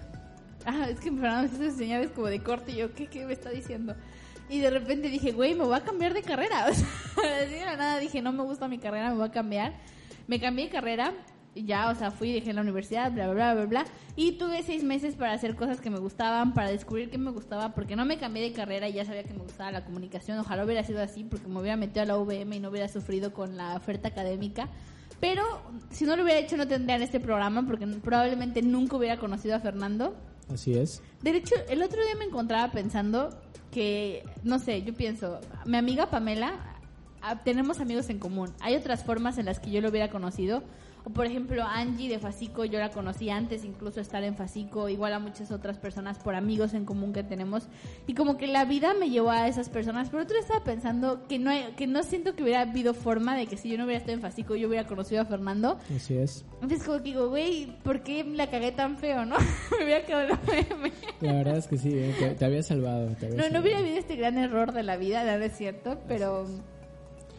Ah, 0.70 0.90
es 0.90 1.00
que 1.00 1.10
Fernando 1.10 1.58
me 1.58 1.66
esas 1.66 1.78
señales 1.78 2.12
como 2.12 2.28
de 2.28 2.44
corte 2.44 2.74
y 2.74 2.76
yo, 2.76 2.94
¿qué, 2.94 3.08
qué 3.08 3.26
me 3.26 3.32
está 3.32 3.50
diciendo? 3.50 3.96
Y 4.50 4.60
de 4.60 4.70
repente 4.70 5.08
dije, 5.08 5.32
güey, 5.32 5.56
me 5.56 5.64
voy 5.64 5.78
a 5.78 5.84
cambiar 5.84 6.14
de 6.14 6.22
carrera. 6.22 6.68
O 7.18 7.22
sea, 7.22 7.46
de 7.46 7.66
la 7.66 7.78
nada 7.78 8.00
dije, 8.00 8.22
no 8.22 8.34
me 8.34 8.44
gusta 8.44 8.68
mi 8.68 8.78
carrera, 8.78 9.10
me 9.10 9.16
voy 9.16 9.28
a 9.30 9.32
cambiar. 9.32 9.74
Me 10.28 10.42
cambié 10.42 10.66
de 10.66 10.72
carrera, 10.72 11.14
y 11.58 11.64
ya, 11.66 11.90
o 11.90 11.96
sea, 11.96 12.12
fui, 12.12 12.34
dejé 12.34 12.54
la 12.54 12.62
universidad, 12.62 13.12
bla, 13.12 13.30
bla, 13.30 13.54
bla, 13.54 13.66
bla, 13.66 13.66
bla. 13.66 13.86
Y 14.16 14.34
tuve 14.34 14.62
seis 14.62 14.84
meses 14.84 15.16
para 15.16 15.34
hacer 15.34 15.56
cosas 15.56 15.82
que 15.82 15.90
me 15.90 15.98
gustaban, 15.98 16.54
para 16.54 16.70
descubrir 16.70 17.10
qué 17.10 17.18
me 17.18 17.32
gustaba, 17.32 17.74
porque 17.74 17.96
no 17.96 18.06
me 18.06 18.20
cambié 18.20 18.44
de 18.44 18.52
carrera 18.52 18.88
y 18.88 18.94
ya 18.94 19.06
sabía 19.06 19.24
que 19.24 19.34
me 19.34 19.40
gustaba 19.40 19.72
la 19.72 19.84
comunicación. 19.84 20.38
Ojalá 20.38 20.66
hubiera 20.66 20.84
sido 20.84 21.02
así, 21.02 21.24
porque 21.24 21.48
me 21.48 21.60
hubiera 21.60 21.76
metido 21.76 22.04
a 22.04 22.06
la 22.06 22.18
UVM 22.18 22.54
y 22.54 22.60
no 22.60 22.70
hubiera 22.70 22.88
sufrido 22.88 23.34
con 23.34 23.58
la 23.58 23.76
oferta 23.76 24.10
académica. 24.10 24.70
Pero 25.20 25.44
si 25.90 26.06
no 26.06 26.16
lo 26.16 26.24
hubiera 26.24 26.40
hecho, 26.40 26.58
no 26.58 26.68
tendrían 26.68 27.02
este 27.02 27.20
programa, 27.20 27.66
porque 27.66 27.88
probablemente 27.88 28.62
nunca 28.62 28.98
hubiera 28.98 29.18
conocido 29.18 29.56
a 29.56 29.60
Fernando. 29.60 30.16
Así 30.54 30.78
es. 30.78 31.02
De 31.22 31.32
hecho, 31.32 31.56
el 31.70 31.84
otro 31.84 32.04
día 32.04 32.16
me 32.18 32.26
encontraba 32.26 32.72
pensando 32.72 33.30
que, 33.72 34.24
no 34.44 34.60
sé, 34.60 34.84
yo 34.84 34.94
pienso, 34.94 35.40
mi 35.66 35.78
amiga 35.78 36.10
Pamela, 36.10 36.78
ah, 37.22 37.44
tenemos 37.44 37.80
amigos 37.80 38.10
en 38.10 38.20
común. 38.20 38.54
Hay 38.62 38.76
otras 38.76 39.04
formas 39.04 39.38
en 39.38 39.46
las 39.46 39.60
que 39.60 39.72
yo 39.72 39.82
lo 39.82 39.90
hubiera 39.90 40.10
conocido. 40.10 40.64
O, 41.08 41.10
por 41.10 41.26
ejemplo, 41.26 41.64
Angie 41.64 42.10
de 42.10 42.20
Facico, 42.20 42.66
yo 42.66 42.80
la 42.80 42.90
conocí 42.90 43.30
antes 43.30 43.64
incluso 43.64 44.02
estar 44.02 44.26
en 44.26 44.36
Facico, 44.36 44.90
igual 44.90 45.14
a 45.14 45.20
muchas 45.20 45.52
otras 45.52 45.78
personas 45.78 46.20
por 46.20 46.36
amigos 46.36 46.74
en 46.74 46.84
común 46.84 47.14
que 47.14 47.24
tenemos. 47.24 47.70
Y 48.08 48.14
como 48.14 48.36
que 48.36 48.46
la 48.46 48.66
vida 48.66 48.94
me 48.94 49.10
llevó 49.10 49.30
a 49.32 49.48
esas 49.48 49.70
personas. 49.70 50.10
Pero 50.10 50.24
otro 50.24 50.38
estaba 50.38 50.66
pensando 50.66 51.26
que 51.30 51.40
no, 51.40 51.50
hay- 51.50 51.72
que 51.78 51.88
no 51.88 52.04
siento 52.04 52.36
que 52.36 52.44
hubiera 52.44 52.60
habido 52.64 52.94
forma 52.94 53.38
de 53.38 53.46
que 53.48 53.56
si 53.56 53.70
yo 53.70 53.78
no 53.78 53.86
hubiera 53.86 54.00
estado 54.00 54.16
en 54.16 54.22
Facico, 54.22 54.56
yo 54.58 54.68
hubiera 54.68 54.86
conocido 54.86 55.22
a 55.22 55.26
Fernando. 55.26 55.78
Así 55.96 56.18
es. 56.18 56.44
Entonces 56.56 56.84
como 56.84 56.98
que 56.98 57.04
digo, 57.06 57.30
güey, 57.30 57.68
¿por 57.84 58.02
qué 58.04 58.26
la 58.26 58.50
cagué 58.50 58.74
tan 58.74 58.98
feo, 58.98 59.24
no? 59.26 59.38
me 59.80 59.86
hubiera 59.86 60.06
quedado 60.06 60.24
en 60.24 60.30
la 60.32 60.40
meme. 60.46 60.92
La 61.22 61.34
verdad 61.36 61.56
es 61.56 61.68
que 61.68 61.78
sí, 61.78 61.90
eh, 61.94 62.14
te, 62.20 62.32
te 62.32 62.44
había 62.44 62.64
salvado. 62.64 63.08
te 63.16 63.28
había 63.28 63.44
No, 63.44 63.50
no 63.50 63.62
hubiera 63.62 63.80
habido 63.80 63.96
este 63.96 64.18
gran 64.18 64.38
error 64.38 64.74
de 64.74 64.84
la 64.84 64.98
vida, 64.98 65.24
no 65.38 65.42
es 65.46 65.56
cierto, 65.56 66.02
pero 66.06 66.46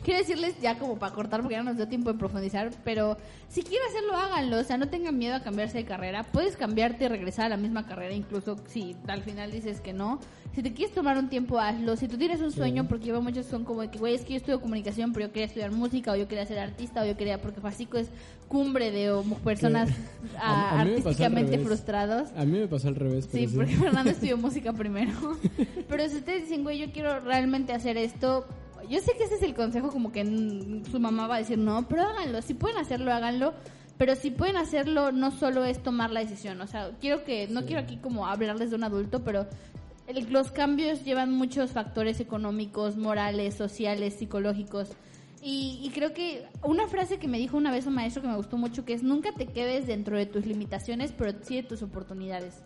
quiero 0.04 0.20
decirles 0.20 0.54
ya 0.60 0.78
como 0.78 0.98
para 0.98 1.14
cortar 1.14 1.40
porque 1.40 1.54
ya 1.54 1.62
no 1.62 1.70
nos 1.70 1.76
dio 1.76 1.88
tiempo 1.88 2.12
de 2.12 2.18
profundizar, 2.18 2.70
pero 2.84 3.16
si 3.48 3.62
quieren 3.62 3.86
hacerlo, 3.88 4.14
háganlo, 4.16 4.58
o 4.58 4.64
sea, 4.64 4.76
no 4.78 4.88
tengan 4.88 5.16
miedo 5.18 5.34
a 5.34 5.40
cambiarse 5.42 5.78
de 5.78 5.84
carrera, 5.84 6.22
puedes 6.24 6.56
cambiarte 6.56 7.04
y 7.04 7.08
regresar 7.08 7.46
a 7.46 7.48
la 7.50 7.56
misma 7.56 7.86
carrera, 7.86 8.14
incluso 8.14 8.56
si 8.66 8.96
al 9.06 9.22
final 9.22 9.50
dices 9.50 9.80
que 9.80 9.92
no. 9.92 10.18
Si 10.54 10.62
te 10.62 10.72
quieres 10.72 10.92
tomar 10.92 11.16
un 11.18 11.28
tiempo, 11.28 11.60
hazlo. 11.60 11.94
Si 11.94 12.08
tú 12.08 12.16
tienes 12.18 12.40
un 12.40 12.50
sueño, 12.50 12.88
porque 12.88 13.06
yo 13.06 13.22
muchos 13.22 13.46
son 13.46 13.64
como 13.64 13.82
de 13.82 13.90
que, 13.90 13.98
güey, 13.98 14.14
es 14.14 14.22
que 14.22 14.30
yo 14.30 14.36
estudio 14.38 14.60
comunicación, 14.60 15.12
pero 15.12 15.26
yo 15.26 15.32
quería 15.32 15.46
estudiar 15.46 15.70
música, 15.70 16.10
o 16.10 16.16
yo 16.16 16.26
quería 16.26 16.46
ser 16.46 16.58
artista, 16.58 17.02
o 17.02 17.04
yo 17.06 17.16
quería, 17.16 17.40
porque 17.40 17.60
Fasico 17.60 17.96
es 17.96 18.08
cumbre 18.48 18.90
de 18.90 19.12
o, 19.12 19.22
personas 19.22 19.88
A- 20.40 20.70
a 20.70 20.80
artísticamente 20.80 21.58
frustrados. 21.60 22.30
A 22.36 22.44
mí 22.44 22.58
me 22.58 22.66
pasó 22.66 22.88
al 22.88 22.96
revés. 22.96 23.28
Sí, 23.30 23.46
pero 23.46 23.52
porque 23.56 23.76
Fernando 23.76 24.10
estudió 24.12 24.36
música 24.36 24.72
primero. 24.72 25.12
Pero 25.88 26.08
si 26.08 26.16
ustedes 26.16 26.42
dicen, 26.48 26.64
güey, 26.64 26.78
yo 26.78 26.90
quiero 26.92 27.20
realmente 27.20 27.72
hacer 27.72 27.96
esto, 27.96 28.44
yo 28.88 29.00
sé 29.00 29.12
que 29.16 29.24
ese 29.24 29.36
es 29.36 29.42
el 29.42 29.54
consejo, 29.54 29.90
como 29.90 30.12
que 30.12 30.24
su 30.90 31.00
mamá 31.00 31.26
va 31.26 31.36
a 31.36 31.38
decir, 31.38 31.58
no, 31.58 31.88
pero 31.88 32.02
háganlo. 32.02 32.42
Si 32.42 32.54
pueden 32.54 32.78
hacerlo, 32.78 33.12
háganlo. 33.12 33.54
Pero 33.96 34.14
si 34.14 34.30
pueden 34.30 34.56
hacerlo, 34.56 35.10
no 35.10 35.32
solo 35.32 35.64
es 35.64 35.82
tomar 35.82 36.10
la 36.12 36.20
decisión. 36.20 36.60
O 36.60 36.66
sea, 36.68 36.92
quiero 37.00 37.24
que, 37.24 37.48
no 37.48 37.64
quiero 37.66 37.80
aquí 37.82 37.96
como 37.96 38.26
hablarles 38.28 38.70
de 38.70 38.76
un 38.76 38.84
adulto, 38.84 39.24
pero 39.24 39.46
el- 40.06 40.32
los 40.32 40.52
cambios 40.52 41.04
llevan 41.04 41.32
muchos 41.32 41.72
factores 41.72 42.20
económicos, 42.20 42.96
morales, 42.96 43.54
sociales, 43.56 44.14
psicológicos. 44.14 44.90
Y, 45.42 45.80
y 45.82 45.90
creo 45.90 46.14
que 46.14 46.46
una 46.62 46.86
frase 46.86 47.18
que 47.18 47.26
me 47.28 47.38
dijo 47.38 47.56
una 47.56 47.70
vez 47.72 47.86
un 47.86 47.94
maestro 47.94 48.22
que 48.22 48.28
me 48.28 48.36
gustó 48.36 48.56
mucho, 48.56 48.84
que 48.84 48.92
es 48.92 49.02
nunca 49.02 49.32
te 49.32 49.46
quedes 49.46 49.86
dentro 49.88 50.16
de 50.16 50.26
tus 50.26 50.46
limitaciones, 50.46 51.12
pero 51.16 51.32
sí 51.42 51.56
de 51.56 51.62
tus 51.64 51.82
oportunidades. 51.82 52.62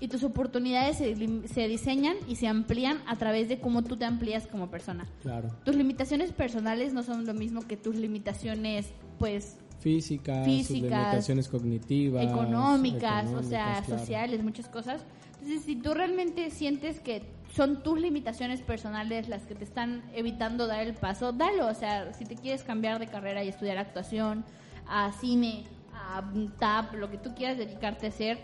Y 0.00 0.08
tus 0.08 0.24
oportunidades 0.24 0.98
se, 0.98 1.16
se 1.48 1.68
diseñan 1.68 2.16
y 2.28 2.36
se 2.36 2.48
amplían 2.48 2.98
a 3.06 3.16
través 3.16 3.48
de 3.48 3.60
cómo 3.60 3.82
tú 3.82 3.96
te 3.96 4.04
amplías 4.04 4.46
como 4.46 4.70
persona. 4.70 5.06
Claro. 5.22 5.50
Tus 5.64 5.76
limitaciones 5.76 6.32
personales 6.32 6.92
no 6.92 7.02
son 7.02 7.26
lo 7.26 7.34
mismo 7.34 7.62
que 7.66 7.76
tus 7.76 7.96
limitaciones, 7.96 8.88
pues, 9.18 9.56
Físicas, 9.80 10.38
sus 10.38 10.46
Físicas, 10.46 10.90
limitaciones 10.90 11.48
cognitivas. 11.48 12.24
económicas, 12.24 13.30
o 13.34 13.42
sea, 13.42 13.82
claro. 13.84 13.98
sociales, 13.98 14.42
muchas 14.42 14.68
cosas. 14.68 15.04
Entonces, 15.40 15.62
si 15.66 15.76
tú 15.76 15.92
realmente 15.92 16.50
sientes 16.50 17.00
que 17.00 17.22
son 17.54 17.82
tus 17.82 18.00
limitaciones 18.00 18.62
personales 18.62 19.28
las 19.28 19.42
que 19.42 19.54
te 19.54 19.64
están 19.64 20.02
evitando 20.14 20.66
dar 20.66 20.86
el 20.86 20.94
paso, 20.94 21.32
dalo. 21.32 21.68
O 21.68 21.74
sea, 21.74 22.14
si 22.14 22.24
te 22.24 22.34
quieres 22.34 22.62
cambiar 22.64 22.98
de 22.98 23.06
carrera 23.06 23.44
y 23.44 23.48
estudiar 23.48 23.76
actuación, 23.76 24.44
a 24.86 25.12
cine, 25.12 25.64
a 25.92 26.24
tap, 26.58 26.94
lo 26.94 27.10
que 27.10 27.18
tú 27.18 27.34
quieras 27.34 27.58
dedicarte 27.58 28.06
a 28.06 28.08
hacer, 28.08 28.38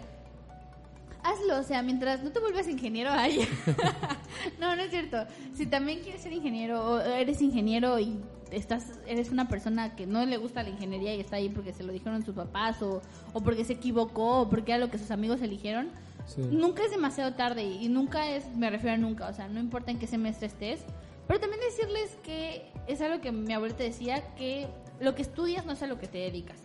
hazlo. 1.23 1.59
O 1.59 1.63
sea, 1.63 1.83
mientras 1.83 2.23
no 2.23 2.31
te 2.31 2.41
vuelvas 2.41 2.69
ingeniero, 2.69 3.11
no, 4.61 4.77
no 4.77 4.83
es 4.83 4.91
cierto. 4.91 5.27
Si 5.55 5.67
también 5.67 6.01
quieres 6.01 6.23
ser 6.23 6.33
ingeniero 6.33 6.85
o 6.85 7.01
eres 7.01 7.41
ingeniero 7.43 7.99
y 7.99 8.19
estás 8.51 8.99
eres 9.07 9.31
una 9.31 9.49
persona 9.49 9.95
que 9.95 10.07
no 10.07 10.25
le 10.27 10.37
gusta 10.37 10.63
la 10.63 10.71
ingeniería 10.71 11.15
y 11.15 11.21
está 11.21 11.37
ahí 11.37 11.49
porque 11.49 11.73
se 11.73 11.85
lo 11.85 11.93
dijeron 11.93 12.25
sus 12.25 12.35
papás 12.35 12.83
o, 12.83 13.01
o 13.33 13.41
porque 13.43 13.65
se 13.65 13.75
equivocó 13.75 14.41
o 14.41 14.49
porque 14.51 14.73
era 14.73 14.79
lo 14.85 14.91
que 14.91 14.99
sus 14.99 15.11
amigos 15.11 15.41
eligieron, 15.43 15.89
Sí. 16.27 16.43
nunca 16.43 16.85
es 16.85 16.91
demasiado 16.91 17.33
tarde 17.35 17.65
y 17.65 17.89
nunca 17.89 18.31
es, 18.31 18.45
me 18.57 18.69
refiero 18.71 18.95
a 18.95 18.99
nunca, 18.99 19.29
o 19.29 19.33
sea, 19.33 19.49
no 19.49 19.59
importa 19.59 19.91
en 19.91 19.99
qué 19.99 20.07
semestre 20.07 20.47
estés, 20.49 20.81
pero 21.27 21.41
también 21.41 21.61
decirles 21.61 22.17
que 22.23 22.71
es 22.87 23.01
algo 23.01 23.21
que 23.21 23.33
mi 23.33 23.53
abuelita 23.53 23.83
decía, 23.83 24.35
que 24.37 24.69
lo 25.01 25.15
que 25.15 25.23
estudias 25.23 25.65
no 25.67 25.73
es 25.73 25.83
a 25.83 25.87
lo 25.89 25.99
que 25.99 26.07
te 26.07 26.19
dedicas. 26.19 26.59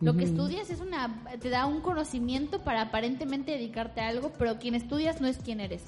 Lo 0.00 0.14
que 0.16 0.24
estudias 0.24 0.68
es 0.70 0.80
una, 0.80 1.22
te 1.40 1.48
da 1.48 1.66
un 1.66 1.80
conocimiento 1.80 2.60
para 2.62 2.82
aparentemente 2.82 3.52
dedicarte 3.52 4.00
a 4.00 4.08
algo, 4.08 4.30
pero 4.38 4.58
quien 4.58 4.74
estudias 4.74 5.20
no 5.20 5.26
es 5.26 5.38
quien 5.38 5.60
eres. 5.60 5.82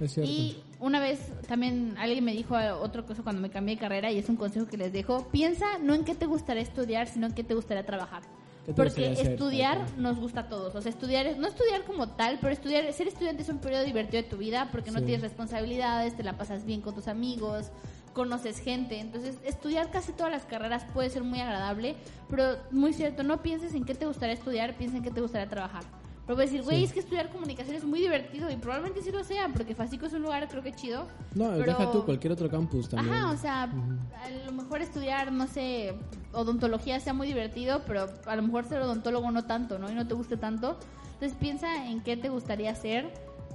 Es 0.00 0.12
cierto. 0.14 0.30
Y 0.30 0.56
una 0.80 1.00
vez 1.00 1.20
también 1.46 1.94
alguien 1.98 2.24
me 2.24 2.32
dijo 2.32 2.54
otra 2.80 3.02
cosa 3.02 3.22
cuando 3.22 3.40
me 3.42 3.50
cambié 3.50 3.76
de 3.76 3.80
carrera 3.80 4.10
y 4.10 4.18
es 4.18 4.28
un 4.28 4.36
consejo 4.36 4.66
que 4.66 4.76
les 4.76 4.92
dejo. 4.92 5.28
Piensa 5.30 5.78
no 5.80 5.94
en 5.94 6.04
qué 6.04 6.14
te 6.14 6.26
gustaría 6.26 6.62
estudiar, 6.62 7.06
sino 7.08 7.26
en 7.26 7.32
qué 7.34 7.44
te 7.44 7.54
gustaría 7.54 7.84
trabajar. 7.86 8.22
¿Qué 8.64 8.72
te 8.72 8.74
Porque 8.74 9.08
hacer, 9.10 9.32
estudiar 9.32 9.84
nos 9.98 10.18
gusta 10.20 10.40
a 10.42 10.48
todos. 10.48 10.74
O 10.76 10.80
sea, 10.80 10.90
estudiar, 10.90 11.26
es- 11.26 11.36
no 11.36 11.48
estudiar 11.48 11.84
como 11.84 12.10
tal, 12.10 12.38
pero 12.40 12.52
estudiar, 12.52 12.92
ser 12.92 13.08
estudiante 13.08 13.42
es 13.42 13.48
un 13.48 13.58
periodo 13.58 13.84
divertido 13.84 14.22
de 14.22 14.28
tu 14.28 14.36
vida 14.36 14.68
porque 14.70 14.90
no 14.92 15.02
tienes 15.02 15.22
responsabilidades, 15.22 16.16
te 16.16 16.22
la 16.22 16.36
pasas 16.36 16.64
bien 16.64 16.80
con 16.80 16.94
tus 16.94 17.08
amigos, 17.08 17.70
conoces 18.12 18.58
gente. 18.58 18.98
Entonces, 19.00 19.36
estudiar 19.44 19.90
casi 19.90 20.12
todas 20.12 20.30
las 20.32 20.44
carreras 20.44 20.84
puede 20.92 21.10
ser 21.10 21.22
muy 21.24 21.40
agradable, 21.40 21.96
pero 22.28 22.56
muy 22.70 22.92
cierto, 22.92 23.22
no 23.22 23.42
pienses 23.42 23.74
en 23.74 23.84
qué 23.84 23.94
te 23.94 24.06
gustaría 24.06 24.34
estudiar, 24.34 24.74
piensa 24.76 24.96
en 24.98 25.02
qué 25.02 25.10
te 25.10 25.20
gustaría 25.20 25.48
trabajar. 25.48 25.82
Pero 26.24 26.36
voy 26.36 26.44
a 26.44 26.46
decir, 26.46 26.62
güey, 26.62 26.78
Sí. 26.78 26.84
es 26.84 26.92
que 26.92 27.00
estudiar 27.00 27.30
comunicación 27.30 27.74
es 27.74 27.84
muy 27.84 27.98
divertido 27.98 28.48
y 28.48 28.54
probablemente 28.56 29.02
sí 29.02 29.10
lo 29.10 29.24
sea, 29.24 29.48
porque 29.48 29.74
Fasico 29.74 30.06
es 30.06 30.12
un 30.12 30.22
lugar 30.22 30.48
creo 30.48 30.62
que 30.62 30.72
chido. 30.72 31.08
No, 31.34 31.50
pero- 31.50 31.64
deja 31.76 31.90
tú 31.90 32.04
cualquier 32.04 32.32
otro 32.32 32.48
campus 32.48 32.88
también. 32.88 33.12
Ajá, 33.12 33.30
o 33.32 33.36
sea, 33.36 33.64
a 33.64 34.30
lo 34.46 34.52
mejor 34.52 34.82
estudiar, 34.82 35.32
no 35.32 35.48
sé, 35.48 35.94
odontología 36.32 37.00
sea 37.00 37.12
muy 37.12 37.26
divertido, 37.26 37.82
pero 37.88 38.08
a 38.26 38.36
lo 38.36 38.42
mejor 38.42 38.64
ser 38.66 38.80
odontólogo 38.82 39.30
no 39.32 39.44
tanto, 39.46 39.78
¿no? 39.80 39.90
Y 39.90 39.94
no 39.94 40.06
te 40.06 40.14
guste 40.14 40.36
tanto. 40.36 40.78
Entonces 41.14 41.36
piensa 41.38 41.86
en 41.86 42.00
qué 42.02 42.16
te 42.16 42.28
gustaría 42.28 42.70
hacer 42.70 43.12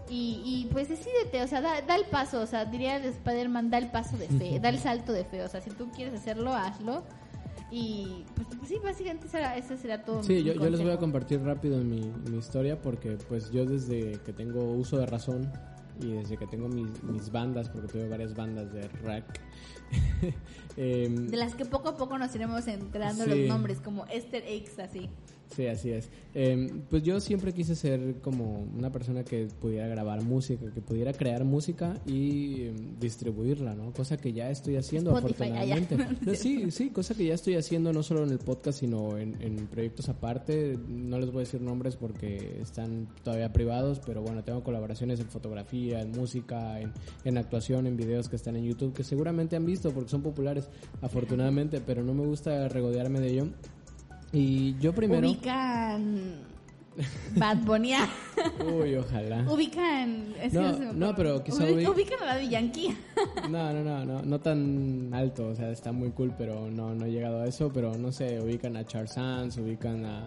y, 0.09 0.41
y 0.45 0.69
pues 0.71 0.89
decídete, 0.89 1.41
o 1.43 1.47
sea, 1.47 1.61
da, 1.61 1.81
da 1.81 1.95
el 1.95 2.05
paso, 2.05 2.41
o 2.41 2.45
sea, 2.47 2.65
diría 2.65 2.99
de 2.99 3.09
Spider-Man, 3.09 3.69
da 3.69 3.77
el 3.77 3.89
paso 3.91 4.17
de 4.17 4.27
fe, 4.27 4.59
da 4.59 4.69
el 4.69 4.79
salto 4.79 5.11
de 5.13 5.25
fe, 5.25 5.43
o 5.43 5.49
sea, 5.49 5.61
si 5.61 5.69
tú 5.71 5.89
quieres 5.91 6.13
hacerlo, 6.19 6.53
hazlo. 6.53 7.03
Y 7.69 8.23
pues, 8.35 8.47
pues 8.57 8.69
sí, 8.69 8.77
básicamente 8.81 9.27
ese, 9.27 9.39
era- 9.39 9.57
ese 9.57 9.75
será 9.77 10.05
todo. 10.05 10.23
Sí, 10.23 10.35
mi 10.35 10.43
yo, 10.43 10.53
yo 10.53 10.69
les 10.69 10.81
voy 10.81 10.91
a 10.91 10.97
compartir 10.97 11.41
rápido 11.41 11.77
mi, 11.83 12.11
mi 12.29 12.37
historia 12.37 12.81
porque 12.81 13.17
pues 13.27 13.51
yo 13.51 13.65
desde 13.65 14.13
que 14.25 14.31
tengo 14.31 14.63
uso 14.71 14.97
de 14.97 15.05
razón 15.05 15.51
y 15.99 16.11
desde 16.13 16.37
que 16.37 16.47
tengo 16.47 16.69
mis, 16.69 17.03
mis 17.03 17.29
bandas, 17.31 17.67
porque 17.69 17.87
tuve 17.89 18.07
varias 18.07 18.33
bandas 18.35 18.71
de 18.71 18.87
rock, 19.03 19.25
em, 20.77 21.27
De 21.27 21.37
las 21.37 21.55
que 21.55 21.65
poco 21.65 21.89
a 21.89 21.97
poco 21.97 22.17
nos 22.17 22.33
iremos 22.35 22.67
enterando 22.67 23.23
Sí. 23.25 23.29
los 23.29 23.39
nombres, 23.49 23.79
como 23.81 24.05
Esther 24.05 24.43
X, 24.47 24.79
así. 24.79 25.09
Sí, 25.55 25.67
así 25.67 25.91
es. 25.91 26.09
Eh, 26.33 26.71
pues 26.89 27.03
yo 27.03 27.19
siempre 27.19 27.53
quise 27.53 27.75
ser 27.75 28.15
como 28.21 28.67
una 28.77 28.91
persona 28.91 29.23
que 29.23 29.47
pudiera 29.59 29.87
grabar 29.87 30.21
música, 30.23 30.71
que 30.71 30.81
pudiera 30.81 31.13
crear 31.13 31.43
música 31.43 31.97
y 32.05 32.61
eh, 32.61 32.73
distribuirla, 32.99 33.73
¿no? 33.73 33.91
Cosa 33.91 34.17
que 34.17 34.33
ya 34.33 34.51
estoy 34.51 34.75
haciendo 34.75 35.17
Spotify, 35.17 35.43
ah, 35.43 35.61
afortunadamente. 35.61 35.97
No, 36.27 36.35
sí, 36.35 36.71
sí, 36.71 36.89
cosa 36.89 37.15
que 37.15 37.25
ya 37.25 37.33
estoy 37.33 37.55
haciendo 37.55 37.93
no 37.93 38.03
solo 38.03 38.23
en 38.23 38.31
el 38.31 38.39
podcast, 38.39 38.79
sino 38.79 39.17
en, 39.17 39.35
en 39.41 39.67
proyectos 39.67 40.09
aparte. 40.09 40.77
No 40.87 41.19
les 41.19 41.31
voy 41.31 41.37
a 41.37 41.45
decir 41.45 41.61
nombres 41.61 41.95
porque 41.95 42.59
están 42.61 43.07
todavía 43.23 43.51
privados, 43.53 43.99
pero 44.05 44.21
bueno, 44.21 44.43
tengo 44.43 44.63
colaboraciones 44.63 45.19
en 45.19 45.27
fotografía, 45.27 46.01
en 46.01 46.11
música, 46.11 46.79
en, 46.79 46.91
en 47.23 47.37
actuación, 47.37 47.87
en 47.87 47.97
videos 47.97 48.29
que 48.29 48.35
están 48.35 48.55
en 48.55 48.65
YouTube, 48.65 48.93
que 48.93 49.03
seguramente 49.03 49.55
han 49.55 49.65
visto 49.65 49.91
porque 49.91 50.09
son 50.09 50.21
populares, 50.21 50.69
afortunadamente, 51.01 51.81
pero 51.81 52.03
no 52.03 52.13
me 52.13 52.25
gusta 52.25 52.67
regodearme 52.67 53.19
de 53.19 53.29
ello. 53.29 53.47
Y 54.33 54.77
yo 54.79 54.93
primero... 54.93 55.27
Ubican 55.27 56.45
Bad 57.35 57.57
Bunny. 57.57 57.93
Uy, 58.81 58.95
ojalá. 58.95 59.45
Ubican. 59.49 60.33
es 60.41 60.51
que 60.51 60.59
No, 60.59 60.73
me 60.79 60.85
no, 60.93 61.05
ocurre. 61.09 61.13
pero 61.15 61.43
quizá 61.43 61.63
Ubi- 61.63 61.85
ubi- 61.85 61.89
Ubican 61.93 62.23
a 62.23 62.25
Daddy 62.25 62.49
Yankee. 62.49 62.97
No, 63.49 63.71
no, 63.71 63.83
no, 63.83 64.03
no, 64.05 64.21
no 64.23 64.39
tan 64.39 65.11
alto, 65.13 65.47
o 65.49 65.55
sea, 65.55 65.69
está 65.71 65.91
muy 65.91 66.09
cool, 66.11 66.33
pero 66.37 66.69
no, 66.69 66.93
no 66.95 67.05
he 67.05 67.11
llegado 67.11 67.41
a 67.41 67.47
eso, 67.47 67.71
pero 67.71 67.95
no 67.97 68.11
sé, 68.11 68.41
ubican 68.41 68.75
a 68.77 68.83
Charles 68.85 69.11
Sands, 69.13 69.57
ubican 69.57 70.05
a, 70.05 70.23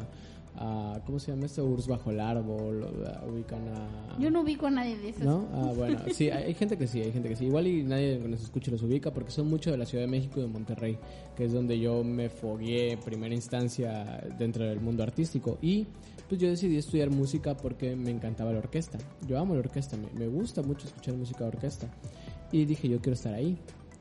a 0.56 1.00
¿cómo 1.06 1.18
se 1.18 1.30
llama 1.32 1.46
esto? 1.46 1.64
Urs 1.64 1.86
bajo 1.86 2.10
el 2.10 2.20
árbol, 2.20 2.82
o- 2.82 3.30
ubican 3.32 3.66
a... 3.68 4.18
Yo 4.18 4.30
no 4.30 4.42
ubico 4.42 4.66
a 4.66 4.70
nadie 4.70 4.96
de 4.98 5.10
esos. 5.10 5.22
¿No? 5.22 5.48
Ah, 5.52 5.72
bueno, 5.76 5.98
sí, 6.12 6.28
hay, 6.30 6.44
hay 6.44 6.54
gente 6.54 6.76
que 6.76 6.86
sí, 6.86 7.00
hay 7.00 7.12
gente 7.12 7.28
que 7.28 7.36
sí. 7.36 7.46
Igual 7.46 7.66
y 7.66 7.82
nadie 7.82 8.18
que 8.18 8.28
nos 8.28 8.42
escuche 8.42 8.70
los 8.70 8.82
ubica 8.82 9.12
porque 9.12 9.30
son 9.30 9.48
mucho 9.48 9.70
de 9.70 9.78
la 9.78 9.86
Ciudad 9.86 10.04
de 10.04 10.10
México 10.10 10.38
y 10.38 10.42
de 10.42 10.48
Monterrey, 10.48 10.98
que 11.36 11.44
es 11.44 11.52
donde 11.52 11.78
yo 11.78 12.02
me 12.04 12.28
fogué 12.28 12.92
en 12.92 13.00
primera 13.00 13.34
instancia 13.34 14.22
dentro 14.38 14.64
del 14.64 14.80
mundo 14.80 15.02
artístico. 15.02 15.58
Y 15.62 15.86
pues 16.28 16.40
yo 16.40 16.48
decidí 16.48 16.76
estudiar 16.76 17.10
música 17.10 17.56
porque 17.56 17.96
me 17.96 18.10
encantaba 18.10 18.52
la 18.52 18.58
orquesta. 18.58 18.98
Yo 19.26 19.38
amo 19.38 19.54
la 19.54 19.60
orquesta, 19.60 19.96
me, 19.96 20.08
me 20.18 20.28
gusta 20.28 20.62
mucho 20.62 20.86
escuchar 20.86 21.14
música 21.14 21.40
de 21.44 21.48
orquesta. 21.48 21.88
Y 22.52 22.64
dije, 22.64 22.88
yo 22.88 22.98
quiero 23.00 23.14
estar 23.14 23.32
ahí. 23.34 23.56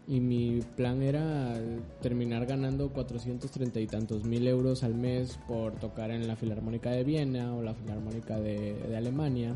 Y 0.10 0.20
mi 0.20 0.60
plan 0.76 1.04
era 1.04 1.54
terminar 2.02 2.48
ganando 2.48 2.90
430 2.90 3.80
y 3.80 3.86
tantos 3.86 4.26
mil 4.26 4.48
euros 4.48 4.84
al 4.84 4.96
mes 4.96 5.40
por 5.48 5.74
tocar 5.74 6.10
en 6.10 6.28
la 6.28 6.36
Filarmónica 6.36 6.90
de 6.90 7.04
Viena 7.04 7.54
o 7.56 7.62
la 7.62 7.76
Filarmónica 7.76 8.40
de, 8.40 8.74
de 8.74 8.98
Alemania 8.98 9.56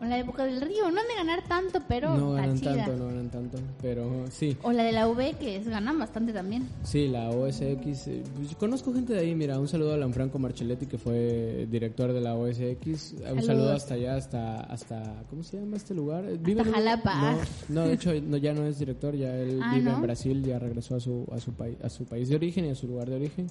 O 0.00 0.04
la 0.04 0.16
de 0.16 0.24
Boca 0.24 0.44
del 0.44 0.60
Río, 0.60 0.90
no 0.90 1.00
han 1.00 1.06
de 1.06 1.14
ganar 1.16 1.44
tanto, 1.46 1.80
pero 1.86 2.12
no 2.16 2.32
ganan 2.32 2.58
chida. 2.58 2.74
tanto, 2.74 2.96
no 2.96 3.06
ganan 3.06 3.30
tanto, 3.30 3.58
pero 3.80 4.24
sí. 4.32 4.56
O 4.62 4.72
la 4.72 4.82
de 4.82 4.90
la 4.90 5.06
V, 5.08 5.34
que 5.38 5.54
es, 5.56 5.68
ganan 5.68 5.96
bastante 5.96 6.32
también. 6.32 6.66
Sí, 6.82 7.06
la 7.06 7.30
OSX. 7.30 8.08
eh, 8.08 8.22
pues, 8.36 8.56
conozco 8.56 8.92
gente 8.92 9.12
de 9.12 9.20
ahí, 9.20 9.34
mira, 9.36 9.60
un 9.60 9.68
saludo 9.68 9.94
a 9.94 9.96
Lanfranco 9.96 10.40
Marcelletti, 10.40 10.86
que 10.86 10.98
fue 10.98 11.68
director 11.70 12.12
de 12.12 12.20
la 12.20 12.34
OSX. 12.34 13.12
Un 13.12 13.18
Saludos. 13.20 13.44
saludo 13.46 13.72
hasta 13.74 13.94
allá, 13.94 14.16
hasta, 14.16 14.60
hasta, 14.62 15.22
¿cómo 15.30 15.44
se 15.44 15.60
llama 15.60 15.76
este 15.76 15.94
lugar? 15.94 16.24
Eh, 16.24 16.36
Vive 16.40 16.62
un- 16.62 16.72
Jalapa. 16.72 17.14
No, 17.14 17.82
no, 17.82 17.86
de 17.86 17.92
hecho, 17.94 18.12
no, 18.20 18.36
ya 18.38 18.52
no 18.54 18.66
es 18.66 18.80
director, 18.80 19.14
ya 19.14 19.36
él 19.36 19.60
Ah, 19.62 19.72
vive 19.76 19.88
¿no? 19.90 19.96
en 19.96 20.02
Brasil, 20.02 20.42
ya 20.42 20.58
regresó 20.58 20.96
a 20.96 21.00
su, 21.00 21.28
a, 21.30 21.38
su 21.38 21.52
país, 21.52 21.76
a 21.80 21.88
su 21.88 22.06
país 22.06 22.28
de 22.28 22.34
origen 22.34 22.64
y 22.64 22.70
a 22.70 22.74
su 22.74 22.88
lugar 22.88 23.08
de 23.08 23.14
origen. 23.16 23.46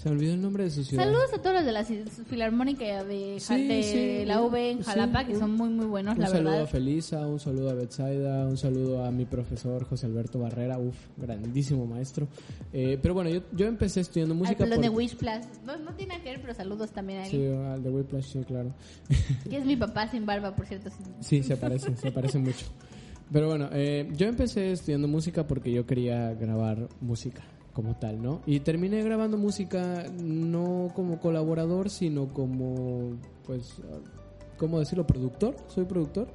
Se 0.00 0.08
olvidó 0.08 0.34
el 0.34 0.42
nombre 0.42 0.64
de 0.64 0.70
su 0.70 0.82
ciudad. 0.82 1.04
Saludos 1.04 1.32
a 1.34 1.38
todos 1.42 1.54
los 1.56 1.64
de 1.64 1.70
la 1.72 1.84
Filarmónica 1.84 3.04
de, 3.04 3.38
Sí, 3.38 3.68
de 3.68 3.82
sí, 3.84 4.24
la 4.26 4.40
un- 4.42 4.50
V 4.52 4.70
en 4.72 4.78
sí, 4.78 4.84
Jalapa, 4.84 5.24
que 5.24 5.34
un- 5.34 5.38
son 5.38 5.52
muy, 5.52 5.68
muy 5.68 5.86
buenos, 5.86 6.16
Un 6.16 6.22
la 6.22 6.28
saludo 6.28 6.48
a 6.48 6.52
verdad. 6.54 6.68
Felisa, 6.68 7.26
un 7.26 7.38
saludo 7.38 7.70
a 7.70 7.74
Betsaida, 7.74 8.46
un 8.48 8.56
saludo 8.56 9.04
a 9.04 9.12
mi 9.12 9.26
profesor 9.26 9.84
José 9.84 10.06
Alberto 10.06 10.40
Barrera, 10.40 10.78
uff, 10.78 10.96
grandísimo 11.18 11.86
maestro. 11.86 12.26
Eh, 12.72 12.98
pero 13.00 13.14
bueno, 13.14 13.30
yo, 13.30 13.42
yo 13.52 13.66
empecé 13.66 14.00
estudiando 14.00 14.34
Al 14.34 14.38
música. 14.40 14.64
de 14.66 14.76
por- 14.76 14.90
Wish 14.96 15.14
Plus. 15.16 15.46
No, 15.64 15.76
no 15.76 15.94
tiene 15.94 16.14
nada 16.14 16.24
que 16.24 16.30
ver, 16.30 16.40
pero 16.40 16.54
saludos 16.54 16.90
también 16.90 17.20
a 17.20 17.24
él. 17.26 17.30
Sí, 17.30 17.46
al 17.46 17.82
de 17.84 17.90
Whiplash, 17.90 18.24
sí, 18.24 18.40
claro. 18.44 18.74
Que 19.50 19.58
es 19.58 19.64
mi 19.64 19.76
papá 19.76 20.08
sin 20.08 20.26
barba, 20.26 20.56
por 20.56 20.66
cierto. 20.66 20.90
sí. 20.90 20.96
Sí, 21.20 21.42
se 21.44 21.56
parece, 21.56 21.94
se 21.96 22.10
parece 22.10 22.38
mucho. 22.38 22.66
Pero 23.30 23.46
bueno, 23.46 23.68
eh, 23.72 24.10
yo 24.16 24.26
empecé 24.26 24.72
estudiando 24.72 25.06
música 25.06 25.46
porque 25.46 25.70
yo 25.70 25.86
quería 25.86 26.34
grabar 26.34 26.88
música 27.00 27.42
como 27.72 27.96
tal, 27.96 28.22
¿no? 28.22 28.42
Y 28.46 28.60
terminé 28.60 29.02
grabando 29.02 29.38
música 29.38 30.04
no 30.22 30.90
como 30.94 31.18
colaborador, 31.20 31.90
sino 31.90 32.28
como, 32.28 33.18
pues, 33.46 33.76
ah, 33.90 33.98
¿cómo 34.58 34.78
decirlo? 34.78 35.06
Productor, 35.06 35.56
soy 35.68 35.84
productor. 35.84 36.28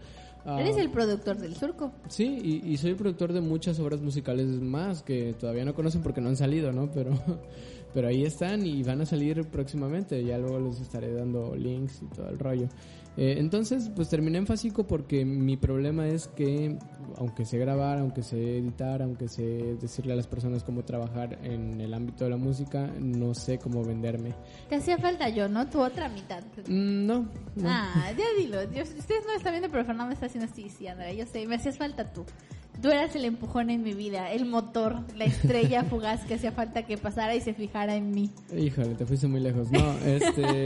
Ah, 0.46 0.62
Eres 0.62 0.78
el 0.78 0.90
productor 0.90 1.38
del 1.38 1.56
surco. 1.56 1.92
Sí, 2.08 2.40
y, 2.42 2.72
y 2.72 2.78
soy 2.78 2.96
productor 2.96 3.34
de 3.34 3.42
muchas 3.42 3.80
obras 3.80 4.02
musicales 4.02 4.48
más 4.62 5.04
que 5.04 5.34
todavía 5.34 5.66
no 5.66 5.76
conocen 5.76 6.02
porque 6.02 6.22
no 6.22 6.30
han 6.30 6.38
salido, 6.38 6.72
¿no? 6.72 6.90
Pero, 6.92 7.12
pero 7.94 8.08
ahí 8.08 8.24
están 8.24 8.66
y 8.66 8.82
van 8.82 9.02
a 9.02 9.06
salir 9.06 9.46
próximamente. 9.50 10.24
Ya 10.24 10.38
luego 10.38 10.60
les 10.60 10.80
estaré 10.80 11.14
dando 11.14 11.54
links 11.56 12.02
y 12.02 12.06
todo 12.06 12.30
el 12.30 12.40
rollo. 12.40 12.70
Eh, 13.18 13.38
entonces, 13.40 13.90
pues 13.96 14.10
terminé 14.10 14.38
en 14.38 14.46
Fasico 14.46 14.86
porque 14.86 15.26
mi 15.26 15.58
problema 15.58 16.08
es 16.08 16.28
que, 16.28 16.78
aunque 17.18 17.46
sé 17.46 17.58
grabar, 17.58 17.98
aunque 17.98 18.22
sé 18.22 18.60
editar, 18.60 19.02
aunque 19.02 19.28
sé 19.28 19.76
decirle 19.82 20.14
a 20.14 20.16
las 20.16 20.28
personas 20.28 20.64
cómo 20.64 20.84
trabajar 20.86 21.40
en 21.44 21.82
el 21.82 21.96
ámbito 21.96 22.26
de 22.26 22.30
la 22.30 22.38
música, 22.38 22.92
no 23.00 23.34
sé 23.34 23.58
cómo 23.58 23.84
venderme. 23.84 24.36
Te 24.70 24.76
hacía 24.76 25.00
falta 25.00 25.30
yo, 25.30 25.50
¿no? 25.50 25.68
Tu 25.68 25.82
otra 25.82 26.10
mitad. 26.10 26.44
Mm, 26.68 27.06
no, 27.08 27.20
no. 27.56 27.66
Ah, 27.68 28.12
ya 28.16 28.26
dilo. 28.40 28.62
Yo- 28.72 28.84
ustedes 28.84 29.26
no 29.26 29.34
están 29.36 29.54
viendo, 29.54 29.70
pero 29.72 29.84
Fernando 29.84 30.10
me 30.10 30.14
está 30.14 30.28
haciendo 30.28 30.52
así, 30.52 30.70
sí, 30.70 30.88
Andrea. 30.88 31.12
Yo 31.14 31.26
sé, 31.26 31.48
me 31.48 31.56
hacías 31.56 31.78
falta 31.78 32.14
tú. 32.14 32.24
Tú 32.82 32.90
eras 32.90 33.16
el 33.16 33.26
empujón 33.26 33.70
en 33.70 33.84
mi 33.84 33.94
vida, 33.94 34.32
el 34.32 34.46
motor, 34.46 35.04
la 35.16 35.26
estrella 35.26 35.84
fugaz 35.90 36.24
que 36.26 36.36
hacía 36.36 36.52
falta 36.52 36.84
que 36.84 36.98
pasara 36.98 37.36
y 37.36 37.42
se 37.42 37.54
fijara 37.54 37.96
en 37.96 38.12
mí. 38.12 38.32
Híjole, 38.56 38.96
te 38.96 39.06
fuiste 39.06 39.28
muy 39.28 39.40
lejos. 39.40 39.72
No, 39.72 39.94
este, 40.06 40.66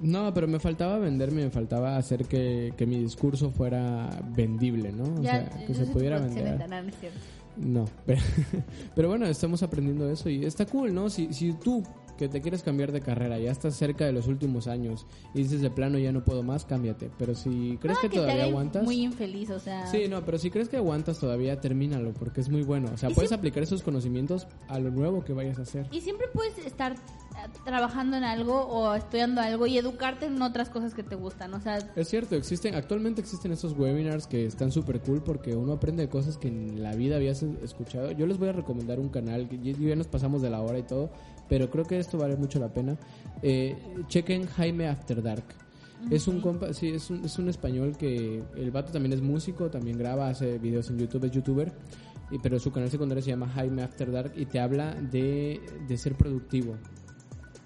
no, 0.00 0.32
pero 0.34 0.46
me 0.46 0.58
faltaba 0.58 0.98
venderme, 0.98 1.44
me 1.44 1.50
faltaba 1.50 1.96
hacer 1.96 2.26
que, 2.26 2.72
que 2.76 2.86
mi 2.86 2.98
discurso 2.98 3.50
fuera 3.50 4.10
vendible, 4.34 4.92
¿no? 4.92 5.04
O 5.04 5.22
ya, 5.22 5.48
sea, 5.48 5.66
que 5.66 5.74
se 5.74 5.86
pudiera 5.86 6.18
vender. 6.18 6.58
No, 7.56 7.86
pero, 8.06 8.20
pero 8.94 9.08
bueno, 9.08 9.26
estamos 9.26 9.62
aprendiendo 9.62 10.08
eso 10.10 10.28
y 10.28 10.44
está 10.44 10.66
cool, 10.66 10.94
¿no? 10.94 11.10
Si, 11.10 11.32
si 11.32 11.52
tú 11.54 11.82
que 12.18 12.28
te 12.28 12.42
quieres 12.42 12.62
cambiar 12.62 12.92
de 12.92 13.00
carrera, 13.00 13.38
ya 13.38 13.50
estás 13.50 13.74
cerca 13.76 14.04
de 14.04 14.12
los 14.12 14.26
últimos 14.26 14.66
años 14.66 15.06
y 15.32 15.38
dices 15.38 15.62
de 15.62 15.70
plano 15.70 15.96
ya 15.98 16.12
no 16.12 16.24
puedo 16.24 16.42
más, 16.42 16.66
cámbiate. 16.66 17.10
Pero 17.18 17.34
si 17.34 17.78
crees 17.80 17.96
No, 18.02 18.10
que, 18.10 18.16
todavía 18.16 18.44
aguantas... 18.44 18.82
Muy 18.84 19.02
infeliz, 19.02 19.48
o 19.50 19.58
sea. 19.58 19.86
Sí, 19.86 20.08
no, 20.08 20.24
pero 20.24 20.36
si 20.36 20.50
crees 20.50 20.68
que 20.68 20.76
aguantas 20.76 21.18
todavía, 21.18 21.60
termínalo, 21.60 22.12
porque 22.12 22.42
es 22.42 22.50
muy 22.50 22.62
bueno. 22.62 22.90
O 22.92 22.96
sea, 22.98 23.08
puedes 23.10 23.30
si- 23.30 23.34
aplicar 23.34 23.62
esos 23.62 23.82
conocimientos 23.82 24.46
a 24.68 24.78
lo 24.78 24.90
nuevo 24.90 25.24
que 25.24 25.32
vayas 25.32 25.58
a 25.58 25.62
hacer. 25.62 25.86
Y 25.92 26.00
siempre 26.02 26.26
puedes 26.34 26.58
estar 26.58 26.92
eh, 26.92 26.96
trabajando 27.64 28.16
en 28.16 28.24
algo 28.24 28.62
o 28.66 28.94
estudiando 28.94 29.40
algo 29.40 29.66
y 29.66 29.78
educarte 29.78 30.26
en 30.26 30.42
otras 30.42 30.68
cosas 30.68 30.92
que 30.94 31.02
te 31.04 31.14
gustan. 31.14 31.54
O 31.54 31.60
sea, 31.60 31.78
Es 31.96 32.08
cierto, 32.08 32.34
existen, 32.34 32.74
actualmente 32.74 33.20
existen 33.20 33.52
estos 33.52 33.72
webinars 33.78 34.26
que 34.26 34.44
están 34.44 34.72
súper 34.72 35.00
cool 35.00 35.22
porque 35.22 35.54
uno 35.54 35.74
aprende 35.74 36.02
de 36.02 36.08
cosas 36.08 36.36
que 36.36 36.48
en 36.48 36.82
la 36.82 36.94
vida 36.96 37.16
habías 37.16 37.42
escuchado. 37.62 38.10
Yo 38.12 38.26
les 38.26 38.38
voy 38.38 38.48
a 38.48 38.52
recomendar 38.52 38.98
un 38.98 39.08
canal, 39.08 39.48
que 39.48 39.58
ya 39.74 39.94
nos 39.94 40.08
pasamos 40.08 40.42
de 40.42 40.50
la 40.50 40.60
hora 40.60 40.78
y 40.78 40.82
todo, 40.82 41.10
pero 41.48 41.70
creo 41.70 41.84
que 41.84 41.98
esto 41.98 42.18
vale 42.18 42.36
mucho 42.36 42.58
la 42.58 42.68
pena. 42.68 42.96
Eh, 43.42 43.76
chequen 44.08 44.46
Jaime 44.46 44.88
After 44.88 45.22
Dark. 45.22 45.44
Es 46.10 46.28
un 46.28 46.40
compa, 46.40 46.72
sí, 46.72 46.90
es 46.90 47.10
un, 47.10 47.24
es 47.24 47.38
un 47.38 47.48
español 47.48 47.96
que 47.96 48.42
el 48.56 48.70
vato 48.70 48.92
también 48.92 49.12
es 49.12 49.20
músico, 49.20 49.68
también 49.68 49.98
graba, 49.98 50.28
hace 50.28 50.58
videos 50.58 50.88
en 50.90 50.98
YouTube, 50.98 51.24
es 51.24 51.32
youtuber, 51.32 51.72
y, 52.30 52.38
pero 52.38 52.60
su 52.60 52.70
canal 52.70 52.88
secundario 52.88 53.22
se 53.22 53.30
llama 53.30 53.48
Jaime 53.48 53.82
After 53.82 54.12
Dark 54.12 54.32
y 54.36 54.46
te 54.46 54.60
habla 54.60 54.94
de, 54.94 55.60
de 55.88 55.96
ser 55.98 56.14
productivo. 56.14 56.76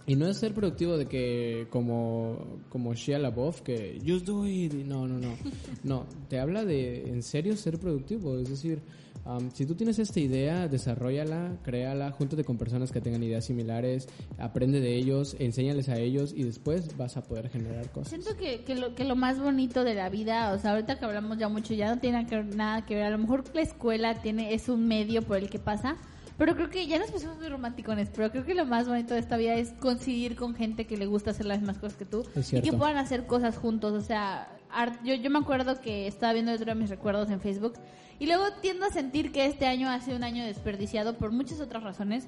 Y 0.06 0.16
no 0.16 0.26
es 0.26 0.36
ser 0.36 0.52
productivo 0.52 0.96
de 0.96 1.06
que 1.06 1.66
como, 1.70 2.60
como 2.68 2.94
Shia 2.94 3.18
LaBeouf, 3.18 3.60
que 3.60 4.00
just 4.04 4.26
do 4.26 4.46
it, 4.46 4.72
no, 4.72 5.06
no, 5.06 5.18
no. 5.18 5.36
No, 5.84 6.06
te 6.28 6.40
habla 6.40 6.64
de 6.64 7.08
en 7.08 7.22
serio 7.22 7.56
ser 7.56 7.78
productivo. 7.78 8.36
Es 8.38 8.48
decir, 8.48 8.82
um, 9.24 9.50
si 9.52 9.64
tú 9.64 9.76
tienes 9.76 10.00
esta 10.00 10.18
idea, 10.18 10.66
desarrollala, 10.66 11.56
créala, 11.62 12.10
júntate 12.10 12.42
con 12.42 12.58
personas 12.58 12.90
que 12.90 13.00
tengan 13.00 13.22
ideas 13.22 13.44
similares, 13.44 14.08
aprende 14.38 14.80
de 14.80 14.96
ellos, 14.96 15.36
enséñales 15.38 15.88
a 15.88 15.98
ellos 15.98 16.32
y 16.36 16.42
después 16.42 16.96
vas 16.96 17.16
a 17.16 17.22
poder 17.22 17.48
generar 17.48 17.88
cosas. 17.92 18.08
siento 18.08 18.36
que, 18.36 18.64
que, 18.64 18.74
lo, 18.74 18.96
que 18.96 19.04
lo 19.04 19.14
más 19.14 19.38
bonito 19.38 19.84
de 19.84 19.94
la 19.94 20.08
vida, 20.08 20.52
o 20.52 20.58
sea, 20.58 20.72
ahorita 20.72 20.98
que 20.98 21.04
hablamos 21.04 21.38
ya 21.38 21.48
mucho, 21.48 21.74
ya 21.74 21.94
no 21.94 22.00
tiene 22.00 22.26
nada 22.56 22.84
que 22.86 22.96
ver. 22.96 23.04
A 23.04 23.10
lo 23.10 23.18
mejor 23.18 23.44
la 23.54 23.62
escuela 23.62 24.20
tiene 24.20 24.52
es 24.52 24.68
un 24.68 24.88
medio 24.88 25.22
por 25.22 25.36
el 25.36 25.48
que 25.48 25.60
pasa. 25.60 25.96
Pero 26.38 26.54
creo 26.54 26.70
que 26.70 26.86
ya 26.86 26.98
nos 26.98 27.10
pusimos 27.10 27.36
muy 27.38 27.48
romanticones, 27.48 28.08
pero 28.14 28.30
creo 28.30 28.44
que 28.44 28.54
lo 28.54 28.64
más 28.64 28.88
bonito 28.88 29.14
de 29.14 29.20
esta 29.20 29.36
vida 29.36 29.54
es 29.54 29.72
coincidir 29.80 30.34
con 30.36 30.54
gente 30.54 30.86
que 30.86 30.96
le 30.96 31.06
gusta 31.06 31.30
hacer 31.30 31.46
las 31.46 31.58
mismas 31.58 31.78
cosas 31.78 31.96
que 31.96 32.04
tú 32.04 32.24
y 32.58 32.62
que 32.62 32.70
puedan 32.78 32.96
hacer 32.96 33.26
cosas 33.26 33.56
juntos. 33.56 33.92
O 33.92 34.00
sea, 34.00 34.48
art- 34.70 34.98
yo, 35.04 35.14
yo 35.14 35.30
me 35.30 35.38
acuerdo 35.38 35.80
que 35.80 36.06
estaba 36.06 36.32
viendo 36.32 36.52
otro 36.52 36.66
de 36.66 36.74
mis 36.74 36.90
recuerdos 36.90 37.30
en 37.30 37.40
Facebook 37.40 37.74
y 38.18 38.26
luego 38.26 38.44
tiendo 38.60 38.86
a 38.86 38.90
sentir 38.90 39.30
que 39.32 39.46
este 39.46 39.66
año 39.66 39.88
ha 39.90 40.00
sido 40.00 40.16
un 40.16 40.24
año 40.24 40.44
desperdiciado 40.44 41.16
por 41.16 41.32
muchas 41.32 41.60
otras 41.60 41.82
razones. 41.82 42.26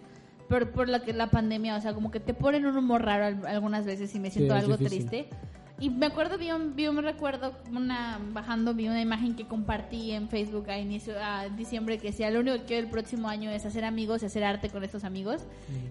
Por, 0.49 0.73
por 0.73 0.91
la, 0.91 1.01
que 1.01 1.15
la 1.15 1.31
pandemia, 1.31 1.75
o 1.75 1.81
sea, 1.81 1.95
como 1.95 2.11
que 2.11 2.21
te 2.21 2.35
ponen 2.35 2.67
un 2.67 2.77
humor 2.77 3.03
raro 3.03 3.25
al- 3.25 3.47
algunas 3.47 3.87
veces 3.87 4.15
y 4.15 4.21
me 4.21 4.31
siento 4.31 4.55
algo 4.55 4.77
difícil. 4.77 5.09
triste. 5.09 5.29
Y 5.81 5.91
me 5.91 6.07
acuerdo, 6.07 6.39
vi 6.39 6.53
un, 6.53 6.77
vi 6.77 6.87
un 6.87 7.03
recuerdo, 7.03 7.53
una, 7.73 8.21
bajando, 8.33 8.75
vi 8.75 8.87
una 8.87 9.01
imagen 9.01 9.35
que 9.35 9.45
compartí 9.45 10.13
en 10.13 10.29
Facebook 10.29 10.71
a 10.71 10.79
inicio, 10.79 11.15
a 11.21 11.49
diciembre 11.49 11.99
que 11.99 12.09
decía, 12.09 12.31
lo 12.31 12.41
único 12.41 12.59
que 12.59 12.65
quiero 12.65 12.85
el 12.85 12.91
próximo 12.91 13.29
año 13.29 13.51
es 13.51 13.67
hacer 13.67 13.85
amigos 13.85 14.23
y 14.23 14.27
hacer 14.27 14.45
arte 14.45 14.71
con 14.71 14.85
estos 14.85 15.03
amigos. 15.03 15.43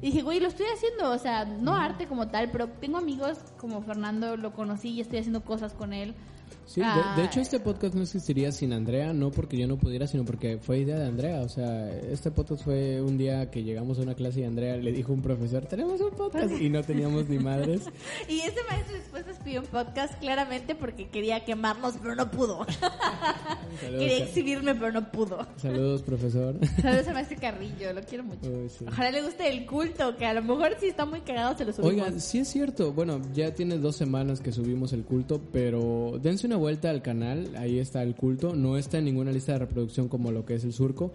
Y 0.01 0.07
dije, 0.07 0.21
güey, 0.21 0.39
lo 0.39 0.47
estoy 0.47 0.67
haciendo, 0.73 1.11
o 1.11 1.17
sea, 1.17 1.43
no 1.43 1.75
arte 1.75 2.07
como 2.07 2.29
tal, 2.29 2.49
pero 2.49 2.69
tengo 2.69 2.97
amigos 2.97 3.39
como 3.57 3.81
Fernando, 3.81 4.37
lo 4.37 4.53
conocí 4.53 4.89
y 4.89 5.01
estoy 5.01 5.19
haciendo 5.19 5.43
cosas 5.43 5.73
con 5.73 5.91
él. 5.91 6.15
Sí, 6.65 6.81
de, 6.81 7.21
de 7.21 7.27
hecho 7.27 7.41
este 7.41 7.59
podcast 7.59 7.93
no 7.95 8.01
existiría 8.03 8.51
sin 8.51 8.73
Andrea, 8.73 9.13
no 9.13 9.31
porque 9.31 9.57
yo 9.57 9.67
no 9.67 9.77
pudiera, 9.77 10.07
sino 10.07 10.25
porque 10.25 10.57
fue 10.57 10.79
idea 10.79 10.97
de 10.97 11.05
Andrea. 11.07 11.41
O 11.41 11.49
sea, 11.49 11.89
este 11.89 12.31
podcast 12.31 12.63
fue 12.63 13.01
un 13.01 13.17
día 13.17 13.49
que 13.51 13.63
llegamos 13.63 13.99
a 13.99 14.01
una 14.01 14.15
clase 14.15 14.41
y 14.41 14.43
Andrea 14.43 14.77
le 14.77 14.91
dijo 14.91 15.11
a 15.11 15.15
un 15.15 15.21
profesor, 15.21 15.65
tenemos 15.65 15.99
un 16.01 16.11
podcast 16.11 16.53
y 16.59 16.69
no 16.69 16.83
teníamos 16.83 17.29
ni 17.29 17.39
madres. 17.39 17.81
Y 18.27 18.39
ese 18.39 18.59
maestro 18.69 18.95
después 18.95 19.25
nos 19.27 19.37
pidió 19.37 19.61
un 19.61 19.67
podcast 19.67 20.13
claramente 20.19 20.75
porque 20.75 21.09
quería 21.09 21.43
quemarnos, 21.43 21.95
pero 22.01 22.15
no 22.15 22.29
pudo. 22.31 22.65
Saludos, 23.81 23.99
quería 23.99 24.17
exhibirme, 24.23 24.75
pero 24.75 24.91
no 24.91 25.11
pudo. 25.11 25.45
saludos, 25.57 26.01
profesor. 26.03 26.55
Saludos 26.81 27.07
a 27.07 27.13
maestro 27.13 27.37
Carrillo, 27.39 27.93
lo 27.93 28.01
quiero 28.03 28.23
mucho. 28.23 28.49
Uy, 28.49 28.69
sí. 28.69 28.85
Ojalá 28.87 29.11
le 29.11 29.21
guste 29.21 29.49
el 29.49 29.65
culto, 29.65 30.15
que 30.15 30.25
a 30.25 30.33
lo 30.33 30.41
mejor 30.41 30.75
si 30.79 30.87
está 30.87 31.05
muy 31.05 31.21
cagado 31.21 31.57
se 31.57 31.65
lo 31.65 31.73
subimos. 31.73 31.93
Oigan, 31.93 32.21
sí 32.21 32.39
es 32.39 32.47
cierto. 32.47 32.93
Bueno, 32.93 33.21
ya 33.33 33.53
tiene 33.53 33.77
dos 33.77 33.95
semanas 33.95 34.41
que 34.41 34.51
subimos 34.51 34.93
el 34.93 35.03
culto, 35.03 35.41
pero 35.51 36.19
dense 36.21 36.47
una 36.47 36.52
vuelta 36.55 36.89
al 36.89 37.01
canal. 37.01 37.55
Ahí 37.57 37.79
está 37.79 38.03
el 38.03 38.15
culto. 38.15 38.55
No 38.55 38.77
está 38.77 38.97
en 38.99 39.05
ninguna 39.05 39.31
lista 39.31 39.53
de 39.53 39.59
reproducción 39.59 40.07
como 40.07 40.31
lo 40.31 40.45
que 40.45 40.55
es 40.55 40.63
el 40.63 40.73
surco. 40.73 41.13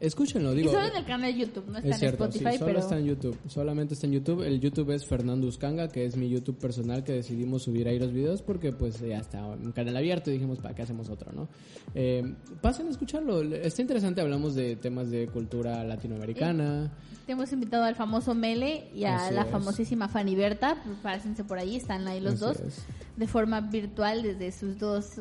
Escúchenlo, 0.00 0.54
y 0.54 0.56
digo. 0.56 0.72
solo 0.72 0.86
en 0.86 0.96
el 0.96 1.04
canal 1.04 1.32
de 1.32 1.38
YouTube, 1.40 1.66
no 1.68 1.76
está 1.76 1.88
Es 1.88 1.94
en 1.94 2.00
cierto, 2.00 2.24
Spotify, 2.24 2.52
sí, 2.52 2.58
solo 2.58 2.66
pero... 2.66 2.78
está 2.80 2.98
en 2.98 3.04
YouTube, 3.04 3.36
solamente 3.48 3.92
está 3.94 4.06
en 4.06 4.12
YouTube. 4.14 4.42
El 4.42 4.58
YouTube 4.58 4.90
es 4.92 5.04
Fernando 5.04 5.46
Uscanga, 5.46 5.88
que 5.88 6.06
es 6.06 6.16
mi 6.16 6.30
YouTube 6.30 6.56
personal 6.58 7.04
que 7.04 7.12
decidimos 7.12 7.64
subir 7.64 7.86
ahí 7.86 7.98
los 7.98 8.10
videos 8.10 8.40
porque 8.40 8.72
pues 8.72 8.98
ya 9.00 9.18
está 9.18 9.46
un 9.46 9.72
canal 9.72 9.94
abierto 9.98 10.30
y 10.30 10.34
dijimos, 10.34 10.58
¿para 10.58 10.74
qué 10.74 10.82
hacemos 10.82 11.10
otro, 11.10 11.32
no? 11.32 11.48
Eh, 11.94 12.34
pasen 12.62 12.86
a 12.86 12.90
escucharlo, 12.90 13.42
está 13.42 13.82
interesante, 13.82 14.22
hablamos 14.22 14.54
de 14.54 14.76
temas 14.76 15.10
de 15.10 15.26
cultura 15.28 15.84
latinoamericana. 15.84 16.90
Te 17.26 17.32
hemos 17.32 17.52
invitado 17.52 17.84
al 17.84 17.94
famoso 17.94 18.34
Mele 18.34 18.88
y 18.94 19.04
a 19.04 19.26
Así 19.26 19.34
la 19.34 19.42
es. 19.42 19.48
famosísima 19.50 20.08
Fanny 20.08 20.34
Berta, 20.34 20.82
pásense 21.02 21.44
por 21.44 21.58
ahí, 21.58 21.76
están 21.76 22.08
ahí 22.08 22.20
los 22.20 22.34
Así 22.34 22.44
dos, 22.44 22.60
es. 22.60 22.84
de 23.18 23.26
forma 23.26 23.60
virtual 23.60 24.22
desde 24.22 24.50
sus 24.50 24.78
dos... 24.78 25.20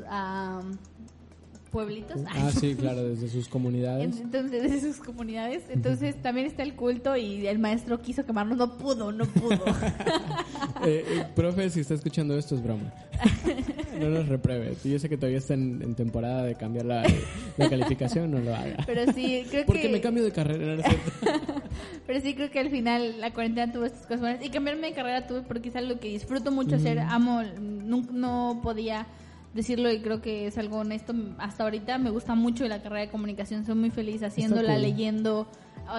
pueblitos. 1.72 2.22
Ah, 2.28 2.52
sí, 2.60 2.76
claro, 2.76 3.04
desde 3.04 3.28
sus 3.30 3.48
comunidades. 3.48 4.20
Entonces, 4.20 4.72
de 4.72 4.82
sus 4.82 4.98
comunidades. 4.98 5.64
Entonces, 5.70 6.22
también 6.22 6.48
está 6.48 6.64
el 6.64 6.76
culto 6.76 7.16
y 7.16 7.48
el 7.48 7.60
maestro 7.60 8.02
quiso 8.02 8.26
quemarnos. 8.26 8.58
No 8.58 8.78
pudo, 8.78 9.12
no 9.12 9.26
pudo. 9.26 9.60
Eh, 10.86 11.04
eh, 11.06 11.26
profe, 11.36 11.70
si 11.70 11.82
está 11.82 11.94
escuchando 11.94 12.38
esto 12.38 12.56
es 12.56 12.64
broma. 12.64 12.94
No 14.00 14.10
nos 14.10 14.30
repruebe. 14.30 14.78
Yo 14.86 14.98
sé 14.98 15.10
que 15.10 15.18
todavía 15.18 15.40
está 15.40 15.54
en, 15.54 15.82
en 15.82 15.94
temporada 15.94 16.44
de 16.44 16.56
cambiar 16.56 16.86
la, 16.86 17.04
la 17.58 17.70
calificación, 17.70 18.32
no 18.32 18.40
lo 18.40 18.56
haga. 18.56 18.78
Pero 18.86 19.12
sí, 19.12 19.46
creo 19.50 19.66
Porque 19.66 19.84
que. 19.84 19.90
me 19.90 20.00
cambio 20.00 20.24
de 20.24 20.32
carrera, 20.32 20.76
¿no 20.76 20.82
es 20.82 20.86
cierto? 20.86 21.62
Pero 22.08 22.22
sí 22.22 22.34
creo 22.34 22.50
que 22.50 22.60
al 22.60 22.70
final 22.70 23.20
la 23.20 23.34
cuarentena 23.34 23.72
tuvo 23.72 23.86
estas 23.86 24.04
cosas 24.04 24.22
buenas. 24.22 24.46
Y 24.46 24.50
cambiarme 24.50 24.88
de 24.88 24.94
carrera 24.94 25.28
tuve 25.28 25.42
porque 25.42 25.70
es 25.70 25.76
algo 25.76 26.00
que 26.00 26.08
disfruto 26.08 26.52
mucho 26.52 26.76
hacer. 26.76 27.00
Amo, 27.00 27.44
no, 27.60 28.02
no 28.12 28.62
podía 28.64 29.06
decirlo 29.54 29.92
y 29.92 30.02
creo 30.02 30.22
que 30.22 30.48
es 30.48 30.58
algo 30.58 30.78
honesto. 30.78 31.14
Hasta 31.38 31.64
ahorita 31.64 31.98
me 31.98 32.10
gusta 32.10 32.36
mucho 32.36 32.68
la 32.68 32.82
carrera 32.82 33.02
de 33.02 33.10
comunicación. 33.10 33.66
Soy 33.66 33.76
muy 33.76 33.90
feliz 33.90 34.24
haciéndola, 34.24 34.74
cool. 34.74 34.82
leyendo, 34.82 35.48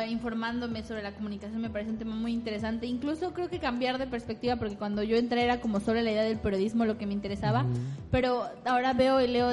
informándome 0.08 0.82
sobre 0.84 1.02
la 1.02 1.12
comunicación. 1.12 1.60
Me 1.60 1.70
parece 1.70 1.90
un 1.90 1.98
tema 1.98 2.14
muy 2.14 2.32
interesante. 2.32 2.86
Incluso 2.86 3.32
creo 3.32 3.48
que 3.48 3.58
cambiar 3.58 3.98
de 3.98 4.06
perspectiva 4.06 4.56
porque 4.56 4.76
cuando 4.76 5.02
yo 5.02 5.16
entré 5.16 5.42
era 5.42 5.60
como 5.60 5.80
solo 5.80 6.00
la 6.00 6.10
idea 6.10 6.22
del 6.22 6.38
periodismo 6.38 6.84
lo 6.84 6.98
que 6.98 7.06
me 7.06 7.12
interesaba. 7.12 7.64
Pero 8.10 8.44
ahora 8.64 8.92
veo 8.92 9.20
y 9.20 9.26
leo 9.28 9.52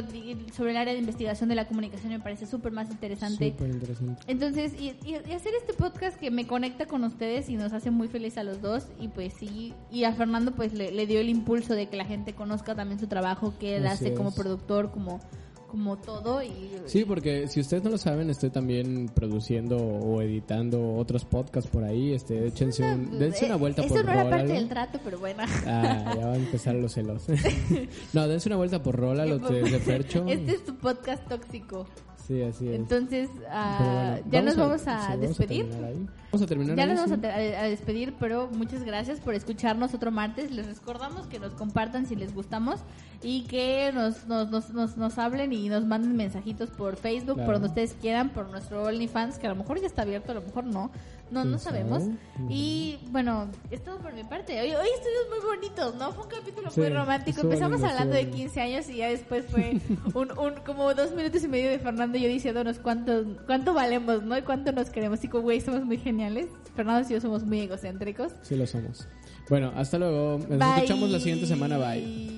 sobre 0.56 0.72
el 0.72 0.78
área 0.78 0.94
de 0.94 1.00
investigación 1.00 1.50
de 1.50 1.56
la 1.56 1.68
comunicación 1.68 2.12
me 2.12 2.20
parece 2.20 2.46
súper 2.46 2.72
más 2.72 2.90
interesante. 2.90 3.52
Súper 3.52 3.70
interesante. 3.70 4.22
Entonces, 4.28 4.74
y, 4.80 4.92
hacer 5.34 5.54
este 5.60 5.74
podcast 5.74 6.18
que 6.20 6.32
me 6.32 6.48
conecta 6.48 6.86
con 6.86 7.04
ustedes 7.04 7.50
y 7.50 7.56
nos 7.56 7.74
hace 7.74 7.92
muy 7.92 8.08
feliz 8.08 8.38
a 8.38 8.44
los 8.44 8.62
dos. 8.62 8.88
Y 9.00 9.08
pues 9.10 9.34
sí, 9.34 9.74
y 9.92 10.04
a 10.04 10.14
Fernando 10.14 10.52
pues 10.52 10.74
le, 10.74 10.92
le 10.92 11.06
dio 11.06 11.20
el 11.20 11.30
impulso 11.30 11.74
de 11.74 11.88
que 11.88 11.98
la 11.98 12.06
gente 12.06 12.34
conozca 12.34 12.76
también 12.76 13.00
su 13.00 13.08
trabajo, 13.08 13.54
que 13.60 13.78
él 13.78 13.88
Así 13.88 14.06
hace 14.06 14.14
como 14.14 14.34
productor, 14.34 14.92
como, 14.92 15.20
como 15.68 15.98
todo. 15.98 16.42
Y, 16.42 16.72
Sí, 16.86 17.06
porque 17.06 17.48
si 17.48 17.60
ustedes 17.60 17.84
no 17.84 17.90
lo 17.90 17.98
saben, 17.98 18.30
estoy 18.30 18.50
también 18.50 19.10
produciendo 19.14 19.78
o 19.78 20.22
editando 20.22 20.96
otros 20.96 21.26
podcasts 21.26 21.70
por 21.70 21.84
ahí. 21.84 22.14
Este, 22.14 22.48
échense 22.48 22.84
un, 22.84 23.20
dense 23.20 23.46
una 23.46 23.58
vuelta 23.58 23.84
Eso 23.84 23.96
por 23.96 24.06
no 24.06 24.12
era 24.12 24.30
parte 24.30 24.54
del 24.54 24.70
trato, 24.70 25.00
pero 25.04 25.20
bueno. 25.20 25.44
Ah, 25.66 26.14
ya 26.16 26.26
van 26.26 26.34
a 26.34 26.38
empezar 26.38 26.76
los 26.76 26.94
celos. 26.94 27.26
no, 28.14 28.28
dense 28.28 28.50
una 28.50 28.56
vuelta 28.56 28.82
por 28.82 28.96
Rola, 28.96 29.26
los 29.26 29.48
de, 29.50 29.64
de 29.64 29.80
Fercho. 29.80 30.26
Este 30.28 30.52
es 30.52 30.66
tu 30.66 30.76
podcast 30.76 31.28
tóxico. 31.28 31.86
Sí, 32.28 32.42
así 32.44 32.68
es. 32.68 32.76
Entonces, 32.76 33.30
ah, 33.50 34.18
bueno, 34.20 34.32
ya 34.32 34.42
nos 34.42 34.58
vamos 34.58 34.86
a, 34.88 34.98
vamos 34.98 35.22
despedir. 35.22 35.66
Vamos 35.70 36.42
a 36.42 36.46
terminar 36.46 36.76
Ya 36.76 36.84
ahí, 36.84 36.90
nos 36.90 36.98
vamos 37.00 37.10
sí. 37.10 37.16
a, 37.16 37.22
te- 37.22 37.56
a- 37.56 37.62
a 37.62 37.64
despedir, 37.70 38.14
pero 38.20 38.50
muchas 38.52 38.84
gracias 38.84 39.22
por 39.22 39.34
escucharnos 39.34 39.94
otro 39.94 40.12
martes. 40.12 40.52
Les 40.52 40.68
recordamos 40.68 41.26
que 41.28 41.40
nos 41.40 41.54
compartan 41.54 42.06
si 42.06 42.18
les 42.18 42.34
gustamos 42.36 42.82
y 43.24 43.44
que 43.44 43.92
nos, 43.94 44.28
nos, 44.28 44.50
nos, 44.52 44.72
nos, 44.72 44.98
nos 44.98 45.18
hablen 45.18 45.54
y 45.54 45.70
nos 45.70 45.86
manden 45.86 46.18
mensajitos 46.18 46.70
por 46.70 46.98
Facebook, 46.98 47.36
Claro. 47.36 47.46
por 47.46 47.54
donde 47.56 47.68
ustedes 47.70 47.94
quieran, 48.02 48.30
por 48.32 48.50
nuestro 48.50 48.84
OnlyFans, 48.84 49.40
que 49.40 49.48
a 49.48 49.52
lo 49.52 49.56
mejor 49.56 49.80
ya 49.80 49.88
está 49.88 50.02
abierto, 50.02 50.34
a 50.34 50.36
lo 50.36 50.42
mejor 50.42 50.66
no. 50.66 50.92
No, 51.30 51.44
no 51.44 51.60
sabemos. 51.60 52.04
Y 52.50 53.00
bueno, 53.10 53.48
es 53.70 53.84
todo 53.84 53.98
por 54.00 54.14
mi 54.14 54.24
parte. 54.24 54.60
Hoy, 54.62 54.70
hoy 54.70 54.88
estuvimos 54.96 55.28
muy 55.30 55.58
bonitos, 55.58 55.96
¿no? 55.96 56.12
Fue 56.12 56.24
un 56.24 56.30
capítulo 56.30 56.72
Sí, 56.72 56.80
muy 56.80 56.90
romántico. 56.90 57.42
Empezamos 57.42 57.84
hablando 57.84 58.14
de 58.14 58.22
estuvo 58.22 58.38
lindo. 58.38 58.54
15 58.54 58.62
años 58.62 58.90
y 58.90 58.98
ya 58.98 59.10
después 59.10 59.46
fue 59.46 59.80
un, 60.14 60.38
un 60.38 60.54
como 60.66 60.94
dos 60.94 61.12
minutos 61.14 61.44
y 61.44 61.48
medio 61.48 61.70
de 61.70 61.80
Fernando 61.80 62.18
y 62.18 62.22
yo 62.22 62.30
diciéndonos 62.30 62.80
cuánto, 62.80 63.24
cuánto 63.46 63.74
valemos, 63.74 64.24
¿no? 64.24 64.38
Y 64.38 64.42
cuánto 64.42 64.72
nos 64.72 64.90
queremos. 64.90 65.24
Y 65.24 65.28
como, 65.28 65.44
güey, 65.44 65.62
somos 65.62 65.84
muy 65.84 65.98
geniales. 65.98 66.48
Fernando 66.76 67.08
y 67.10 67.14
yo 67.14 67.22
somos 67.22 67.44
muy 67.44 67.62
egocéntricos. 67.62 68.32
Sí 68.42 68.56
lo 68.56 68.66
somos. 68.68 69.08
Bueno, 69.50 69.72
hasta 69.76 69.98
luego. 69.98 70.40
Nos 70.40 70.60
Bye. 70.60 70.70
escuchamos 70.76 71.10
la 71.10 71.20
siguiente 71.20 71.46
semana. 71.46 71.78
Bye. 71.78 72.37